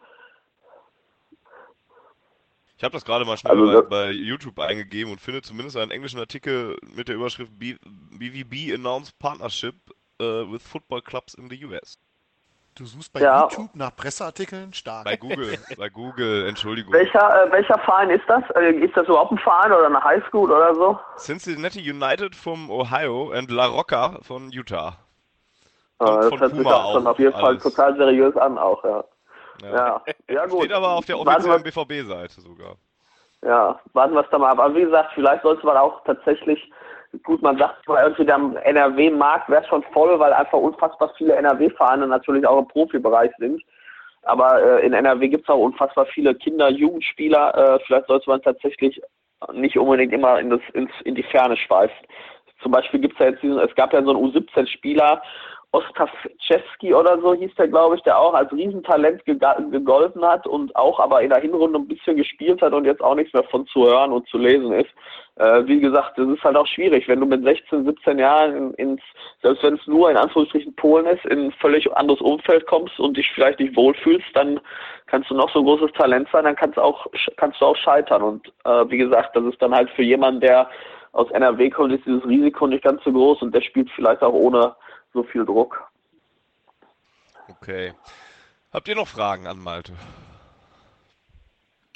Ich 2.81 2.85
habe 2.85 2.95
das 2.95 3.05
gerade 3.05 3.27
mal 3.27 3.37
schnell 3.37 3.61
also, 3.61 3.83
bei, 3.83 4.07
bei, 4.07 4.11
YouTube 4.11 4.59
eingegeben 4.59 5.13
und 5.13 5.21
finde 5.21 5.43
zumindest 5.43 5.77
einen 5.77 5.91
englischen 5.91 6.19
Artikel 6.19 6.79
mit 6.97 7.09
der 7.09 7.17
Überschrift 7.17 7.53
BVB 7.59 8.73
announced 8.73 9.19
partnership 9.19 9.75
uh, 10.19 10.51
with 10.51 10.63
football 10.63 11.03
clubs 11.03 11.35
in 11.35 11.51
the 11.51 11.63
US. 11.67 11.99
Du 12.75 12.87
suchst 12.87 13.13
bei 13.13 13.21
ja. 13.21 13.43
YouTube 13.43 13.75
nach 13.75 13.95
Presseartikeln 13.95 14.73
stark. 14.73 15.05
Bei 15.05 15.19
Google, 15.19 15.59
bei 15.77 15.91
Google, 15.91 16.49
Entschuldigung. 16.49 16.91
Welcher, 16.95 17.49
äh, 17.49 17.53
welcher 17.53 17.79
Verein 17.81 18.09
ist 18.09 18.25
das? 18.27 18.45
Äh, 18.57 18.71
ist 18.77 18.97
das 18.97 19.07
überhaupt 19.07 19.33
ein 19.33 19.39
Verein 19.39 19.73
oder 19.73 19.85
eine 19.85 20.03
Highschool 20.03 20.51
oder 20.51 20.75
so? 20.75 20.99
Cincinnati 21.19 21.81
United 21.81 22.35
vom 22.35 22.71
Ohio 22.71 23.31
und 23.37 23.51
La 23.51 23.67
Rocca 23.67 24.21
von 24.23 24.51
Utah. 24.53 24.97
Äh, 25.99 26.07
das 26.07 26.31
hört 26.31 26.57
sich 26.57 26.67
auch 26.67 27.05
auf 27.05 27.19
jeden 27.19 27.39
Fall 27.39 27.59
total 27.59 27.95
seriös 27.99 28.35
an 28.39 28.57
auch, 28.57 28.83
ja. 28.85 29.05
Ja. 29.63 30.03
ja, 30.29 30.47
gut. 30.47 30.65
Steht 30.65 30.73
aber 30.73 30.91
auf 30.91 31.07
der 31.07 31.19
offiziellen 31.19 31.63
BVB-Seite 31.63 32.41
sogar. 32.41 32.77
Ja, 33.43 33.81
warten 33.95 34.15
wir 34.15 34.21
es 34.21 34.31
da 34.31 34.39
mal 34.39 34.51
ab. 34.51 34.59
Aber 34.59 34.75
wie 34.75 34.83
gesagt, 34.83 35.13
vielleicht 35.15 35.43
sollte 35.43 35.65
man 35.65 35.77
auch 35.77 36.05
tatsächlich, 36.05 36.71
gut, 37.23 37.41
man 37.43 37.57
sagt 37.59 37.85
zwar 37.85 38.03
irgendwie, 38.03 38.27
der 38.27 38.37
NRW-Markt 38.65 39.49
wäre 39.49 39.65
schon 39.67 39.83
voll, 39.93 40.19
weil 40.19 40.33
einfach 40.33 40.59
unfassbar 40.59 41.13
viele 41.17 41.35
NRW-Vereine 41.37 42.07
natürlich 42.07 42.47
auch 42.47 42.59
im 42.59 42.69
Profibereich 42.69 43.31
sind. 43.39 43.63
Aber 44.23 44.63
äh, 44.63 44.87
in 44.87 44.93
NRW 44.93 45.29
gibt 45.29 45.45
es 45.45 45.49
auch 45.49 45.59
unfassbar 45.59 46.07
viele 46.07 46.35
Kinder, 46.35 46.69
Jugendspieler. 46.71 47.55
Äh, 47.57 47.81
vielleicht 47.87 48.07
sollte 48.07 48.29
man 48.29 48.43
tatsächlich 48.43 49.01
nicht 49.53 49.79
unbedingt 49.79 50.13
immer 50.13 50.39
in, 50.39 50.51
das, 50.51 50.61
ins, 50.75 50.91
in 51.05 51.15
die 51.15 51.23
Ferne 51.23 51.57
schweifen. 51.57 52.07
Zum 52.63 52.73
Beispiel 52.73 53.01
gibt 53.01 53.15
es 53.15 53.21
ja 53.21 53.27
jetzt 53.31 53.43
diesen, 53.43 53.59
es 53.59 53.75
gab 53.75 53.93
ja 53.95 54.03
so 54.03 54.11
einen 54.11 54.21
U17-Spieler, 54.23 55.23
Ostaszewski 55.73 56.93
oder 56.93 57.21
so 57.21 57.33
hieß 57.33 57.55
der, 57.55 57.69
glaube 57.69 57.95
ich, 57.95 58.03
der 58.03 58.19
auch 58.19 58.35
als 58.35 58.51
Riesentalent 58.53 59.25
gegolten 59.25 60.25
hat 60.25 60.45
und 60.47 60.75
auch 60.75 60.99
aber 60.99 61.23
in 61.23 61.31
der 61.31 61.41
Hinrunde 61.41 61.79
ein 61.79 61.87
bisschen 61.87 62.17
gespielt 62.17 62.61
hat 62.61 62.73
und 62.73 62.87
jetzt 62.87 63.01
auch 63.01 63.15
nichts 63.15 63.33
mehr 63.33 63.45
von 63.45 63.67
zu 63.69 63.87
hören 63.87 64.13
und 64.13 64.29
zu 64.29 64.39
lesen 64.39 64.73
ist. 64.73 64.91
Äh, 65.37 65.65
wie 65.67 65.81
gesagt, 65.81 66.19
das 66.19 66.29
ist 66.29 66.43
halt 66.43 66.57
auch 66.57 66.67
schwierig, 66.67 67.07
wenn 67.07 67.21
du 67.21 67.27
mit 67.27 67.45
16, 67.45 67.85
17 67.85 68.19
Jahren 68.19 68.75
ins, 68.75 69.01
selbst 69.43 69.63
wenn 69.63 69.75
es 69.75 69.87
nur 69.87 70.11
in 70.11 70.17
Anführungsstrichen 70.17 70.75
Polen 70.75 71.07
ist, 71.07 71.25
in 71.27 71.47
ein 71.47 71.53
völlig 71.53 71.91
anderes 71.97 72.21
Umfeld 72.21 72.67
kommst 72.67 72.99
und 72.99 73.17
dich 73.17 73.31
vielleicht 73.33 73.61
nicht 73.61 73.77
wohlfühlst, 73.77 74.27
dann 74.35 74.59
kannst 75.07 75.31
du 75.31 75.35
noch 75.35 75.53
so 75.53 75.61
ein 75.61 75.67
großes 75.67 75.93
Talent 75.93 76.29
sein, 76.33 76.45
dann 76.45 76.57
kannst 76.57 76.79
du 76.79 76.83
auch, 76.83 77.07
kannst 77.37 77.61
du 77.61 77.67
auch 77.67 77.77
scheitern. 77.77 78.23
Und 78.23 78.49
äh, 78.65 78.91
wie 78.91 78.99
gesagt, 78.99 79.37
das 79.37 79.45
ist 79.45 79.63
dann 79.63 79.75
halt 79.75 79.89
für 79.91 80.03
jemanden, 80.03 80.41
der 80.41 80.69
aus 81.13 81.31
NRW 81.31 81.71
kommt, 81.71 81.93
ist 81.93 82.07
dieses 82.07 82.27
Risiko 82.27 82.67
nicht 82.67 82.85
ganz 82.85 83.03
so 83.05 83.13
groß 83.13 83.43
und 83.43 83.55
der 83.55 83.63
spielt 83.63 83.91
vielleicht 83.91 84.23
auch 84.23 84.33
ohne 84.33 84.75
so 85.13 85.23
viel 85.23 85.45
Druck. 85.45 85.91
Okay. 87.49 87.95
Habt 88.73 88.89
ihr 88.89 88.95
noch 88.95 89.09
Fragen 89.09 89.47
an 89.47 89.59
Malte? 89.59 89.95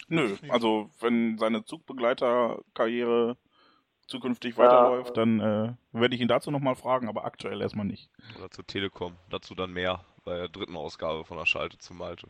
Nö, 0.08 0.36
also 0.48 0.90
wenn 1.00 1.38
seine 1.38 1.64
Zugbegleiterkarriere 1.64 3.36
zukünftig 4.06 4.58
weiterläuft, 4.58 5.16
dann 5.16 5.40
äh, 5.40 5.72
werde 5.92 6.14
ich 6.14 6.20
ihn 6.20 6.28
dazu 6.28 6.50
nochmal 6.50 6.74
fragen, 6.74 7.08
aber 7.08 7.24
aktuell 7.24 7.60
erstmal 7.62 7.86
nicht. 7.86 8.10
Oder 8.38 8.50
zur 8.50 8.66
Telekom. 8.66 9.16
Dazu 9.30 9.54
dann 9.54 9.72
mehr 9.72 10.00
bei 10.24 10.36
der 10.36 10.48
dritten 10.48 10.76
Ausgabe 10.76 11.24
von 11.24 11.38
der 11.38 11.46
Schalte 11.46 11.78
zu 11.78 11.94
Malte. 11.94 12.26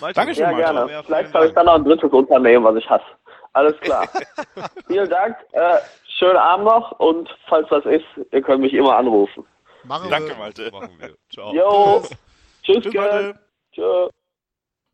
Malte 0.00 0.14
Dankeschön, 0.14 0.44
ja, 0.44 0.52
Malte. 0.52 0.64
gerne. 0.64 0.86
Mehr, 0.86 1.02
Vielleicht 1.02 1.34
habe 1.34 1.46
ich 1.46 1.52
dann 1.52 1.66
noch 1.66 1.74
ein 1.74 1.84
drittes 1.84 2.10
Unternehmen, 2.10 2.64
was 2.64 2.76
ich 2.76 2.88
hasse. 2.88 3.04
Alles 3.52 3.78
klar. 3.80 4.06
Vielen 4.86 5.08
Dank. 5.08 5.36
Äh, 5.52 5.78
schönen 6.18 6.36
Abend 6.36 6.66
noch 6.66 6.92
und 6.98 7.28
falls 7.48 7.70
was 7.70 7.84
ist, 7.86 8.04
ihr 8.30 8.42
könnt 8.42 8.60
mich 8.60 8.74
immer 8.74 8.96
anrufen. 8.96 9.44
Machen 9.88 10.10
Danke, 10.10 10.28
wir. 10.28 10.36
Malte. 10.36 10.70
Machen 10.70 10.98
wir. 10.98 11.16
Ciao. 11.32 11.54
Jo. 11.54 12.02
Tschüss, 12.62 12.82
Tschüss, 12.82 12.92
gell. 12.92 13.10
Malte. 13.10 13.40
Tschö. 13.72 14.08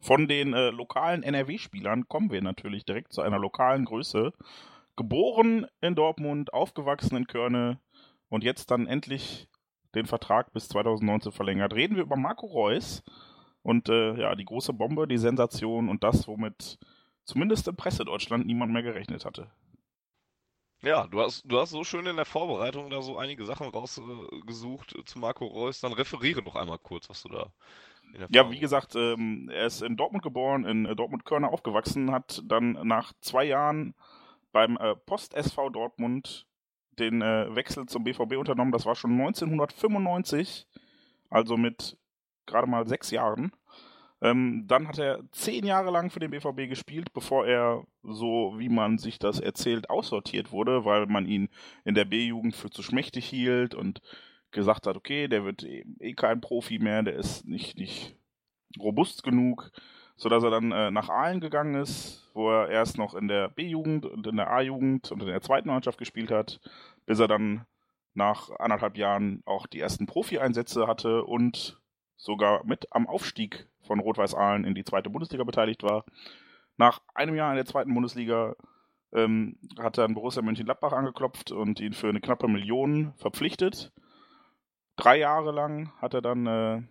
Von 0.00 0.28
den 0.28 0.52
äh, 0.52 0.70
lokalen 0.70 1.22
NRW-Spielern 1.22 2.06
kommen 2.08 2.30
wir 2.30 2.42
natürlich 2.42 2.84
direkt 2.84 3.12
zu 3.12 3.22
einer 3.22 3.38
lokalen 3.38 3.86
Größe. 3.86 4.32
Geboren 4.96 5.66
in 5.80 5.94
Dortmund, 5.94 6.52
aufgewachsen 6.52 7.16
in 7.16 7.26
Körne 7.26 7.80
und 8.28 8.44
jetzt 8.44 8.70
dann 8.70 8.86
endlich 8.86 9.48
den 9.94 10.06
Vertrag 10.06 10.52
bis 10.52 10.68
2019 10.68 11.32
verlängert. 11.32 11.74
Reden 11.74 11.96
wir 11.96 12.02
über 12.02 12.16
Marco 12.16 12.46
Reus 12.46 13.02
und 13.62 13.88
äh, 13.88 14.14
ja, 14.20 14.34
die 14.34 14.44
große 14.44 14.72
Bombe, 14.72 15.08
die 15.08 15.18
Sensation 15.18 15.88
und 15.88 16.04
das, 16.04 16.28
womit 16.28 16.78
zumindest 17.24 17.66
in 17.66 17.76
Pressedeutschland 17.76 18.46
niemand 18.46 18.72
mehr 18.72 18.82
gerechnet 18.82 19.24
hatte. 19.24 19.50
Ja, 20.84 21.06
du 21.06 21.20
hast, 21.20 21.42
du 21.44 21.58
hast 21.58 21.70
so 21.70 21.82
schön 21.82 22.06
in 22.06 22.16
der 22.16 22.24
Vorbereitung 22.24 22.90
da 22.90 23.00
so 23.00 23.16
einige 23.16 23.44
Sachen 23.44 23.68
rausgesucht 23.68 24.94
äh, 24.94 25.04
zu 25.04 25.18
Marco 25.18 25.46
Reus. 25.46 25.80
Dann 25.80 25.92
referiere 25.92 26.42
noch 26.42 26.56
einmal 26.56 26.78
kurz, 26.78 27.08
was 27.08 27.22
du 27.22 27.30
da 27.30 27.52
in 28.12 28.20
der 28.20 28.28
Ja, 28.30 28.50
wie 28.50 28.58
gesagt, 28.58 28.94
ähm, 28.94 29.50
er 29.52 29.66
ist 29.66 29.82
in 29.82 29.96
Dortmund 29.96 30.22
geboren, 30.22 30.64
in 30.64 30.86
äh, 30.86 30.94
Dortmund-Körner 30.94 31.50
aufgewachsen, 31.50 32.12
hat 32.12 32.42
dann 32.44 32.72
nach 32.82 33.12
zwei 33.20 33.44
Jahren 33.44 33.94
beim 34.52 34.76
äh, 34.76 34.94
Post-SV 34.94 35.70
Dortmund 35.70 36.46
den 36.98 37.22
äh, 37.22 37.54
Wechsel 37.54 37.86
zum 37.86 38.04
BVB 38.04 38.36
unternommen. 38.36 38.72
Das 38.72 38.86
war 38.86 38.94
schon 38.94 39.12
1995, 39.12 40.66
also 41.30 41.56
mit 41.56 41.96
gerade 42.46 42.68
mal 42.68 42.86
sechs 42.86 43.10
Jahren. 43.10 43.52
Ähm, 44.24 44.64
dann 44.66 44.88
hat 44.88 44.98
er 44.98 45.20
zehn 45.32 45.66
Jahre 45.66 45.90
lang 45.90 46.08
für 46.08 46.18
den 46.18 46.30
BVB 46.30 46.66
gespielt, 46.66 47.12
bevor 47.12 47.46
er, 47.46 47.84
so 48.02 48.54
wie 48.56 48.70
man 48.70 48.96
sich 48.96 49.18
das 49.18 49.38
erzählt, 49.38 49.90
aussortiert 49.90 50.50
wurde, 50.50 50.86
weil 50.86 51.04
man 51.04 51.26
ihn 51.26 51.50
in 51.84 51.94
der 51.94 52.06
B-Jugend 52.06 52.56
für 52.56 52.70
zu 52.70 52.82
schmächtig 52.82 53.26
hielt 53.26 53.74
und 53.74 54.00
gesagt 54.50 54.86
hat, 54.86 54.96
okay, 54.96 55.28
der 55.28 55.44
wird 55.44 55.62
eh, 55.64 55.84
eh 56.00 56.14
kein 56.14 56.40
Profi 56.40 56.78
mehr, 56.78 57.02
der 57.02 57.16
ist 57.16 57.46
nicht, 57.46 57.76
nicht 57.76 58.16
robust 58.80 59.24
genug, 59.24 59.70
sodass 60.16 60.42
er 60.42 60.50
dann 60.50 60.72
äh, 60.72 60.90
nach 60.90 61.10
Aalen 61.10 61.40
gegangen 61.40 61.74
ist, 61.74 62.30
wo 62.32 62.50
er 62.50 62.70
erst 62.70 62.96
noch 62.96 63.14
in 63.14 63.28
der 63.28 63.48
B-Jugend 63.50 64.06
und 64.06 64.26
in 64.26 64.36
der 64.36 64.50
A-Jugend 64.50 65.12
und 65.12 65.20
in 65.20 65.28
der 65.28 65.42
zweiten 65.42 65.68
Mannschaft 65.68 65.98
gespielt 65.98 66.30
hat, 66.30 66.60
bis 67.04 67.18
er 67.18 67.28
dann 67.28 67.66
nach 68.14 68.48
anderthalb 68.58 68.96
Jahren 68.96 69.42
auch 69.44 69.66
die 69.66 69.80
ersten 69.80 70.06
Profi-Einsätze 70.06 70.86
hatte 70.86 71.24
und 71.24 71.78
sogar 72.16 72.64
mit 72.64 72.86
am 72.92 73.06
Aufstieg 73.06 73.66
von 73.82 74.00
Rot-Weiß 74.00 74.34
Aalen 74.34 74.64
in 74.64 74.74
die 74.74 74.84
zweite 74.84 75.10
Bundesliga 75.10 75.44
beteiligt 75.44 75.82
war. 75.82 76.04
Nach 76.76 77.00
einem 77.14 77.34
Jahr 77.34 77.50
in 77.50 77.56
der 77.56 77.66
zweiten 77.66 77.92
Bundesliga 77.92 78.56
ähm, 79.12 79.58
hat 79.78 79.98
dann 79.98 80.14
Borussia 80.14 80.42
Mönchengladbach 80.42 80.92
angeklopft 80.92 81.52
und 81.52 81.80
ihn 81.80 81.92
für 81.92 82.08
eine 82.08 82.20
knappe 82.20 82.48
Million 82.48 83.12
verpflichtet. 83.16 83.92
Drei 84.96 85.18
Jahre 85.18 85.52
lang 85.52 85.92
hat 86.00 86.14
er 86.14 86.22
dann 86.22 86.46
äh, 86.46 86.82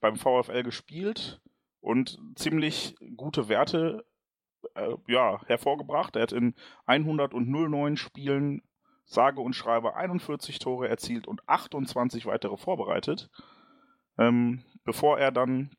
beim 0.00 0.16
VfL 0.16 0.62
gespielt 0.62 1.40
und 1.80 2.18
ziemlich 2.34 2.96
gute 3.16 3.48
Werte 3.48 4.04
äh, 4.74 4.94
ja, 5.06 5.40
hervorgebracht. 5.46 6.16
Er 6.16 6.22
hat 6.22 6.32
in 6.32 6.54
109 6.86 7.96
Spielen 7.96 8.62
sage 9.04 9.40
und 9.40 9.54
schreibe 9.54 9.96
41 9.96 10.58
Tore 10.58 10.88
erzielt 10.88 11.26
und 11.26 11.48
28 11.48 12.26
weitere 12.26 12.56
vorbereitet, 12.56 13.30
ähm, 14.20 14.62
bevor 14.84 15.18
er 15.18 15.32
dann 15.32 15.70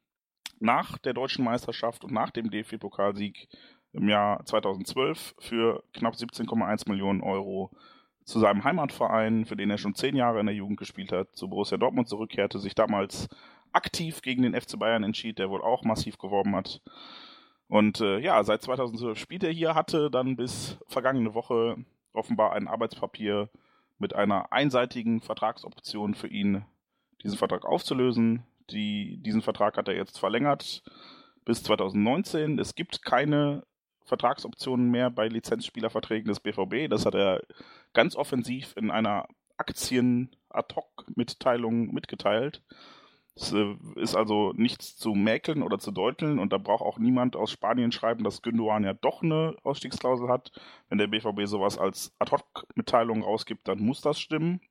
nach 0.60 0.98
der 0.98 1.14
deutschen 1.14 1.46
Meisterschaft 1.46 2.04
und 2.04 2.12
nach 2.12 2.32
dem 2.32 2.50
DFB-Pokalsieg 2.50 3.48
im 3.94 4.10
Jahr 4.10 4.46
2012 4.46 5.36
für 5.40 5.84
knapp 5.94 6.16
17,1 6.16 6.90
Millionen 6.90 7.22
Euro 7.22 7.72
zu 8.24 8.40
seinem 8.40 8.64
Heimatverein, 8.64 9.46
für 9.46 9.56
den 9.56 9.70
er 9.70 9.78
schon 9.78 9.96
zehn 9.96 10.16
Jahre 10.16 10.40
in 10.40 10.46
der 10.46 10.56
Jugend 10.56 10.78
gespielt 10.78 11.12
hat, 11.12 11.36
zu 11.36 11.50
Borussia 11.50 11.78
Dortmund 11.78 12.08
zurückkehrte, 12.08 12.60
sich 12.60 12.76
damals 12.76 13.28
aktiv 13.74 14.22
gegen 14.22 14.44
den 14.44 14.60
FC 14.60 14.78
Bayern 14.78 15.04
entschied, 15.04 15.40
der 15.40 15.50
wohl 15.50 15.62
auch 15.62 15.84
massiv 15.84 16.18
geworben 16.18 16.56
hat. 16.56 16.82
Und 17.68 18.02
äh, 18.02 18.20
ja, 18.20 18.44
seit 18.44 18.62
2012 18.62 19.18
spielt 19.18 19.44
er 19.44 19.52
hier, 19.52 19.76
hatte 19.76 20.12
dann 20.12 20.36
bis 20.36 20.78
vergangene 20.88 21.34
Woche 21.34 21.78
offenbar 22.14 22.54
ein 22.54 22.68
Arbeitspapier 22.68 23.50
mit 23.98 24.14
einer 24.14 24.52
einseitigen 24.52 25.22
Vertragsoption 25.22 26.14
für 26.14 26.28
ihn, 26.28 26.66
diesen 27.24 27.38
Vertrag 27.38 27.66
aufzulösen. 27.66 28.44
Die, 28.70 29.18
diesen 29.18 29.42
Vertrag 29.42 29.78
hat 29.78 29.88
er 29.88 29.96
jetzt 29.96 30.20
verlängert 30.20 30.84
bis 31.46 31.64
2019. 31.64 32.60
Es 32.60 32.76
gibt 32.76 33.04
keine 33.04 33.64
Vertragsoptionen 34.06 34.92
mehr 34.92 35.10
bei 35.10 35.28
Lizenzspielerverträgen 35.28 36.28
des 36.28 36.40
BVB. 36.40 36.88
Das 36.90 37.06
hat 37.06 37.16
er 37.16 37.42
ganz 37.94 38.16
offensiv 38.16 38.74
in 38.78 38.92
einer 38.92 39.28
Aktien-Ad-Hoc-Mitteilung 39.58 41.94
mitgeteilt. 41.94 42.62
Es 43.36 43.54
äh, 43.54 43.76
ist 43.96 44.16
also 44.16 44.54
nichts 44.54 44.98
zu 44.98 45.14
mäkeln 45.14 45.64
oder 45.64 45.80
zu 45.80 45.92
deuteln 45.92 46.40
und 46.40 46.52
da 46.52 46.58
braucht 46.58 46.84
auch 46.84 47.00
niemand 47.00 47.36
aus 47.36 47.52
Spanien 47.52 47.92
schreiben, 47.92 48.24
dass 48.24 48.42
Gündogan 48.42 48.84
ja 48.84 48.94
doch 48.94 49.24
eine 49.24 49.56
Ausstiegsklausel 49.64 50.28
hat. 50.28 50.52
Wenn 50.90 50.98
der 50.98 51.08
BVB 51.08 51.46
sowas 51.46 51.78
als 51.78 52.14
Ad-Hoc-Mitteilung 52.20 53.24
rausgibt, 53.24 53.68
dann 53.68 53.80
muss 53.80 54.02
das 54.02 54.20
stimmen. 54.20 54.62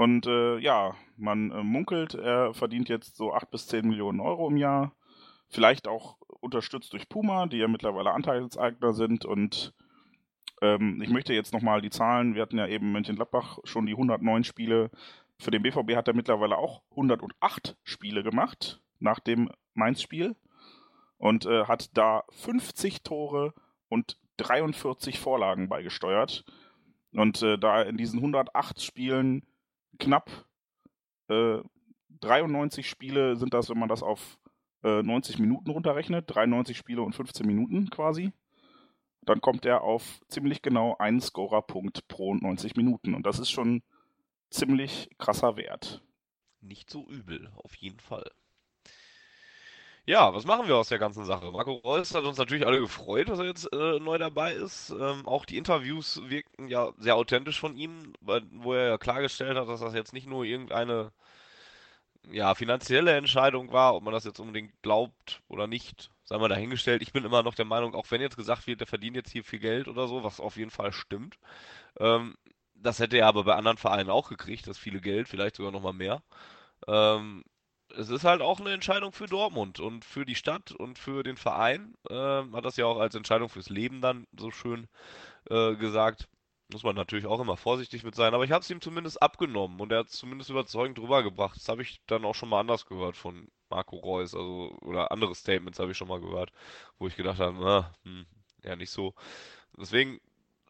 Und 0.00 0.26
äh, 0.26 0.56
ja, 0.60 0.94
man 1.18 1.50
äh, 1.50 1.62
munkelt, 1.62 2.14
er 2.14 2.54
verdient 2.54 2.88
jetzt 2.88 3.18
so 3.18 3.34
8 3.34 3.50
bis 3.50 3.66
10 3.66 3.86
Millionen 3.86 4.20
Euro 4.20 4.48
im 4.48 4.56
Jahr. 4.56 4.92
Vielleicht 5.46 5.86
auch 5.86 6.16
unterstützt 6.40 6.94
durch 6.94 7.06
Puma, 7.06 7.44
die 7.44 7.58
ja 7.58 7.68
mittlerweile 7.68 8.12
Anteilseigner 8.12 8.94
sind. 8.94 9.26
Und 9.26 9.74
ähm, 10.62 11.02
ich 11.02 11.10
möchte 11.10 11.34
jetzt 11.34 11.52
nochmal 11.52 11.82
die 11.82 11.90
Zahlen, 11.90 12.34
wir 12.34 12.40
hatten 12.40 12.56
ja 12.56 12.66
eben 12.66 12.92
Mönchengladbach 12.92 13.58
schon 13.64 13.84
die 13.84 13.92
109 13.92 14.44
Spiele. 14.44 14.90
Für 15.38 15.50
den 15.50 15.60
BVB 15.60 15.94
hat 15.94 16.08
er 16.08 16.14
mittlerweile 16.14 16.56
auch 16.56 16.80
108 16.92 17.76
Spiele 17.84 18.22
gemacht 18.22 18.80
nach 19.00 19.20
dem 19.20 19.50
Mainz-Spiel 19.74 20.34
und 21.18 21.44
äh, 21.44 21.66
hat 21.66 21.94
da 21.98 22.24
50 22.30 23.02
Tore 23.02 23.52
und 23.90 24.16
43 24.38 25.18
Vorlagen 25.18 25.68
beigesteuert. 25.68 26.46
Und 27.12 27.42
äh, 27.42 27.58
da 27.58 27.82
in 27.82 27.98
diesen 27.98 28.20
108 28.20 28.80
Spielen 28.80 29.44
knapp 30.00 30.30
äh, 31.28 31.58
93 32.20 32.88
Spiele 32.88 33.36
sind 33.36 33.54
das, 33.54 33.70
wenn 33.70 33.78
man 33.78 33.88
das 33.88 34.02
auf 34.02 34.38
äh, 34.82 35.02
90 35.02 35.38
Minuten 35.38 35.70
runterrechnet, 35.70 36.24
93 36.28 36.76
Spiele 36.76 37.02
und 37.02 37.14
15 37.14 37.46
Minuten 37.46 37.88
quasi, 37.90 38.32
dann 39.22 39.40
kommt 39.40 39.64
er 39.64 39.82
auf 39.82 40.20
ziemlich 40.28 40.62
genau 40.62 40.96
einen 40.98 41.20
Scorerpunkt 41.20 42.08
pro 42.08 42.34
90 42.34 42.76
Minuten. 42.76 43.14
Und 43.14 43.26
das 43.26 43.38
ist 43.38 43.50
schon 43.50 43.82
ziemlich 44.50 45.08
krasser 45.18 45.56
Wert. 45.56 46.02
Nicht 46.60 46.90
so 46.90 47.06
übel, 47.08 47.50
auf 47.56 47.74
jeden 47.76 48.00
Fall. 48.00 48.30
Ja, 50.10 50.34
was 50.34 50.44
machen 50.44 50.66
wir 50.66 50.76
aus 50.76 50.88
der 50.88 50.98
ganzen 50.98 51.24
Sache? 51.24 51.52
Marco 51.52 51.72
Reus 51.74 52.12
hat 52.16 52.24
uns 52.24 52.36
natürlich 52.36 52.66
alle 52.66 52.80
gefreut, 52.80 53.28
dass 53.28 53.38
er 53.38 53.44
jetzt 53.44 53.72
äh, 53.72 54.00
neu 54.00 54.18
dabei 54.18 54.54
ist. 54.54 54.90
Ähm, 54.90 55.24
auch 55.24 55.44
die 55.44 55.56
Interviews 55.56 56.20
wirkten 56.24 56.66
ja 56.66 56.92
sehr 56.98 57.14
authentisch 57.14 57.60
von 57.60 57.76
ihm, 57.76 58.12
wo 58.20 58.72
er 58.74 58.88
ja 58.88 58.98
klargestellt 58.98 59.56
hat, 59.56 59.68
dass 59.68 59.78
das 59.80 59.94
jetzt 59.94 60.12
nicht 60.12 60.26
nur 60.26 60.44
irgendeine 60.44 61.12
ja, 62.30 62.54
finanzielle 62.54 63.16
Entscheidung 63.16 63.72
war, 63.72 63.94
ob 63.94 64.02
man 64.02 64.12
das 64.12 64.24
jetzt 64.24 64.40
unbedingt 64.40 64.72
glaubt 64.82 65.42
oder 65.48 65.66
nicht, 65.68 66.10
sei 66.24 66.38
mal 66.38 66.48
dahingestellt. 66.48 67.02
Ich 67.02 67.12
bin 67.12 67.24
immer 67.24 67.42
noch 67.42 67.54
der 67.54 67.64
Meinung, 67.64 67.94
auch 67.94 68.10
wenn 68.10 68.20
jetzt 68.20 68.36
gesagt 68.36 68.66
wird, 68.66 68.80
der 68.80 68.86
verdient 68.88 69.16
jetzt 69.16 69.30
hier 69.30 69.44
viel 69.44 69.60
Geld 69.60 69.88
oder 69.88 70.08
so, 70.08 70.24
was 70.24 70.40
auf 70.40 70.56
jeden 70.56 70.70
Fall 70.72 70.92
stimmt, 70.92 71.38
ähm, 72.00 72.36
das 72.74 72.98
hätte 72.98 73.18
er 73.18 73.28
aber 73.28 73.44
bei 73.44 73.54
anderen 73.56 73.78
Vereinen 73.78 74.10
auch 74.10 74.28
gekriegt, 74.28 74.66
das 74.66 74.78
viele 74.78 75.00
Geld, 75.00 75.28
vielleicht 75.28 75.56
sogar 75.56 75.72
noch 75.72 75.82
mal 75.82 75.92
mehr. 75.92 76.22
Ähm, 76.88 77.44
es 77.96 78.08
ist 78.10 78.24
halt 78.24 78.42
auch 78.42 78.60
eine 78.60 78.72
Entscheidung 78.72 79.12
für 79.12 79.26
Dortmund 79.26 79.80
und 79.80 80.04
für 80.04 80.24
die 80.24 80.34
Stadt 80.34 80.72
und 80.72 80.98
für 80.98 81.22
den 81.22 81.36
Verein. 81.36 81.94
Ähm, 82.08 82.54
hat 82.54 82.64
das 82.64 82.76
ja 82.76 82.86
auch 82.86 82.98
als 82.98 83.14
Entscheidung 83.14 83.48
fürs 83.48 83.70
Leben 83.70 84.00
dann 84.00 84.26
so 84.38 84.50
schön 84.50 84.88
äh, 85.50 85.76
gesagt. 85.76 86.28
Muss 86.72 86.84
man 86.84 86.96
natürlich 86.96 87.26
auch 87.26 87.40
immer 87.40 87.56
vorsichtig 87.56 88.04
mit 88.04 88.14
sein, 88.14 88.34
aber 88.34 88.44
ich 88.44 88.52
habe 88.52 88.62
es 88.62 88.70
ihm 88.70 88.80
zumindest 88.80 89.20
abgenommen 89.22 89.80
und 89.80 89.92
er 89.92 90.00
hat 90.00 90.08
es 90.08 90.12
zumindest 90.18 90.50
überzeugend 90.50 90.98
rübergebracht. 91.00 91.56
Das 91.56 91.68
habe 91.68 91.82
ich 91.82 92.00
dann 92.06 92.24
auch 92.24 92.34
schon 92.34 92.48
mal 92.48 92.60
anders 92.60 92.86
gehört 92.86 93.16
von 93.16 93.48
Marco 93.70 93.96
Reus, 93.96 94.34
also 94.34 94.76
oder 94.82 95.10
andere 95.12 95.34
Statements 95.34 95.80
habe 95.80 95.92
ich 95.92 95.98
schon 95.98 96.08
mal 96.08 96.20
gehört, 96.20 96.52
wo 96.98 97.08
ich 97.08 97.16
gedacht 97.16 97.40
habe, 97.40 97.56
na, 97.60 97.94
hm, 98.04 98.26
ja 98.64 98.76
nicht 98.76 98.90
so. 98.90 99.14
Deswegen 99.76 100.20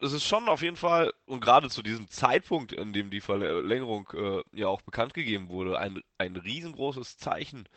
es 0.01 0.13
ist 0.13 0.25
schon 0.25 0.49
auf 0.49 0.61
jeden 0.61 0.77
Fall, 0.77 1.13
und 1.25 1.41
gerade 1.41 1.69
zu 1.69 1.83
diesem 1.83 2.09
Zeitpunkt, 2.09 2.73
in 2.73 2.93
dem 2.93 3.11
die 3.11 3.21
Verlängerung 3.21 4.09
äh, 4.13 4.41
ja 4.53 4.67
auch 4.67 4.81
bekannt 4.81 5.13
gegeben 5.13 5.49
wurde, 5.49 5.77
ein, 5.79 6.01
ein 6.17 6.35
riesengroßes 6.35 7.17
Zeichen, 7.17 7.67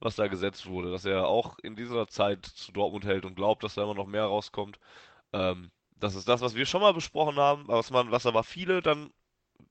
was 0.00 0.16
da 0.16 0.28
gesetzt 0.28 0.66
wurde, 0.66 0.90
dass 0.90 1.04
er 1.04 1.28
auch 1.28 1.58
in 1.60 1.76
dieser 1.76 2.08
Zeit 2.08 2.46
zu 2.46 2.72
Dortmund 2.72 3.04
hält 3.06 3.24
und 3.24 3.36
glaubt, 3.36 3.62
dass 3.64 3.74
da 3.74 3.84
immer 3.84 3.94
noch 3.94 4.06
mehr 4.06 4.24
rauskommt. 4.24 4.78
Ähm, 5.32 5.70
das 5.96 6.14
ist 6.14 6.28
das, 6.28 6.40
was 6.40 6.54
wir 6.54 6.66
schon 6.66 6.80
mal 6.80 6.94
besprochen 6.94 7.36
haben, 7.36 7.68
was 7.68 7.90
man, 7.90 8.10
was 8.10 8.26
aber 8.26 8.44
viele 8.44 8.82
dann 8.82 9.12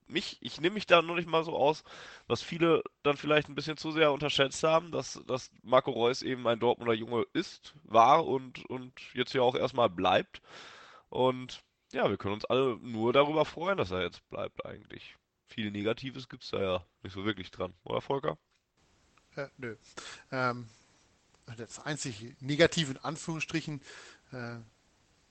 mich, 0.06 0.38
ich 0.40 0.60
nehme 0.60 0.74
mich 0.74 0.86
da 0.86 1.02
nur 1.02 1.16
nicht 1.16 1.28
mal 1.28 1.44
so 1.44 1.56
aus, 1.56 1.84
was 2.26 2.42
viele 2.42 2.82
dann 3.02 3.16
vielleicht 3.16 3.48
ein 3.48 3.54
bisschen 3.54 3.76
zu 3.76 3.90
sehr 3.92 4.12
unterschätzt 4.12 4.62
haben, 4.62 4.92
dass, 4.92 5.20
dass 5.26 5.50
Marco 5.62 5.90
Reus 5.90 6.22
eben 6.22 6.46
ein 6.46 6.60
Dortmunder 6.60 6.94
Junge 6.94 7.24
ist, 7.32 7.74
war 7.84 8.26
und, 8.26 8.64
und 8.66 8.92
jetzt 9.14 9.34
ja 9.34 9.42
auch 9.42 9.54
erstmal 9.54 9.90
bleibt. 9.90 10.40
Und 11.10 11.62
ja, 11.92 12.08
wir 12.08 12.16
können 12.16 12.34
uns 12.34 12.44
alle 12.44 12.76
nur 12.82 13.12
darüber 13.12 13.44
freuen, 13.44 13.78
dass 13.78 13.90
er 13.90 14.02
jetzt 14.02 14.28
bleibt 14.28 14.64
eigentlich. 14.64 15.16
Viel 15.46 15.70
Negatives 15.70 16.28
gibt 16.28 16.44
es 16.44 16.50
da 16.50 16.60
ja 16.60 16.84
nicht 17.02 17.14
so 17.14 17.24
wirklich 17.24 17.50
dran, 17.50 17.72
oder 17.84 18.00
Volker? 18.00 18.36
Äh, 19.36 19.48
nö. 19.56 19.76
Ähm, 20.30 20.68
das 21.56 21.78
einzig 21.78 22.36
Negative 22.40 22.90
in 22.90 22.98
Anführungsstrichen 22.98 23.80
äh, 24.32 24.56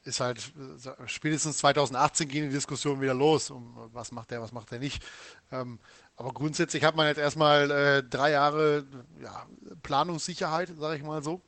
ist 0.08 0.20
halt 0.20 0.52
äh, 0.58 1.08
spätestens 1.08 1.58
2018 1.60 2.28
gehen 2.28 2.50
die 2.50 2.56
Diskussionen 2.56 3.02
wieder 3.02 3.14
los, 3.14 3.52
um 3.52 3.90
was 3.94 4.12
macht 4.12 4.32
der, 4.32 4.42
was 4.42 4.52
macht 4.52 4.72
er 4.72 4.80
nicht. 4.80 5.04
Ähm, 5.52 5.80
aber 6.16 6.34
grundsätzlich 6.34 6.84
hat 6.84 6.96
man 6.96 7.08
jetzt 7.08 7.20
erstmal 7.20 7.70
äh, 7.70 8.04
drei 8.04 8.32
Jahre 8.32 8.88
ja, 9.22 9.46
Planungssicherheit, 9.84 10.72
sage 10.78 10.96
ich 10.96 11.04
mal 11.04 11.22
so. 11.22 11.42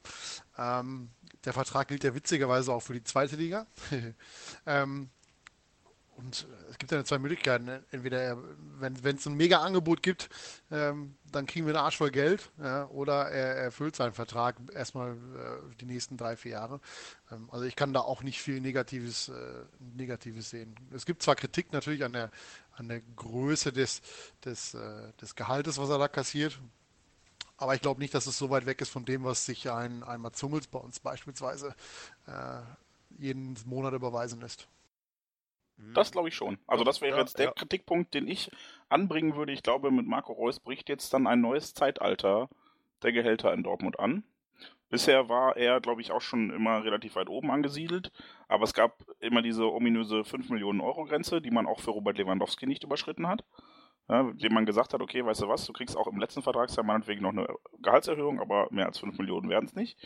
Ähm, 0.58 1.10
der 1.46 1.54
Vertrag 1.54 1.88
gilt 1.88 2.04
ja 2.04 2.14
witzigerweise 2.14 2.74
auch 2.74 2.82
für 2.82 2.94
die 2.94 3.04
zweite 3.04 3.36
Liga. 3.36 3.66
ähm, 4.66 5.10
und 6.20 6.48
es 6.70 6.78
gibt 6.78 6.92
ja 6.92 7.04
zwei 7.06 7.18
Möglichkeiten. 7.18 7.70
Entweder, 7.92 8.22
er, 8.22 8.38
wenn 8.80 9.16
es 9.16 9.26
ein 9.26 9.36
Mega-Angebot 9.36 10.04
gibt, 10.04 10.30
ähm, 10.70 11.16
dann 11.32 11.46
kriegen 11.46 11.66
wir 11.66 11.74
einen 11.74 11.86
Arsch 11.86 11.98
voll 11.98 12.12
Geld, 12.12 12.52
ja, 12.62 12.88
oder 12.88 13.30
er 13.30 13.56
erfüllt 13.56 13.96
seinen 13.96 14.12
Vertrag 14.12 14.58
erstmal 14.74 15.14
äh, 15.14 15.76
die 15.80 15.86
nächsten 15.86 16.18
drei, 16.18 16.36
vier 16.36 16.52
Jahre. 16.54 16.82
Ähm, 17.32 17.50
also 17.52 17.64
ich 17.64 17.78
kann 17.78 17.94
da 17.94 18.02
auch 18.02 18.22
nicht 18.22 18.42
viel 18.42 18.60
Negatives, 18.60 19.30
äh, 19.30 19.34
Negatives 19.96 20.50
sehen. 20.50 20.76
Es 20.94 21.06
gibt 21.06 21.24
zwar 21.24 21.36
Kritik 21.36 21.72
natürlich 21.72 22.04
an 22.04 22.12
der, 22.12 22.32
an 22.74 22.90
der 22.90 23.00
Größe 23.16 23.72
des, 23.72 24.02
des, 24.44 24.74
äh, 24.74 25.14
des 25.22 25.36
Gehaltes, 25.36 25.78
was 25.78 25.90
er 25.90 26.00
da 26.00 26.10
kassiert. 26.10 26.60
Aber 27.60 27.76
ich 27.76 27.82
glaube 27.82 28.00
nicht, 28.00 28.14
dass 28.14 28.26
es 28.26 28.38
so 28.38 28.50
weit 28.50 28.66
weg 28.66 28.80
ist 28.80 28.90
von 28.90 29.04
dem, 29.04 29.26
was 29.26 29.46
sich 29.46 29.70
ein, 29.70 30.02
ein 30.04 30.22
Mats 30.22 30.42
Hummels 30.42 30.68
bei 30.68 30.80
uns 30.80 31.02
beispielsweise 31.02 31.76
äh, 32.26 32.62
jeden 33.22 33.58
Monat 33.66 33.94
überweisen 33.94 34.40
lässt. 34.40 34.70
Mhm. 35.76 35.94
Das 35.94 36.12
glaube 36.12 36.30
ich 36.30 36.36
schon. 36.36 36.58
Also 36.68 36.86
das 36.86 37.02
wäre 37.02 37.18
ja, 37.18 37.22
jetzt 37.22 37.38
der 37.38 37.48
ja. 37.48 37.52
Kritikpunkt, 37.52 38.14
den 38.14 38.30
ich 38.30 38.50
anbringen 38.88 39.36
würde. 39.36 39.52
Ich 39.52 39.62
glaube, 39.62 39.92
mit 39.92 40.08
Marco 40.08 40.32
Reus 40.32 40.62
bricht 40.62 40.88
jetzt 40.88 41.14
dann 41.14 41.28
ein 41.28 41.42
neues 41.42 41.74
Zeitalter 41.74 42.48
der 43.04 43.12
Gehälter 43.12 43.54
in 43.54 43.64
Dortmund 43.64 44.00
an. 44.00 44.24
Bisher 44.90 45.28
war 45.28 45.58
er, 45.58 45.82
glaube 45.82 46.02
ich, 46.02 46.12
auch 46.12 46.22
schon 46.22 46.52
immer 46.52 46.84
relativ 46.84 47.16
weit 47.16 47.28
oben 47.28 47.52
angesiedelt, 47.52 48.12
aber 48.48 48.64
es 48.64 48.74
gab 48.74 49.04
immer 49.20 49.42
diese 49.42 49.72
ominöse 49.72 50.24
5 50.24 50.50
Millionen 50.50 50.80
Euro 50.80 51.04
Grenze, 51.04 51.42
die 51.42 51.52
man 51.52 51.68
auch 51.68 51.82
für 51.82 51.92
Robert 51.92 52.18
Lewandowski 52.18 52.66
nicht 52.66 52.86
überschritten 52.86 53.28
hat 53.28 53.44
ja, 54.10 54.24
dem 54.24 54.54
man 54.54 54.66
gesagt 54.66 54.94
hat, 54.94 55.02
okay, 55.02 55.24
weißt 55.24 55.42
du 55.42 55.48
was, 55.48 55.66
du 55.66 55.74
kriegst 55.74 55.96
auch 55.96 56.08
im 56.08 56.20
letzten 56.20 56.42
Vertragsjahr 56.42 56.86
meinetwegen 56.86 57.22
noch 57.22 57.30
eine 57.30 57.48
Gehaltserhöhung, 57.80 58.40
aber 58.40 58.68
mehr 58.72 58.88
als 58.88 58.98
5 58.98 59.18
Millionen 59.20 59.50
werden 59.50 59.66
es 59.66 59.76
nicht. 59.76 60.00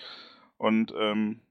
Und 0.57 0.93
ähm, 0.97 1.41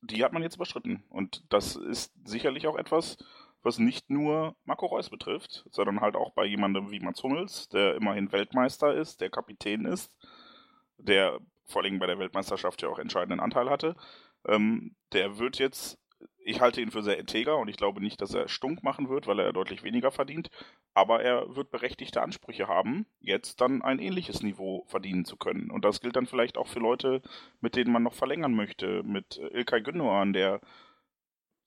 die 0.00 0.24
hat 0.24 0.32
man 0.32 0.42
jetzt 0.42 0.56
überschritten. 0.56 1.02
Und 1.10 1.42
das 1.52 1.74
ist 1.74 2.12
sicherlich 2.24 2.68
auch 2.68 2.76
etwas, 2.76 3.18
was 3.62 3.80
nicht 3.80 4.10
nur 4.10 4.54
Marco 4.64 4.86
Reus 4.86 5.10
betrifft, 5.10 5.64
sondern 5.70 6.00
halt 6.00 6.14
auch 6.14 6.30
bei 6.30 6.44
jemandem 6.44 6.92
wie 6.92 7.00
Mats 7.00 7.22
Hummels, 7.24 7.68
der 7.68 7.96
immerhin 7.96 8.30
Weltmeister 8.30 8.94
ist, 8.94 9.20
der 9.20 9.30
Kapitän 9.30 9.84
ist, 9.84 10.14
der 10.98 11.40
vor 11.66 11.82
allem 11.82 11.98
bei 11.98 12.06
der 12.06 12.18
Weltmeisterschaft 12.20 12.80
ja 12.80 12.88
auch 12.88 13.00
entscheidenden 13.00 13.40
Anteil 13.40 13.68
hatte. 13.68 13.96
Ähm, 14.46 14.94
der 15.12 15.38
wird 15.38 15.58
jetzt 15.58 15.98
ich 16.48 16.62
halte 16.62 16.80
ihn 16.80 16.90
für 16.90 17.02
sehr 17.02 17.18
integer 17.18 17.58
und 17.58 17.68
ich 17.68 17.76
glaube 17.76 18.00
nicht, 18.00 18.22
dass 18.22 18.32
er 18.32 18.48
stunk 18.48 18.82
machen 18.82 19.10
wird, 19.10 19.26
weil 19.26 19.38
er 19.38 19.52
deutlich 19.52 19.82
weniger 19.82 20.10
verdient. 20.10 20.50
Aber 20.94 21.22
er 21.22 21.54
wird 21.54 21.70
berechtigte 21.70 22.22
Ansprüche 22.22 22.68
haben, 22.68 23.04
jetzt 23.20 23.60
dann 23.60 23.82
ein 23.82 23.98
ähnliches 23.98 24.42
Niveau 24.42 24.84
verdienen 24.86 25.26
zu 25.26 25.36
können. 25.36 25.70
Und 25.70 25.84
das 25.84 26.00
gilt 26.00 26.16
dann 26.16 26.26
vielleicht 26.26 26.56
auch 26.56 26.66
für 26.66 26.78
Leute, 26.78 27.20
mit 27.60 27.76
denen 27.76 27.92
man 27.92 28.02
noch 28.02 28.14
verlängern 28.14 28.54
möchte. 28.54 29.02
Mit 29.02 29.36
Ilkay 29.36 29.80
Gündoğan, 29.80 30.32
der 30.32 30.62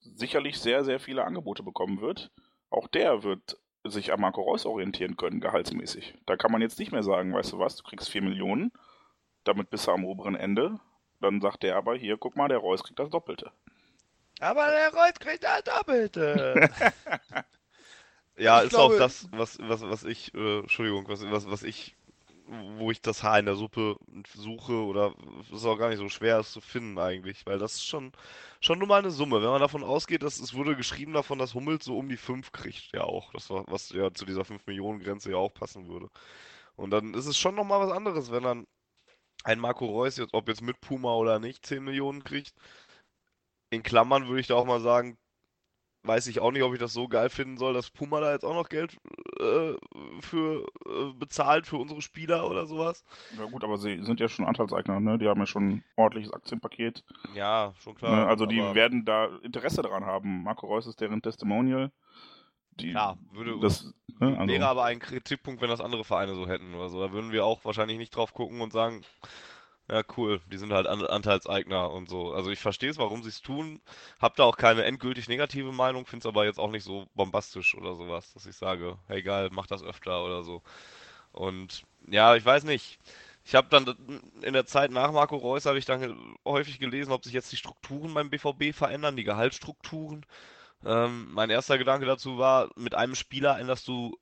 sicherlich 0.00 0.58
sehr, 0.58 0.82
sehr 0.82 0.98
viele 0.98 1.24
Angebote 1.24 1.62
bekommen 1.62 2.00
wird. 2.00 2.32
Auch 2.68 2.88
der 2.88 3.22
wird 3.22 3.58
sich 3.84 4.12
an 4.12 4.20
Marco 4.20 4.42
Reus 4.42 4.66
orientieren 4.66 5.16
können, 5.16 5.40
gehaltsmäßig. 5.40 6.18
Da 6.26 6.36
kann 6.36 6.50
man 6.50 6.60
jetzt 6.60 6.80
nicht 6.80 6.90
mehr 6.90 7.04
sagen, 7.04 7.32
weißt 7.32 7.52
du 7.52 7.58
was, 7.60 7.76
du 7.76 7.84
kriegst 7.84 8.10
4 8.10 8.22
Millionen, 8.22 8.72
damit 9.44 9.70
bist 9.70 9.86
du 9.86 9.92
am 9.92 10.04
oberen 10.04 10.34
Ende. 10.34 10.80
Dann 11.20 11.40
sagt 11.40 11.62
der 11.62 11.76
aber, 11.76 11.94
hier, 11.94 12.16
guck 12.16 12.36
mal, 12.36 12.48
der 12.48 12.58
Reus 12.58 12.82
kriegt 12.82 12.98
das 12.98 13.10
Doppelte. 13.10 13.52
Aber 14.42 14.66
der 14.72 14.92
Reut 14.92 15.20
kriegt 15.20 15.44
das 15.44 15.62
Doppelte. 15.64 16.68
ja, 18.36 18.58
ich 18.58 18.66
ist 18.66 18.70
glaube, 18.70 18.94
auch 18.94 18.98
das, 18.98 19.28
was, 19.30 19.58
was, 19.60 19.82
was 19.82 20.02
ich, 20.02 20.34
äh, 20.34 20.58
Entschuldigung, 20.58 21.06
was, 21.06 21.22
was, 21.30 21.48
was 21.48 21.62
ich, 21.62 21.94
wo 22.76 22.90
ich 22.90 23.00
das 23.00 23.22
Haar 23.22 23.38
in 23.38 23.46
der 23.46 23.54
Suppe 23.54 23.96
suche 24.34 24.72
oder 24.72 25.14
es 25.42 25.52
ist 25.52 25.64
auch 25.64 25.78
gar 25.78 25.90
nicht 25.90 25.98
so 25.98 26.08
schwer, 26.08 26.40
es 26.40 26.50
zu 26.50 26.60
finden 26.60 26.98
eigentlich, 26.98 27.46
weil 27.46 27.60
das 27.60 27.74
ist 27.74 27.86
schon, 27.86 28.10
schon 28.60 28.80
nur 28.80 28.88
mal 28.88 28.98
eine 28.98 29.12
Summe. 29.12 29.42
Wenn 29.42 29.50
man 29.50 29.60
davon 29.60 29.84
ausgeht, 29.84 30.24
dass 30.24 30.40
es 30.40 30.54
wurde 30.54 30.74
geschrieben 30.74 31.12
davon, 31.12 31.38
dass 31.38 31.54
Hummels 31.54 31.84
so 31.84 31.96
um 31.96 32.08
die 32.08 32.16
5 32.16 32.50
kriegt, 32.50 32.92
ja 32.92 33.02
auch, 33.04 33.32
das 33.32 33.48
war, 33.48 33.64
was 33.68 33.90
ja 33.90 34.12
zu 34.12 34.24
dieser 34.24 34.44
5 34.44 34.66
Millionen 34.66 34.98
Grenze 34.98 35.30
ja 35.30 35.36
auch 35.36 35.54
passen 35.54 35.86
würde. 35.86 36.10
Und 36.74 36.90
dann 36.90 37.14
ist 37.14 37.26
es 37.26 37.38
schon 37.38 37.54
nochmal 37.54 37.80
was 37.80 37.92
anderes, 37.92 38.32
wenn 38.32 38.42
dann 38.42 38.66
ein 39.44 39.60
Marco 39.60 39.86
Reus, 39.86 40.16
jetzt, 40.16 40.34
ob 40.34 40.48
jetzt 40.48 40.62
mit 40.62 40.80
Puma 40.80 41.14
oder 41.14 41.38
nicht, 41.38 41.64
10 41.66 41.84
Millionen 41.84 42.24
kriegt 42.24 42.54
in 43.72 43.82
Klammern 43.82 44.28
würde 44.28 44.40
ich 44.40 44.46
da 44.46 44.54
auch 44.54 44.66
mal 44.66 44.80
sagen, 44.80 45.16
weiß 46.04 46.26
ich 46.26 46.40
auch 46.40 46.50
nicht, 46.50 46.62
ob 46.62 46.74
ich 46.74 46.80
das 46.80 46.92
so 46.92 47.08
geil 47.08 47.30
finden 47.30 47.56
soll, 47.56 47.74
dass 47.74 47.90
Puma 47.90 48.20
da 48.20 48.32
jetzt 48.32 48.44
auch 48.44 48.54
noch 48.54 48.68
Geld 48.68 48.98
äh, 49.40 49.74
für 50.20 50.66
äh, 50.86 51.12
bezahlt 51.14 51.66
für 51.66 51.76
unsere 51.76 52.02
Spieler 52.02 52.50
oder 52.50 52.66
sowas. 52.66 53.04
Ja 53.38 53.46
gut, 53.46 53.64
aber 53.64 53.78
sie 53.78 54.02
sind 54.04 54.20
ja 54.20 54.28
schon 54.28 54.44
Anteilseigner, 54.44 55.00
ne? 55.00 55.18
Die 55.18 55.28
haben 55.28 55.40
ja 55.40 55.46
schon 55.46 55.68
ein 55.68 55.84
ordentliches 55.96 56.32
Aktienpaket. 56.32 57.04
Ja, 57.34 57.72
schon 57.78 57.94
klar. 57.94 58.16
Ne? 58.16 58.26
Also 58.26 58.46
die 58.46 58.58
werden 58.58 59.04
da 59.04 59.28
Interesse 59.42 59.80
daran 59.82 60.04
haben. 60.04 60.42
Marco 60.42 60.66
Reus 60.66 60.86
ist 60.86 61.00
deren 61.00 61.22
Testimonial. 61.22 61.92
Die, 62.80 62.90
ja, 62.90 63.16
würde 63.32 63.58
das, 63.60 63.94
ne? 64.18 64.36
also. 64.38 64.52
wäre 64.52 64.66
aber 64.66 64.84
ein 64.84 64.98
Kritikpunkt, 64.98 65.60
wenn 65.60 65.68
das 65.68 65.80
andere 65.80 66.04
Vereine 66.04 66.34
so 66.34 66.48
hätten 66.48 66.74
oder 66.74 66.88
so. 66.88 67.00
Da 67.00 67.12
würden 67.12 67.30
wir 67.30 67.44
auch 67.44 67.64
wahrscheinlich 67.64 67.98
nicht 67.98 68.16
drauf 68.16 68.34
gucken 68.34 68.60
und 68.60 68.72
sagen, 68.72 69.02
ja, 69.92 70.02
cool. 70.16 70.40
Die 70.50 70.56
sind 70.56 70.72
halt 70.72 70.86
Anteilseigner 70.86 71.90
und 71.90 72.08
so. 72.08 72.32
Also 72.32 72.50
ich 72.50 72.60
verstehe 72.60 72.90
es, 72.90 72.96
warum 72.96 73.22
sie 73.22 73.28
es 73.28 73.42
tun. 73.42 73.82
Hab 74.20 74.36
da 74.36 74.44
auch 74.44 74.56
keine 74.56 74.84
endgültig 74.84 75.28
negative 75.28 75.70
Meinung, 75.70 76.06
finde 76.06 76.26
es 76.26 76.26
aber 76.26 76.46
jetzt 76.46 76.58
auch 76.58 76.70
nicht 76.70 76.84
so 76.84 77.06
bombastisch 77.14 77.74
oder 77.74 77.94
sowas, 77.94 78.32
dass 78.32 78.46
ich 78.46 78.56
sage, 78.56 78.96
hey 79.08 79.22
geil, 79.22 79.50
mach 79.52 79.66
das 79.66 79.82
öfter 79.82 80.24
oder 80.24 80.44
so. 80.44 80.62
Und 81.32 81.84
ja, 82.08 82.36
ich 82.36 82.44
weiß 82.44 82.64
nicht. 82.64 82.98
Ich 83.44 83.54
habe 83.54 83.68
dann 83.70 84.22
in 84.42 84.54
der 84.54 84.66
Zeit 84.66 84.90
nach 84.92 85.12
Marco 85.12 85.36
Reus 85.36 85.66
habe 85.66 85.78
ich 85.78 85.84
dann 85.84 86.36
häufig 86.46 86.78
gelesen, 86.78 87.12
ob 87.12 87.24
sich 87.24 87.34
jetzt 87.34 87.52
die 87.52 87.56
Strukturen 87.56 88.14
beim 88.14 88.30
BVB 88.30 88.74
verändern, 88.74 89.16
die 89.16 89.24
Gehaltsstrukturen. 89.24 90.24
Ähm, 90.86 91.28
mein 91.32 91.50
erster 91.50 91.76
Gedanke 91.78 92.06
dazu 92.06 92.38
war, 92.38 92.70
mit 92.76 92.94
einem 92.94 93.14
Spieler 93.14 93.58
änderst 93.58 93.88
du 93.88 94.16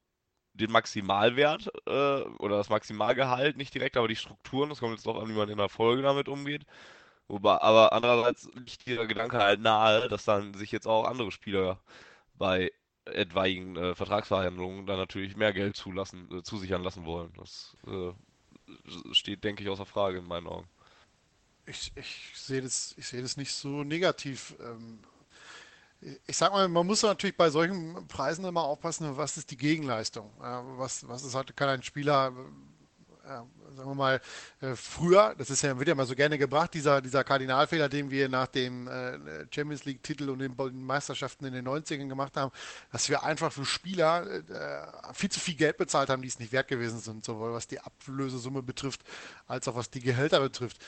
den 0.61 0.73
Maximalwert 0.73 1.70
äh, 1.87 2.23
oder 2.39 2.57
das 2.57 2.69
Maximalgehalt 2.69 3.57
nicht 3.57 3.74
direkt, 3.74 3.97
aber 3.97 4.09
die 4.09 4.16
Strukturen, 4.16 4.69
das 4.69 4.81
kommt 4.81 4.93
jetzt 4.93 5.07
doch 5.07 5.20
an, 5.20 5.28
wie 5.28 5.35
man 5.35 5.49
in 5.49 5.59
der 5.59 5.69
Folge 5.69 6.03
damit 6.03 6.28
umgeht. 6.28 6.65
Wobei, 7.28 7.61
aber 7.61 7.93
andererseits 7.93 8.49
liegt 8.55 8.87
dieser 8.87 9.07
Gedanke 9.07 9.39
halt 9.39 9.61
nahe, 9.61 10.09
dass 10.09 10.24
dann 10.24 10.55
sich 10.55 10.73
jetzt 10.73 10.87
auch 10.87 11.05
andere 11.05 11.31
Spieler 11.31 11.78
bei 12.35 12.73
etwaigen 13.05 13.77
äh, 13.77 13.95
Vertragsverhandlungen 13.95 14.87
dann 14.87 14.99
natürlich 14.99 15.37
mehr 15.37 15.53
Geld 15.53 15.77
zulassen, 15.77 16.28
äh, 16.32 16.43
zusichern 16.43 16.82
lassen 16.82 17.05
wollen. 17.05 17.32
Das 17.37 17.77
äh, 17.87 18.12
steht, 19.12 19.45
denke 19.45 19.62
ich, 19.62 19.69
außer 19.69 19.87
Frage 19.87 20.19
in 20.19 20.27
meinen 20.27 20.47
Augen. 20.47 20.69
Ich, 21.66 21.93
ich 21.95 22.32
sehe 22.35 22.62
das, 22.62 22.91
sehe 22.91 23.23
das 23.23 23.37
nicht 23.37 23.53
so 23.53 23.85
negativ. 23.85 24.55
Ähm, 24.61 24.99
ich 26.27 26.36
sag 26.36 26.52
mal, 26.52 26.66
man 26.68 26.86
muss 26.86 27.02
natürlich 27.02 27.36
bei 27.36 27.51
solchen 27.51 28.06
Preisen 28.09 28.44
immer 28.44 28.62
aufpassen, 28.62 29.16
was 29.16 29.36
ist 29.36 29.51
die 29.51 29.56
Gegenleistung? 29.56 30.31
Was, 30.39 31.06
was 31.06 31.22
ist 31.22 31.56
kann 31.56 31.68
ein 31.68 31.82
Spieler, 31.82 32.32
ja, 33.27 33.47
sagen 33.77 33.90
wir 33.90 33.94
mal, 33.94 34.20
äh, 34.60 34.74
früher, 34.74 35.35
das 35.36 35.51
ist 35.51 35.62
ja, 35.62 35.78
wird 35.78 35.89
ja 35.89 35.94
mal 35.94 36.06
so 36.06 36.14
gerne 36.14 36.39
gebracht, 36.39 36.72
dieser, 36.74 37.01
dieser 37.01 37.22
Kardinalfehler, 37.22 37.89
den 37.89 38.10
wir 38.10 38.28
nach 38.28 38.47
dem 38.47 38.89
äh, 38.89 39.47
Champions 39.55 39.85
League-Titel 39.85 40.31
und 40.31 40.39
den 40.39 40.55
Meisterschaften 40.85 41.44
in 41.44 41.52
den 41.52 41.68
90ern 41.68 42.09
gemacht 42.09 42.36
haben, 42.36 42.51
dass 42.90 43.09
wir 43.09 43.22
einfach 43.22 43.52
für 43.52 43.64
Spieler 43.64 44.27
äh, 44.27 45.14
viel 45.14 45.31
zu 45.31 45.39
viel 45.39 45.55
Geld 45.55 45.77
bezahlt 45.77 46.09
haben, 46.09 46.22
die 46.22 46.28
es 46.28 46.39
nicht 46.39 46.52
wert 46.52 46.68
gewesen 46.68 46.98
sind, 46.98 47.24
sowohl 47.24 47.52
was 47.52 47.68
die 47.68 47.78
Ablösesumme 47.78 48.62
betrifft, 48.62 49.02
als 49.47 49.68
auch 49.68 49.77
was 49.77 49.90
die 49.90 50.01
Gehälter 50.01 50.40
betrifft. 50.40 50.78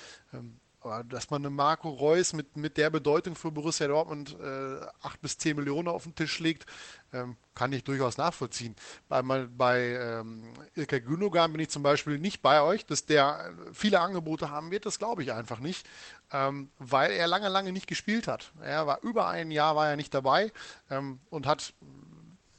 Aber 0.82 1.04
dass 1.04 1.30
man 1.30 1.42
eine 1.42 1.50
Marco 1.50 1.88
Reus 1.88 2.32
mit, 2.32 2.56
mit 2.56 2.76
der 2.76 2.90
Bedeutung 2.90 3.36
für 3.36 3.52
Borussia 3.52 3.86
Dortmund 3.86 4.36
äh, 4.40 4.80
8 5.02 5.20
bis 5.20 5.38
10 5.38 5.56
Millionen 5.56 5.86
auf 5.88 6.02
den 6.02 6.14
Tisch 6.14 6.40
legt, 6.40 6.66
ähm, 7.12 7.36
kann 7.54 7.72
ich 7.72 7.84
durchaus 7.84 8.16
nachvollziehen. 8.16 8.74
Bei, 9.09 9.22
bei 9.22 9.80
ähm, 9.80 10.42
Ilka 10.74 10.98
Gündogan 10.98 11.52
bin 11.52 11.60
ich 11.60 11.68
zum 11.68 11.84
Beispiel 11.84 12.18
nicht 12.18 12.42
bei 12.42 12.62
euch, 12.62 12.84
dass 12.84 13.06
der 13.06 13.52
viele 13.72 14.00
Angebote 14.00 14.50
haben 14.50 14.70
wird, 14.72 14.84
das 14.84 14.98
glaube 14.98 15.22
ich 15.22 15.32
einfach 15.32 15.60
nicht, 15.60 15.88
ähm, 16.32 16.70
weil 16.78 17.12
er 17.12 17.28
lange, 17.28 17.48
lange 17.48 17.70
nicht 17.72 17.86
gespielt 17.86 18.26
hat. 18.26 18.50
Er 18.60 18.86
war 18.86 19.02
über 19.02 19.28
ein 19.28 19.52
Jahr 19.52 19.76
war 19.76 19.88
er 19.88 19.96
nicht 19.96 20.12
dabei 20.12 20.52
ähm, 20.90 21.20
und 21.30 21.46
hat 21.46 21.74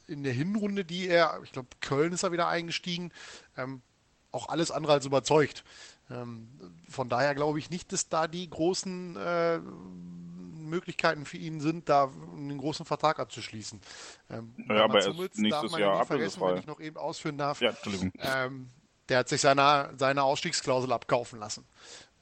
in 0.06 0.22
der 0.22 0.32
Hinrunde, 0.32 0.84
die 0.84 1.08
er, 1.08 1.40
ich 1.44 1.52
glaube, 1.52 1.68
Köln 1.80 2.12
ist 2.12 2.22
er 2.22 2.32
wieder 2.32 2.48
eingestiegen, 2.48 3.12
ähm, 3.56 3.82
auch 4.32 4.48
alles 4.48 4.70
andere 4.70 4.94
als 4.94 5.06
überzeugt. 5.06 5.64
Ähm, 6.10 6.48
von 6.88 7.08
daher 7.08 7.34
glaube 7.34 7.58
ich 7.58 7.70
nicht, 7.70 7.92
dass 7.92 8.08
da 8.08 8.26
die 8.26 8.48
großen 8.48 9.16
äh, 9.16 9.58
Möglichkeiten 10.64 11.24
für 11.24 11.36
ihn 11.36 11.60
sind, 11.60 11.88
da 11.88 12.10
einen 12.34 12.58
großen 12.58 12.84
Vertrag 12.84 13.18
abzuschließen. 13.20 13.80
Ähm, 14.30 14.54
ja, 14.68 14.84
aber 14.84 15.00
er 15.00 15.08
ist 15.08 15.38
nächstes 15.38 15.76
Jahr 15.78 16.00
ablösefrei. 16.00 16.52
Wenn 16.52 16.58
ich 16.58 16.66
noch 16.66 16.80
eben 16.80 16.96
ausführen 16.96 17.38
darf. 17.38 17.60
Ja, 17.60 17.70
Entschuldigung. 17.70 18.12
Ähm, 18.18 18.70
der 19.08 19.18
hat 19.18 19.28
sich 19.28 19.40
seine, 19.40 19.90
seine 19.96 20.22
Ausstiegsklausel 20.22 20.92
abkaufen 20.92 21.38
lassen. 21.38 21.64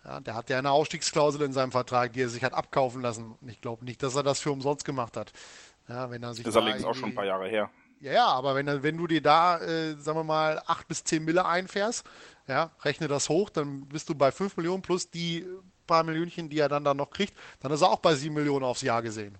Ja, 0.04 0.20
der 0.20 0.34
hat 0.34 0.50
ja 0.50 0.58
eine 0.58 0.72
Ausstiegsklausel 0.72 1.42
in 1.42 1.52
seinem 1.52 1.70
Vertrag, 1.70 2.12
die 2.12 2.22
er 2.22 2.28
sich 2.28 2.42
hat 2.42 2.54
abkaufen 2.54 3.02
lassen. 3.02 3.36
Und 3.40 3.48
ich 3.48 3.60
glaube 3.60 3.84
nicht, 3.84 4.02
dass 4.02 4.16
er 4.16 4.24
das 4.24 4.40
für 4.40 4.50
umsonst 4.50 4.84
gemacht 4.84 5.16
hat. 5.16 5.32
Ja, 5.88 6.10
wenn 6.10 6.22
er 6.22 6.34
sich 6.34 6.44
das 6.44 6.54
ist 6.54 6.60
allerdings 6.60 6.84
auch 6.84 6.94
schon 6.94 7.10
ein 7.10 7.14
paar 7.14 7.24
Jahre 7.24 7.48
her. 7.48 7.70
Ja, 8.02 8.12
ja, 8.12 8.26
aber 8.26 8.56
wenn, 8.56 8.82
wenn 8.82 8.96
du 8.96 9.06
dir 9.06 9.22
da, 9.22 9.60
äh, 9.60 9.94
sagen 9.94 10.18
wir 10.18 10.24
mal, 10.24 10.60
8 10.66 10.88
bis 10.88 11.04
10 11.04 11.24
Mille 11.24 11.46
einfährst, 11.46 12.04
ja, 12.48 12.72
rechne 12.82 13.06
das 13.06 13.28
hoch, 13.28 13.48
dann 13.48 13.86
bist 13.86 14.08
du 14.08 14.16
bei 14.16 14.32
5 14.32 14.56
Millionen 14.56 14.82
plus 14.82 15.08
die 15.08 15.46
paar 15.86 16.02
Millionchen, 16.02 16.48
die 16.48 16.58
er 16.58 16.68
dann, 16.68 16.82
dann 16.82 16.96
noch 16.96 17.10
kriegt, 17.10 17.32
dann 17.60 17.70
ist 17.70 17.82
er 17.82 17.90
auch 17.90 18.00
bei 18.00 18.16
7 18.16 18.34
Millionen 18.34 18.64
aufs 18.64 18.82
Jahr 18.82 19.02
gesehen. 19.02 19.38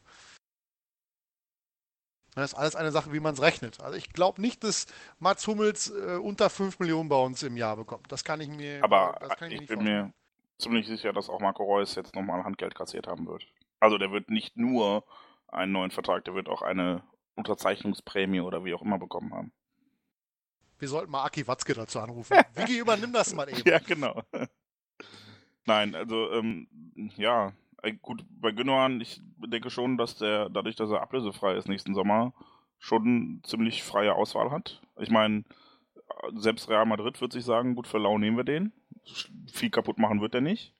Das 2.37 2.53
ist 2.53 2.55
alles 2.55 2.77
eine 2.77 2.93
Sache, 2.93 3.13
wie 3.13 3.19
man 3.19 3.35
es 3.35 3.43
rechnet. 3.43 3.81
Also 3.81 3.99
ich 3.99 4.13
glaube 4.13 4.41
nicht, 4.41 4.63
dass 4.63 4.87
Mats 5.19 5.45
Hummels 5.49 5.91
äh, 5.91 6.17
unter 6.17 6.49
5 6.49 6.79
Millionen 6.79 7.09
bei 7.09 7.17
uns 7.17 7.43
im 7.43 7.57
Jahr 7.57 7.77
bekommt. 7.77 8.13
Das 8.13 8.23
kann 8.23 8.41
ich 8.41 8.49
mir 8.49 8.83
Aber 8.85 9.19
ich, 9.41 9.61
ich 9.61 9.67
bin 9.67 9.79
vorstellen. 9.79 10.07
mir 10.07 10.15
ziemlich 10.59 10.87
sicher, 10.87 11.13
dass 11.13 11.29
auch 11.29 11.41
Marco 11.41 11.65
Reus 11.65 11.97
jetzt 11.97 12.15
nochmal 12.15 12.45
Handgeld 12.45 12.77
kassiert 12.77 13.09
haben 13.09 13.27
wird. 13.27 13.45
Also 13.81 13.99
der 13.99 14.13
wird 14.13 14.31
nicht 14.31 14.57
nur 14.57 15.05
einen 15.49 15.73
neuen 15.73 15.91
Vertrag, 15.91 16.25
der 16.25 16.35
wird 16.35 16.49
auch 16.49 16.63
eine 16.63 17.03
Unterzeichnungsprämie 17.35 18.41
oder 18.41 18.65
wie 18.65 18.75
auch 18.75 18.83
immer 18.83 18.99
bekommen 18.99 19.33
haben. 19.33 19.53
Wir 20.79 20.89
sollten 20.89 21.13
mal 21.13 21.25
Aki 21.25 21.47
Watzke 21.47 21.75
dazu 21.75 22.01
anrufen. 22.01 22.37
Vicky, 22.55 22.79
übernimm 22.79 23.13
das 23.13 23.35
mal 23.35 23.49
eben. 23.49 23.63
Ja, 23.65 23.79
genau. 23.79 24.23
Nein, 25.65 25.95
also, 25.95 26.33
ähm, 26.33 26.67
ja, 27.17 27.53
äh, 27.83 27.93
gut, 27.93 28.25
bei 28.29 28.51
Gündogan, 28.51 29.01
ich 29.01 29.21
denke 29.39 29.71
schon, 29.71 29.97
dass 29.97 30.17
der, 30.17 30.49
dadurch, 30.49 30.77
dass 30.77 30.91
er 30.91 31.03
ablösefrei 31.03 31.55
ist 31.57 31.69
nächsten 31.69 31.95
Sommer, 31.95 32.33
schon 32.79 33.41
ziemlich 33.45 33.85
freie 33.85 34.15
Auswahl 34.15 34.51
hat. 34.51 34.83
Ich 34.99 35.11
meine, 35.11 35.45
selbst 36.35 36.69
Real 36.69 36.87
Madrid 36.87 37.21
wird 37.21 37.33
sich 37.33 37.45
sagen, 37.45 37.75
gut, 37.75 37.87
für 37.87 37.99
Lau 37.99 38.19
nehmen 38.19 38.37
wir 38.37 38.45
den. 38.45 38.73
Viel 39.53 39.71
kaputt 39.71 39.99
machen 39.99 40.21
wird 40.21 40.35
er 40.35 40.41
nicht. 40.41 40.75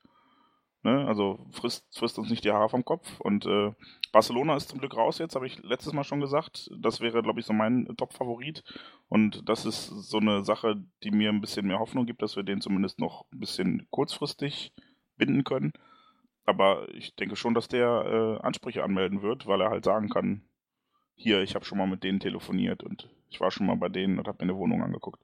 Ne? 0.83 1.07
Also 1.07 1.47
frisst, 1.53 1.87
frisst 1.97 2.19
uns 2.19 2.31
nicht 2.31 2.45
die 2.45 2.51
Haare 2.51 2.69
vom 2.69 2.85
Kopf. 2.85 3.21
Und 3.21 3.47
äh, 3.47 3.73
Barcelona 4.13 4.57
ist 4.57 4.69
zum 4.69 4.81
Glück 4.81 4.97
raus 4.97 5.19
jetzt, 5.19 5.35
habe 5.35 5.47
ich 5.47 5.63
letztes 5.63 5.93
Mal 5.93 6.05
schon 6.05 6.21
gesagt. 6.21 6.71
Das 6.77 7.01
wäre, 7.01 7.23
glaube 7.23 7.41
ich, 7.41 7.47
so 7.47 7.53
mein 7.53 7.87
Top-Favorit. 7.97 8.65
Und 9.09 9.49
das 9.49 9.65
ist 9.65 9.87
so 9.87 10.19
eine 10.19 10.45
Sache, 10.45 10.83
die 11.03 11.11
mir 11.11 11.29
ein 11.31 11.41
bisschen 11.41 11.67
mehr 11.67 11.79
Hoffnung 11.79 12.07
gibt, 12.07 12.23
dass 12.23 12.37
wir 12.37 12.43
den 12.43 12.61
zumindest 12.61 12.99
noch 12.99 13.27
ein 13.33 13.41
bisschen 13.41 13.87
kurzfristig 13.91 14.73
binden 15.17 15.45
können. 15.45 15.73
Aber 16.45 16.89
ich 16.95 17.15
denke 17.15 17.37
schon, 17.37 17.55
dass 17.55 17.69
der 17.69 18.39
äh, 18.41 18.45
Ansprüche 18.45 18.83
anmelden 18.83 19.23
wird, 19.23 19.47
weil 19.47 19.61
er 19.61 19.71
halt 19.71 19.85
sagen 19.85 20.09
kann, 20.09 20.43
hier, 21.15 21.43
ich 21.43 21.55
habe 21.55 21.65
schon 21.65 21.79
mal 21.79 21.87
mit 21.87 22.03
denen 22.03 22.19
telefoniert 22.19 22.83
und 22.83 23.09
ich 23.29 23.41
war 23.41 23.51
schon 23.53 23.67
mal 23.67 23.77
bei 23.77 23.89
denen 23.89 24.19
und 24.19 24.27
habe 24.27 24.39
mir 24.39 24.51
eine 24.51 24.59
Wohnung 24.59 24.83
angeguckt. 24.83 25.23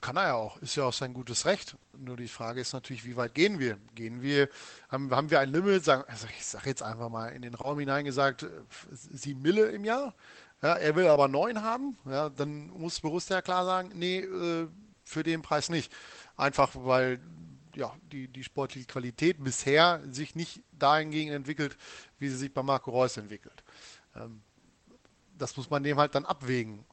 Kann 0.00 0.16
er 0.16 0.28
ja 0.28 0.34
auch, 0.34 0.56
ist 0.58 0.76
ja 0.76 0.84
auch 0.84 0.92
sein 0.92 1.12
gutes 1.12 1.44
Recht. 1.44 1.76
Nur 1.96 2.16
die 2.16 2.28
Frage 2.28 2.60
ist 2.60 2.72
natürlich, 2.72 3.04
wie 3.04 3.16
weit 3.16 3.34
gehen 3.34 3.58
wir? 3.58 3.78
Gehen 3.94 4.22
wir, 4.22 4.48
haben, 4.88 5.10
haben 5.10 5.30
wir 5.30 5.40
ein 5.40 5.50
Limit, 5.50 5.84
sagen, 5.84 6.04
also 6.08 6.26
ich 6.36 6.46
sage 6.46 6.70
jetzt 6.70 6.82
einfach 6.82 7.10
mal 7.10 7.28
in 7.28 7.42
den 7.42 7.54
Raum 7.54 7.78
hineingesagt, 7.78 8.46
sieben 8.90 9.42
Mille 9.42 9.66
im 9.66 9.84
Jahr. 9.84 10.14
Ja, 10.62 10.74
er 10.74 10.96
will 10.96 11.08
aber 11.08 11.28
neun 11.28 11.62
haben, 11.62 11.98
ja, 12.06 12.30
dann 12.30 12.68
muss 12.68 13.00
Borussia 13.00 13.42
klar 13.42 13.64
sagen, 13.64 13.90
nee, 13.94 14.20
äh, 14.20 14.68
für 15.02 15.24
den 15.24 15.42
Preis 15.42 15.68
nicht. 15.68 15.92
Einfach 16.36 16.70
weil 16.74 17.20
ja, 17.74 17.94
die, 18.10 18.28
die 18.28 18.44
sportliche 18.44 18.86
Qualität 18.86 19.42
bisher 19.42 20.00
sich 20.10 20.34
nicht 20.34 20.62
dahingegen 20.72 21.32
entwickelt, 21.32 21.76
wie 22.18 22.28
sie 22.28 22.36
sich 22.36 22.52
bei 22.52 22.62
Marco 22.62 22.90
Reus 22.90 23.16
entwickelt. 23.16 23.64
Ähm, 24.14 24.42
das 25.36 25.56
muss 25.56 25.70
man 25.70 25.82
dem 25.82 25.98
halt 25.98 26.14
dann 26.14 26.24
abwägen. 26.24 26.84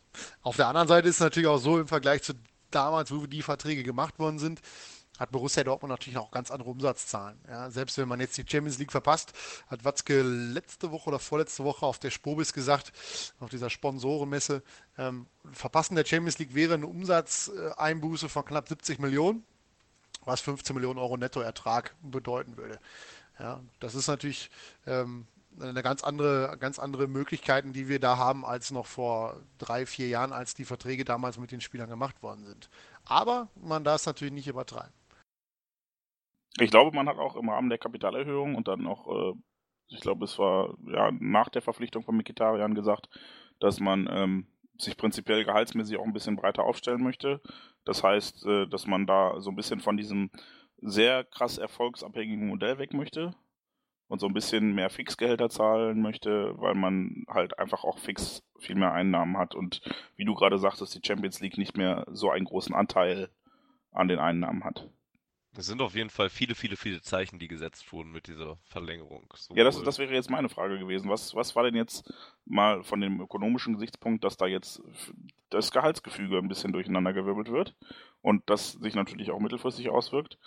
Auf 0.42 0.56
der 0.56 0.68
anderen 0.68 0.88
Seite 0.88 1.08
ist 1.08 1.16
es 1.16 1.22
natürlich 1.22 1.48
auch 1.48 1.60
so 1.60 1.80
im 1.80 1.88
Vergleich 1.88 2.24
zu 2.24 2.34
damals, 2.72 3.12
wo 3.12 3.26
die 3.28 3.42
Verträge 3.42 3.84
gemacht 3.84 4.20
worden 4.20 4.40
sind, 4.40 4.62
hat 5.20 5.32
Borussia 5.32 5.64
Dortmund 5.64 5.92
natürlich 5.92 6.18
auch 6.18 6.32
ganz 6.32 6.50
andere 6.50 6.70
Umsatzzahlen. 6.70 7.38
Ja, 7.48 7.70
selbst 7.70 7.98
wenn 7.98 8.08
man 8.08 8.22
jetzt 8.22 8.38
die 8.38 8.46
Champions 8.48 8.78
League 8.78 8.92
verpasst, 8.92 9.34
hat 9.68 9.84
Watzke 9.84 10.22
letzte 10.22 10.92
Woche 10.92 11.10
oder 11.10 11.20
vorletzte 11.20 11.66
Woche 11.66 11.86
auf 11.86 12.00
der 12.00 12.10
Spobis 12.10 12.54
gesagt, 12.54 12.94
auf 13.40 13.50
dieser 13.50 13.70
Sponsorenmesse, 13.70 14.64
ähm, 14.98 15.28
Verpassen 15.52 15.96
der 15.96 16.06
Champions 16.06 16.40
League 16.40 16.56
wäre 16.56 16.76
eine 16.76 16.88
Umsatzeinbuße 16.88 18.30
von 18.30 18.46
knapp 18.46 18.70
70 18.70 19.00
Millionen, 19.00 19.44
was 20.24 20.40
15 20.42 20.74
Millionen 20.74 21.00
Euro 21.00 21.18
Nettoertrag 21.18 21.96
bedeuten 22.02 22.56
würde. 22.56 22.80
Ja, 23.40 23.62
das 23.80 23.96
ist 23.96 24.08
natürlich 24.08 24.50
ähm, 24.86 25.28
eine 25.62 25.84
ganz 25.84 26.04
andere, 26.04 26.58
ganz 26.60 26.80
andere 26.80 27.08
Möglichkeiten, 27.08 27.74
die 27.74 27.88
wir 27.88 28.00
da 28.00 28.18
haben, 28.18 28.46
als 28.46 28.72
noch 28.72 28.86
vor 28.86 29.42
drei, 29.58 29.86
vier 29.86 30.08
Jahren, 30.08 30.34
als 30.34 30.54
die 30.54 30.66
Verträge 30.66 31.06
damals 31.06 31.38
mit 31.38 31.52
den 31.52 31.62
Spielern 31.62 31.90
gemacht 31.90 32.22
worden 32.24 32.46
sind. 32.46 32.70
Aber 33.06 33.50
man 33.56 33.84
darf 33.84 33.98
es 33.98 34.06
natürlich 34.06 34.34
nicht 34.34 34.48
übertreiben. 34.48 34.94
Ich 36.60 36.72
glaube, 36.72 36.96
man 36.96 37.08
hat 37.08 37.18
auch 37.18 37.36
im 37.36 37.50
Rahmen 37.50 37.70
der 37.70 37.78
Kapitalerhöhung 37.78 38.56
und 38.56 38.68
dann 38.68 38.88
auch, 38.88 39.08
äh, 39.08 39.34
ich 39.88 40.02
glaube, 40.02 40.26
es 40.26 40.38
war 40.38 40.76
ja 40.88 41.12
nach 41.20 41.50
der 41.50 41.62
Verpflichtung 41.62 42.04
von 42.04 42.18
Mikitarian 42.18 42.76
gesagt, 42.76 43.10
dass 43.60 43.80
man 43.80 44.08
ähm, 44.12 44.48
sich 44.78 44.98
prinzipiell 44.98 45.46
gehaltsmäßig 45.46 45.98
auch 45.98 46.06
ein 46.06 46.14
bisschen 46.14 46.36
breiter 46.36 46.64
aufstellen 46.64 47.04
möchte. 47.04 47.42
Das 47.86 48.04
heißt, 48.04 48.46
äh, 48.46 48.68
dass 48.68 48.88
man 48.88 49.06
da 49.06 49.40
so 49.40 49.50
ein 49.50 49.56
bisschen 49.56 49.80
von 49.80 49.98
diesem 49.98 50.32
sehr 50.78 51.24
krass 51.24 51.58
erfolgsabhängigen 51.58 52.48
Modell 52.48 52.78
weg 52.78 52.94
möchte 52.94 53.36
und 54.10 54.20
so 54.20 54.26
ein 54.26 54.34
bisschen 54.34 54.74
mehr 54.74 54.90
Fixgehälter 54.90 55.50
zahlen 55.50 56.02
möchte, 56.02 56.54
weil 56.58 56.76
man 56.76 57.24
halt 57.30 57.58
einfach 57.58 57.84
auch 57.84 58.00
fix 58.00 58.44
viel 58.58 58.76
mehr 58.76 58.92
Einnahmen 58.92 59.38
hat 59.38 59.56
und 59.56 59.82
wie 60.18 60.26
du 60.26 60.34
gerade 60.34 60.58
sagtest, 60.58 60.96
die 60.96 61.08
Champions 61.08 61.40
League 61.40 61.58
nicht 61.58 61.78
mehr 61.78 62.06
so 62.12 62.30
einen 62.30 62.46
großen 62.46 62.76
Anteil 62.76 63.30
an 63.92 64.08
den 64.08 64.20
Einnahmen 64.20 64.64
hat. 64.64 64.90
Es 65.58 65.66
sind 65.66 65.82
auf 65.82 65.96
jeden 65.96 66.10
Fall 66.10 66.30
viele, 66.30 66.56
viele, 66.56 66.76
viele 66.76 67.02
Zeichen, 67.02 67.40
die 67.40 67.48
gesetzt 67.48 67.92
wurden 67.92 68.12
mit 68.12 68.28
dieser 68.28 68.58
Verlängerung. 68.66 69.32
Sowohl 69.36 69.58
ja, 69.58 69.64
das, 69.64 69.82
das 69.82 69.98
wäre 70.00 70.14
jetzt 70.14 70.30
meine 70.30 70.50
Frage 70.50 70.78
gewesen. 70.78 71.10
Was, 71.10 71.34
was 71.36 71.56
war 71.56 71.64
denn 71.64 71.76
jetzt 71.76 72.12
mal 72.46 72.84
von 72.84 73.02
dem 73.02 73.20
ökonomischen 73.20 73.74
Gesichtspunkt, 73.74 74.24
dass 74.24 74.38
da 74.38 74.46
jetzt 74.46 74.82
das 75.50 75.72
Gehaltsgefüge 75.72 76.38
ein 76.38 76.48
bisschen 76.48 76.72
durcheinandergewirbelt 76.72 77.52
wird 77.52 77.76
und 78.22 78.48
das 78.50 78.74
sich 78.74 78.96
natürlich 78.96 79.32
auch 79.32 79.40
mittelfristig 79.40 79.90
auswirkt? 79.90 80.38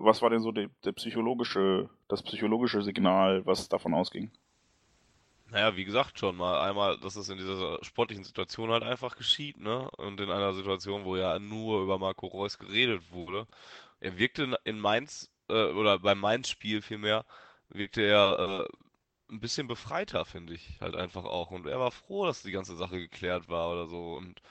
Was 0.00 0.22
war 0.22 0.30
denn 0.30 0.40
so 0.40 0.52
der, 0.52 0.68
der 0.84 0.92
psychologische, 0.92 1.88
das 2.08 2.22
psychologische 2.22 2.82
Signal, 2.82 3.44
was 3.46 3.68
davon 3.68 3.94
ausging? 3.94 4.30
Naja, 5.50 5.76
wie 5.76 5.84
gesagt, 5.84 6.18
schon 6.18 6.36
mal 6.36 6.60
einmal, 6.60 6.98
dass 6.98 7.16
es 7.16 7.30
in 7.30 7.38
dieser 7.38 7.82
sportlichen 7.82 8.24
Situation 8.24 8.70
halt 8.70 8.82
einfach 8.82 9.16
geschieht, 9.16 9.58
ne? 9.58 9.90
Und 9.92 10.20
in 10.20 10.30
einer 10.30 10.52
Situation, 10.52 11.04
wo 11.04 11.16
ja 11.16 11.38
nur 11.38 11.82
über 11.82 11.98
Marco 11.98 12.26
Reus 12.26 12.58
geredet 12.58 13.10
wurde. 13.10 13.46
Er 14.00 14.18
wirkte 14.18 14.58
in 14.64 14.78
Mainz, 14.78 15.32
äh, 15.48 15.72
oder 15.72 15.98
beim 16.00 16.20
Mainz-Spiel 16.20 16.82
vielmehr, 16.82 17.24
wirkte 17.70 18.02
er 18.02 18.66
äh, 18.68 19.32
ein 19.32 19.40
bisschen 19.40 19.66
befreiter, 19.68 20.24
finde 20.26 20.54
ich, 20.54 20.78
halt 20.80 20.96
einfach 20.96 21.24
auch. 21.24 21.50
Und 21.50 21.66
er 21.66 21.80
war 21.80 21.90
froh, 21.90 22.26
dass 22.26 22.42
die 22.42 22.52
ganze 22.52 22.76
Sache 22.76 22.98
geklärt 22.98 23.48
war 23.48 23.72
oder 23.72 23.86
so. 23.86 24.14
Und 24.14 24.42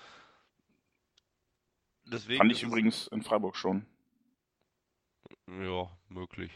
deswegen. 2.05 2.39
Fand 2.39 2.51
ich 2.51 2.63
übrigens 2.63 3.07
in 3.07 3.21
Freiburg 3.21 3.55
schon. 3.55 3.85
Ja, 5.47 5.89
möglich. 6.09 6.51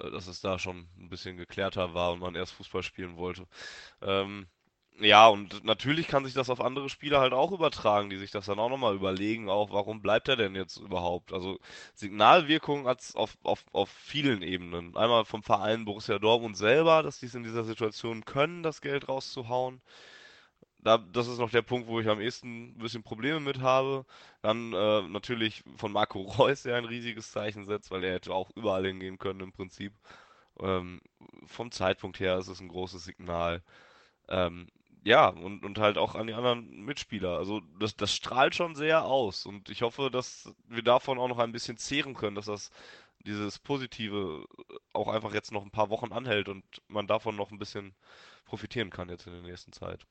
Äh, 0.00 0.10
dass 0.10 0.26
es 0.26 0.40
da 0.40 0.58
schon 0.58 0.88
ein 0.98 1.08
bisschen 1.08 1.36
geklärter 1.36 1.94
war 1.94 2.12
und 2.12 2.20
man 2.20 2.34
erst 2.34 2.52
Fußball 2.54 2.82
spielen 2.82 3.16
wollte. 3.16 3.46
Ähm, 4.02 4.48
ja, 5.00 5.28
und 5.28 5.64
natürlich 5.64 6.08
kann 6.08 6.24
sich 6.24 6.34
das 6.34 6.50
auf 6.50 6.60
andere 6.60 6.88
Spieler 6.90 7.20
halt 7.20 7.32
auch 7.34 7.52
übertragen, 7.52 8.10
die 8.10 8.18
sich 8.18 8.30
das 8.32 8.46
dann 8.46 8.58
auch 8.60 8.70
nochmal 8.70 8.94
überlegen, 8.96 9.50
auch 9.50 9.72
warum 9.72 10.02
bleibt 10.02 10.28
er 10.28 10.36
denn 10.36 10.54
jetzt 10.56 10.78
überhaupt? 10.78 11.32
Also 11.32 11.58
Signalwirkung 11.94 12.86
hat 12.88 13.00
es 13.02 13.16
auf, 13.16 13.38
auf, 13.44 13.64
auf 13.72 13.90
vielen 13.90 14.42
Ebenen. 14.42 14.96
Einmal 14.96 15.24
vom 15.26 15.42
Verein 15.42 15.84
Borussia 15.86 16.18
Dortmund 16.18 16.56
selber, 16.56 17.02
dass 17.02 17.20
die 17.20 17.26
es 17.26 17.34
in 17.34 17.44
dieser 17.44 17.64
Situation 17.64 18.24
können, 18.24 18.62
das 18.62 18.80
Geld 18.82 19.08
rauszuhauen. 19.08 19.82
Da, 20.82 20.98
das 20.98 21.28
ist 21.28 21.38
noch 21.38 21.50
der 21.50 21.62
Punkt, 21.62 21.88
wo 21.88 22.00
ich 22.00 22.08
am 22.08 22.20
ehesten 22.20 22.70
ein 22.74 22.78
bisschen 22.78 23.02
Probleme 23.02 23.40
mit 23.40 23.60
habe. 23.60 24.04
Dann 24.42 24.72
äh, 24.72 25.02
natürlich 25.02 25.62
von 25.76 25.92
Marco 25.92 26.20
Reus, 26.38 26.62
der 26.64 26.76
ein 26.76 26.84
riesiges 26.84 27.30
Zeichen 27.32 27.66
setzt, 27.66 27.90
weil 27.90 28.04
er 28.04 28.14
hätte 28.14 28.34
auch 28.34 28.50
überall 28.56 28.86
hingehen 28.86 29.18
können 29.18 29.40
im 29.40 29.52
Prinzip. 29.52 29.92
Ähm, 30.60 31.00
vom 31.46 31.70
Zeitpunkt 31.72 32.20
her 32.20 32.38
ist 32.38 32.48
es 32.48 32.60
ein 32.60 32.68
großes 32.68 33.04
Signal. 33.04 33.62
Ähm, 34.28 34.68
ja, 35.04 35.28
und, 35.28 35.64
und 35.64 35.78
halt 35.78 35.98
auch 35.98 36.14
an 36.14 36.26
die 36.28 36.34
anderen 36.34 36.84
Mitspieler. 36.84 37.38
Also 37.38 37.60
das, 37.80 37.96
das 37.96 38.14
strahlt 38.14 38.54
schon 38.54 38.74
sehr 38.76 39.04
aus 39.04 39.46
und 39.46 39.68
ich 39.70 39.82
hoffe, 39.82 40.10
dass 40.10 40.54
wir 40.68 40.82
davon 40.82 41.18
auch 41.18 41.28
noch 41.28 41.38
ein 41.38 41.52
bisschen 41.52 41.76
zehren 41.78 42.14
können, 42.14 42.36
dass 42.36 42.46
das 42.46 42.70
dieses 43.26 43.58
Positive 43.58 44.46
auch 44.92 45.08
einfach 45.08 45.34
jetzt 45.34 45.52
noch 45.52 45.62
ein 45.64 45.70
paar 45.70 45.90
Wochen 45.90 46.12
anhält 46.12 46.48
und 46.48 46.64
man 46.88 47.06
davon 47.06 47.36
noch 47.36 47.50
ein 47.52 47.58
bisschen 47.58 47.94
profitieren 48.44 48.90
kann 48.90 49.08
jetzt 49.08 49.26
in 49.26 49.32
der 49.32 49.42
nächsten 49.42 49.72
Zeit. 49.72 50.06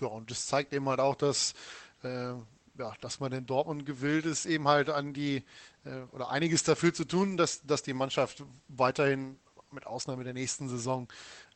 Ja, 0.00 0.08
und 0.08 0.30
das 0.30 0.46
zeigt 0.46 0.72
eben 0.72 0.88
halt 0.88 1.00
auch, 1.00 1.14
dass, 1.14 1.54
äh, 2.02 2.32
ja, 2.78 2.94
dass 3.00 3.20
man 3.20 3.32
in 3.32 3.46
Dortmund 3.46 3.86
gewillt 3.86 4.26
ist, 4.26 4.46
eben 4.46 4.68
halt 4.68 4.90
an 4.90 5.12
die, 5.12 5.44
äh, 5.84 6.02
oder 6.12 6.30
einiges 6.30 6.62
dafür 6.62 6.94
zu 6.94 7.04
tun, 7.04 7.36
dass, 7.36 7.62
dass 7.66 7.82
die 7.82 7.94
Mannschaft 7.94 8.44
weiterhin, 8.68 9.38
mit 9.72 9.86
Ausnahme 9.86 10.24
der 10.24 10.34
nächsten 10.34 10.68
Saison, 10.68 11.06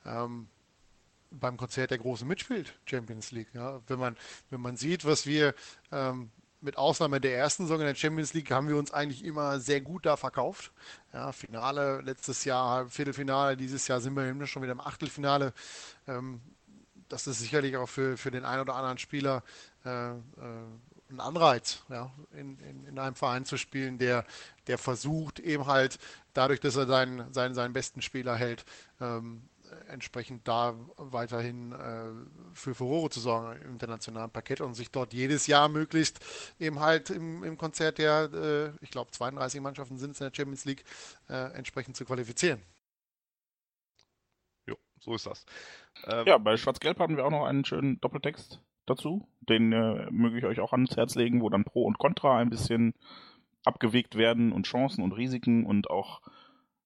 ähm, 0.07 0.49
beim 1.31 1.57
Konzert 1.57 1.91
der 1.91 1.99
Großen 1.99 2.27
mitspielt, 2.27 2.79
Champions 2.87 3.33
League. 3.33 3.49
Ja. 3.55 3.81
Wenn, 3.87 3.99
man, 3.99 4.17
wenn 4.51 4.61
man 4.61 4.77
sieht, 4.77 5.05
was 5.05 5.27
wir 5.27 5.55
ähm, 5.91 6.31
mit 6.61 6.79
Ausnahme 6.79 7.21
der 7.21 7.37
ersten 7.37 7.65
Saison 7.65 7.81
in 7.81 7.87
der 7.87 7.95
Champions 7.95 8.33
League 8.33 8.51
haben 8.51 8.69
wir 8.69 8.77
uns 8.77 8.93
eigentlich 8.93 9.25
immer 9.25 9.61
sehr 9.61 9.81
gut 9.81 10.07
da 10.07 10.17
verkauft. 10.17 10.73
Ja, 11.13 11.33
Finale 11.33 12.01
letztes 12.01 12.45
Jahr, 12.45 12.89
Viertelfinale, 12.89 13.57
dieses 13.57 13.87
Jahr 13.87 14.01
sind 14.01 14.15
wir 14.15 14.47
schon 14.47 14.63
wieder 14.63 14.73
im 14.73 14.81
Achtelfinale. 14.81 15.53
Ähm, 16.09 16.41
das 17.09 17.27
ist 17.27 17.39
sicherlich 17.39 17.77
auch 17.77 17.89
für, 17.89 18.17
für 18.17 18.31
den 18.31 18.45
einen 18.45 18.63
oder 18.63 18.75
anderen 18.75 18.99
Spieler 18.99 19.43
äh, 19.85 20.11
äh, 20.11 20.17
ein 21.11 21.21
Anreiz, 21.21 21.83
ja, 21.89 22.11
in, 22.33 22.59
in, 22.59 22.87
in, 22.87 22.99
einem 22.99 23.15
Verein 23.15 23.45
zu 23.45 23.57
spielen, 23.57 23.99
der, 23.99 24.25
der 24.67 24.79
versucht, 24.79 25.39
eben 25.39 25.67
halt 25.67 25.99
dadurch, 26.33 26.61
dass 26.61 26.77
er 26.77 26.87
seinen, 26.87 27.33
seinen, 27.33 27.55
seinen 27.55 27.73
besten 27.73 28.03
Spieler 28.03 28.35
hält, 28.37 28.65
ähm, 29.01 29.49
entsprechend 29.89 30.47
da 30.47 30.75
weiterhin 30.97 31.73
äh, 31.73 32.11
für 32.55 32.75
Furore 32.75 33.11
zu 33.11 33.21
sorgen 33.21 33.61
im 33.63 33.73
internationalen 33.73 34.31
Parkett 34.31 34.61
und 34.61 34.75
sich 34.75 34.91
dort 34.91 35.13
jedes 35.13 35.47
Jahr 35.47 35.69
möglichst 35.69 36.21
eben 36.59 36.81
halt 36.81 37.11
im, 37.11 37.43
im 37.45 37.59
Konzert 37.59 37.99
der, 37.99 38.31
äh, 38.33 38.85
ich 38.85 38.91
glaube 38.91 39.11
32 39.11 39.61
Mannschaften 39.61 39.99
sind 39.99 40.13
es 40.13 40.21
in 40.21 40.27
der 40.27 40.35
Champions 40.35 40.65
League, 40.65 40.85
äh, 41.29 41.53
entsprechend 41.53 41.97
zu 41.97 42.05
qualifizieren. 42.05 42.63
So 45.05 45.15
ist 45.15 45.27
das. 45.27 45.45
Ähm, 46.07 46.27
ja, 46.27 46.39
bei 46.39 46.57
Schwarz-Gelb 46.57 46.99
haben 46.99 47.17
wir 47.17 47.27
auch 47.27 47.31
noch 47.31 47.45
einen 47.45 47.65
schönen 47.65 48.01
Doppeltext 48.01 48.61
dazu. 48.87 49.29
Den 49.41 49.73
äh, 49.73 50.11
möge 50.11 50.39
ich 50.39 50.45
euch 50.47 50.61
auch 50.61 50.73
ans 50.73 50.97
Herz 50.97 51.15
legen, 51.15 51.43
wo 51.43 51.51
dann 51.51 51.65
Pro 51.65 51.85
und 51.85 51.99
Contra 51.99 52.39
ein 52.39 52.49
bisschen 52.49 52.95
abgewegt 53.65 54.17
werden 54.17 54.53
und 54.53 54.67
Chancen 54.67 55.05
und 55.05 55.13
Risiken 55.13 55.67
und 55.67 55.91
auch 55.91 56.23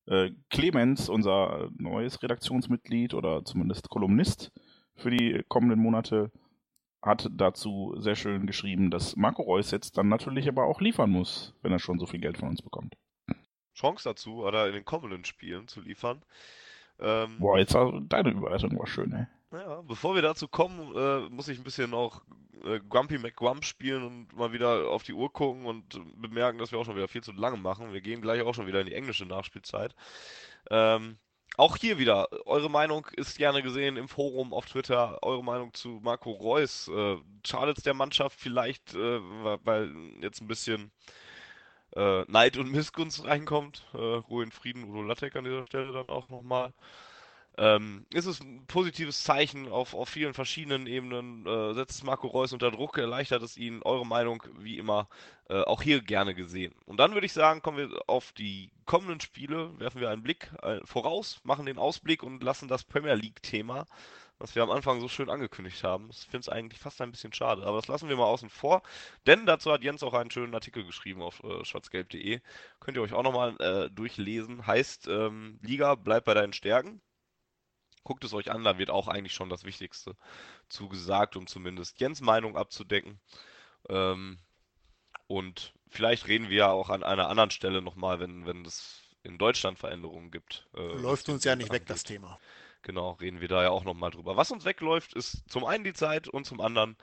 äh, 0.07 0.32
Clemens, 0.51 1.09
unser 1.09 1.70
neues 1.77 2.20
Redaktionsmitglied 2.20 3.15
oder 3.15 3.45
zumindest 3.45 3.89
Kolumnist 3.89 4.53
für 4.97 5.11
die 5.11 5.45
kommenden 5.49 5.81
Monate, 5.81 6.32
hat 7.01 7.28
dazu 7.31 7.95
sehr 7.99 8.16
schön 8.16 8.47
geschrieben, 8.47 8.90
dass 8.90 9.15
Marco 9.15 9.43
Reus 9.43 9.70
jetzt 9.70 9.97
dann 9.97 10.09
natürlich 10.09 10.49
aber 10.49 10.65
auch 10.65 10.81
liefern 10.81 11.11
muss, 11.11 11.55
wenn 11.62 11.70
er 11.70 11.78
schon 11.78 12.01
so 12.01 12.07
viel 12.07 12.20
Geld 12.20 12.39
von 12.39 12.49
uns 12.49 12.62
bekommt. 12.62 12.97
Chance 13.74 14.09
dazu, 14.09 14.45
oder 14.45 14.66
in 14.66 14.73
den 14.73 14.85
kommenden 14.85 15.24
Spielen 15.24 15.69
zu 15.69 15.81
liefern. 15.81 16.23
Ähm, 17.01 17.39
Boah, 17.39 17.59
jetzt 17.59 17.75
deine 17.75 18.31
Überleitung 18.31 18.79
war 18.79 18.87
schön, 18.87 19.12
ey. 19.12 19.27
Ja, 19.53 19.81
bevor 19.83 20.15
wir 20.15 20.23
dazu 20.23 20.47
kommen, 20.47 20.95
äh, 20.95 21.31
muss 21.31 21.49
ich 21.49 21.59
ein 21.59 21.65
bisschen 21.65 21.95
auch 21.95 22.23
äh, 22.65 22.81
Grumpy 22.89 23.19
McGrump 23.19 23.65
spielen 23.65 24.03
und 24.03 24.37
mal 24.37 24.53
wieder 24.53 24.89
auf 24.91 25.05
die 25.05 25.15
Uhr 25.15 25.33
gucken 25.33 25.65
und 25.65 26.01
bemerken, 26.20 26.59
dass 26.59 26.70
wir 26.70 26.79
auch 26.79 26.85
schon 26.85 26.97
wieder 26.97 27.09
viel 27.09 27.23
zu 27.23 27.33
lange 27.33 27.57
machen. 27.57 27.93
Wir 27.93 28.01
gehen 28.01 28.20
gleich 28.20 28.43
auch 28.43 28.55
schon 28.55 28.66
wieder 28.66 28.81
in 28.81 28.87
die 28.87 28.95
englische 28.95 29.25
Nachspielzeit. 29.25 29.95
Ähm, 30.70 31.19
auch 31.57 31.77
hier 31.77 31.99
wieder, 31.99 32.29
eure 32.47 32.70
Meinung 32.70 33.07
ist 33.16 33.39
gerne 33.39 33.62
gesehen 33.62 33.97
im 33.97 34.09
Forum 34.09 34.53
auf 34.53 34.66
Twitter. 34.66 35.19
Eure 35.23 35.43
Meinung 35.43 35.73
zu 35.73 35.99
Marco 36.03 36.31
Reus. 36.31 36.89
Äh, 36.89 37.16
Schadet 37.45 37.85
der 37.87 37.95
Mannschaft 37.95 38.39
vielleicht, 38.39 38.95
äh, 38.95 39.20
weil 39.65 39.93
jetzt 40.20 40.41
ein 40.41 40.47
bisschen 40.47 40.93
äh, 41.99 42.25
Neid 42.29 42.57
und 42.57 42.70
Missgunst 42.70 43.25
reinkommt. 43.25 43.85
Äh, 43.93 43.99
Ruhe 43.99 44.45
in 44.45 44.53
Frieden, 44.53 44.85
Udo 44.85 45.03
Lattek 45.03 45.37
an 45.37 45.45
dieser 45.45 45.66
Stelle 45.66 45.93
dann 45.93 46.09
auch 46.09 46.29
nochmal 46.29 46.73
ähm, 47.59 48.07
ist 48.15 48.27
es 48.27 48.41
ein 48.41 48.65
positives 48.69 49.25
Zeichen 49.25 49.69
auf, 49.69 49.93
auf 49.93 50.09
vielen 50.09 50.33
verschiedenen 50.33 50.87
Ebenen, 50.87 51.45
äh, 51.45 51.75
setzt 51.75 51.97
es 51.97 52.03
Marco 52.05 52.29
Reus 52.29 52.53
unter 52.53 52.70
Druck, 52.70 52.97
erleichtert 52.99 53.43
es 53.43 53.57
ihn, 53.57 53.83
eure 53.83 54.07
Meinung 54.07 54.45
wie 54.59 54.79
immer 54.79 55.09
äh, 55.49 55.62
auch 55.62 55.83
hier 55.83 56.01
gerne 56.01 56.35
gesehen. 56.35 56.73
Und 56.87 56.99
dann 56.99 57.15
würde 57.15 57.27
ich 57.27 57.33
sagen, 57.33 57.61
kommen 57.61 57.79
wir 57.79 58.03
auf 58.07 58.33
die 58.33 58.70
kommenden 58.87 59.20
Spiele, 59.20 59.77
werfen 59.81 60.01
wir 60.01 60.11
einen 60.11 60.23
Blick 60.23 60.53
äh, 60.62 60.79
voraus, 60.85 61.41
machen 61.43 61.66
den 61.66 61.79
Ausblick 61.79 62.23
und 62.23 62.45
lassen 62.45 62.69
das 62.69 62.85
Premier 62.85 63.15
League-Thema, 63.15 63.87
was 64.39 64.55
wir 64.55 64.62
am 64.62 64.70
Anfang 64.70 65.01
so 65.01 65.09
schön 65.09 65.31
angekündigt 65.31 65.82
haben, 65.85 66.09
ich 66.10 66.19
finde 66.19 66.39
es 66.39 66.48
eigentlich 66.48 66.81
fast 66.81 67.01
ein 67.01 67.10
bisschen 67.10 67.32
schade, 67.32 67.65
aber 67.65 67.78
das 67.78 67.89
lassen 67.89 68.09
wir 68.09 68.16
mal 68.16 68.24
außen 68.24 68.51
vor, 68.51 68.82
denn 69.27 69.47
dazu 69.47 69.73
hat 69.73 69.82
Jens 69.82 70.02
auch 70.02 70.15
einen 70.15 70.31
schönen 70.31 70.55
Artikel 70.55 70.85
geschrieben 70.85 71.23
auf 71.23 71.43
äh, 71.44 71.65
schwarzgelb.de, 71.65 72.40
könnt 72.81 72.97
ihr 72.97 73.02
euch 73.02 73.12
auch 73.12 73.23
nochmal 73.23 73.56
äh, 73.60 73.90
durchlesen, 73.90 74.66
heißt 74.66 75.09
ähm, 75.09 75.59
Liga 75.62 75.94
bleibt 75.94 76.27
bei 76.27 76.35
deinen 76.35 76.52
Stärken, 76.52 77.01
Guckt 78.09 78.24
es 78.24 78.32
euch 78.32 78.51
an, 78.51 78.65
da 78.65 78.78
wird 78.78 78.89
auch 78.89 79.06
eigentlich 79.06 79.35
schon 79.35 79.51
das 79.51 79.65
Wichtigste 79.65 80.16
zugesagt, 80.70 81.36
um 81.36 81.47
zumindest 81.47 82.01
Jens 82.01 82.23
Meinung 82.23 82.56
abzudecken. 82.56 83.20
Ähm, 83.90 84.39
und 85.27 85.74
vielleicht 85.89 86.27
reden 86.27 86.48
wir 86.48 86.56
ja 86.56 86.70
auch 86.70 86.89
an 86.89 87.02
einer 87.02 87.28
anderen 87.28 87.51
Stelle 87.51 87.82
nochmal, 87.82 88.19
wenn, 88.19 88.47
wenn 88.47 88.65
es 88.65 89.02
in 89.24 89.36
Deutschland 89.36 89.78
Veränderungen 89.78 90.31
gibt. 90.31 90.66
Äh, 90.74 90.97
Läuft 90.97 91.28
uns 91.28 91.44
ja 91.44 91.55
nicht 91.55 91.70
angeht. 91.70 91.82
weg, 91.82 91.86
das 91.86 92.02
Thema. 92.02 92.40
Genau, 92.82 93.12
reden 93.12 93.40
wir 93.40 93.48
da 93.48 93.62
ja 93.62 93.70
auch 93.70 93.84
nochmal 93.84 94.10
drüber. 94.10 94.36
Was 94.36 94.50
uns 94.50 94.64
wegläuft, 94.64 95.12
ist 95.14 95.42
zum 95.50 95.64
einen 95.64 95.84
die 95.84 95.92
Zeit 95.92 96.28
und 96.28 96.44
zum 96.44 96.60
anderen 96.60 96.96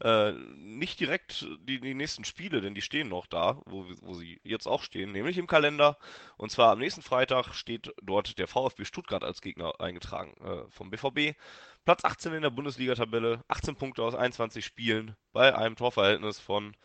äh, 0.00 0.32
nicht 0.56 1.00
direkt 1.00 1.46
die, 1.60 1.80
die 1.80 1.94
nächsten 1.94 2.24
Spiele, 2.24 2.60
denn 2.60 2.74
die 2.74 2.82
stehen 2.82 3.08
noch 3.08 3.26
da, 3.26 3.60
wo, 3.64 3.86
wo 4.02 4.14
sie 4.14 4.40
jetzt 4.44 4.66
auch 4.66 4.82
stehen, 4.82 5.12
nämlich 5.12 5.38
im 5.38 5.46
Kalender. 5.46 5.98
Und 6.36 6.50
zwar 6.50 6.72
am 6.72 6.78
nächsten 6.78 7.02
Freitag 7.02 7.54
steht 7.54 7.92
dort 8.02 8.38
der 8.38 8.48
VfB 8.48 8.84
Stuttgart 8.84 9.24
als 9.24 9.40
Gegner 9.40 9.80
eingetragen 9.80 10.34
äh, 10.44 10.70
vom 10.70 10.90
BVB. 10.90 11.36
Platz 11.84 12.04
18 12.04 12.34
in 12.34 12.42
der 12.42 12.50
Bundesliga-Tabelle, 12.50 13.44
18 13.48 13.76
Punkte 13.76 14.02
aus 14.02 14.14
21 14.14 14.64
Spielen 14.64 15.16
bei 15.32 15.54
einem 15.56 15.76
Torverhältnis 15.76 16.38
von 16.38 16.76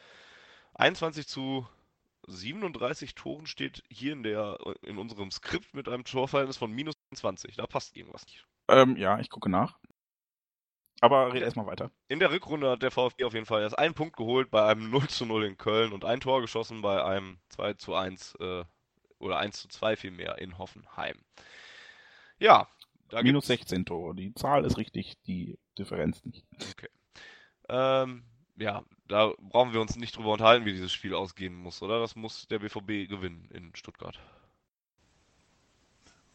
21 0.75 1.27
zu 1.27 1.67
37 2.27 3.15
Toren 3.15 3.47
steht 3.47 3.83
hier 3.89 4.13
in 4.13 4.23
der 4.23 4.57
in 4.83 4.97
unserem 4.97 5.31
Skript 5.31 5.73
mit 5.73 5.87
einem 5.87 6.03
Torverhältnis 6.03 6.57
von 6.57 6.71
minus 6.71 6.95
20. 7.15 7.55
Da 7.55 7.67
passt 7.67 7.95
irgendwas 7.95 8.25
nicht. 8.25 8.45
Ähm, 8.67 8.95
ja, 8.97 9.19
ich 9.19 9.29
gucke 9.29 9.49
nach. 9.49 9.77
Aber 11.01 11.33
red 11.33 11.43
erstmal 11.43 11.65
weiter. 11.65 11.91
In 12.07 12.19
der 12.19 12.31
Rückrunde 12.31 12.71
hat 12.71 12.81
der 12.81 12.91
VfB 12.91 13.23
auf 13.23 13.33
jeden 13.33 13.45
Fall 13.45 13.61
erst 13.61 13.77
einen 13.79 13.93
Punkt 13.93 14.17
geholt 14.17 14.51
bei 14.51 14.65
einem 14.65 14.89
0 14.91 15.07
zu 15.07 15.25
0 15.25 15.45
in 15.45 15.57
Köln 15.57 15.93
und 15.93 16.05
ein 16.05 16.19
Tor 16.19 16.41
geschossen 16.41 16.81
bei 16.81 17.03
einem 17.03 17.39
2 17.49 17.73
zu 17.75 17.95
1 17.95 18.35
äh, 18.39 18.65
oder 19.17 19.37
1 19.39 19.61
zu 19.61 19.67
2 19.69 19.95
vielmehr 19.95 20.37
in 20.39 20.57
Hoffenheim. 20.57 21.17
Ja. 22.37 22.67
Da 23.09 23.23
Minus 23.23 23.47
16 23.47 23.85
Tore. 23.85 24.13
Die 24.13 24.33
Zahl 24.35 24.65
ist 24.65 24.77
richtig, 24.77 25.17
die 25.23 25.57
Differenz 25.77 26.23
nicht. 26.25 26.45
Okay. 26.53 26.89
Ähm, 27.67 28.23
ja, 28.55 28.83
da 29.07 29.33
brauchen 29.39 29.73
wir 29.73 29.81
uns 29.81 29.95
nicht 29.95 30.15
drüber 30.15 30.33
unterhalten, 30.33 30.65
wie 30.65 30.73
dieses 30.73 30.91
Spiel 30.91 31.15
ausgehen 31.15 31.55
muss, 31.55 31.81
oder? 31.81 31.99
Das 31.99 32.15
muss 32.15 32.47
der 32.47 32.59
BVB 32.59 33.09
gewinnen 33.09 33.49
in 33.51 33.75
Stuttgart 33.75 34.19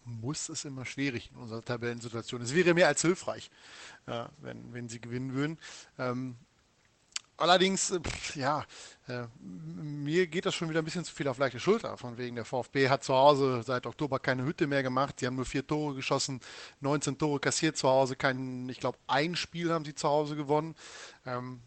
muss 0.05 0.49
es 0.49 0.65
immer 0.65 0.85
schwierig 0.85 1.31
in 1.31 1.37
unserer 1.37 1.65
Tabellensituation. 1.65 2.43
Es 2.43 2.55
wäre 2.55 2.75
mehr 2.75 2.89
als 2.89 3.03
hilfreich, 3.03 3.51
ja, 4.07 4.31
wenn, 4.39 4.73
wenn 4.73 4.89
sie 4.89 5.01
gewinnen 5.01 5.35
würden. 5.35 5.59
Ähm, 5.99 6.37
allerdings, 7.37 7.91
äh, 7.91 8.01
pff, 8.01 8.37
ja, 8.37 8.65
äh, 9.09 9.25
mir 9.41 10.27
geht 10.27 10.47
das 10.47 10.55
schon 10.55 10.69
wieder 10.69 10.81
ein 10.81 10.85
bisschen 10.85 11.05
zu 11.05 11.15
viel 11.15 11.29
auf 11.29 11.39
leichte 11.39 11.61
Schulter. 11.61 11.97
Von 11.97 12.17
wegen 12.19 12.37
der 12.37 12.45
VfB 12.45 12.89
hat 12.89 13.05
zu 13.05 13.15
Hause 13.15 13.63
seit 13.65 13.87
Oktober 13.87 14.19
keine 14.19 14.45
Hütte 14.45 14.67
mehr 14.67 14.83
gemacht. 14.83 15.21
Sie 15.21 15.27
haben 15.27 15.37
nur 15.37 15.47
vier 15.47 15.67
Tore 15.67 15.95
geschossen, 15.95 16.41
19 16.81 17.19
Tore 17.19 17.41
kassiert 17.41 17.77
zu 17.77 17.89
Hause. 17.89 18.17
Kein, 18.17 18.69
ich 18.69 18.81
glaube, 18.81 18.99
ein 19.07 19.37
Spiel 19.37 19.73
haben 19.73 19.85
sie 19.85 19.95
zu 19.95 20.09
Hause 20.09 20.37
gewonnen. 20.37 20.75
Ähm, 21.27 21.61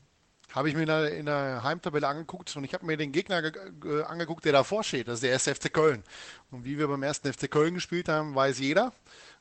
habe 0.53 0.69
ich 0.69 0.76
mir 0.76 0.82
in 0.82 0.88
der, 0.88 1.18
in 1.18 1.26
der 1.26 1.64
Heimtabelle 1.64 2.07
angeguckt 2.07 2.56
und 2.56 2.64
ich 2.64 2.74
habe 2.74 2.86
mir 2.86 2.98
den 2.98 3.11
Gegner 3.11 3.44
äh, 3.44 4.03
angeguckt, 4.03 4.45
der 4.45 4.53
davor 4.53 4.84
steht. 4.84 5.07
Das 5.07 5.15
ist 5.15 5.24
der 5.24 5.32
erste 5.32 5.53
FC 5.53 5.72
Köln. 5.72 6.03
Und 6.52 6.65
wie 6.65 6.78
wir 6.78 6.88
beim 6.88 7.03
ersten 7.03 7.32
FC 7.32 7.52
Köln 7.52 7.74
gespielt 7.74 8.07
haben, 8.07 8.34
weiß 8.34 8.60
jeder. 8.60 8.94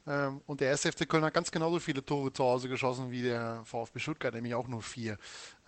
Ähm, 0.07 0.41
und 0.47 0.61
der 0.61 0.69
erste 0.69 0.93
FC 0.93 1.09
Köln 1.09 1.25
hat 1.25 1.35
ganz 1.35 1.51
genauso 1.51 1.81
viele 1.81 2.05
Tore 2.05 2.33
zu 2.33 2.45
Hause 2.45 2.69
geschossen 2.69 3.11
wie 3.11 3.23
der 3.23 3.63
VfB 3.65 3.99
Stuttgart, 3.99 4.35
nämlich 4.35 4.55
auch 4.55 4.69
nur 4.69 4.83
vier. 4.83 5.19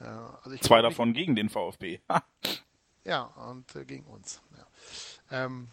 Äh, 0.01 0.05
also 0.05 0.57
Zwei 0.59 0.83
davon 0.83 1.13
gegen 1.13 1.37
den 1.37 1.49
VfB. 1.49 2.01
ja, 3.05 3.23
und 3.23 3.75
äh, 3.77 3.85
gegen 3.85 4.05
uns. 4.05 4.41
Ja. 4.57 5.45
Ähm, 5.45 5.69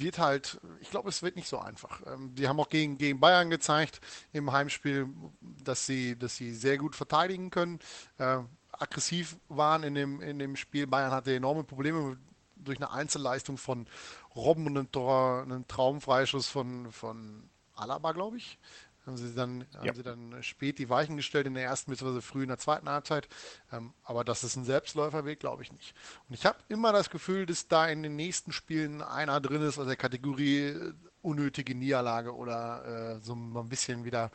wird 0.00 0.18
halt, 0.18 0.60
ich 0.80 0.90
glaube, 0.90 1.08
es 1.08 1.22
wird 1.22 1.36
nicht 1.36 1.48
so 1.48 1.58
einfach. 1.58 2.02
Ähm, 2.06 2.34
die 2.34 2.48
haben 2.48 2.60
auch 2.60 2.68
gegen, 2.68 2.98
gegen 2.98 3.20
Bayern 3.20 3.50
gezeigt 3.50 4.00
im 4.32 4.52
Heimspiel, 4.52 5.08
dass 5.40 5.86
sie, 5.86 6.18
dass 6.18 6.36
sie 6.36 6.54
sehr 6.54 6.78
gut 6.78 6.94
verteidigen 6.96 7.50
können, 7.50 7.78
äh, 8.18 8.38
aggressiv 8.72 9.36
waren 9.48 9.82
in 9.82 9.94
dem, 9.94 10.20
in 10.20 10.38
dem 10.38 10.56
Spiel. 10.56 10.86
Bayern 10.86 11.12
hatte 11.12 11.34
enorme 11.34 11.64
Probleme 11.64 12.18
durch 12.56 12.78
eine 12.78 12.90
Einzelleistung 12.90 13.58
von 13.58 13.86
Robben 14.34 14.66
und 14.66 14.76
einem, 14.76 14.92
Tor, 14.92 15.42
einen 15.42 15.66
Traumfreischuss 15.66 16.48
von, 16.48 16.92
von 16.92 17.48
Alaba, 17.74 18.12
glaube 18.12 18.38
ich. 18.38 18.58
Haben 19.06 19.16
sie, 19.16 19.34
dann, 19.34 19.64
ja. 19.72 19.86
haben 19.86 19.94
sie 19.94 20.02
dann 20.02 20.42
spät 20.42 20.78
die 20.78 20.88
Weichen 20.88 21.16
gestellt 21.16 21.46
in 21.46 21.54
der 21.54 21.62
ersten 21.62 21.92
bzw. 21.92 22.20
früh 22.20 22.42
in 22.42 22.48
der 22.48 22.58
zweiten 22.58 22.88
Halbzeit. 22.88 23.28
Ähm, 23.72 23.94
aber 24.02 24.24
das 24.24 24.42
ist 24.42 24.56
ein 24.56 24.64
Selbstläuferweg, 24.64 25.38
glaube 25.38 25.62
ich 25.62 25.72
nicht. 25.72 25.94
Und 26.28 26.34
ich 26.34 26.44
habe 26.44 26.58
immer 26.68 26.92
das 26.92 27.08
Gefühl, 27.08 27.46
dass 27.46 27.68
da 27.68 27.86
in 27.86 28.02
den 28.02 28.16
nächsten 28.16 28.50
Spielen 28.50 29.02
einer 29.02 29.40
drin 29.40 29.62
ist 29.62 29.78
aus 29.78 29.86
der 29.86 29.96
Kategorie 29.96 30.66
äh, 30.66 30.92
unnötige 31.22 31.74
Niederlage 31.74 32.34
oder 32.34 33.16
äh, 33.16 33.20
so 33.20 33.34
ein 33.34 33.68
bisschen 33.68 34.04
wieder, 34.04 34.30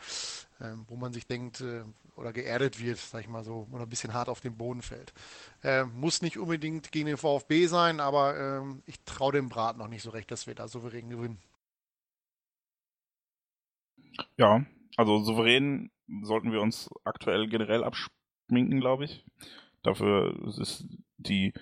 äh, 0.59 0.71
wo 0.87 0.95
man 0.95 1.13
sich 1.13 1.27
denkt 1.27 1.61
äh, 1.61 1.83
oder 2.15 2.33
geerdet 2.33 2.79
wird, 2.81 2.97
sag 2.97 3.21
ich 3.21 3.27
mal 3.27 3.43
so, 3.43 3.67
oder 3.71 3.83
ein 3.83 3.89
bisschen 3.89 4.13
hart 4.13 4.29
auf 4.29 4.41
den 4.41 4.55
Boden 4.55 4.81
fällt. 4.81 5.13
Äh, 5.63 5.83
muss 5.83 6.21
nicht 6.21 6.37
unbedingt 6.37 6.91
gegen 6.91 7.07
den 7.07 7.17
VfB 7.17 7.67
sein, 7.67 7.99
aber 7.99 8.37
ähm, 8.37 8.83
ich 8.85 9.01
traue 9.03 9.33
dem 9.33 9.49
Brat 9.49 9.77
noch 9.77 9.87
nicht 9.87 10.03
so 10.03 10.11
recht, 10.11 10.31
dass 10.31 10.47
wir 10.47 10.55
da 10.55 10.67
souverän 10.67 11.09
gewinnen. 11.09 11.39
Ja, 14.37 14.65
also 14.97 15.19
souverän 15.19 15.91
sollten 16.23 16.51
wir 16.51 16.61
uns 16.61 16.89
aktuell 17.03 17.47
generell 17.47 17.83
abschminken, 17.83 18.79
glaube 18.79 19.05
ich. 19.05 19.25
Dafür 19.83 20.35
ist 20.47 20.85
die 21.17 21.53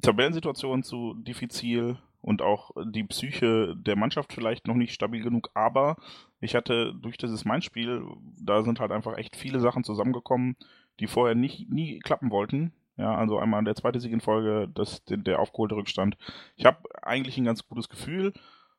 Tabellensituation 0.00 0.82
zu 0.82 1.14
diffizil 1.14 1.98
und 2.20 2.40
auch 2.40 2.70
die 2.84 3.04
Psyche 3.04 3.74
der 3.76 3.96
Mannschaft 3.96 4.32
vielleicht 4.32 4.66
noch 4.66 4.74
nicht 4.74 4.94
stabil 4.94 5.22
genug, 5.22 5.50
aber 5.54 5.96
ich 6.40 6.54
hatte 6.54 6.94
durch 6.94 7.16
dieses 7.18 7.44
Mainz-Spiel, 7.44 8.04
da 8.40 8.62
sind 8.62 8.80
halt 8.80 8.92
einfach 8.92 9.16
echt 9.16 9.36
viele 9.36 9.60
Sachen 9.60 9.84
zusammengekommen, 9.84 10.56
die 11.00 11.06
vorher 11.06 11.34
nicht, 11.34 11.70
nie 11.70 11.98
klappen 11.98 12.30
wollten. 12.30 12.72
Ja, 12.96 13.14
also 13.16 13.38
einmal 13.38 13.64
der 13.64 13.74
zweite 13.74 14.00
Sieg 14.00 14.12
in 14.12 14.20
Folge, 14.20 14.68
das, 14.72 15.02
der 15.06 15.40
aufgeholte 15.40 15.74
Rückstand. 15.74 16.16
Ich 16.56 16.66
habe 16.66 16.78
eigentlich 17.02 17.38
ein 17.38 17.44
ganz 17.44 17.66
gutes 17.66 17.88
Gefühl 17.88 18.32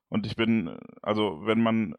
und 0.10 0.26
ich 0.26 0.36
bin, 0.36 0.78
also 1.02 1.42
wenn 1.46 1.62
man 1.62 1.96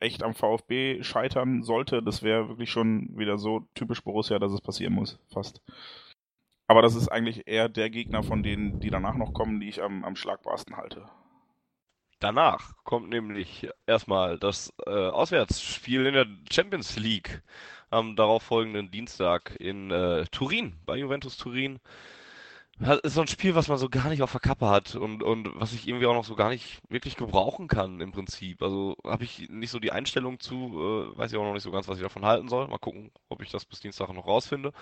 echt 0.00 0.22
am 0.22 0.34
VfB 0.34 1.02
scheitern 1.02 1.62
sollte, 1.62 2.02
das 2.02 2.22
wäre 2.22 2.48
wirklich 2.48 2.70
schon 2.70 3.16
wieder 3.16 3.38
so 3.38 3.66
typisch 3.74 4.02
Borussia, 4.02 4.38
dass 4.38 4.52
es 4.52 4.60
passieren 4.60 4.94
muss, 4.94 5.18
fast. 5.32 5.62
Aber 6.68 6.82
das 6.82 6.94
ist 6.94 7.08
eigentlich 7.08 7.46
eher 7.46 7.68
der 7.68 7.90
Gegner 7.90 8.22
von 8.22 8.42
denen, 8.42 8.80
die 8.80 8.90
danach 8.90 9.14
noch 9.14 9.32
kommen, 9.32 9.60
die 9.60 9.68
ich 9.68 9.82
am, 9.82 10.04
am 10.04 10.16
schlagbarsten 10.16 10.76
halte. 10.76 11.08
Danach 12.18 12.72
kommt 12.84 13.10
nämlich 13.10 13.68
erstmal 13.86 14.38
das 14.38 14.72
äh, 14.86 14.90
Auswärtsspiel 14.90 16.06
in 16.06 16.14
der 16.14 16.26
Champions 16.50 16.96
League 16.96 17.42
am 17.90 18.16
darauffolgenden 18.16 18.90
Dienstag 18.90 19.54
in 19.60 19.90
äh, 19.90 20.24
Turin, 20.32 20.76
bei 20.86 20.96
Juventus 20.96 21.36
Turin. 21.36 21.78
Das 22.78 23.00
ist 23.00 23.14
so 23.14 23.22
ein 23.22 23.26
Spiel, 23.26 23.54
was 23.54 23.68
man 23.68 23.78
so 23.78 23.88
gar 23.88 24.10
nicht 24.10 24.22
auf 24.22 24.32
der 24.32 24.40
Kappe 24.40 24.68
hat 24.68 24.94
und, 24.96 25.22
und 25.22 25.48
was 25.58 25.72
ich 25.72 25.88
irgendwie 25.88 26.06
auch 26.06 26.14
noch 26.14 26.26
so 26.26 26.34
gar 26.34 26.50
nicht 26.50 26.80
wirklich 26.90 27.16
gebrauchen 27.16 27.68
kann 27.68 28.00
im 28.00 28.12
Prinzip. 28.12 28.62
Also 28.62 28.96
habe 29.02 29.24
ich 29.24 29.48
nicht 29.48 29.70
so 29.70 29.78
die 29.78 29.92
Einstellung 29.92 30.40
zu, 30.40 30.54
äh, 30.54 31.18
weiß 31.18 31.32
ich 31.32 31.38
auch 31.38 31.44
noch 31.44 31.54
nicht 31.54 31.62
so 31.62 31.70
ganz, 31.70 31.88
was 31.88 31.96
ich 31.96 32.02
davon 32.02 32.26
halten 32.26 32.48
soll. 32.48 32.68
Mal 32.68 32.78
gucken, 32.78 33.10
ob 33.30 33.42
ich 33.42 33.50
das 33.50 33.64
bis 33.64 33.80
Dienstag 33.80 34.12
noch 34.12 34.26
rausfinde. 34.26 34.72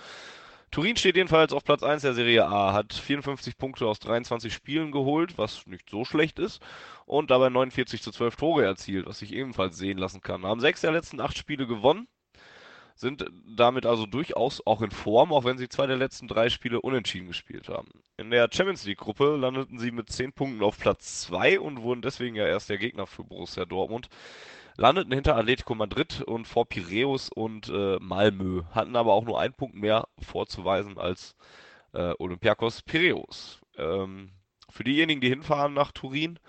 Turin 0.71 0.97
steht 0.97 1.15
jedenfalls 1.15 1.53
auf 1.53 1.63
Platz 1.63 1.83
1 1.83 2.01
der 2.01 2.13
Serie 2.13 2.47
A, 2.47 2.73
hat 2.73 2.91
54 2.91 3.57
Punkte 3.57 3.85
aus 3.87 3.99
23 3.99 4.53
Spielen 4.53 4.91
geholt, 4.91 5.37
was 5.37 5.65
nicht 5.67 5.89
so 5.89 6.03
schlecht 6.03 6.37
ist, 6.37 6.61
und 7.05 7.31
dabei 7.31 7.49
49 7.49 8.01
zu 8.01 8.11
12 8.11 8.35
Tore 8.35 8.65
erzielt, 8.65 9.05
was 9.05 9.19
sich 9.19 9.31
ebenfalls 9.31 9.77
sehen 9.77 9.97
lassen 9.97 10.19
kann. 10.21 10.45
Haben 10.45 10.59
sechs 10.59 10.81
der 10.81 10.91
letzten 10.91 11.21
acht 11.21 11.37
Spiele 11.37 11.65
gewonnen, 11.65 12.07
sind 12.95 13.25
damit 13.45 13.85
also 13.85 14.05
durchaus 14.05 14.65
auch 14.65 14.81
in 14.81 14.91
Form, 14.91 15.33
auch 15.33 15.43
wenn 15.43 15.57
sie 15.57 15.67
zwei 15.67 15.85
der 15.85 15.97
letzten 15.97 16.27
drei 16.27 16.49
Spiele 16.49 16.81
unentschieden 16.81 17.27
gespielt 17.27 17.67
haben. 17.67 17.89
In 18.17 18.31
der 18.31 18.49
Champions 18.51 18.85
League 18.85 18.99
Gruppe 18.99 19.35
landeten 19.35 19.79
sie 19.79 19.91
mit 19.91 20.09
10 20.09 20.31
Punkten 20.31 20.63
auf 20.63 20.79
Platz 20.79 21.21
2 21.23 21.59
und 21.59 21.81
wurden 21.81 22.01
deswegen 22.01 22.35
ja 22.35 22.47
erst 22.47 22.69
der 22.69 22.77
Gegner 22.77 23.05
für 23.05 23.23
Borussia 23.23 23.65
Dortmund. 23.65 24.09
Landeten 24.77 25.13
hinter 25.13 25.35
Atletico 25.35 25.75
Madrid 25.75 26.21
und 26.21 26.47
vor 26.47 26.67
Piräus 26.67 27.29
und 27.29 27.69
äh, 27.69 27.97
Malmö, 27.99 28.63
hatten 28.71 28.95
aber 28.95 29.13
auch 29.13 29.23
nur 29.23 29.39
einen 29.39 29.53
Punkt 29.53 29.75
mehr 29.75 30.07
vorzuweisen 30.19 30.97
als 30.97 31.35
äh, 31.93 32.13
Olympiakos 32.19 32.81
Piräus. 32.81 33.61
Ähm, 33.77 34.31
für 34.69 34.83
diejenigen, 34.83 35.21
die 35.21 35.29
hinfahren 35.29 35.73
nach 35.73 35.91
Turin, 35.91 36.39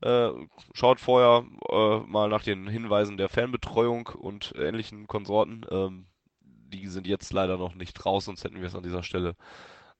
äh, 0.00 0.30
schaut 0.74 1.00
vorher 1.00 1.44
äh, 1.70 2.06
mal 2.06 2.28
nach 2.28 2.42
den 2.42 2.68
Hinweisen 2.68 3.16
der 3.16 3.28
Fanbetreuung 3.28 4.06
und 4.08 4.54
ähnlichen 4.56 5.06
Konsorten. 5.06 5.66
Ähm, 5.70 6.06
die 6.40 6.86
sind 6.88 7.06
jetzt 7.06 7.32
leider 7.32 7.56
noch 7.56 7.74
nicht 7.74 8.04
raus, 8.04 8.26
sonst 8.26 8.44
hätten 8.44 8.60
wir 8.60 8.66
es 8.66 8.74
an 8.74 8.82
dieser 8.82 9.02
Stelle 9.02 9.34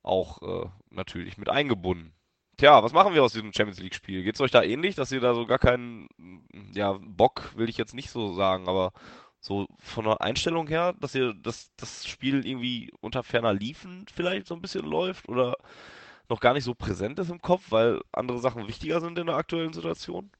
auch 0.03 0.41
äh, 0.41 0.69
natürlich 0.91 1.37
mit 1.37 1.49
eingebunden. 1.49 2.13
Tja, 2.57 2.83
was 2.83 2.93
machen 2.93 3.13
wir 3.13 3.23
aus 3.23 3.33
diesem 3.33 3.53
Champions 3.53 3.79
League-Spiel? 3.79 4.23
Geht 4.23 4.35
es 4.35 4.41
euch 4.41 4.51
da 4.51 4.61
ähnlich, 4.61 4.95
dass 4.95 5.11
ihr 5.11 5.21
da 5.21 5.33
so 5.33 5.45
gar 5.45 5.59
keinen, 5.59 6.09
ja, 6.73 6.97
Bock 7.01 7.53
will 7.55 7.69
ich 7.69 7.77
jetzt 7.77 7.93
nicht 7.93 8.09
so 8.09 8.33
sagen, 8.33 8.67
aber 8.67 8.91
so 9.39 9.67
von 9.77 10.05
der 10.05 10.21
Einstellung 10.21 10.67
her, 10.67 10.93
dass 10.99 11.15
ihr 11.15 11.33
dass 11.33 11.73
das 11.77 12.05
Spiel 12.05 12.45
irgendwie 12.45 12.91
unter 12.99 13.23
ferner 13.23 13.53
Liefen 13.53 14.05
vielleicht 14.13 14.47
so 14.47 14.55
ein 14.55 14.61
bisschen 14.61 14.85
läuft 14.85 15.29
oder 15.29 15.55
noch 16.29 16.39
gar 16.39 16.53
nicht 16.53 16.63
so 16.63 16.75
präsent 16.75 17.19
ist 17.19 17.29
im 17.29 17.41
Kopf, 17.41 17.65
weil 17.69 18.01
andere 18.11 18.39
Sachen 18.39 18.67
wichtiger 18.67 19.01
sind 19.01 19.17
in 19.17 19.27
der 19.27 19.35
aktuellen 19.35 19.73
Situation? 19.73 20.31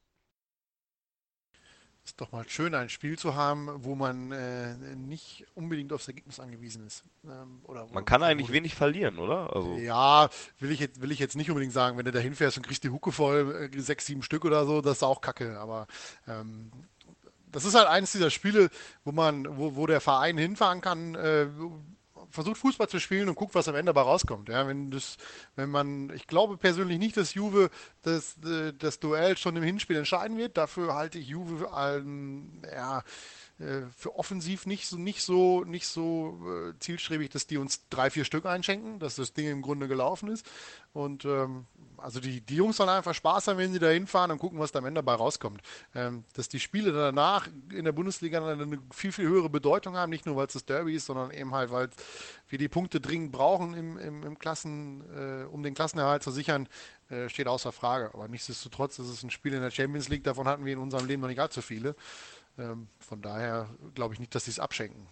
Ist 2.05 2.21
doch 2.21 2.31
mal 2.31 2.47
schön, 2.47 2.73
ein 2.73 2.89
Spiel 2.89 3.19
zu 3.19 3.35
haben, 3.35 3.69
wo 3.83 3.93
man 3.93 4.31
äh, 4.31 4.75
nicht 4.95 5.45
unbedingt 5.53 5.93
aufs 5.93 6.07
Ergebnis 6.07 6.39
angewiesen 6.39 6.87
ist. 6.87 7.03
Ähm, 7.23 7.61
oder, 7.65 7.85
man 7.93 8.05
kann 8.05 8.23
eigentlich 8.23 8.51
wenig 8.51 8.73
verlieren, 8.73 9.19
oder? 9.19 9.55
Also. 9.55 9.77
Ja, 9.77 10.29
will 10.57 10.71
ich, 10.71 10.79
jetzt, 10.79 11.01
will 11.01 11.11
ich 11.11 11.19
jetzt 11.19 11.35
nicht 11.35 11.49
unbedingt 11.49 11.73
sagen. 11.73 11.97
Wenn 11.97 12.05
du 12.05 12.11
da 12.11 12.19
hinfährst 12.19 12.57
und 12.57 12.65
kriegst 12.65 12.83
die 12.83 12.89
Hucke 12.89 13.11
voll, 13.11 13.69
äh, 13.71 13.79
sechs, 13.79 14.07
sieben 14.07 14.23
Stück 14.23 14.45
oder 14.45 14.65
so, 14.65 14.81
das 14.81 14.97
ist 14.97 15.03
auch 15.03 15.21
kacke. 15.21 15.59
Aber 15.59 15.85
ähm, 16.27 16.71
das 17.51 17.65
ist 17.65 17.75
halt 17.75 17.87
eines 17.87 18.11
dieser 18.11 18.31
Spiele, 18.31 18.69
wo 19.03 19.11
man, 19.11 19.45
wo, 19.57 19.75
wo 19.75 19.85
der 19.85 20.01
Verein 20.01 20.37
hinfahren 20.37 20.81
kann, 20.81 21.13
äh, 21.13 21.47
versucht 22.29 22.57
Fußball 22.57 22.87
zu 22.87 22.99
spielen 22.99 23.29
und 23.29 23.35
guckt, 23.35 23.55
was 23.55 23.67
am 23.67 23.75
Ende 23.75 23.93
dabei 23.93 24.01
rauskommt. 24.01 24.49
Ja, 24.49 24.67
wenn 24.67 24.91
das, 24.91 25.17
wenn 25.55 25.69
man, 25.69 26.11
ich 26.15 26.27
glaube 26.27 26.57
persönlich 26.57 26.99
nicht, 26.99 27.17
dass 27.17 27.33
Juve 27.33 27.69
das, 28.03 28.37
äh, 28.43 28.73
das 28.73 28.99
Duell 28.99 29.37
schon 29.37 29.55
im 29.55 29.63
Hinspiel 29.63 29.97
entscheiden 29.97 30.37
wird. 30.37 30.57
Dafür 30.57 30.95
halte 30.95 31.19
ich 31.19 31.27
Juve 31.27 31.71
allen, 31.71 32.61
ja, 32.71 33.03
für 33.95 34.15
offensiv 34.15 34.65
nicht 34.65 34.87
so, 34.87 34.97
nicht 34.97 35.21
so, 35.21 35.63
nicht 35.65 35.87
so 35.87 36.39
äh, 36.47 36.79
zielstrebig, 36.79 37.29
dass 37.29 37.45
die 37.45 37.57
uns 37.57 37.87
drei, 37.89 38.09
vier 38.09 38.23
Stück 38.23 38.45
einschenken, 38.45 38.99
dass 38.99 39.15
das 39.15 39.33
Ding 39.33 39.49
im 39.49 39.61
Grunde 39.61 39.87
gelaufen 39.87 40.29
ist. 40.29 40.45
Und 40.93 41.25
ähm, 41.25 41.65
also 41.97 42.19
die, 42.19 42.41
die 42.41 42.55
Jungs 42.55 42.77
sollen 42.77 42.89
einfach 42.89 43.13
Spaß 43.13 43.47
haben, 43.47 43.57
wenn 43.57 43.73
sie 43.73 43.79
da 43.79 43.89
hinfahren 43.89 44.31
und 44.31 44.39
gucken, 44.39 44.59
was 44.59 44.71
da 44.71 44.79
am 44.79 44.85
Ende 44.85 44.99
dabei 44.99 45.15
rauskommt. 45.15 45.61
Ähm, 45.93 46.23
dass 46.33 46.47
die 46.47 46.59
Spiele 46.59 46.91
danach 46.91 47.47
in 47.71 47.85
der 47.85 47.91
Bundesliga 47.91 48.45
eine 48.45 48.79
viel, 48.93 49.11
viel 49.11 49.27
höhere 49.27 49.49
Bedeutung 49.49 49.95
haben, 49.95 50.09
nicht 50.09 50.25
nur 50.25 50.35
weil 50.35 50.47
es 50.47 50.53
das 50.53 50.65
Derby 50.65 50.95
ist, 50.95 51.05
sondern 51.05 51.31
eben 51.31 51.53
halt, 51.53 51.71
weil 51.71 51.89
wir 52.47 52.57
die 52.57 52.69
Punkte 52.69 53.01
dringend 53.01 53.31
brauchen, 53.31 53.73
im, 53.73 53.97
im, 53.97 54.23
im 54.23 54.39
Klassen, 54.39 55.03
äh, 55.13 55.45
um 55.45 55.63
den 55.63 55.73
Klassenerhalt 55.73 56.23
zu 56.23 56.31
sichern, 56.31 56.67
äh, 57.09 57.27
steht 57.29 57.47
außer 57.47 57.71
Frage. 57.71 58.11
Aber 58.13 58.27
nichtsdestotrotz 58.27 58.99
ist 58.99 59.09
es 59.09 59.23
ein 59.23 59.31
Spiel 59.31 59.53
in 59.53 59.61
der 59.61 59.71
Champions 59.71 60.09
League, 60.09 60.23
davon 60.23 60.47
hatten 60.47 60.65
wir 60.65 60.73
in 60.73 60.79
unserem 60.79 61.07
Leben 61.07 61.21
noch 61.21 61.29
nicht 61.29 61.39
allzu 61.39 61.61
viele. 61.61 61.95
Ähm, 62.59 62.89
von 62.99 63.21
daher 63.21 63.69
glaube 63.95 64.13
ich 64.13 64.19
nicht, 64.19 64.35
dass 64.35 64.45
sie 64.45 64.51
es 64.51 64.59
abschenken. 64.59 65.07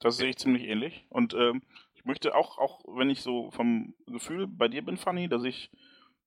Das 0.00 0.16
sehe 0.16 0.28
ich 0.28 0.36
ziemlich 0.36 0.64
ähnlich. 0.64 1.06
Und 1.08 1.34
ähm, 1.34 1.62
ich 1.94 2.04
möchte 2.04 2.34
auch, 2.34 2.58
auch 2.58 2.80
wenn 2.86 3.10
ich 3.10 3.22
so 3.22 3.50
vom 3.52 3.94
Gefühl 4.06 4.46
bei 4.46 4.68
dir 4.68 4.84
bin, 4.84 4.96
Fanny, 4.96 5.28
dass 5.28 5.44
ich 5.44 5.70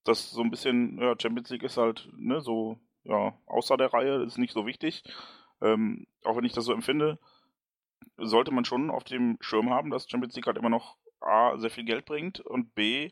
das 0.05 0.31
so 0.31 0.41
ein 0.41 0.49
bisschen, 0.49 0.97
ja, 0.99 1.15
Champions 1.19 1.49
League 1.49 1.63
ist 1.63 1.77
halt, 1.77 2.09
ne, 2.15 2.41
so, 2.41 2.79
ja, 3.03 3.37
außer 3.45 3.77
der 3.77 3.93
Reihe, 3.93 4.23
ist 4.23 4.37
nicht 4.37 4.53
so 4.53 4.65
wichtig. 4.65 5.03
Ähm, 5.61 6.07
auch 6.23 6.37
wenn 6.37 6.45
ich 6.45 6.53
das 6.53 6.65
so 6.65 6.73
empfinde, 6.73 7.19
sollte 8.17 8.51
man 8.51 8.65
schon 8.65 8.89
auf 8.89 9.03
dem 9.03 9.37
Schirm 9.41 9.69
haben, 9.69 9.89
dass 9.89 10.09
Champions 10.09 10.35
League 10.35 10.47
halt 10.47 10.57
immer 10.57 10.69
noch 10.69 10.97
A, 11.19 11.57
sehr 11.57 11.69
viel 11.69 11.83
Geld 11.83 12.05
bringt 12.05 12.39
und 12.39 12.73
B, 12.73 13.11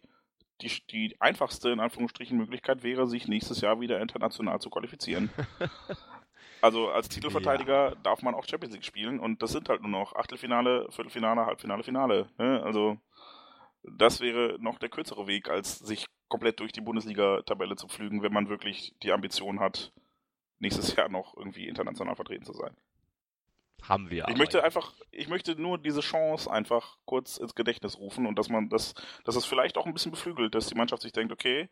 die, 0.62 0.72
die 0.90 1.16
einfachste, 1.20 1.70
in 1.70 1.80
Anführungsstrichen, 1.80 2.38
Möglichkeit 2.38 2.84
wäre, 2.84 3.08
sich 3.08 3.28
nächstes 3.28 3.62
Jahr 3.62 3.80
wieder 3.80 4.02
international 4.02 4.60
zu 4.60 4.70
qualifizieren. 4.70 5.30
also 6.62 6.90
als 6.90 7.10
Titelverteidiger 7.10 7.90
ja. 7.90 7.96
darf 8.04 8.22
man 8.22 8.36
auch 8.36 8.46
Champions 8.46 8.74
League 8.76 8.86
spielen 8.86 9.20
und 9.20 9.42
das 9.42 9.52
sind 9.52 9.70
halt 9.70 9.82
nur 9.82 9.92
noch 9.92 10.16
Achtelfinale, 10.16 10.88
Viertelfinale, 10.90 11.46
Halbfinale, 11.46 11.84
Finale. 11.84 12.30
Ne? 12.38 12.62
Also 12.64 12.98
das 13.84 14.20
wäre 14.20 14.58
noch 14.60 14.80
der 14.80 14.90
kürzere 14.90 15.28
Weg, 15.28 15.50
als 15.50 15.80
sich 15.80 16.06
komplett 16.28 16.60
durch 16.60 16.72
die 16.72 16.82
Bundesliga-Tabelle 16.82 17.76
zu 17.76 17.88
pflügen, 17.88 18.22
wenn 18.22 18.34
man 18.34 18.50
wirklich 18.50 18.96
die 19.04 19.12
Ambition 19.12 19.60
hat, 19.60 19.94
nächstes 20.60 20.96
Jahr 20.96 21.10
noch 21.10 21.38
irgendwie 21.38 21.68
international 21.68 22.16
vertreten 22.16 22.46
zu 22.46 22.54
sein. 22.54 22.76
Haben 23.84 24.10
wir. 24.10 24.26
Ich 24.28 24.38
möchte 24.38 24.64
einfach, 24.64 24.94
ich 25.12 25.28
möchte 25.28 25.56
nur 25.56 25.78
diese 25.78 26.02
Chance 26.02 26.52
einfach 26.52 26.98
kurz 27.06 27.38
ins 27.38 27.56
Gedächtnis 27.56 27.98
rufen 27.98 28.26
und 28.26 28.38
dass 28.38 28.50
man 28.50 28.70
das, 28.70 28.96
dass 29.24 29.36
es 29.36 29.46
vielleicht 29.46 29.78
auch 29.78 29.86
ein 29.86 29.94
bisschen 29.94 30.12
beflügelt, 30.12 30.56
dass 30.56 30.68
die 30.68 30.76
Mannschaft 30.76 31.04
sich 31.04 31.14
denkt, 31.14 31.32
okay, 31.32 31.70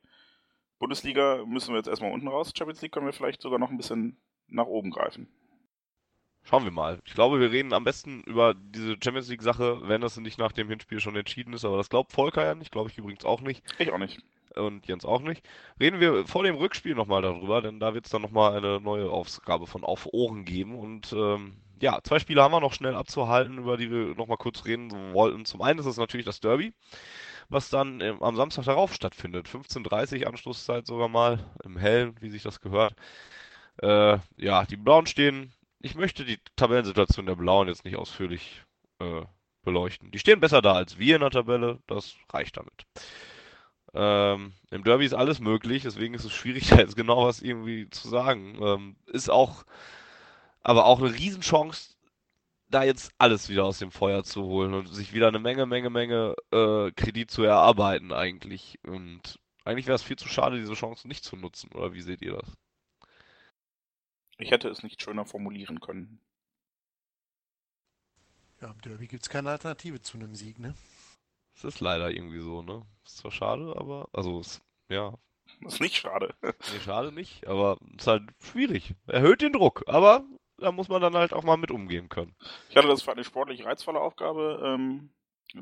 Bundesliga 0.80 1.44
müssen 1.45 1.73
wir 1.73 1.77
jetzt 1.77 1.88
erstmal 1.88 2.11
unten 2.11 2.27
raus. 2.27 2.53
Champions 2.56 2.82
League 2.82 2.91
können 2.91 3.06
wir 3.06 3.14
vielleicht 3.14 3.41
sogar 3.41 3.60
noch 3.60 3.69
ein 3.69 3.77
bisschen 3.77 4.18
nach 4.48 4.65
oben 4.65 4.91
greifen. 4.91 5.27
Schauen 6.44 6.64
wir 6.64 6.72
mal. 6.72 6.99
Ich 7.06 7.15
glaube, 7.15 7.40
wir 7.40 7.52
reden 7.52 7.73
am 7.73 7.84
besten 7.84 8.22
über 8.22 8.53
diese 8.53 8.98
Champions 9.03 9.30
League-Sache, 9.30 9.80
wenn 9.84 10.02
das 10.02 10.15
nicht 10.18 10.38
nach 10.38 10.52
dem 10.52 10.69
Hinspiel 10.69 10.99
schon 10.99 11.15
entschieden 11.15 11.53
ist. 11.53 11.65
Aber 11.65 11.77
das 11.77 11.90
glaubt 11.90 12.11
Volker 12.11 12.45
ja 12.45 12.53
nicht, 12.53 12.72
glaube 12.72 12.91
ich 12.91 12.98
übrigens 12.99 13.26
auch 13.26 13.41
nicht. 13.41 13.64
Ich 13.80 13.91
auch 13.91 13.98
nicht. 13.98 14.22
Und 14.56 14.86
Jens 14.88 15.06
auch 15.06 15.22
nicht. 15.22 15.44
Reden 15.80 15.99
wir 15.99 16.27
vor 16.27 16.44
dem 16.44 16.56
Rückspiel 16.56 16.94
nochmal 16.94 17.23
darüber, 17.23 17.61
denn 17.61 17.80
da 17.80 17.94
wird 17.95 18.06
es 18.06 18.11
dann 18.11 18.22
nochmal 18.22 18.56
eine 18.56 18.80
neue 18.80 19.10
Aufgabe 19.10 19.65
von 19.65 19.84
Auf 19.84 20.07
Ohren 20.14 20.45
geben. 20.45 20.76
Und 20.76 21.11
ähm, 21.14 21.57
ja, 21.81 21.99
zwei 22.03 22.19
Spiele 22.19 22.41
haben 22.41 22.53
wir 22.53 22.61
noch 22.61 22.73
schnell 22.73 22.95
abzuhalten, 22.95 23.57
über 23.57 23.77
die 23.77 23.91
wir 23.91 24.15
nochmal 24.15 24.38
kurz 24.38 24.65
reden 24.65 25.14
wollten. 25.14 25.45
Zum 25.45 25.61
einen 25.61 25.80
ist 25.80 25.85
es 25.85 25.97
natürlich 25.97 26.26
das 26.26 26.39
Derby, 26.39 26.73
was 27.49 27.69
dann 27.69 28.02
ähm, 28.02 28.22
am 28.22 28.35
Samstag 28.35 28.65
darauf 28.65 28.93
stattfindet. 28.93 29.47
15.30 29.47 30.22
Uhr 30.22 30.27
Anschlusszeit 30.27 30.88
sogar 30.88 31.10
mal, 31.10 31.52
im 31.64 31.77
Hellen, 31.77 32.15
wie 32.22 32.30
sich 32.30 32.43
das 32.43 32.61
gehört. 32.61 32.95
Äh, 33.81 34.19
ja, 34.38 34.65
die 34.65 34.77
Blauen 34.77 35.06
stehen 35.06 35.53
ich 35.85 35.93
möchte 35.93 36.26
die 36.26 36.39
Tabellensituation 36.56 37.27
der 37.27 37.35
Blauen 37.35 37.68
jetzt 37.68 37.85
nicht 37.85 37.95
ausführlich 37.95 38.64
äh, 38.99 39.22
beleuchten. 39.64 40.10
Die 40.10 40.18
stehen 40.18 40.39
besser 40.39 40.64
da 40.64 40.73
als 40.73 40.97
wir 40.97 41.15
in 41.15 41.22
der 41.22 41.30
Tabelle, 41.30 41.80
das 41.85 42.15
reicht 42.34 42.57
damit. 42.57 42.88
Ähm, 43.93 44.53
Im 44.72 44.84
Derby 44.84 45.06
ist 45.06 45.14
alles 45.14 45.39
möglich, 45.39 45.84
deswegen 45.84 46.15
ist 46.15 46.26
es 46.26 46.34
schwierig, 46.34 46.69
da 46.69 46.76
jetzt 46.80 46.95
genau 46.95 47.27
was 47.27 47.43
irgendwie 47.43 47.88
zu 47.91 48.10
sagen. 48.10 48.57
Ähm, 48.60 48.95
ist 49.06 49.30
auch, 49.30 49.64
aber 50.66 50.86
auch 50.86 51.00
eine 51.00 51.14
Riesenchance, 51.14 51.96
da 52.70 52.84
jetzt 52.84 53.12
alles 53.20 53.50
wieder 53.50 53.66
aus 53.66 53.78
dem 53.78 53.92
Feuer 53.92 54.24
zu 54.24 54.44
holen 54.44 54.74
und 54.74 54.88
sich 54.88 55.14
wieder 55.14 55.28
eine 55.28 55.38
Menge, 55.38 55.68
Menge, 55.68 55.92
Menge 55.92 56.36
äh, 56.52 56.92
Kredit 56.92 57.30
zu 57.30 57.44
erarbeiten 57.44 58.12
eigentlich. 58.12 58.80
Und 58.84 59.40
eigentlich 59.64 59.86
wäre 59.86 59.96
es 59.96 60.02
viel 60.02 60.18
zu 60.18 60.28
schade, 60.28 60.58
diese 60.58 60.74
Chance 60.74 61.08
nicht 61.08 61.24
zu 61.24 61.36
nutzen, 61.36 61.72
oder 61.74 61.94
wie 61.94 62.02
seht 62.02 62.24
ihr 62.24 62.38
das? 62.38 62.52
Ich 64.40 64.50
hätte 64.50 64.68
es 64.70 64.82
nicht 64.82 65.04
schöner 65.04 65.26
formulieren 65.26 65.80
können. 65.80 66.20
Ja, 68.60 68.72
im 68.72 68.82
Derby 68.82 69.06
gibt 69.06 69.22
es 69.22 69.30
keine 69.30 69.52
Alternative 69.52 70.02
zu 70.02 70.18
einem 70.18 70.34
Sieg, 70.34 70.58
ne? 70.58 70.74
Es 71.54 71.64
ist 71.64 71.80
leider 71.80 72.10
irgendwie 72.10 72.40
so, 72.40 72.64
ne? 72.64 72.82
Ist 73.06 73.18
zwar 73.18 73.32
schade, 73.32 73.76
aber, 73.78 74.10
also, 74.14 74.40
es, 74.40 74.62
ja. 74.90 75.14
Ist 75.62 75.80
nicht 75.80 75.98
schade. 75.98 76.34
Nee, 76.42 76.80
schade 76.84 77.12
nicht, 77.12 77.46
aber 77.46 77.78
es 77.96 78.02
ist 78.02 78.08
halt 78.08 78.24
schwierig. 78.42 78.96
Erhöht 79.06 79.44
den 79.44 79.54
Druck, 79.54 79.84
aber 79.86 80.26
da 80.57 80.72
muss 80.72 80.90
man 80.90 81.02
dann 81.02 81.15
halt 81.15 81.34
auch 81.34 81.44
mal 81.44 81.57
mit 81.57 81.72
umgehen 81.72 82.10
können. 82.10 82.36
Ich 82.69 82.77
hatte 82.77 82.88
das 82.88 83.02
für 83.02 83.11
eine 83.11 83.23
sportlich 83.23 83.65
reizvolle 83.65 83.99
Aufgabe. 83.99 84.61
Ähm, 84.64 85.10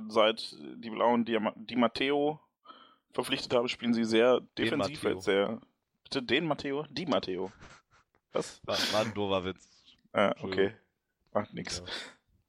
seit 0.07 0.56
die 0.76 0.90
Blauen 0.90 1.26
Di, 1.26 1.38
Di 1.56 1.76
Matteo 1.76 2.40
verpflichtet 3.11 3.53
haben, 3.53 3.68
spielen 3.68 3.94
sie 3.94 4.06
sehr 4.06 4.41
defensiv. 4.57 5.03
Sehr, 5.20 5.61
bitte 6.03 6.24
den 6.24 6.45
Matteo? 6.45 6.86
Di 6.90 7.06
Matteo. 7.06 7.52
Was? 8.32 8.61
War, 8.65 8.78
war 8.91 9.02
ein 9.02 9.14
doofer 9.14 9.45
Witz. 9.45 9.70
Ah, 10.11 10.34
okay. 10.41 10.74
Macht 11.34 11.53
nix. 11.53 11.80
Ja. 11.80 11.86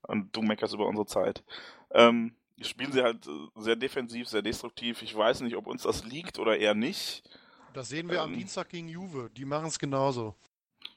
Und 0.08 0.34
du 0.36 0.42
meckerst 0.42 0.74
über 0.74 0.86
unsere 0.86 1.06
Zeit. 1.06 1.42
Ähm, 1.90 2.34
spielen 2.60 2.92
sie 2.92 3.02
halt 3.02 3.26
äh, 3.26 3.48
sehr 3.56 3.76
defensiv, 3.76 4.28
sehr 4.28 4.42
destruktiv. 4.42 5.02
Ich 5.02 5.16
weiß 5.16 5.40
nicht, 5.40 5.56
ob 5.56 5.66
uns 5.66 5.82
das 5.82 6.04
liegt 6.04 6.38
oder 6.38 6.56
eher 6.56 6.74
nicht. 6.74 7.22
Das 7.72 7.88
sehen 7.88 8.08
wir 8.08 8.18
ähm, 8.18 8.24
am 8.24 8.32
Dienstag 8.34 8.68
gegen 8.68 8.88
Juve. 8.88 9.30
Die 9.36 9.44
machen 9.44 9.66
es 9.66 9.78
genauso. 9.78 10.34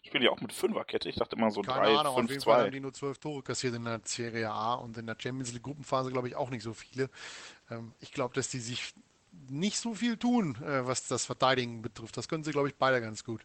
Spielen 0.08 0.22
die 0.22 0.30
auch 0.30 0.40
mit 0.40 0.54
Fünferkette? 0.54 1.10
Ich 1.10 1.16
dachte 1.16 1.36
immer 1.36 1.52
so 1.52 1.62
Keine 1.62 1.88
3, 1.88 1.98
Ahnung, 1.98 2.16
5, 2.16 2.26
auf 2.26 2.30
jeden 2.32 2.42
2. 2.42 2.52
Fall 2.52 2.64
haben 2.64 2.72
die 2.72 2.80
nur 2.80 2.94
zwölf 2.94 3.18
Tore 3.18 3.44
kassiert 3.44 3.76
in 3.76 3.84
der 3.84 4.00
Serie 4.06 4.50
A 4.50 4.76
und 4.76 4.98
in 4.98 5.06
der 5.06 5.18
Champions 5.20 5.52
League 5.52 5.64
Gruppenphase 5.64 6.12
glaube 6.12 6.30
ich 6.30 6.36
auch 6.38 6.50
nicht 6.50 6.64
so 6.64 6.74
viele. 6.74 7.10
Ähm, 7.70 7.94
ich 8.00 8.14
glaube, 8.14 8.34
dass 8.34 8.48
die 8.48 8.60
sich 8.60 8.94
nicht 9.50 9.78
so 9.78 9.94
viel 9.94 10.16
tun, 10.16 10.56
äh, 10.64 10.88
was 10.88 11.08
das 11.08 11.26
Verteidigen 11.26 11.82
betrifft. 11.82 12.16
Das 12.16 12.30
können 12.30 12.46
sie, 12.46 12.52
glaube 12.52 12.70
ich, 12.70 12.76
beide 12.76 13.02
ganz 13.02 13.26
gut. 13.26 13.42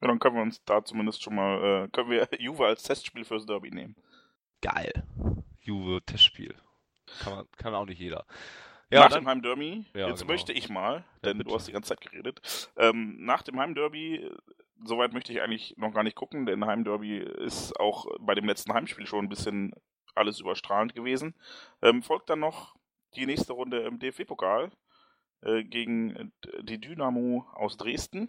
Ja, 0.00 0.08
dann 0.08 0.18
können 0.18 0.34
wir 0.34 0.42
uns 0.42 0.62
da 0.64 0.84
zumindest 0.84 1.22
schon 1.22 1.36
mal, 1.36 1.84
äh, 1.84 1.88
können 1.88 2.10
wir 2.10 2.28
Juve 2.40 2.66
als 2.66 2.82
Testspiel 2.82 3.24
fürs 3.24 3.46
Derby 3.46 3.70
nehmen. 3.70 3.94
Geil. 4.60 5.04
Juve 5.60 6.02
Testspiel. 6.04 6.56
Kann, 7.20 7.34
man, 7.34 7.46
kann 7.56 7.74
auch 7.74 7.86
nicht 7.86 8.00
jeder. 8.00 8.26
Ja, 8.90 9.00
nach 9.00 9.10
dann, 9.10 9.22
dem 9.22 9.28
Heimderby, 9.28 9.84
ja, 9.94 10.08
jetzt 10.08 10.20
genau. 10.20 10.32
möchte 10.32 10.52
ich 10.52 10.68
mal, 10.70 11.04
denn 11.22 11.36
ja, 11.36 11.44
du 11.44 11.54
hast 11.54 11.68
die 11.68 11.72
ganze 11.72 11.90
Zeit 11.90 12.00
geredet, 12.00 12.70
ähm, 12.76 13.16
nach 13.20 13.42
dem 13.42 13.60
Heimderby, 13.60 14.28
soweit 14.84 15.12
möchte 15.12 15.32
ich 15.32 15.42
eigentlich 15.42 15.76
noch 15.76 15.92
gar 15.92 16.02
nicht 16.02 16.16
gucken, 16.16 16.46
denn 16.46 16.64
Heimderby 16.64 17.18
ist 17.18 17.78
auch 17.78 18.06
bei 18.20 18.34
dem 18.34 18.46
letzten 18.46 18.72
Heimspiel 18.72 19.06
schon 19.06 19.26
ein 19.26 19.28
bisschen 19.28 19.74
alles 20.14 20.40
überstrahlend 20.40 20.94
gewesen. 20.94 21.34
Ähm, 21.82 22.02
folgt 22.02 22.30
dann 22.30 22.40
noch 22.40 22.74
die 23.14 23.26
nächste 23.26 23.52
Runde 23.52 23.80
im 23.80 23.98
DFB-Pokal 23.98 24.70
äh, 25.42 25.64
gegen 25.64 26.32
die 26.60 26.80
Dynamo 26.80 27.46
aus 27.54 27.76
Dresden. 27.76 28.28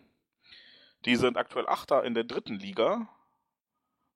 Die 1.06 1.16
sind 1.16 1.38
aktuell 1.38 1.68
Achter 1.68 2.04
in 2.04 2.14
der 2.14 2.24
dritten 2.24 2.56
Liga 2.56 3.10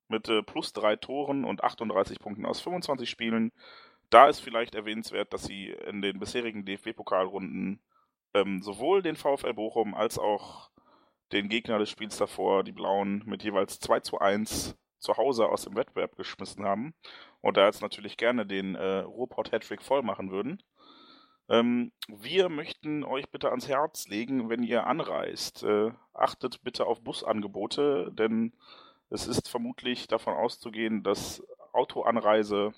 mit 0.07 0.29
äh, 0.29 0.43
plus 0.43 0.73
drei 0.73 0.95
Toren 0.95 1.45
und 1.45 1.63
38 1.63 2.19
Punkten 2.19 2.45
aus 2.45 2.61
25 2.61 3.09
Spielen. 3.09 3.51
Da 4.09 4.27
ist 4.27 4.39
vielleicht 4.39 4.75
erwähnenswert, 4.75 5.33
dass 5.33 5.43
sie 5.43 5.69
in 5.69 6.01
den 6.01 6.19
bisherigen 6.19 6.65
DFB-Pokalrunden 6.65 7.81
ähm, 8.33 8.61
sowohl 8.61 9.01
den 9.01 9.15
VfL 9.15 9.53
Bochum 9.53 9.95
als 9.95 10.19
auch 10.19 10.69
den 11.31 11.49
Gegner 11.49 11.79
des 11.79 11.89
Spiels 11.89 12.17
davor, 12.17 12.63
die 12.63 12.71
Blauen, 12.71 13.23
mit 13.25 13.43
jeweils 13.43 13.79
2 13.79 14.01
zu 14.01 14.19
1 14.19 14.75
zu 14.99 15.17
Hause 15.17 15.47
aus 15.47 15.63
dem 15.63 15.75
Wettbewerb 15.75 16.15
geschmissen 16.15 16.65
haben 16.65 16.93
und 17.41 17.57
da 17.57 17.65
jetzt 17.65 17.81
natürlich 17.81 18.17
gerne 18.17 18.45
den 18.45 18.75
äh, 18.75 18.99
Ruhrpott-Hattrick 18.99 19.81
voll 19.81 20.01
machen 20.01 20.31
würden. 20.31 20.63
Ähm, 21.49 21.91
wir 22.07 22.47
möchten 22.47 23.03
euch 23.03 23.29
bitte 23.29 23.49
ans 23.49 23.67
Herz 23.67 24.07
legen, 24.07 24.49
wenn 24.49 24.63
ihr 24.63 24.87
anreist, 24.87 25.63
äh, 25.63 25.91
achtet 26.13 26.63
bitte 26.63 26.85
auf 26.85 27.01
Busangebote, 27.01 28.11
denn 28.13 28.53
es 29.09 29.27
ist 29.27 29.49
vermutlich 29.49 30.07
davon 30.07 30.33
auszugehen, 30.33 31.03
dass 31.03 31.43
Autoanreise 31.73 32.73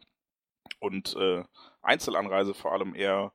und 0.80 1.15
äh, 1.15 1.43
Einzelanreise 1.81 2.53
vor 2.53 2.73
allem 2.73 2.95
eher 2.95 3.31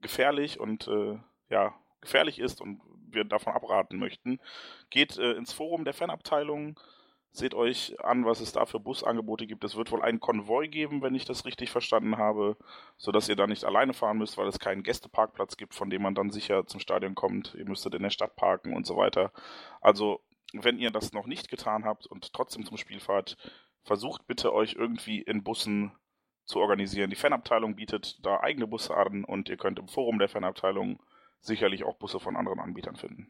gefährlich 0.00 0.58
und 0.58 0.88
äh, 0.88 1.18
ja 1.50 1.74
gefährlich 2.00 2.38
ist 2.38 2.60
und 2.60 2.80
wir 3.12 3.24
davon 3.24 3.52
abraten 3.52 3.98
möchten. 3.98 4.40
Geht 4.90 5.18
äh, 5.18 5.32
ins 5.32 5.52
Forum 5.52 5.84
der 5.84 5.94
Fanabteilung, 5.94 6.78
Seht 7.34 7.54
euch 7.54 7.98
an, 8.04 8.26
was 8.26 8.40
es 8.40 8.52
da 8.52 8.66
für 8.66 8.78
Busangebote 8.78 9.46
gibt. 9.46 9.64
Es 9.64 9.74
wird 9.74 9.90
wohl 9.90 10.02
einen 10.02 10.20
Konvoi 10.20 10.68
geben, 10.68 11.00
wenn 11.00 11.14
ich 11.14 11.24
das 11.24 11.46
richtig 11.46 11.70
verstanden 11.70 12.18
habe, 12.18 12.58
sodass 12.98 13.26
ihr 13.30 13.36
da 13.36 13.46
nicht 13.46 13.64
alleine 13.64 13.94
fahren 13.94 14.18
müsst, 14.18 14.36
weil 14.36 14.48
es 14.48 14.58
keinen 14.58 14.82
Gästeparkplatz 14.82 15.56
gibt, 15.56 15.74
von 15.74 15.88
dem 15.88 16.02
man 16.02 16.14
dann 16.14 16.30
sicher 16.30 16.66
zum 16.66 16.78
Stadion 16.78 17.14
kommt. 17.14 17.54
Ihr 17.54 17.66
müsstet 17.66 17.94
in 17.94 18.02
der 18.02 18.10
Stadt 18.10 18.36
parken 18.36 18.76
und 18.76 18.86
so 18.86 18.98
weiter. 18.98 19.32
Also, 19.80 20.20
wenn 20.52 20.78
ihr 20.78 20.90
das 20.90 21.14
noch 21.14 21.26
nicht 21.26 21.48
getan 21.48 21.86
habt 21.86 22.06
und 22.06 22.34
trotzdem 22.34 22.66
zum 22.66 22.76
Spiel 22.76 23.00
fahrt, 23.00 23.38
versucht 23.82 24.26
bitte 24.26 24.52
euch 24.52 24.74
irgendwie 24.74 25.22
in 25.22 25.42
Bussen 25.42 25.92
zu 26.44 26.60
organisieren. 26.60 27.08
Die 27.08 27.16
Fanabteilung 27.16 27.76
bietet 27.76 28.18
da 28.26 28.40
eigene 28.40 28.66
Busse 28.66 28.94
an 28.94 29.24
und 29.24 29.48
ihr 29.48 29.56
könnt 29.56 29.78
im 29.78 29.88
Forum 29.88 30.18
der 30.18 30.28
Fanabteilung 30.28 31.02
sicherlich 31.44 31.84
auch 31.84 31.96
Busse 31.96 32.20
von 32.20 32.36
anderen 32.36 32.60
Anbietern 32.60 32.96
finden. 32.96 33.28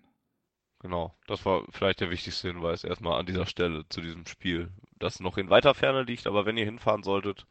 Genau, 0.81 1.15
das 1.29 1.45
war 1.47 1.65
vielleicht 1.71 2.01
der 2.01 2.11
wichtigste 2.11 2.49
Hinweis 2.49 2.83
erstmal 2.83 3.19
an 3.19 3.27
dieser 3.27 3.47
Stelle 3.47 3.89
zu 3.89 4.01
diesem 4.01 4.27
Spiel, 4.27 4.73
das 4.99 5.21
noch 5.21 5.39
in 5.39 5.49
weiter 5.49 5.75
Ferne 5.75 6.03
liegt, 6.03 6.27
aber 6.27 6.45
wenn 6.45 6.57
ihr 6.57 6.65
hinfahren 6.65 7.05
solltet, 7.05 7.47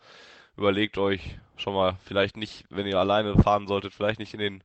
überlegt 0.58 0.98
euch 0.98 1.40
schon 1.56 1.74
mal, 1.74 1.98
vielleicht 2.04 2.36
nicht, 2.36 2.66
wenn 2.70 2.88
ihr 2.88 3.00
alleine 3.00 3.38
fahren 3.42 3.68
solltet, 3.68 3.94
vielleicht 3.94 4.20
nicht 4.20 4.34
in 4.34 4.42
den 4.42 4.64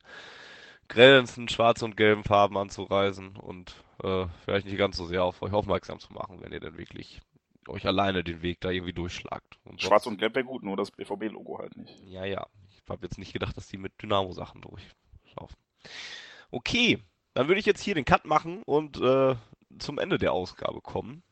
grellendsten 0.89 1.47
schwarz 1.47 1.81
und 1.81 1.95
gelben 1.95 2.25
Farben 2.25 2.57
anzureisen 2.57 3.37
und 3.37 3.75
äh, 4.03 4.25
vielleicht 4.43 4.65
nicht 4.65 4.77
ganz 4.77 4.97
so 4.97 5.05
sehr 5.05 5.23
auf 5.23 5.41
euch 5.41 5.53
aufmerksam 5.53 5.99
zu 5.99 6.11
machen, 6.11 6.41
wenn 6.41 6.51
ihr 6.51 6.59
denn 6.59 6.77
wirklich 6.77 7.21
euch 7.69 7.85
alleine 7.85 8.23
den 8.23 8.41
Weg 8.41 8.61
da 8.61 8.69
irgendwie 8.69 8.93
durchschlagt. 8.93 9.59
Und 9.63 9.81
Schwarz 9.81 10.07
und 10.07 10.17
Gelb 10.17 10.35
wäre 10.35 10.45
gut, 10.45 10.63
nur 10.63 10.77
das 10.77 10.91
BVB-Logo 10.91 11.59
halt 11.59 11.75
nicht. 11.77 12.01
Ja, 12.05 12.25
ja. 12.25 12.47
Ich 12.69 12.89
habe 12.89 13.05
jetzt 13.05 13.17
nicht 13.17 13.33
gedacht, 13.33 13.55
dass 13.57 13.67
die 13.67 13.77
mit 13.77 14.01
Dynamo-Sachen 14.01 14.61
durchlaufen. 14.61 15.57
Okay, 16.51 16.99
dann 17.33 17.47
würde 17.47 17.59
ich 17.59 17.65
jetzt 17.65 17.81
hier 17.81 17.95
den 17.95 18.05
Cut 18.05 18.25
machen 18.25 18.63
und 18.63 18.99
äh, 19.01 19.35
zum 19.79 19.99
Ende 19.99 20.17
der 20.17 20.33
Ausgabe 20.33 20.81
kommen. 20.81 21.23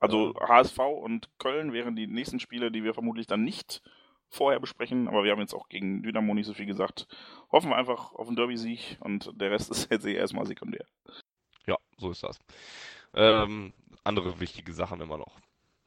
Also 0.00 0.34
HSV 0.40 0.78
und 0.78 1.28
Köln 1.38 1.72
wären 1.72 1.96
die 1.96 2.06
nächsten 2.06 2.38
Spiele, 2.38 2.70
die 2.70 2.84
wir 2.84 2.94
vermutlich 2.94 3.26
dann 3.26 3.42
nicht 3.42 3.82
vorher 4.28 4.60
besprechen, 4.60 5.08
aber 5.08 5.24
wir 5.24 5.32
haben 5.32 5.40
jetzt 5.40 5.54
auch 5.54 5.68
gegen 5.68 6.02
Dynamo 6.02 6.34
nicht 6.34 6.46
so 6.46 6.54
viel 6.54 6.66
gesagt. 6.66 7.08
Hoffen 7.50 7.70
wir 7.70 7.76
einfach 7.76 8.12
auf 8.12 8.26
einen 8.26 8.36
Derby-Sieg 8.36 8.98
und 9.00 9.32
der 9.34 9.50
Rest 9.50 9.70
ist 9.70 9.90
jetzt 9.90 10.06
eh 10.06 10.14
erstmal 10.14 10.46
sekundär. 10.46 10.84
Ja, 11.66 11.76
so 11.96 12.10
ist 12.10 12.22
das. 12.22 12.38
Ähm, 13.14 13.72
andere 14.04 14.38
wichtige 14.40 14.72
Sachen 14.72 15.00
immer 15.00 15.18
noch. 15.18 15.38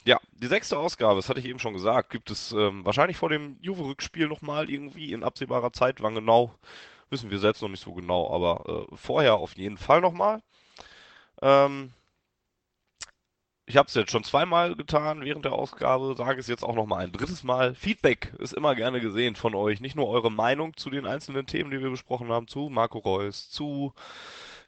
Ja, 0.03 0.19
die 0.31 0.47
sechste 0.47 0.79
Ausgabe, 0.79 1.17
das 1.17 1.29
hatte 1.29 1.39
ich 1.39 1.45
eben 1.45 1.59
schon 1.59 1.73
gesagt, 1.73 2.09
gibt 2.09 2.31
es 2.31 2.51
ähm, 2.53 2.83
wahrscheinlich 2.83 3.17
vor 3.17 3.29
dem 3.29 3.57
Juve-Rückspiel 3.61 4.27
nochmal 4.27 4.69
irgendwie 4.69 5.13
in 5.13 5.23
absehbarer 5.23 5.71
Zeit. 5.71 6.01
Wann 6.01 6.15
genau, 6.15 6.55
Wissen 7.11 7.29
wir 7.29 7.39
selbst 7.39 7.61
noch 7.61 7.69
nicht 7.69 7.83
so 7.83 7.93
genau, 7.93 8.33
aber 8.33 8.87
äh, 8.91 8.95
vorher 8.95 9.35
auf 9.35 9.55
jeden 9.57 9.77
Fall 9.77 10.01
nochmal. 10.01 10.41
Ähm, 11.41 11.93
ich 13.65 13.77
habe 13.77 13.87
es 13.87 13.93
jetzt 13.95 14.11
schon 14.11 14.23
zweimal 14.23 14.75
getan 14.75 15.21
während 15.21 15.45
der 15.45 15.53
Ausgabe, 15.53 16.15
sage 16.17 16.39
es 16.39 16.47
jetzt 16.47 16.63
auch 16.63 16.75
nochmal 16.75 17.03
ein 17.03 17.11
drittes 17.11 17.43
Mal. 17.43 17.75
Feedback 17.75 18.33
ist 18.39 18.53
immer 18.53 18.75
gerne 18.75 19.01
gesehen 19.01 19.35
von 19.35 19.55
euch. 19.55 19.79
Nicht 19.81 19.95
nur 19.95 20.09
eure 20.09 20.31
Meinung 20.31 20.75
zu 20.75 20.89
den 20.89 21.05
einzelnen 21.05 21.45
Themen, 21.45 21.71
die 21.71 21.81
wir 21.81 21.89
besprochen 21.89 22.29
haben, 22.29 22.47
zu 22.47 22.69
Marco 22.69 22.99
Reus, 22.99 23.49
zu 23.49 23.93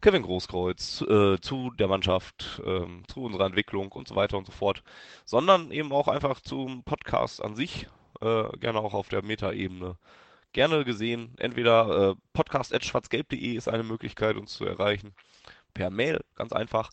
Kevin 0.01 0.23
Großkreuz, 0.23 1.01
äh, 1.01 1.39
zu 1.39 1.71
der 1.71 1.87
Mannschaft, 1.87 2.61
ähm, 2.65 3.03
zu 3.07 3.23
unserer 3.23 3.45
Entwicklung 3.45 3.91
und 3.93 4.07
so 4.07 4.15
weiter 4.15 4.37
und 4.37 4.45
so 4.45 4.51
fort, 4.51 4.83
sondern 5.25 5.71
eben 5.71 5.91
auch 5.93 6.09
einfach 6.09 6.41
zum 6.41 6.83
Podcast 6.83 7.41
an 7.41 7.55
sich, 7.55 7.87
äh, 8.21 8.57
gerne 8.57 8.79
auch 8.79 8.93
auf 8.93 9.07
der 9.09 9.23
Meta-Ebene. 9.23 9.97
Gerne 10.53 10.85
gesehen, 10.85 11.33
entweder 11.39 12.11
äh, 12.11 12.15
podcast.schwarzgelb.de 12.33 13.55
ist 13.55 13.67
eine 13.67 13.83
Möglichkeit, 13.83 14.37
uns 14.37 14.53
zu 14.53 14.65
erreichen, 14.65 15.15
per 15.73 15.89
Mail, 15.89 16.23
ganz 16.35 16.53
einfach. 16.53 16.91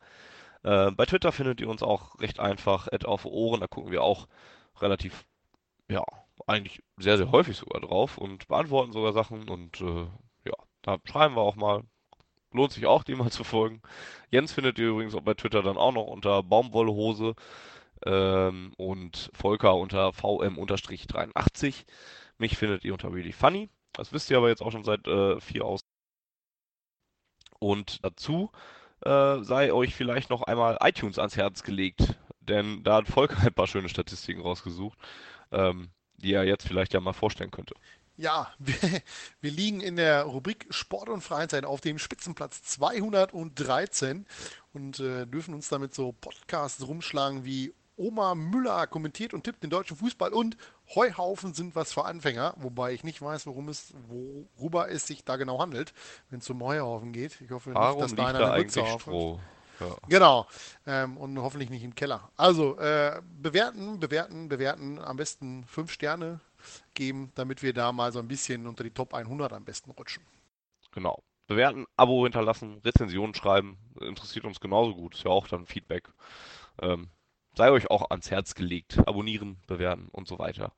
Äh, 0.62 0.91
bei 0.93 1.05
Twitter 1.05 1.31
findet 1.31 1.61
ihr 1.61 1.69
uns 1.69 1.82
auch 1.82 2.19
recht 2.20 2.41
einfach, 2.41 2.89
auf 3.05 3.27
Ohren, 3.27 3.61
da 3.61 3.66
gucken 3.66 3.93
wir 3.93 4.03
auch 4.03 4.28
relativ, 4.81 5.27
ja, 5.89 6.03
eigentlich 6.47 6.82
sehr, 6.97 7.19
sehr 7.19 7.31
häufig 7.32 7.59
sogar 7.59 7.82
drauf 7.82 8.16
und 8.16 8.49
beantworten 8.49 8.93
sogar 8.93 9.12
Sachen 9.12 9.49
und 9.49 9.81
äh, 9.82 10.07
ja, 10.47 10.55
da 10.82 10.99
schreiben 11.05 11.37
wir 11.37 11.43
auch 11.43 11.57
mal. 11.57 11.82
Lohnt 12.53 12.73
sich 12.73 12.87
auch, 12.87 13.05
die 13.05 13.15
mal 13.15 13.31
zu 13.31 13.45
folgen. 13.45 13.81
Jens 14.31 14.53
findet 14.53 14.78
ihr 14.78 14.89
übrigens 14.89 15.15
auch 15.15 15.20
bei 15.20 15.35
Twitter 15.35 15.62
dann 15.62 15.77
auch 15.77 15.93
noch 15.93 16.07
unter 16.07 16.43
Baumwollhose 16.43 17.35
ähm, 18.07 18.73
und 18.77 19.31
Volker 19.35 19.77
unter 19.77 20.12
VM-83. 20.12 21.85
Mich 22.41 22.57
findet 22.57 22.85
ihr 22.85 22.93
unter 22.93 23.12
Really 23.12 23.33
Funny. 23.33 23.69
Das 23.93 24.12
wisst 24.12 24.31
ihr 24.31 24.37
aber 24.37 24.49
jetzt 24.49 24.62
auch 24.62 24.73
schon 24.73 24.85
seit 24.85 25.07
äh, 25.07 25.41
vier 25.41 25.65
aus. 25.65 25.81
Und 27.59 28.03
dazu 28.03 28.51
äh, 29.03 29.43
sei 29.43 29.73
euch 29.73 29.95
vielleicht 29.95 30.31
noch 30.31 30.43
einmal 30.43 30.79
iTunes 30.81 31.19
ans 31.19 31.37
Herz 31.37 31.62
gelegt, 31.62 32.19
denn 32.41 32.83
da 32.83 32.97
hat 32.97 33.09
Volker 33.09 33.39
ein 33.47 33.53
paar 33.53 33.67
schöne 33.67 33.89
Statistiken 33.89 34.41
rausgesucht. 34.41 34.99
Ähm, 35.53 35.91
die 36.23 36.35
er 36.35 36.45
jetzt 36.45 36.67
vielleicht 36.67 36.93
ja 36.93 37.01
mal 37.01 37.12
vorstellen 37.12 37.51
könnte. 37.51 37.75
Ja, 38.17 38.53
wir, 38.59 38.75
wir, 39.41 39.51
liegen 39.51 39.81
in 39.81 39.97
der 39.97 40.25
Rubrik 40.25 40.67
Sport 40.71 41.09
und 41.09 41.23
Freizeit 41.23 41.65
auf 41.65 41.81
dem 41.81 41.99
Spitzenplatz 41.99 42.62
213 42.62 44.27
und 44.73 45.01
äh, 45.01 45.27
dürfen 45.27 45.55
uns 45.55 45.69
damit 45.69 45.95
so 45.95 46.12
Podcasts 46.12 46.87
rumschlagen 46.87 47.45
wie 47.45 47.73
Oma 48.01 48.35
Müller 48.35 48.86
kommentiert 48.86 49.35
und 49.35 49.44
tippt 49.44 49.62
den 49.62 49.70
deutschen 49.70 49.97
Fußball 49.97 50.32
und 50.32 50.56
Heuhaufen 50.94 51.55
sind 51.55 51.77
was 51.77 51.93
für 51.93 52.05
Anfänger, 52.05 52.55
wobei 52.56 52.93
ich 52.93 53.05
nicht 53.05 53.20
weiß, 53.20 53.47
worum 53.47 53.68
es, 53.68 53.93
worüber 54.09 54.90
es 54.90 55.06
sich 55.06 55.24
da 55.24 55.36
genau 55.36 55.60
handelt, 55.60 55.93
wenn 56.31 56.40
es 56.40 56.51
um 56.51 56.62
Heuhaufen 56.62 57.12
geht. 57.12 57.40
Ich 57.40 57.51
hoffe 57.51 57.74
Warum 57.74 58.01
nicht, 58.01 58.05
dass 58.05 58.16
da 58.16 58.27
einer 58.27 58.39
da 58.39 58.52
eine 58.52 58.62
Mütze 58.64 58.86
Stroh? 58.86 59.39
Ja. 59.78 59.97
Genau. 60.09 60.47
Ähm, 60.86 61.16
und 61.16 61.39
hoffentlich 61.39 61.70
nicht 61.70 61.85
im 61.85 61.94
Keller. 61.94 62.31
Also 62.36 62.77
äh, 62.78 63.20
bewerten, 63.40 63.98
bewerten, 63.98 64.48
bewerten. 64.48 64.98
Am 64.98 65.16
besten 65.16 65.64
fünf 65.64 65.90
Sterne 65.90 66.40
geben, 66.94 67.32
damit 67.35 67.62
wir 67.62 67.72
da 67.72 67.93
mal 67.93 68.12
so 68.12 68.18
ein 68.18 68.28
bisschen 68.28 68.66
unter 68.66 68.85
die 68.85 68.90
Top 68.90 69.14
100 69.14 69.52
am 69.52 69.64
besten 69.64 69.90
rutschen. 69.90 70.22
Genau. 70.93 71.22
Bewerten, 71.47 71.86
Abo 71.97 72.24
hinterlassen, 72.24 72.81
Rezensionen 72.85 73.35
schreiben. 73.35 73.78
Interessiert 74.01 74.44
uns 74.44 74.60
genauso 74.60 74.94
gut. 74.94 75.14
Ist 75.14 75.24
ja 75.24 75.31
auch 75.31 75.48
dann 75.48 75.66
Feedback. 75.66 76.09
Ähm, 76.81 77.09
sei 77.61 77.70
euch 77.73 77.91
auch 77.91 78.11
ans 78.11 78.31
Herz 78.31 78.55
gelegt. 78.55 78.99
Abonnieren, 79.07 79.59
bewerten 79.66 80.09
und 80.12 80.27
so 80.27 80.39
weiter 80.39 80.73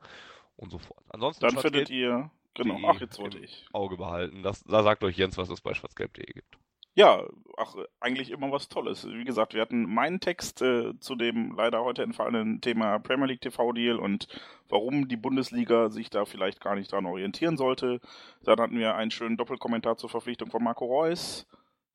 und 0.56 0.72
so 0.72 0.78
fort. 0.78 1.04
Ansonsten 1.10 1.46
dann 1.46 1.56
findet 1.56 1.90
ihr 1.90 2.30
Genau, 2.54 2.76
ach, 2.86 3.00
jetzt 3.00 3.18
wollte 3.20 3.38
ich. 3.38 3.64
Auge 3.72 3.96
behalten. 3.96 4.42
Das, 4.42 4.64
da 4.64 4.82
sagt 4.82 5.04
euch 5.04 5.16
Jens, 5.16 5.38
was 5.38 5.48
es 5.48 5.60
bei 5.60 5.74
schwarzgelb.de 5.74 6.26
gibt. 6.26 6.58
Ja, 6.94 7.22
ach, 7.56 7.76
eigentlich 8.00 8.30
immer 8.30 8.50
was 8.50 8.68
Tolles. 8.68 9.06
Wie 9.08 9.24
gesagt, 9.24 9.54
wir 9.54 9.62
hatten 9.62 9.84
meinen 9.84 10.18
Text 10.18 10.60
äh, 10.60 10.98
zu 10.98 11.14
dem 11.14 11.54
leider 11.56 11.84
heute 11.84 12.02
entfallenen 12.02 12.60
Thema 12.60 12.98
Premier 12.98 13.26
League 13.26 13.40
TV-Deal 13.40 13.96
und 13.96 14.26
warum 14.68 15.08
die 15.08 15.16
Bundesliga 15.16 15.88
sich 15.88 16.10
da 16.10 16.24
vielleicht 16.24 16.60
gar 16.60 16.74
nicht 16.74 16.90
dran 16.90 17.06
orientieren 17.06 17.56
sollte. 17.56 18.00
Dann 18.42 18.60
hatten 18.60 18.78
wir 18.78 18.96
einen 18.96 19.12
schönen 19.12 19.36
Doppelkommentar 19.36 19.96
zur 19.96 20.10
Verpflichtung 20.10 20.50
von 20.50 20.64
Marco 20.64 20.84
Reus. 20.84 21.46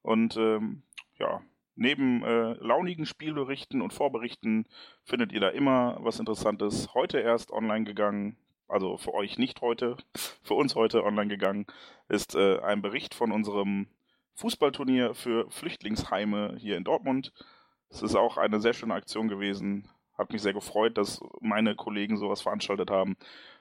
Und 0.02 0.38
ähm, 0.38 0.82
ja, 1.20 1.42
neben 1.78 2.24
äh, 2.24 2.54
launigen 2.54 3.06
Spielberichten 3.06 3.82
und 3.82 3.94
Vorberichten 3.94 4.66
findet 5.04 5.32
ihr 5.32 5.40
da 5.40 5.50
immer 5.50 5.98
was 6.02 6.20
Interessantes. 6.20 6.94
Heute 6.94 7.20
erst 7.20 7.52
online 7.52 7.86
gegangen, 7.86 8.36
also 8.68 8.98
für 8.98 9.14
euch 9.14 9.38
nicht 9.38 9.62
heute, 9.62 9.96
für 10.44 10.56
uns 10.56 10.76
heute 10.76 11.04
online 11.04 11.30
gegangen, 11.30 11.66
ist 12.10 12.36
äh, 12.36 12.60
ein 12.60 12.82
Bericht 12.82 13.14
von 13.14 13.32
unserem 13.32 13.88
Fußballturnier 14.34 15.14
für 15.14 15.50
Flüchtlingsheime 15.50 16.56
hier 16.60 16.78
in 16.78 16.84
Dortmund. 16.84 17.32
Es 17.90 18.02
ist 18.02 18.16
auch 18.16 18.38
eine 18.38 18.60
sehr 18.60 18.74
schöne 18.74 18.94
Aktion 18.94 19.28
gewesen. 19.28 19.88
Hat 20.18 20.32
mich 20.32 20.42
sehr 20.42 20.54
gefreut, 20.54 20.98
dass 20.98 21.22
meine 21.42 21.76
Kollegen 21.76 22.18
sowas 22.18 22.42
veranstaltet 22.42 22.92
haben. 22.92 23.18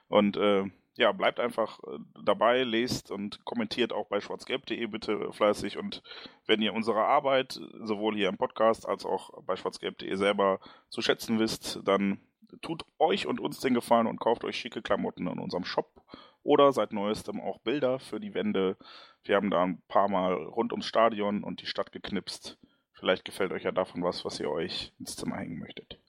Und 0.07 0.37
äh, 0.37 0.65
ja, 0.97 1.11
bleibt 1.11 1.39
einfach 1.39 1.79
äh, 1.83 1.99
dabei, 2.23 2.63
lest 2.63 3.11
und 3.11 3.45
kommentiert 3.45 3.93
auch 3.93 4.07
bei 4.07 4.19
schwarzgelb.de 4.19 4.85
bitte 4.87 5.31
fleißig. 5.31 5.77
Und 5.77 6.01
wenn 6.45 6.61
ihr 6.61 6.73
unsere 6.73 7.05
Arbeit 7.05 7.59
sowohl 7.81 8.15
hier 8.15 8.29
im 8.29 8.37
Podcast 8.37 8.87
als 8.87 9.05
auch 9.05 9.43
bei 9.43 9.55
schwarzgelb.de 9.55 10.15
selber 10.15 10.59
zu 10.89 11.01
schätzen 11.01 11.39
wisst, 11.39 11.79
dann 11.85 12.19
tut 12.61 12.83
euch 12.97 13.27
und 13.27 13.39
uns 13.39 13.59
den 13.59 13.73
Gefallen 13.73 14.07
und 14.07 14.19
kauft 14.19 14.43
euch 14.43 14.57
schicke 14.57 14.81
Klamotten 14.81 15.27
in 15.27 15.39
unserem 15.39 15.65
Shop 15.65 16.01
oder 16.43 16.71
seit 16.71 16.93
neuestem 16.93 17.41
auch 17.41 17.59
Bilder 17.59 17.99
für 17.99 18.19
die 18.19 18.33
Wände. 18.33 18.77
Wir 19.23 19.35
haben 19.35 19.51
da 19.51 19.63
ein 19.63 19.81
paar 19.87 20.09
Mal 20.09 20.33
rund 20.33 20.71
ums 20.71 20.87
Stadion 20.87 21.43
und 21.43 21.61
die 21.61 21.65
Stadt 21.65 21.91
geknipst. 21.91 22.57
Vielleicht 22.93 23.25
gefällt 23.25 23.51
euch 23.51 23.63
ja 23.63 23.71
davon 23.71 24.03
was, 24.03 24.25
was 24.25 24.39
ihr 24.39 24.49
euch 24.49 24.93
ins 24.97 25.15
Zimmer 25.15 25.37
hängen 25.37 25.59
möchtet. 25.59 25.99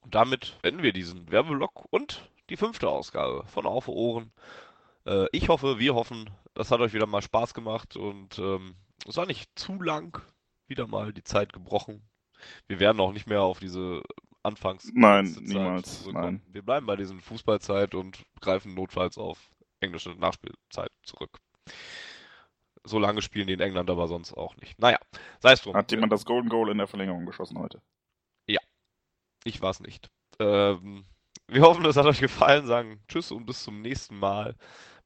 Und 0.00 0.14
damit 0.14 0.58
beenden 0.62 0.82
wir 0.82 0.92
diesen 0.92 1.30
Werbeblock 1.30 1.86
und 1.90 2.28
die 2.50 2.56
fünfte 2.56 2.88
Ausgabe 2.88 3.44
von 3.46 3.66
Auf 3.66 3.88
Ohren. 3.88 4.32
Äh, 5.06 5.26
ich 5.32 5.48
hoffe, 5.48 5.78
wir 5.78 5.94
hoffen, 5.94 6.30
das 6.54 6.70
hat 6.70 6.80
euch 6.80 6.92
wieder 6.92 7.06
mal 7.06 7.22
Spaß 7.22 7.54
gemacht 7.54 7.96
und 7.96 8.38
ähm, 8.38 8.74
es 9.06 9.16
war 9.16 9.26
nicht 9.26 9.50
zu 9.58 9.80
lang. 9.80 10.20
Wieder 10.68 10.86
mal 10.86 11.12
die 11.12 11.24
Zeit 11.24 11.52
gebrochen. 11.52 12.02
Wir 12.66 12.80
werden 12.80 13.00
auch 13.00 13.12
nicht 13.12 13.26
mehr 13.26 13.42
auf 13.42 13.60
diese 13.60 14.02
anfangs. 14.42 14.90
Nein, 14.94 15.36
niemals. 15.40 16.06
Nein. 16.06 16.42
Wir 16.48 16.62
bleiben 16.62 16.86
bei 16.86 16.96
diesen 16.96 17.20
Fußballzeit 17.20 17.94
und 17.94 18.24
greifen 18.40 18.74
notfalls 18.74 19.18
auf 19.18 19.50
englische 19.80 20.10
Nachspielzeit 20.10 20.90
zurück. 21.02 21.38
So 22.84 22.98
lange 22.98 23.22
spielen 23.22 23.46
die 23.46 23.52
in 23.52 23.60
England 23.60 23.90
aber 23.90 24.08
sonst 24.08 24.32
auch 24.32 24.56
nicht. 24.56 24.78
Naja, 24.78 24.98
sei 25.40 25.52
es 25.52 25.62
drum. 25.62 25.74
Hat 25.74 25.90
jemand 25.92 26.12
das 26.12 26.24
Golden 26.24 26.48
Goal 26.48 26.70
in 26.70 26.78
der 26.78 26.88
Verlängerung 26.88 27.26
geschossen 27.26 27.58
heute? 27.58 27.80
Ja. 28.46 28.60
Ich 29.44 29.60
war 29.62 29.70
es 29.70 29.80
nicht. 29.80 30.10
Ähm, 30.40 31.04
wir 31.52 31.62
hoffen, 31.62 31.84
es 31.84 31.96
hat 31.96 32.06
euch 32.06 32.20
gefallen. 32.20 32.66
Sagen 32.66 33.00
Tschüss 33.08 33.30
und 33.30 33.46
bis 33.46 33.62
zum 33.62 33.80
nächsten 33.82 34.18
Mal 34.18 34.56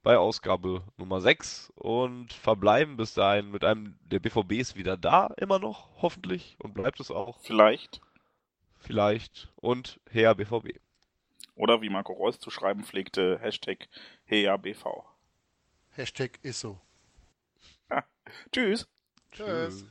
bei 0.02 0.18
Ausgabe 0.18 0.82
Nummer 0.96 1.20
6 1.20 1.72
und 1.74 2.32
verbleiben 2.32 2.96
bis 2.96 3.14
dahin 3.14 3.50
mit 3.50 3.64
einem, 3.64 3.98
der 4.02 4.20
BVB 4.20 4.52
ist 4.52 4.76
wieder 4.76 4.96
da, 4.96 5.28
immer 5.36 5.58
noch, 5.58 5.88
hoffentlich, 6.00 6.56
und 6.60 6.74
bleibt 6.74 7.00
es 7.00 7.10
auch. 7.10 7.40
Vielleicht 7.40 8.00
vielleicht 8.86 9.52
und 9.56 10.00
Her 10.10 10.34
BVB. 10.34 10.80
Oder 11.54 11.80
wie 11.82 11.90
Marco 11.90 12.12
Reus 12.12 12.38
zu 12.38 12.50
schreiben 12.50 12.84
pflegte, 12.84 13.38
Hashtag 13.40 13.88
HeaBV. 14.26 15.04
Hashtag 15.90 16.38
ist 16.42 16.60
so. 16.60 16.80
Tschüss. 18.52 18.88
Tschüss. 19.32 19.86